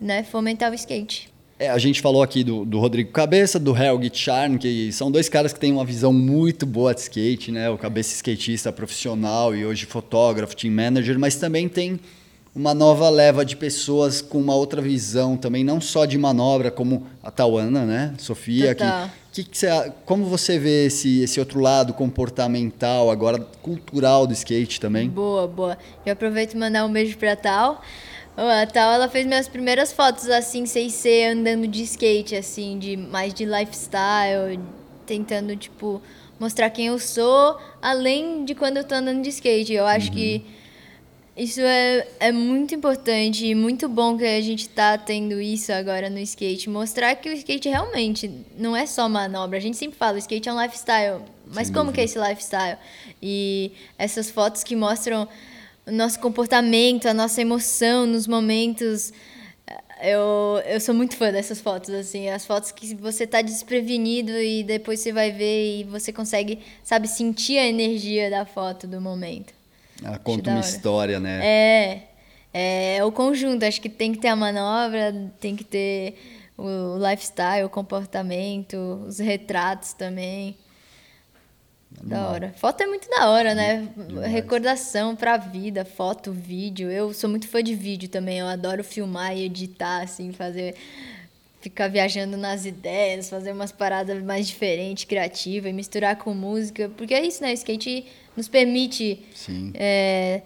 né, 0.00 0.22
fomentar 0.22 0.70
o 0.70 0.74
skate. 0.74 1.33
É, 1.58 1.70
a 1.70 1.78
gente 1.78 2.00
falou 2.00 2.22
aqui 2.22 2.42
do, 2.42 2.64
do 2.64 2.80
Rodrigo 2.80 3.12
Cabeça, 3.12 3.60
do 3.60 3.76
Helg 3.76 4.10
Charn, 4.12 4.58
que 4.58 4.92
são 4.92 5.10
dois 5.10 5.28
caras 5.28 5.52
que 5.52 5.60
têm 5.60 5.72
uma 5.72 5.84
visão 5.84 6.12
muito 6.12 6.66
boa 6.66 6.92
de 6.92 7.02
skate, 7.02 7.52
né? 7.52 7.70
O 7.70 7.78
Cabeça 7.78 8.12
skatista 8.14 8.72
profissional 8.72 9.54
e 9.54 9.64
hoje 9.64 9.86
fotógrafo, 9.86 10.56
team 10.56 10.74
manager, 10.74 11.16
mas 11.16 11.36
também 11.36 11.68
tem 11.68 12.00
uma 12.54 12.74
nova 12.74 13.08
leva 13.08 13.44
de 13.44 13.56
pessoas 13.56 14.20
com 14.20 14.38
uma 14.38 14.54
outra 14.54 14.82
visão 14.82 15.36
também, 15.36 15.62
não 15.62 15.80
só 15.80 16.04
de 16.04 16.18
manobra, 16.18 16.70
como 16.72 17.06
a 17.22 17.30
Tauana, 17.30 17.84
né? 17.84 18.14
Sofia, 18.18 18.74
Total. 18.74 19.10
que, 19.32 19.44
que, 19.44 19.50
que 19.50 19.58
você, 19.58 19.92
como 20.04 20.24
você 20.24 20.58
vê 20.58 20.86
esse, 20.86 21.22
esse 21.22 21.38
outro 21.38 21.60
lado 21.60 21.92
comportamental, 21.92 23.10
agora 23.10 23.38
cultural 23.62 24.26
do 24.26 24.32
skate 24.32 24.80
também? 24.80 25.08
Boa, 25.08 25.46
boa. 25.46 25.78
Eu 26.04 26.12
aproveito 26.12 26.54
e 26.54 26.56
mandar 26.56 26.84
um 26.84 26.92
beijo 26.92 27.16
para 27.16 27.32
a 27.32 27.36
Tal. 27.36 27.82
A 28.36 28.66
Tal, 28.66 28.92
ela 28.92 29.08
fez 29.08 29.26
minhas 29.26 29.46
primeiras 29.46 29.92
fotos 29.92 30.28
assim, 30.28 30.66
sem 30.66 30.88
ser 30.88 31.32
andando 31.32 31.68
de 31.68 31.82
skate, 31.84 32.34
assim, 32.34 32.78
de 32.78 32.96
mais 32.96 33.32
de 33.32 33.44
lifestyle, 33.44 34.58
tentando, 35.06 35.54
tipo, 35.56 36.02
mostrar 36.38 36.68
quem 36.70 36.86
eu 36.86 36.98
sou, 36.98 37.56
além 37.80 38.44
de 38.44 38.54
quando 38.54 38.78
eu 38.78 38.84
tô 38.84 38.94
andando 38.96 39.22
de 39.22 39.28
skate. 39.28 39.72
Eu 39.72 39.86
acho 39.86 40.08
uhum. 40.08 40.14
que 40.14 40.44
isso 41.36 41.60
é, 41.60 42.06
é 42.20 42.32
muito 42.32 42.74
importante 42.74 43.46
e 43.46 43.54
muito 43.54 43.88
bom 43.88 44.16
que 44.16 44.24
a 44.24 44.40
gente 44.40 44.68
tá 44.68 44.98
tendo 44.98 45.40
isso 45.40 45.72
agora 45.72 46.10
no 46.10 46.18
skate. 46.18 46.68
Mostrar 46.68 47.14
que 47.16 47.28
o 47.28 47.32
skate 47.32 47.68
realmente 47.68 48.30
não 48.56 48.76
é 48.76 48.86
só 48.86 49.08
manobra. 49.08 49.58
A 49.58 49.60
gente 49.60 49.76
sempre 49.76 49.96
fala, 49.96 50.16
o 50.16 50.18
skate 50.18 50.48
é 50.48 50.52
um 50.52 50.60
lifestyle. 50.60 51.22
Mas 51.46 51.68
Sem 51.68 51.74
como 51.74 51.86
dúvida. 51.86 51.94
que 51.94 52.00
é 52.00 52.04
esse 52.04 52.18
lifestyle? 52.18 52.78
E 53.22 53.72
essas 53.98 54.30
fotos 54.30 54.64
que 54.64 54.74
mostram 54.74 55.28
o 55.86 55.92
nosso 55.92 56.18
comportamento, 56.20 57.06
a 57.06 57.14
nossa 57.14 57.40
emoção 57.40 58.06
nos 58.06 58.26
momentos. 58.26 59.12
Eu, 60.02 60.60
eu 60.66 60.80
sou 60.80 60.94
muito 60.94 61.16
fã 61.16 61.30
dessas 61.32 61.60
fotos, 61.60 61.90
assim, 61.90 62.28
as 62.28 62.44
fotos 62.44 62.72
que 62.72 62.94
você 62.94 63.26
tá 63.26 63.40
desprevenido 63.40 64.32
e 64.32 64.62
depois 64.62 65.00
você 65.00 65.12
vai 65.12 65.30
ver 65.30 65.80
e 65.80 65.84
você 65.84 66.12
consegue, 66.12 66.58
sabe, 66.82 67.08
sentir 67.08 67.58
a 67.58 67.66
energia 67.66 68.28
da 68.28 68.44
foto 68.44 68.86
do 68.86 69.00
momento. 69.00 69.54
Ela 70.02 70.18
conta 70.18 70.50
uma 70.50 70.60
história, 70.60 71.20
né? 71.20 71.40
É, 71.42 72.96
é 72.96 73.04
o 73.04 73.12
conjunto, 73.12 73.64
acho 73.64 73.80
que 73.80 73.88
tem 73.88 74.12
que 74.12 74.18
ter 74.18 74.28
a 74.28 74.36
manobra, 74.36 75.30
tem 75.40 75.56
que 75.56 75.64
ter 75.64 76.16
o 76.58 76.98
lifestyle, 76.98 77.64
o 77.64 77.70
comportamento, 77.70 78.76
os 79.06 79.18
retratos 79.18 79.92
também. 79.92 80.56
Da 82.02 82.28
hora. 82.28 82.54
Foto 82.56 82.82
é 82.82 82.86
muito 82.86 83.08
da 83.08 83.30
hora, 83.30 83.54
né? 83.54 83.88
Demais. 83.96 84.30
Recordação 84.30 85.16
pra 85.16 85.36
vida, 85.36 85.84
foto, 85.84 86.32
vídeo. 86.32 86.90
Eu 86.90 87.14
sou 87.14 87.30
muito 87.30 87.48
fã 87.48 87.62
de 87.62 87.74
vídeo 87.74 88.08
também. 88.08 88.38
Eu 88.38 88.46
adoro 88.46 88.84
filmar 88.84 89.36
e 89.36 89.44
editar, 89.44 90.02
assim, 90.02 90.32
fazer. 90.32 90.74
Ficar 91.60 91.88
viajando 91.88 92.36
nas 92.36 92.66
ideias, 92.66 93.30
fazer 93.30 93.52
umas 93.52 93.72
paradas 93.72 94.22
mais 94.22 94.46
diferentes, 94.46 95.04
criativas, 95.04 95.70
e 95.70 95.72
misturar 95.72 96.16
com 96.16 96.34
música. 96.34 96.90
Porque 96.94 97.14
é 97.14 97.24
isso, 97.24 97.42
né? 97.42 97.52
O 97.52 97.54
skate 97.54 98.04
nos 98.36 98.48
permite 98.48 99.24
é, 99.72 100.42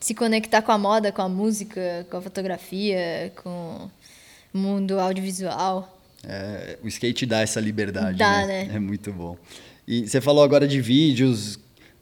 se 0.00 0.14
conectar 0.14 0.62
com 0.62 0.72
a 0.72 0.78
moda, 0.78 1.12
com 1.12 1.20
a 1.20 1.28
música, 1.28 2.06
com 2.10 2.16
a 2.16 2.22
fotografia, 2.22 3.30
com 3.42 3.90
o 4.54 4.58
mundo 4.58 4.98
audiovisual. 4.98 6.00
É, 6.26 6.78
o 6.82 6.88
skate 6.88 7.26
dá 7.26 7.40
essa 7.40 7.60
liberdade. 7.60 8.16
Dá, 8.16 8.46
né? 8.46 8.64
né? 8.64 8.76
É 8.76 8.78
muito 8.78 9.12
bom. 9.12 9.36
E 9.86 10.08
você 10.08 10.20
falou 10.20 10.42
agora 10.42 10.66
de 10.66 10.80
vídeos. 10.80 11.56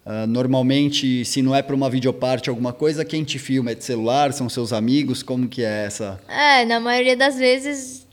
Uh, 0.04 0.26
normalmente, 0.26 1.24
se 1.24 1.42
não 1.42 1.54
é 1.54 1.62
para 1.62 1.76
uma 1.76 1.88
videoparte 1.88 2.50
alguma 2.50 2.72
coisa, 2.72 3.04
quem 3.04 3.22
te 3.22 3.38
filma 3.38 3.70
é 3.70 3.74
de 3.74 3.84
celular? 3.84 4.32
São 4.32 4.48
seus 4.48 4.72
amigos? 4.72 5.22
Como 5.22 5.48
que 5.48 5.62
é 5.62 5.84
essa? 5.86 6.20
É, 6.28 6.64
na 6.64 6.80
maioria 6.80 7.16
das 7.16 7.36
vezes, 7.36 8.06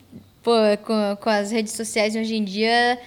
pô, 0.44 0.52
com, 0.84 1.18
com 1.20 1.30
as 1.30 1.52
redes 1.52 1.74
sociais 1.74 2.16
hoje 2.16 2.36
em 2.36 2.44
dia, 2.44 3.00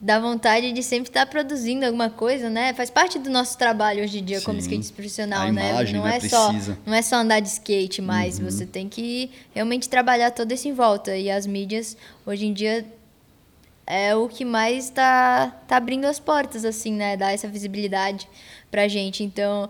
dá 0.00 0.18
vontade 0.18 0.72
de 0.72 0.82
sempre 0.82 1.10
estar 1.10 1.26
produzindo 1.26 1.84
alguma 1.84 2.08
coisa, 2.08 2.48
né? 2.48 2.72
Faz 2.72 2.88
parte 2.88 3.18
do 3.18 3.28
nosso 3.28 3.58
trabalho 3.58 4.02
hoje 4.02 4.20
em 4.20 4.24
dia 4.24 4.38
Sim, 4.38 4.44
como 4.44 4.58
skate 4.58 4.92
profissional, 4.92 5.52
né? 5.52 5.70
Imagem, 5.70 5.96
não 5.96 6.04
né? 6.04 6.16
é 6.16 6.20
só 6.20 6.52
não 6.86 6.94
é 6.94 7.02
só 7.02 7.16
andar 7.16 7.40
de 7.40 7.48
skate, 7.48 8.00
mas 8.00 8.38
uhum. 8.38 8.44
você 8.44 8.64
tem 8.64 8.88
que 8.88 9.30
realmente 9.54 9.88
trabalhar 9.88 10.30
todo 10.30 10.52
isso 10.52 10.68
em 10.68 10.72
volta 10.72 11.16
e 11.16 11.30
as 11.30 11.46
mídias 11.46 11.96
hoje 12.24 12.46
em 12.46 12.52
dia 12.52 12.86
é 13.88 14.14
o 14.14 14.28
que 14.28 14.44
mais 14.44 14.84
está 14.84 15.50
tá 15.66 15.76
abrindo 15.76 16.04
as 16.04 16.20
portas, 16.20 16.64
assim, 16.64 16.92
né? 16.92 17.16
Dar 17.16 17.32
essa 17.32 17.48
visibilidade 17.48 18.28
pra 18.70 18.86
gente. 18.86 19.24
Então, 19.24 19.68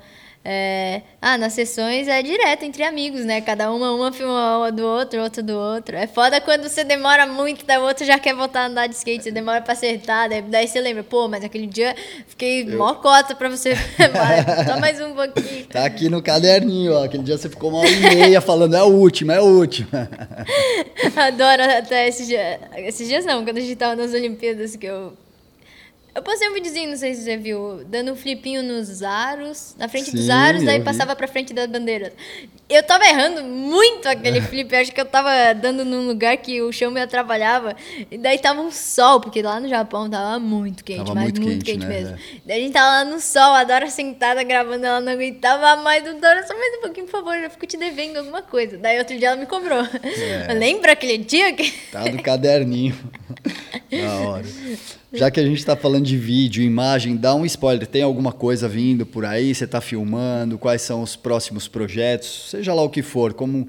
é, 0.50 1.02
ah, 1.20 1.36
nas 1.36 1.52
sessões 1.52 2.08
é 2.08 2.22
direto 2.22 2.62
entre 2.62 2.82
amigos, 2.82 3.22
né? 3.22 3.38
Cada 3.42 3.70
uma, 3.70 3.92
uma 3.92 4.10
filma 4.10 4.56
uma 4.56 4.72
do 4.72 4.82
outro, 4.82 5.20
outra 5.20 5.42
do 5.42 5.54
outro. 5.54 5.94
É 5.94 6.06
foda 6.06 6.40
quando 6.40 6.66
você 6.66 6.82
demora 6.82 7.26
muito, 7.26 7.66
daí 7.66 7.76
o 7.76 7.82
outro 7.82 8.06
já 8.06 8.18
quer 8.18 8.34
voltar 8.34 8.62
a 8.62 8.66
andar 8.68 8.86
de 8.86 8.94
skate, 8.94 9.24
você 9.24 9.30
demora 9.30 9.60
pra 9.60 9.74
acertar, 9.74 10.26
daí, 10.26 10.40
daí 10.40 10.66
você 10.66 10.80
lembra, 10.80 11.02
pô, 11.02 11.28
mas 11.28 11.44
aquele 11.44 11.66
dia 11.66 11.94
fiquei 12.26 12.62
Eu... 12.62 12.78
mó 12.78 12.94
cota 12.94 13.34
pra 13.34 13.50
você. 13.50 13.74
Só 14.66 14.80
mais 14.80 14.98
um 15.02 15.12
pouquinho. 15.12 15.66
Tá 15.66 15.84
aqui 15.84 16.08
no 16.08 16.22
caderninho, 16.22 16.94
ó. 16.94 17.04
Aquele 17.04 17.24
dia 17.24 17.36
você 17.36 17.50
ficou 17.50 17.68
uma 17.68 17.80
hora 17.80 17.90
e 17.90 18.00
meia 18.00 18.40
falando, 18.40 18.74
é 18.74 18.82
o 18.82 18.86
último, 18.86 19.32
é 19.32 19.42
o 19.42 19.44
último. 19.44 19.90
Adoro 21.14 21.62
até 21.62 22.08
esses 22.08 22.26
dias. 22.26 22.58
Esses 22.74 23.06
dias 23.06 23.26
não, 23.26 23.44
quando 23.44 23.58
a 23.58 23.60
gente 23.60 23.76
tava 23.76 23.94
nas 23.94 24.14
Olimpíadas, 24.14 24.76
que 24.76 24.86
eu 24.86 25.12
eu 26.18 26.22
postei 26.22 26.48
um 26.48 26.52
videozinho, 26.52 26.90
não 26.90 26.96
sei 26.96 27.14
se 27.14 27.22
você 27.22 27.36
viu, 27.36 27.84
dando 27.86 28.10
um 28.10 28.16
flipinho 28.16 28.60
nos 28.60 29.04
aros, 29.04 29.76
na 29.78 29.88
frente 29.88 30.10
Sim, 30.10 30.16
dos 30.16 30.28
aros, 30.28 30.64
daí 30.64 30.80
passava 30.80 31.14
pra 31.14 31.28
frente 31.28 31.54
das 31.54 31.68
bandeiras. 31.68 32.12
Eu 32.68 32.82
tava 32.82 33.06
errando 33.06 33.44
muito 33.44 34.08
aquele 34.08 34.40
flip, 34.42 34.74
acho 34.74 34.90
que 34.90 35.00
eu 35.00 35.04
tava 35.04 35.54
dando 35.54 35.84
num 35.84 36.08
lugar 36.08 36.36
que 36.36 36.60
o 36.60 36.72
chão 36.72 36.90
me 36.90 37.00
atrapalhava. 37.00 37.76
E 38.10 38.18
daí 38.18 38.36
tava 38.36 38.60
um 38.60 38.72
sol, 38.72 39.20
porque 39.20 39.40
lá 39.40 39.60
no 39.60 39.68
Japão 39.68 40.10
tava 40.10 40.40
muito 40.40 40.82
quente, 40.82 40.98
tava 40.98 41.14
mas 41.14 41.24
muito, 41.24 41.40
muito 41.40 41.64
quente, 41.64 41.78
quente 41.78 41.86
né? 41.86 42.00
mesmo. 42.00 42.18
Daí 42.44 42.58
a 42.58 42.62
gente 42.64 42.72
tava 42.72 42.86
lá 42.86 43.04
no 43.04 43.20
sol, 43.20 43.54
a 43.54 43.62
Dora 43.62 43.88
sentada 43.88 44.42
gravando, 44.42 44.84
ela 44.84 45.00
não 45.00 45.12
aguentava 45.12 45.80
mais. 45.82 46.02
Do 46.02 46.14
Dora, 46.14 46.44
só 46.44 46.54
mais 46.58 46.78
um 46.78 46.80
pouquinho, 46.80 47.06
por 47.06 47.12
favor, 47.12 47.36
eu 47.36 47.48
fico 47.48 47.64
te 47.64 47.76
devendo 47.76 48.16
alguma 48.16 48.42
coisa. 48.42 48.76
Daí 48.76 48.98
outro 48.98 49.16
dia 49.16 49.28
ela 49.28 49.36
me 49.36 49.46
cobrou. 49.46 49.86
É. 50.02 50.50
Lembra 50.58 50.92
aquele 50.92 51.18
dia 51.18 51.52
que. 51.52 51.70
Tá 51.92 52.02
do 52.02 52.20
caderninho. 52.20 52.98
da 53.88 54.28
hora. 54.28 54.44
Já 55.12 55.30
que 55.30 55.40
a 55.40 55.42
gente 55.42 55.58
está 55.58 55.74
falando 55.74 56.04
de 56.04 56.18
vídeo, 56.18 56.62
imagem, 56.62 57.16
dá 57.16 57.34
um 57.34 57.46
spoiler. 57.46 57.86
Tem 57.86 58.02
alguma 58.02 58.32
coisa 58.32 58.68
vindo 58.68 59.06
por 59.06 59.24
aí? 59.24 59.54
Você 59.54 59.64
está 59.64 59.80
filmando? 59.80 60.58
Quais 60.58 60.82
são 60.82 61.02
os 61.02 61.16
próximos 61.16 61.66
projetos? 61.66 62.50
Seja 62.50 62.74
lá 62.74 62.82
o 62.82 62.90
que 62.90 63.02
for, 63.02 63.32
como 63.32 63.66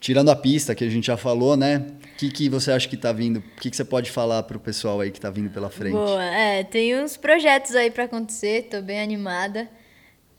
tirando 0.00 0.30
a 0.30 0.36
pista 0.36 0.74
que 0.74 0.82
a 0.82 0.88
gente 0.88 1.06
já 1.06 1.16
falou, 1.16 1.56
né? 1.56 1.86
O 2.12 2.16
que, 2.16 2.28
que 2.28 2.48
você 2.48 2.72
acha 2.72 2.88
que 2.88 2.96
está 2.96 3.12
vindo? 3.12 3.38
O 3.38 3.60
que, 3.60 3.70
que 3.70 3.76
você 3.76 3.84
pode 3.84 4.10
falar 4.10 4.42
para 4.42 4.56
o 4.56 4.60
pessoal 4.60 5.00
aí 5.00 5.12
que 5.12 5.18
está 5.18 5.30
vindo 5.30 5.48
pela 5.48 5.70
frente? 5.70 5.92
Boa, 5.92 6.24
é, 6.24 6.64
tem 6.64 7.00
uns 7.00 7.16
projetos 7.16 7.76
aí 7.76 7.90
para 7.90 8.04
acontecer. 8.04 8.64
Estou 8.64 8.82
bem 8.82 9.00
animada. 9.00 9.68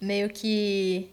Meio 0.02 0.30
que 0.30 1.10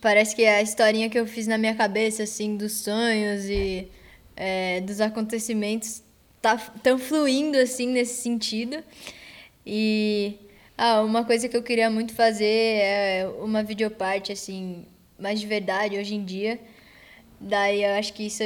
parece 0.00 0.34
que 0.36 0.42
é 0.42 0.56
a 0.56 0.62
historinha 0.62 1.10
que 1.10 1.18
eu 1.18 1.26
fiz 1.26 1.48
na 1.48 1.58
minha 1.58 1.74
cabeça, 1.74 2.22
assim, 2.22 2.56
dos 2.56 2.72
sonhos 2.72 3.44
e 3.46 3.88
é, 4.36 4.80
dos 4.80 5.00
acontecimentos 5.00 6.02
tá 6.40 6.56
tão 6.82 6.98
fluindo 6.98 7.58
assim 7.58 7.86
nesse 7.88 8.22
sentido. 8.22 8.82
E 9.66 10.38
ah, 10.76 11.02
uma 11.02 11.24
coisa 11.24 11.48
que 11.48 11.56
eu 11.56 11.62
queria 11.62 11.90
muito 11.90 12.14
fazer 12.14 12.44
é 12.46 13.30
uma 13.40 13.62
videoparte 13.62 14.32
assim, 14.32 14.86
mais 15.18 15.40
de 15.40 15.46
verdade 15.46 15.98
hoje 15.98 16.14
em 16.14 16.24
dia. 16.24 16.58
Daí 17.38 17.84
eu 17.84 17.94
acho 17.94 18.12
que 18.12 18.26
isso 18.26 18.42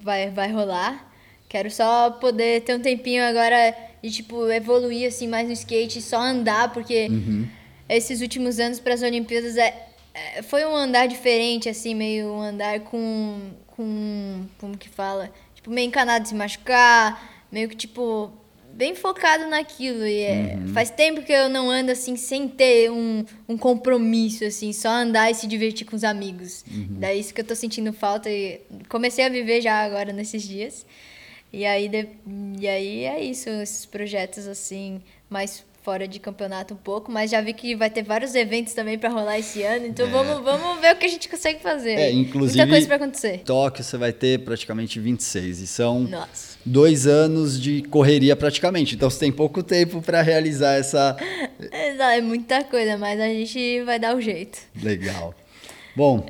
vai 0.00 0.30
vai 0.30 0.50
rolar. 0.50 1.12
Quero 1.48 1.70
só 1.70 2.10
poder 2.10 2.62
ter 2.62 2.74
um 2.74 2.80
tempinho 2.80 3.22
agora 3.22 3.74
de 4.02 4.10
tipo 4.10 4.50
evoluir 4.50 5.08
assim 5.08 5.28
mais 5.28 5.46
no 5.46 5.52
skate, 5.52 6.02
só 6.02 6.18
andar, 6.20 6.72
porque 6.72 7.06
uhum. 7.08 7.48
esses 7.88 8.20
últimos 8.20 8.58
anos 8.58 8.80
para 8.80 8.94
as 8.94 9.02
Olimpíadas 9.02 9.56
é, 9.56 9.88
é, 10.14 10.42
foi 10.42 10.64
um 10.64 10.74
andar 10.74 11.06
diferente 11.06 11.68
assim, 11.68 11.94
meio 11.94 12.28
um 12.32 12.40
andar 12.40 12.80
com 12.80 13.50
com 13.68 14.46
como 14.58 14.76
que 14.76 14.88
fala, 14.88 15.30
tipo 15.54 15.70
meio 15.70 15.86
encanado 15.88 16.22
de 16.22 16.30
se 16.30 16.34
machucar, 16.34 17.35
meio 17.50 17.68
que, 17.68 17.76
tipo, 17.76 18.32
bem 18.76 18.94
focado 18.94 19.48
naquilo. 19.48 20.06
E 20.06 20.20
é, 20.20 20.58
uhum. 20.58 20.68
faz 20.68 20.90
tempo 20.90 21.22
que 21.22 21.32
eu 21.32 21.48
não 21.48 21.70
ando 21.70 21.90
assim 21.90 22.14
sem 22.14 22.46
ter 22.46 22.90
um, 22.90 23.24
um 23.48 23.56
compromisso, 23.56 24.44
assim, 24.44 24.72
só 24.72 24.90
andar 24.90 25.30
e 25.30 25.34
se 25.34 25.46
divertir 25.46 25.86
com 25.86 25.96
os 25.96 26.04
amigos. 26.04 26.64
Uhum. 26.70 26.88
Daí 26.90 27.18
isso 27.18 27.32
que 27.32 27.40
eu 27.40 27.44
tô 27.44 27.54
sentindo 27.54 27.92
falta 27.92 28.30
e 28.30 28.60
comecei 28.88 29.24
a 29.24 29.28
viver 29.28 29.60
já 29.60 29.82
agora 29.82 30.12
nesses 30.12 30.42
dias. 30.42 30.84
E 31.52 31.64
aí, 31.64 31.88
de, 31.88 32.08
e 32.60 32.68
aí 32.68 33.04
é 33.04 33.22
isso, 33.22 33.48
esses 33.48 33.86
projetos 33.86 34.46
assim, 34.46 35.00
mais 35.30 35.64
fora 35.82 36.06
de 36.08 36.18
campeonato 36.18 36.74
um 36.74 36.76
pouco, 36.76 37.12
mas 37.12 37.30
já 37.30 37.40
vi 37.40 37.54
que 37.54 37.76
vai 37.76 37.88
ter 37.88 38.02
vários 38.02 38.34
eventos 38.34 38.74
também 38.74 38.98
para 38.98 39.08
rolar 39.08 39.38
esse 39.38 39.62
ano, 39.62 39.86
então 39.86 40.04
é. 40.06 40.10
vamos, 40.10 40.42
vamos 40.42 40.80
ver 40.80 40.94
o 40.94 40.98
que 40.98 41.06
a 41.06 41.08
gente 41.08 41.28
consegue 41.28 41.62
fazer. 41.62 41.92
É, 41.92 42.10
inclusive, 42.10 42.58
Muita 42.58 42.72
coisa 42.72 42.86
para 42.88 42.96
acontecer. 42.96 43.42
Tóquio 43.44 43.84
você 43.84 43.96
vai 43.96 44.12
ter 44.12 44.40
praticamente 44.40 44.98
26 44.98 45.60
e 45.60 45.66
são 45.68 46.00
Nossa. 46.00 46.55
Dois 46.66 47.06
anos 47.06 47.60
de 47.60 47.82
correria 47.82 48.34
praticamente, 48.34 48.96
então 48.96 49.08
você 49.08 49.20
tem 49.20 49.32
pouco 49.32 49.62
tempo 49.62 50.02
para 50.02 50.20
realizar 50.20 50.74
essa... 50.74 51.16
É, 51.70 52.16
é 52.18 52.20
muita 52.20 52.64
coisa, 52.64 52.98
mas 52.98 53.20
a 53.20 53.28
gente 53.28 53.82
vai 53.84 53.98
dar 53.98 54.14
o 54.16 54.20
jeito. 54.20 54.58
Legal. 54.82 55.34
Bom... 55.94 56.26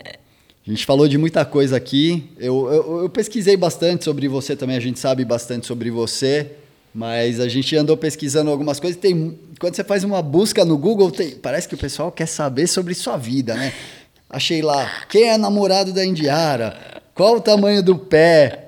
A 0.67 0.71
gente 0.73 0.85
falou 0.85 1.07
de 1.07 1.17
muita 1.17 1.45
coisa 1.45 1.77
aqui. 1.77 2.29
Eu, 2.37 2.69
eu, 2.73 3.03
eu, 3.03 3.09
pesquisei 3.09 3.57
bastante 3.57 4.03
sobre 4.03 4.27
você 4.27 4.57
também, 4.57 4.77
a 4.77 4.81
gente 4.81 4.99
sabe 4.99 5.25
bastante 5.25 5.65
sobre 5.65 5.93
você. 5.93 6.51
Mas 6.93 7.39
a 7.39 7.47
gente 7.47 7.77
andou 7.77 7.97
pesquisando 7.97 8.51
algumas 8.51 8.81
coisas. 8.81 8.99
Tem, 8.99 9.39
quando 9.61 9.77
você 9.77 9.85
faz 9.85 10.03
uma 10.03 10.21
busca 10.21 10.65
no 10.65 10.77
Google, 10.77 11.11
tem, 11.13 11.33
parece 11.33 11.69
que 11.69 11.77
o 11.77 11.79
pessoal 11.79 12.11
quer 12.11 12.27
saber 12.27 12.67
sobre 12.67 12.95
sua 12.95 13.17
vida, 13.17 13.55
né? 13.55 13.73
Achei 14.29 14.61
lá, 14.61 15.05
quem 15.09 15.29
é 15.29 15.39
namorado 15.39 15.93
da 15.93 16.05
Indiara? 16.05 16.77
Qual 17.15 17.37
o 17.37 17.41
tamanho 17.41 17.83
do 17.83 17.97
pé? 17.97 18.66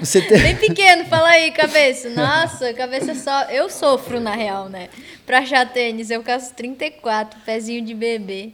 Você 0.00 0.22
tem... 0.22 0.38
Bem 0.40 0.56
pequeno, 0.56 1.04
fala 1.04 1.28
aí, 1.28 1.50
cabeça. 1.50 2.08
Nossa, 2.10 2.72
cabeça 2.72 3.14
só. 3.14 3.42
Eu 3.44 3.68
sofro, 3.68 4.18
na 4.18 4.34
real, 4.34 4.68
né? 4.68 4.88
Pra 5.26 5.40
achar 5.40 5.70
tênis, 5.70 6.10
eu 6.10 6.22
caso 6.22 6.54
34, 6.54 7.38
pezinho 7.44 7.84
de 7.84 7.94
bebê. 7.94 8.52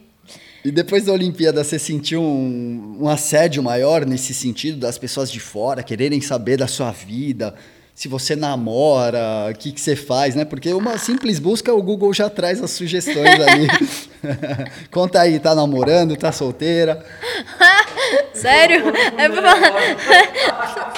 E 0.63 0.71
depois 0.71 1.05
da 1.05 1.13
Olimpíada, 1.13 1.63
você 1.63 1.77
sentiu 1.77 2.21
um, 2.21 2.97
um 3.01 3.07
assédio 3.07 3.61
maior 3.61 4.05
nesse 4.05 4.33
sentido, 4.33 4.79
das 4.79 4.97
pessoas 4.97 5.31
de 5.31 5.39
fora 5.39 5.83
quererem 5.83 6.19
saber 6.19 6.57
da 6.57 6.67
sua 6.67 6.91
vida? 6.91 7.55
Se 7.95 8.09
você 8.09 8.35
namora, 8.35 9.49
o 9.49 9.57
que, 9.57 9.71
que 9.71 9.79
você 9.79 9.95
faz, 9.95 10.35
né? 10.35 10.43
Porque 10.43 10.73
uma 10.73 10.97
simples 10.97 11.39
busca, 11.39 11.73
o 11.73 11.81
Google 11.81 12.13
já 12.13 12.29
traz 12.29 12.61
as 12.61 12.71
sugestões 12.71 13.39
ali. 13.39 13.67
Conta 14.91 15.21
aí, 15.21 15.39
tá 15.39 15.55
namorando, 15.55 16.17
tá 16.17 16.29
solteira? 16.29 17.05
Sério? 18.35 18.83
É 19.17 19.29
pra 19.29 20.93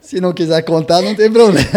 Se 0.00 0.22
não 0.22 0.32
quiser 0.32 0.62
contar, 0.62 1.02
não 1.02 1.14
tem 1.14 1.30
problema. 1.30 1.68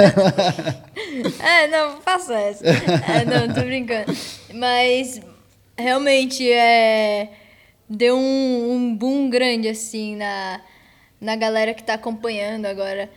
é, 1.44 1.68
não, 1.68 2.00
faça 2.00 2.36
essa. 2.36 2.66
É, 2.66 3.26
não, 3.26 3.54
tô 3.54 3.62
brincando. 3.62 4.16
Mas, 4.54 5.20
realmente, 5.78 6.50
é... 6.50 7.30
Deu 7.90 8.16
um, 8.16 8.72
um 8.72 8.96
boom 8.96 9.30
grande, 9.30 9.68
assim, 9.68 10.16
na, 10.16 10.62
na 11.20 11.36
galera 11.36 11.74
que 11.74 11.84
tá 11.84 11.96
acompanhando 11.96 12.66
agora 12.66 13.10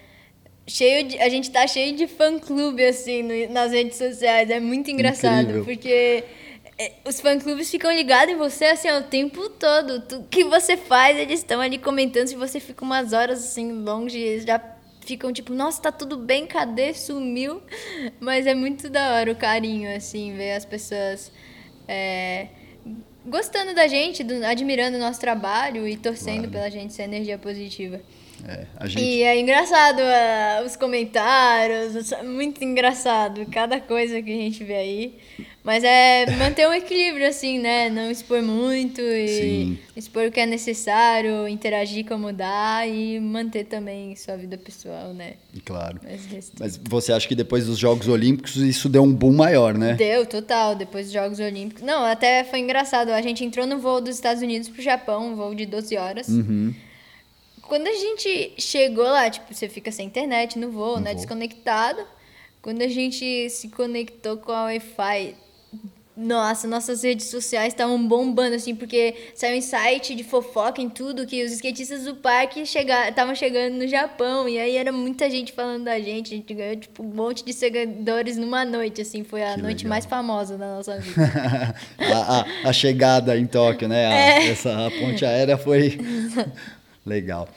cheio 0.67 1.09
de, 1.09 1.19
a 1.19 1.29
gente 1.29 1.51
tá 1.51 1.67
cheio 1.67 1.97
de 1.97 2.07
fã 2.07 2.39
clube 2.39 2.85
assim 2.85 3.23
no, 3.23 3.53
nas 3.53 3.73
redes 3.73 3.99
sociais. 3.99 4.51
É 4.51 4.61
muito 4.61 4.91
engraçado 4.91 5.43
Incrível. 5.43 5.65
porque 5.65 6.25
é, 6.79 6.93
os 7.05 7.21
fã 7.21 7.39
clubes 7.39 7.71
ficam 7.71 7.93
ligados 7.93 8.35
em 8.35 8.37
você 8.37 8.67
assim 8.67 8.91
o 8.91 9.03
tempo 9.03 9.49
todo. 9.51 10.01
Tudo 10.03 10.27
que 10.29 10.45
você 10.45 10.77
faz 10.77 11.19
eles 11.19 11.41
estão 11.41 11.61
ali 11.61 11.79
comentando 11.79 12.29
se 12.29 12.37
você 12.37 12.61
fica 12.61 12.85
umas 12.85 13.13
horas 13.13 13.43
assim 13.45 13.73
longe 13.73 14.19
eles 14.19 14.45
já 14.45 14.61
ficam 15.05 15.33
tipo 15.33 15.53
nossa 15.53 15.83
tá 15.83 15.93
tudo 15.93 16.17
bem 16.17 16.47
cadê? 16.47 16.95
Sumiu. 16.95 17.63
Mas 18.21 18.47
é 18.47 18.55
muito 18.55 18.89
da 18.89 19.15
hora 19.15 19.33
o 19.33 19.37
carinho 19.37 19.95
assim 19.95 20.35
ver 20.37 20.53
as 20.53 20.65
pessoas 20.65 21.33
é, 21.89 22.49
gostando 23.27 23.75
da 23.75 23.87
gente 23.87 24.23
do, 24.23 24.45
admirando 24.45 24.97
o 24.97 25.01
nosso 25.01 25.21
trabalho 25.21 25.87
e 25.87 25.97
torcendo 25.97 26.49
claro. 26.49 26.53
pela 26.53 26.71
gente 26.71 26.91
essa 26.91 27.03
energia 27.03 27.37
positiva 27.37 28.01
é, 28.47 28.89
gente... 28.89 29.03
E 29.03 29.23
é 29.23 29.39
engraçado 29.39 30.01
uh, 30.01 30.67
os 30.67 30.77
comentários, 30.77 32.13
muito 32.25 32.63
engraçado 32.65 33.47
cada 33.47 33.81
coisa 33.81 34.21
que 34.21 34.33
a 34.33 34.37
gente 34.37 34.65
vê 34.65 34.75
aí. 34.75 35.15
Mas 35.65 35.85
é 35.85 36.27
manter 36.37 36.69
um 36.69 36.73
equilíbrio, 36.73 37.29
assim, 37.29 37.61
né? 37.61 37.89
Não 37.89 38.11
expor 38.11 38.43
muito 38.43 39.01
e 39.01 39.29
Sim. 39.29 39.79
expor 39.97 40.27
o 40.27 40.33
que 40.33 40.41
é 40.41 40.47
necessário, 40.47 41.47
interagir 41.47 42.05
como 42.05 42.33
dá 42.33 42.85
e 42.85 43.21
manter 43.21 43.67
também 43.67 44.17
sua 44.17 44.37
vida 44.37 44.59
pessoal, 44.59 45.15
né? 45.15 45.35
Claro. 45.65 46.01
Mas 46.59 46.81
você 46.83 47.13
acha 47.13 47.29
que 47.29 47.37
depois 47.37 47.67
dos 47.67 47.79
Jogos 47.79 48.09
Olímpicos 48.09 48.57
isso 48.57 48.89
deu 48.89 49.05
um 49.05 49.15
boom 49.15 49.35
maior, 49.35 49.79
né? 49.79 49.95
Deu, 49.95 50.27
total. 50.27 50.75
Depois 50.75 51.07
dos 51.07 51.13
Jogos 51.13 51.39
Olímpicos. 51.39 51.85
Não, 51.85 52.05
até 52.05 52.43
foi 52.43 52.59
engraçado. 52.59 53.11
A 53.11 53.23
gente 53.23 53.45
entrou 53.45 53.65
no 53.65 53.79
voo 53.79 54.01
dos 54.01 54.17
Estados 54.17 54.43
Unidos 54.43 54.69
pro 54.69 54.83
Japão, 54.83 55.33
um 55.33 55.37
voo 55.37 55.55
de 55.55 55.65
12 55.65 55.97
horas. 55.97 56.27
Uhum. 56.27 56.75
Quando 57.73 57.87
a 57.87 57.93
gente 57.95 58.53
chegou 58.59 59.03
lá, 59.05 59.31
tipo, 59.31 59.47
você 59.55 59.67
fica 59.67 59.91
sem 59.91 60.07
internet 60.07 60.59
no 60.59 60.71
voo, 60.71 60.97
no 60.97 61.01
né? 61.05 61.13
Voo. 61.13 61.17
Desconectado. 61.21 62.03
Quando 62.61 62.83
a 62.83 62.87
gente 62.89 63.49
se 63.49 63.69
conectou 63.71 64.37
com 64.37 64.53
a 64.53 64.65
Wi-Fi, 64.65 65.35
nossa, 66.15 66.69
nossas 66.69 67.03
redes 67.03 67.29
sociais 67.29 67.73
estavam 67.73 68.07
bombando, 68.07 68.55
assim, 68.57 68.75
porque 68.75 69.15
saiu 69.35 69.57
em 69.57 69.63
site 69.63 70.15
de 70.15 70.23
fofoca 70.23 70.83
em 70.83 70.91
tudo, 70.91 71.27
que 71.27 71.43
os 71.43 71.51
skatistas 71.53 72.05
do 72.05 72.15
parque 72.17 72.61
estavam 72.61 73.35
chegando 73.35 73.77
no 73.77 73.89
Japão, 73.89 74.47
e 74.47 74.59
aí 74.59 74.77
era 74.77 74.93
muita 74.93 75.31
gente 75.31 75.51
falando 75.55 75.85
da 75.85 75.99
gente, 75.99 76.35
a 76.35 76.37
gente 76.37 76.53
ganhou, 76.53 76.77
tipo, 76.77 77.03
um 77.03 77.07
monte 77.09 77.43
de 77.43 77.55
seguidores 77.55 78.37
numa 78.37 78.67
noite, 78.67 79.01
assim, 79.01 79.25
foi 79.25 79.43
a 79.43 79.55
Que 79.55 79.63
noite 79.63 79.79
legal. 79.85 79.89
mais 79.89 80.05
famosa 80.05 80.59
da 80.59 80.77
nossa 80.77 80.99
vida. 81.01 81.23
a, 81.99 82.41
a- 82.41 82.69
a 82.69 82.73
chegada 82.75 83.35
em 83.39 83.47
Tóquio, 83.47 83.89
né? 83.89 84.07
A- 84.09 84.15
É. 84.43 84.49
Essa 84.51 84.89
a 84.89 84.91
ponte 84.91 85.25
aérea 85.25 85.57
foi 85.57 85.99
legal. 87.05 87.49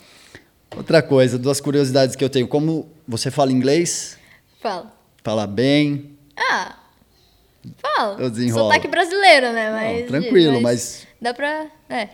Outra 0.76 1.02
coisa, 1.02 1.38
duas 1.38 1.62
curiosidades 1.62 2.16
que 2.16 2.24
eu 2.24 2.30
tenho. 2.30 2.48
Como 2.48 2.90
você 3.08 3.32
fala 3.32 3.52
inglês? 3.52 4.18
Fala. 4.62 4.92
Fala 5.24 5.48
bem? 5.48 6.18
Ah, 6.38 6.78
fala. 7.78 8.20
Eu 8.22 8.30
desenrolo. 8.30 8.66
Sotaque 8.68 8.88
brasileiro, 8.88 9.54
né? 9.54 9.72
Mas, 9.72 10.08
tranquilo, 10.08 10.62
mas- 10.62 11.08
Dá 11.22 11.34
pra... 11.34 11.68
É, 11.90 12.10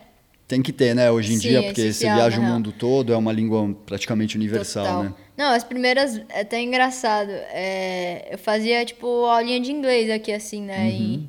Tem 0.47 0.61
que 0.61 0.71
ter, 0.71 0.93
né? 0.93 1.09
Hoje 1.09 1.33
em 1.33 1.37
Sim, 1.37 1.47
dia, 1.49 1.63
porque 1.63 1.91
você 1.91 2.05
viaja 2.05 2.37
o 2.37 2.41
real. 2.41 2.53
mundo 2.53 2.71
todo, 2.71 3.11
é 3.11 3.17
uma 3.17 3.31
língua 3.31 3.75
praticamente 3.85 4.35
universal, 4.37 4.85
Total. 4.85 5.03
né? 5.03 5.13
Não, 5.35 5.51
as 5.53 5.63
primeiras, 5.63 6.21
é 6.29 6.41
até 6.41 6.61
engraçado. 6.61 7.31
é, 7.31 8.27
eu 8.31 8.37
fazia, 8.37 8.85
tipo, 8.85 9.07
aulinha 9.25 9.59
de 9.59 9.71
inglês 9.71 10.09
aqui, 10.09 10.31
assim, 10.31 10.61
né? 10.61 10.83
Uhum. 10.89 11.27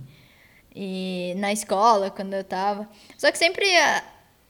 E, 0.74 1.32
e 1.32 1.34
na 1.36 1.52
escola, 1.52 2.10
quando 2.10 2.34
eu 2.34 2.44
tava. 2.44 2.86
Só 3.16 3.30
que 3.32 3.38
sempre 3.38 3.64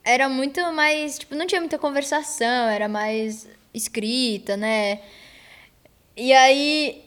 era 0.04 0.28
muito 0.28 0.60
mais. 0.72 1.18
Tipo, 1.18 1.34
não 1.34 1.46
tinha 1.46 1.60
muita 1.60 1.78
conversação, 1.78 2.68
era 2.68 2.88
mais 2.88 3.48
escrita, 3.72 4.56
né? 4.56 5.00
E 6.16 6.32
aí, 6.32 7.02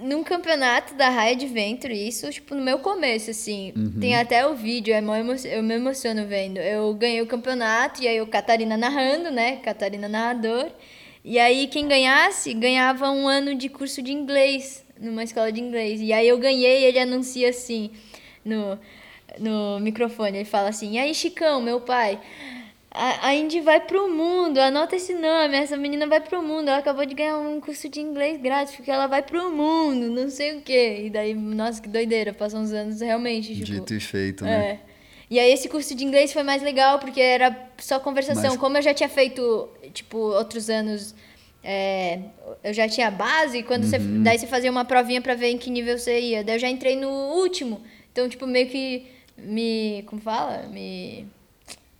num 0.00 0.24
campeonato 0.24 0.94
da 0.94 1.08
Raia 1.08 1.36
de 1.36 1.46
Ventre, 1.46 1.94
isso, 1.94 2.28
tipo, 2.30 2.54
no 2.54 2.62
meu 2.62 2.80
começo, 2.80 3.30
assim, 3.30 3.72
tem 4.00 4.16
até 4.16 4.46
o 4.46 4.54
vídeo, 4.54 4.92
é 4.92 4.98
eu 4.98 5.62
me 5.62 5.74
emociono 5.74 6.26
vendo. 6.26 6.58
Eu 6.58 6.92
ganhei 6.94 7.22
o 7.22 7.26
campeonato, 7.26 8.02
e 8.02 8.08
aí 8.08 8.20
o 8.20 8.26
Catarina 8.26 8.76
narrando, 8.76 9.30
né? 9.30 9.56
Catarina 9.56 10.08
narrador. 10.08 10.70
E 11.24 11.38
aí, 11.38 11.66
quem 11.68 11.86
ganhasse, 11.86 12.54
ganhava 12.54 13.10
um 13.10 13.28
ano 13.28 13.54
de 13.54 13.68
curso 13.68 14.02
de 14.02 14.12
inglês, 14.12 14.84
numa 15.00 15.22
escola 15.22 15.52
de 15.52 15.60
inglês. 15.60 16.00
E 16.00 16.12
aí 16.12 16.26
eu 16.26 16.38
ganhei, 16.38 16.82
e 16.82 16.84
ele 16.84 16.98
anuncia 16.98 17.50
assim, 17.50 17.90
no, 18.44 18.78
no 19.40 19.78
microfone, 19.80 20.38
ele 20.38 20.44
fala 20.44 20.68
assim, 20.68 20.92
e 20.94 20.98
aí, 20.98 21.14
Chicão, 21.14 21.60
meu 21.60 21.80
pai... 21.80 22.18
A, 22.90 23.28
a 23.28 23.34
Indy 23.34 23.60
vai 23.60 23.80
pro 23.80 24.10
mundo, 24.10 24.56
anota 24.58 24.96
esse 24.96 25.12
nome, 25.12 25.54
essa 25.54 25.76
menina 25.76 26.06
vai 26.06 26.20
pro 26.20 26.42
mundo, 26.42 26.68
ela 26.68 26.78
acabou 26.78 27.04
de 27.04 27.14
ganhar 27.14 27.36
um 27.36 27.60
curso 27.60 27.86
de 27.86 28.00
inglês 28.00 28.40
grátis, 28.40 28.74
porque 28.74 28.90
ela 28.90 29.06
vai 29.06 29.22
pro 29.22 29.54
mundo, 29.54 30.08
não 30.10 30.30
sei 30.30 30.56
o 30.56 30.62
quê. 30.62 31.02
E 31.04 31.10
daí, 31.10 31.34
nossa, 31.34 31.82
que 31.82 31.88
doideira, 31.88 32.32
passam 32.32 32.62
uns 32.62 32.72
anos 32.72 33.00
realmente, 33.02 33.52
tipo... 33.54 33.66
Dito 33.66 33.92
e 33.92 34.00
feito, 34.00 34.42
né? 34.42 34.70
É. 34.70 34.78
E 35.30 35.38
aí 35.38 35.52
esse 35.52 35.68
curso 35.68 35.94
de 35.94 36.02
inglês 36.02 36.32
foi 36.32 36.42
mais 36.42 36.62
legal, 36.62 36.98
porque 36.98 37.20
era 37.20 37.54
só 37.76 38.00
conversação. 38.00 38.42
Mas- 38.52 38.56
Como 38.56 38.78
eu 38.78 38.82
já 38.82 38.94
tinha 38.94 39.08
feito, 39.08 39.68
tipo, 39.92 40.16
outros 40.16 40.70
anos, 40.70 41.14
é, 41.62 42.20
eu 42.64 42.72
já 42.72 42.88
tinha 42.88 43.10
base, 43.10 43.62
quando 43.64 43.84
você, 43.84 43.98
Uhum. 43.98 44.22
daí 44.22 44.38
você 44.38 44.46
fazia 44.46 44.70
uma 44.70 44.86
provinha 44.86 45.20
pra 45.20 45.34
ver 45.34 45.48
em 45.50 45.58
que 45.58 45.68
nível 45.70 45.98
você 45.98 46.18
ia. 46.18 46.42
Daí 46.42 46.56
eu 46.56 46.58
já 46.60 46.70
entrei 46.70 46.96
no 46.96 47.10
último. 47.10 47.82
Então, 48.10 48.26
tipo, 48.30 48.46
meio 48.46 48.66
que 48.68 49.06
me, 49.38 50.02
como 50.06 50.20
fala? 50.20 50.64
Me 50.70 51.26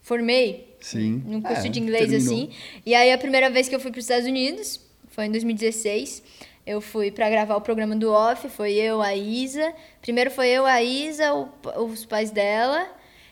formei 0.02 0.74
Sim. 0.81 1.23
num 1.27 1.40
curso 1.40 1.66
É, 1.66 1.69
de 1.69 1.81
inglês 1.81 2.10
terminou. 2.10 2.35
assim. 2.35 2.51
E 2.85 2.94
aí 2.94 3.12
a 3.12 3.19
primeira 3.19 3.51
vez 3.51 3.69
que 3.69 3.74
eu 3.74 3.81
fui 3.81 3.90
para 3.90 3.98
os 3.98 4.05
Estados 4.05 4.27
Unidos 4.27 4.81
foi 5.09 5.27
em 5.27 5.31
2016. 5.31 6.23
Eu 6.66 6.81
fui 6.81 7.10
para 7.10 7.31
gravar 7.31 7.56
o 7.56 7.60
programa 7.62 7.97
do 7.97 8.10
Off, 8.12 8.48
foi 8.51 8.74
eu, 8.74 9.01
a 9.01 9.15
Isa. 9.15 9.73
Primeiro 10.02 10.31
foi 10.31 10.48
eu, 10.48 10.66
a 10.66 10.82
Isa, 10.82 11.32
o- 11.35 11.48
os 11.86 12.05
pais 12.05 12.31
dela. 12.31 12.86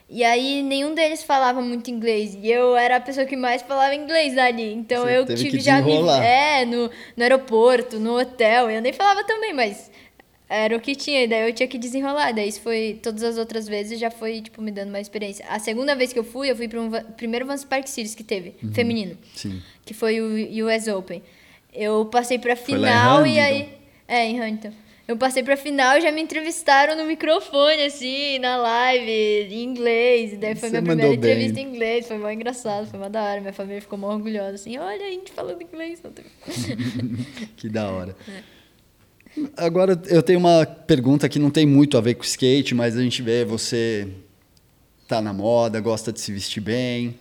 E 0.08 0.22
aí 0.24 0.62
nenhum 0.62 0.94
deles 0.94 1.22
falava 1.22 1.60
muito 1.60 1.90
inglês. 1.90 2.34
E 2.40 2.50
eu 2.50 2.76
era 2.76 2.96
a 2.96 3.00
pessoa 3.00 3.26
que 3.26 3.36
mais 3.36 3.60
falava 3.62 3.94
inglês 3.94 4.38
ali. 4.38 4.72
Então 4.72 5.02
Você 5.02 5.16
eu 5.18 5.26
tive 5.36 5.60
já 5.60 5.82
me 5.82 5.92
é 6.22 6.64
no, 6.64 6.88
no 7.16 7.22
aeroporto, 7.22 7.98
no 7.98 8.18
hotel. 8.18 8.70
Eu 8.70 8.80
nem 8.80 8.92
falava 8.92 9.22
também, 9.24 9.52
mas 9.52 9.90
era 10.48 10.76
o 10.76 10.80
que 10.80 10.94
tinha, 10.94 11.24
e 11.24 11.26
daí 11.26 11.48
eu 11.48 11.52
tinha 11.52 11.66
que 11.68 11.76
desenrolar. 11.78 12.32
Daí 12.32 12.48
isso 12.48 12.60
foi, 12.60 12.98
todas 13.02 13.22
as 13.22 13.36
outras 13.38 13.66
vezes 13.66 13.98
já 13.98 14.10
foi, 14.10 14.40
tipo, 14.40 14.62
me 14.62 14.70
dando 14.70 14.90
mais 14.92 15.06
experiência. 15.06 15.44
A 15.48 15.58
segunda 15.58 15.94
vez 15.96 16.12
que 16.12 16.18
eu 16.18 16.24
fui, 16.24 16.50
eu 16.50 16.56
fui 16.56 16.68
para 16.68 16.80
um 16.80 16.90
primeiro 17.16 17.44
Vans 17.46 17.64
Park 17.64 17.86
Series 17.88 18.14
que 18.14 18.22
teve, 18.24 18.54
Uhum. 18.62 18.72
feminino, 18.72 19.16
Sim. 19.34 19.60
que 19.84 19.92
foi 19.94 20.20
o 20.20 20.66
US 20.66 20.86
Open. 20.88 21.22
Eu 21.74 22.06
passei 22.06 22.38
pra 22.38 22.54
final 22.56 23.26
e 23.26 23.38
aí. 23.38 23.68
É, 24.08 24.24
em 24.24 24.40
Huntington. 24.40 24.72
Eu 25.08 25.16
passei 25.16 25.40
pra 25.42 25.56
final 25.56 25.98
e 25.98 26.00
já 26.00 26.10
me 26.10 26.20
entrevistaram 26.20 26.96
no 26.96 27.04
microfone, 27.04 27.82
assim, 27.82 28.40
na 28.40 28.56
live, 28.56 29.54
em 29.54 29.62
inglês. 29.62 30.32
E 30.32 30.36
daí 30.36 30.56
foi 30.56 30.68
Você 30.68 30.80
minha 30.80 30.82
primeira 30.96 31.10
bem. 31.10 31.18
entrevista 31.18 31.60
em 31.60 31.64
inglês. 31.64 32.08
Foi 32.08 32.18
mó 32.18 32.28
engraçado, 32.28 32.88
foi 32.88 32.98
mó 32.98 33.08
da 33.08 33.22
hora. 33.22 33.40
Minha 33.40 33.52
família 33.52 33.80
ficou 33.80 33.96
mó 33.98 34.08
orgulhosa, 34.12 34.54
assim, 34.56 34.76
olha 34.78 35.06
a 35.06 35.10
gente 35.10 35.30
falando 35.32 35.62
inglês. 35.62 36.02
Que 37.56 37.68
da 37.68 37.88
hora. 37.90 38.16
Agora 39.56 40.00
eu 40.06 40.22
tenho 40.22 40.38
uma 40.38 40.64
pergunta 40.64 41.28
que 41.28 41.38
não 41.38 41.50
tem 41.50 41.66
muito 41.66 41.96
a 41.98 42.00
ver 42.00 42.14
com 42.14 42.24
skate, 42.24 42.74
mas 42.74 42.96
a 42.96 43.02
gente 43.02 43.20
vê 43.22 43.44
você 43.44 44.08
tá 45.06 45.20
na 45.20 45.32
moda, 45.32 45.80
gosta 45.80 46.12
de 46.12 46.20
se 46.20 46.32
vestir 46.32 46.60
bem. 46.60 47.18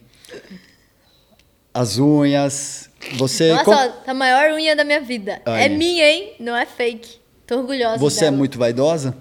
As 1.74 1.98
unhas. 1.98 2.90
Você 3.18 3.52
Nossa, 3.52 3.66
com- 3.66 3.72
ó, 3.72 3.88
tá 3.90 4.12
a 4.12 4.14
maior 4.14 4.52
unha 4.54 4.76
da 4.76 4.84
minha 4.84 5.02
vida. 5.02 5.42
Aí. 5.46 5.66
É 5.66 5.70
minha, 5.70 6.10
hein? 6.10 6.34
Não 6.40 6.56
é 6.56 6.66
fake. 6.66 7.20
Tô 7.46 7.58
orgulhosa 7.60 7.98
você 7.98 8.22
é 8.22 8.24
dela. 8.28 8.38
muito 8.38 8.58
vaidosa? 8.58 9.16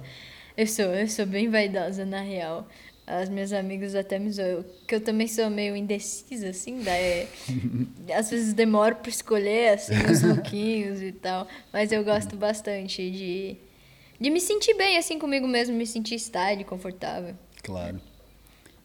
Eu 0.57 0.67
sou, 0.67 0.85
eu 0.87 1.09
sou 1.09 1.27
bem 1.27 1.51
vaidosa, 1.51 2.05
na 2.07 2.21
real. 2.21 2.67
As 3.07 3.29
minhas 3.29 3.53
amigas 3.53 3.95
até 3.95 4.19
me 4.19 4.31
zoam. 4.33 4.65
Que 4.87 4.95
eu 4.95 5.01
também 5.01 5.29
sou 5.29 5.51
meio 5.51 5.77
indecisa, 5.77 6.49
assim, 6.49 6.81
daí... 6.83 7.29
às 8.17 8.31
vezes 8.31 8.55
demoro 8.55 8.97
pra 8.97 9.11
escolher, 9.11 9.75
assim, 9.75 9.93
os 10.11 10.23
lookinhos 10.23 11.03
e 11.03 11.13
tal. 11.13 11.47
Mas 11.73 11.93
eu 11.93 12.03
gosto 12.03 12.35
bastante 12.37 13.11
de... 13.11 13.57
De 14.19 14.31
me 14.31 14.41
sentir 14.41 14.75
bem, 14.75 14.97
assim, 14.97 15.19
comigo 15.19 15.47
mesmo. 15.47 15.77
Me 15.77 15.87
sentir 15.87 16.19
style, 16.19 16.65
confortável. 16.65 17.35
Claro. 17.63 18.01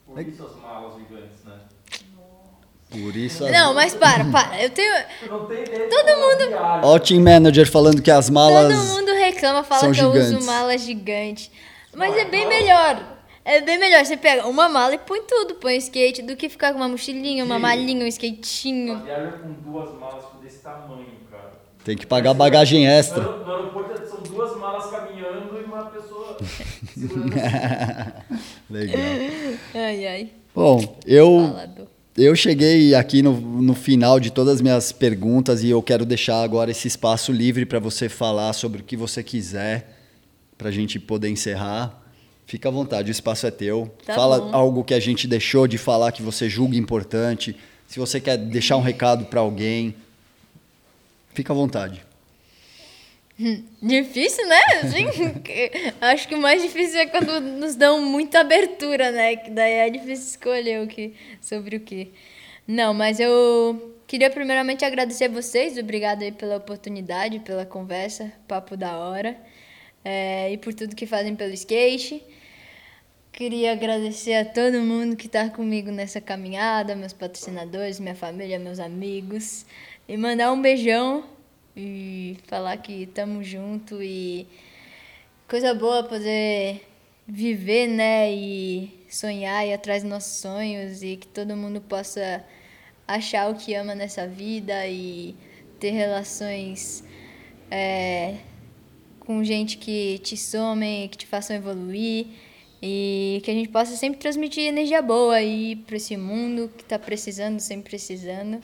Por 0.05 0.19
isso 0.19 0.43
as 0.43 0.55
malas 0.61 0.95
gigantes, 0.95 1.43
né? 1.45 1.59
Por 2.89 3.15
isso. 3.15 3.45
as- 3.45 3.51
Não, 3.51 3.73
mas 3.73 3.93
para, 3.93 4.25
para. 4.25 4.61
Eu 4.63 4.69
tenho... 4.71 4.91
Não 5.29 5.45
tem 5.45 5.63
Todo 5.63 6.07
mundo- 6.17 6.53
é. 6.53 6.81
Ó, 6.83 6.95
o 6.95 6.99
team 6.99 7.21
manager 7.21 7.69
falando 7.71 8.01
que 8.01 8.09
as 8.11 8.29
malas. 8.29 8.73
Todo 8.75 8.85
mundo 8.87 9.13
reclama, 9.13 9.63
fala 9.63 9.81
são 9.81 9.91
que 9.91 9.99
eu 10.01 10.11
gigantes. 10.11 10.37
uso 10.39 10.45
mala 10.45 10.77
gigante. 10.77 11.51
Mas 11.95 12.15
é 12.17 12.25
bem 12.25 12.47
melhor. 12.47 13.18
É 13.49 13.61
bem 13.61 13.79
melhor. 13.79 14.05
Você 14.05 14.15
pega 14.15 14.45
uma 14.47 14.69
mala 14.69 14.93
e 14.93 14.99
põe 14.99 15.21
tudo. 15.23 15.55
Põe 15.55 15.75
skate 15.77 16.21
do 16.21 16.35
que 16.35 16.47
ficar 16.47 16.71
com 16.71 16.77
uma 16.77 16.87
mochilinha, 16.87 17.43
uma 17.43 17.55
Sim. 17.55 17.61
malinha, 17.61 17.97
um 17.97 18.01
Uma 18.01 18.07
skatinho. 18.09 18.99
viagem 18.99 19.31
com 19.39 19.53
duas 19.71 19.99
malas 19.99 20.25
desse 20.43 20.59
tamanho, 20.59 21.07
cara. 21.31 21.51
Tem 21.83 21.97
que 21.97 22.05
pagar 22.05 22.35
bagagem 22.35 22.87
extra. 22.87 23.23
no 23.23 23.51
aeroporto 23.51 24.07
são 24.07 24.21
duas 24.21 24.55
malas 24.55 24.91
caminhando 24.91 25.59
e 25.59 25.63
uma 25.63 25.85
pessoa 25.85 26.37
assim. 26.39 27.09
Legal. 28.69 29.01
Ai, 29.73 30.07
ai. 30.07 30.29
Bom, 30.53 30.99
eu 31.07 31.49
Falador. 31.51 31.87
Eu 32.15 32.35
cheguei 32.35 32.93
aqui 32.93 33.21
no, 33.23 33.31
no 33.39 33.73
final 33.73 34.19
de 34.19 34.29
todas 34.29 34.55
as 34.55 34.61
minhas 34.61 34.91
perguntas 34.91 35.63
e 35.63 35.69
eu 35.69 35.81
quero 35.81 36.05
deixar 36.05 36.43
agora 36.43 36.69
esse 36.69 36.87
espaço 36.87 37.31
livre 37.31 37.65
para 37.65 37.79
você 37.79 38.09
falar 38.09 38.53
sobre 38.53 38.81
o 38.81 38.83
que 38.83 38.97
você 38.97 39.23
quiser, 39.23 39.97
para 40.57 40.67
a 40.67 40.71
gente 40.71 40.99
poder 40.99 41.29
encerrar. 41.29 41.98
Fica 42.49 42.67
à 42.67 42.71
vontade, 42.71 43.11
o 43.11 43.13
espaço 43.13 43.45
é 43.45 43.51
teu. 43.51 43.93
Tá 44.03 44.15
Fala 44.15 44.39
bom. 44.41 44.55
algo 44.55 44.83
que 44.83 44.95
a 44.95 44.99
gente 44.99 45.27
deixou 45.27 45.67
de 45.67 45.77
falar 45.77 46.11
que 46.11 46.23
você 46.23 46.49
julga 46.49 46.75
importante. 46.75 47.55
Se 47.87 47.99
você 47.99 48.19
quer 48.19 48.37
deixar 48.37 48.75
um 48.75 48.81
recado 48.81 49.25
para 49.25 49.39
alguém, 49.39 49.93
fica 51.35 51.53
à 51.53 51.55
vontade. 51.55 52.03
Difícil, 53.83 54.47
né? 54.47 54.59
Assim, 54.81 55.05
acho 56.01 56.27
que 56.27 56.33
o 56.33 56.41
mais 56.41 56.63
difícil 56.63 56.99
é 56.99 57.05
quando 57.05 57.39
nos 57.39 57.75
dão 57.75 58.01
muita 58.03 58.39
abertura, 58.39 59.11
né? 59.11 59.35
Que 59.35 59.51
daí 59.51 59.73
é 59.73 59.89
difícil 59.91 60.25
escolher 60.29 60.83
o 60.83 60.87
que, 60.87 61.13
sobre 61.39 61.75
o 61.75 61.79
que. 61.79 62.11
Não, 62.67 62.95
mas 62.95 63.19
eu 63.19 63.95
queria 64.07 64.31
primeiramente 64.31 64.83
agradecer 64.83 65.25
a 65.25 65.29
vocês. 65.29 65.77
Obrigada 65.77 66.23
aí 66.25 66.31
pela 66.31 66.57
oportunidade, 66.57 67.37
pela 67.41 67.63
conversa, 67.63 68.31
papo 68.47 68.75
da 68.75 68.97
hora. 68.97 69.37
é, 70.03 70.51
e 70.51 70.57
por 70.57 70.73
tudo 70.73 70.95
que 70.95 71.05
fazem 71.05 71.35
pelo 71.35 71.53
skate. 71.53 72.23
Queria 73.31 73.71
agradecer 73.71 74.33
a 74.33 74.43
todo 74.43 74.81
mundo 74.81 75.15
que 75.15 75.27
está 75.27 75.49
comigo 75.49 75.91
nessa 75.91 76.19
caminhada, 76.19 76.95
meus 76.95 77.13
patrocinadores, 77.13 77.99
minha 77.99 78.15
família, 78.15 78.59
meus 78.59 78.79
amigos. 78.79 79.65
E 80.07 80.17
mandar 80.17 80.51
um 80.51 80.61
beijão 80.61 81.23
e 81.75 82.37
falar 82.47 82.75
que 82.77 83.03
estamos 83.03 83.47
junto 83.47 84.03
e 84.03 84.45
coisa 85.47 85.73
boa 85.73 86.03
poder 86.03 86.85
viver, 87.25 87.87
né? 87.87 88.29
E 88.33 88.91
sonhar 89.09 89.65
e 89.65 89.73
atrás 89.73 90.03
dos 90.03 90.09
nossos 90.09 90.41
sonhos 90.41 91.01
e 91.01 91.15
que 91.15 91.27
todo 91.27 91.55
mundo 91.55 91.79
possa 91.79 92.43
achar 93.07 93.49
o 93.49 93.55
que 93.55 93.73
ama 93.73 93.95
nessa 93.95 94.27
vida 94.27 94.85
e 94.85 95.33
ter 95.79 95.91
relações 95.91 97.05
é, 97.71 98.35
com 99.19 99.41
gente 99.45 99.77
que 99.77 100.19
te 100.19 100.35
somem, 100.35 101.07
que 101.07 101.17
te 101.17 101.25
façam 101.25 101.55
evoluir 101.55 102.27
e 102.81 103.41
que 103.43 103.51
a 103.51 103.53
gente 103.53 103.69
possa 103.69 103.95
sempre 103.95 104.19
transmitir 104.19 104.63
energia 104.63 105.01
boa 105.01 105.35
aí 105.35 105.75
para 105.75 105.97
esse 105.97 106.15
mundo 106.15 106.71
que 106.75 106.83
está 106.83 106.97
precisando, 106.97 107.59
sempre 107.59 107.89
precisando. 107.89 108.59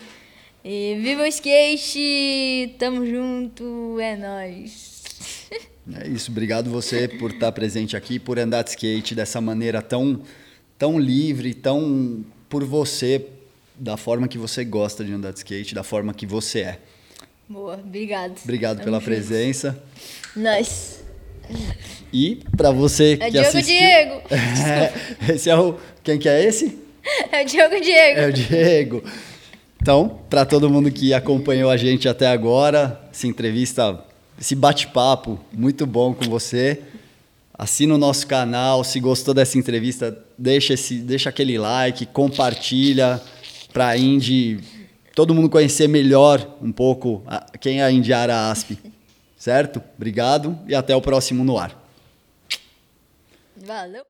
E 0.63 0.97
viva 1.01 1.23
o 1.23 1.25
skate! 1.25 2.75
Tamo 2.79 3.05
junto, 3.05 3.99
é 3.99 4.15
nóis! 4.15 4.95
É 5.93 6.07
isso, 6.07 6.31
obrigado 6.31 6.69
você 6.71 7.07
por 7.07 7.29
estar 7.29 7.51
presente 7.51 7.95
aqui, 7.95 8.17
por 8.17 8.39
andar 8.39 8.63
de 8.63 8.71
skate 8.71 9.13
dessa 9.13 9.39
maneira 9.39 9.83
tão, 9.83 10.23
tão 10.79 10.97
livre, 10.97 11.53
tão 11.53 12.25
por 12.49 12.63
você, 12.63 13.27
da 13.77 13.95
forma 13.95 14.27
que 14.27 14.37
você 14.37 14.65
gosta 14.65 15.03
de 15.03 15.13
andar 15.13 15.31
de 15.31 15.39
skate, 15.39 15.75
da 15.75 15.83
forma 15.83 16.13
que 16.13 16.25
você 16.25 16.61
é. 16.61 16.79
Boa, 17.47 17.75
obrigado. 17.75 18.39
Obrigado 18.43 18.77
Tamo 18.77 18.85
pela 18.85 18.99
junto. 18.99 19.05
presença. 19.05 19.83
Nós. 20.35 21.04
E 22.13 22.41
para 22.55 22.71
você 22.71 23.13
É 23.13 23.25
que 23.25 23.31
Diogo 23.31 23.47
assistiu... 23.47 23.75
Diego. 23.77 24.21
esse 25.33 25.49
é 25.49 25.57
o... 25.57 25.75
Quem 26.03 26.17
que 26.17 26.29
é 26.29 26.43
esse? 26.43 26.77
É 27.31 27.43
o 27.43 27.45
Diogo 27.45 27.79
Diego. 27.81 28.19
É 28.19 28.27
o 28.27 28.33
Diego. 28.33 29.03
Então, 29.79 30.19
para 30.27 30.43
todo 30.43 30.67
mundo 30.69 30.89
que 30.91 31.13
acompanhou 31.13 31.69
a 31.69 31.77
gente 31.77 32.09
até 32.09 32.25
agora, 32.27 32.99
essa 33.11 33.27
entrevista, 33.27 34.03
esse 34.41 34.55
bate-papo 34.55 35.39
muito 35.53 35.85
bom 35.85 36.15
com 36.15 36.25
você. 36.25 36.79
Assina 37.53 37.93
o 37.93 37.97
nosso 37.99 38.25
canal, 38.25 38.83
se 38.83 38.99
gostou 38.99 39.33
dessa 39.35 39.57
entrevista, 39.57 40.17
deixa, 40.37 40.73
esse, 40.73 40.95
deixa 40.95 41.29
aquele 41.29 41.57
like, 41.59 42.07
compartilha 42.07 43.21
para 43.71 43.89
a 43.89 43.97
Indy, 43.97 44.59
todo 45.13 45.33
mundo 45.33 45.47
conhecer 45.49 45.87
melhor 45.87 46.57
um 46.61 46.71
pouco 46.71 47.21
a- 47.27 47.45
quem 47.61 47.81
é 47.81 47.83
a 47.83 47.91
Indiara 47.91 48.49
Asp. 48.49 48.71
Certo? 49.45 49.79
Obrigado 49.95 50.57
e 50.67 50.73
até 50.73 50.95
o 50.95 51.01
próximo 51.01 51.43
no 51.43 51.59
ar. 51.59 51.79
Valeu. 53.55 54.03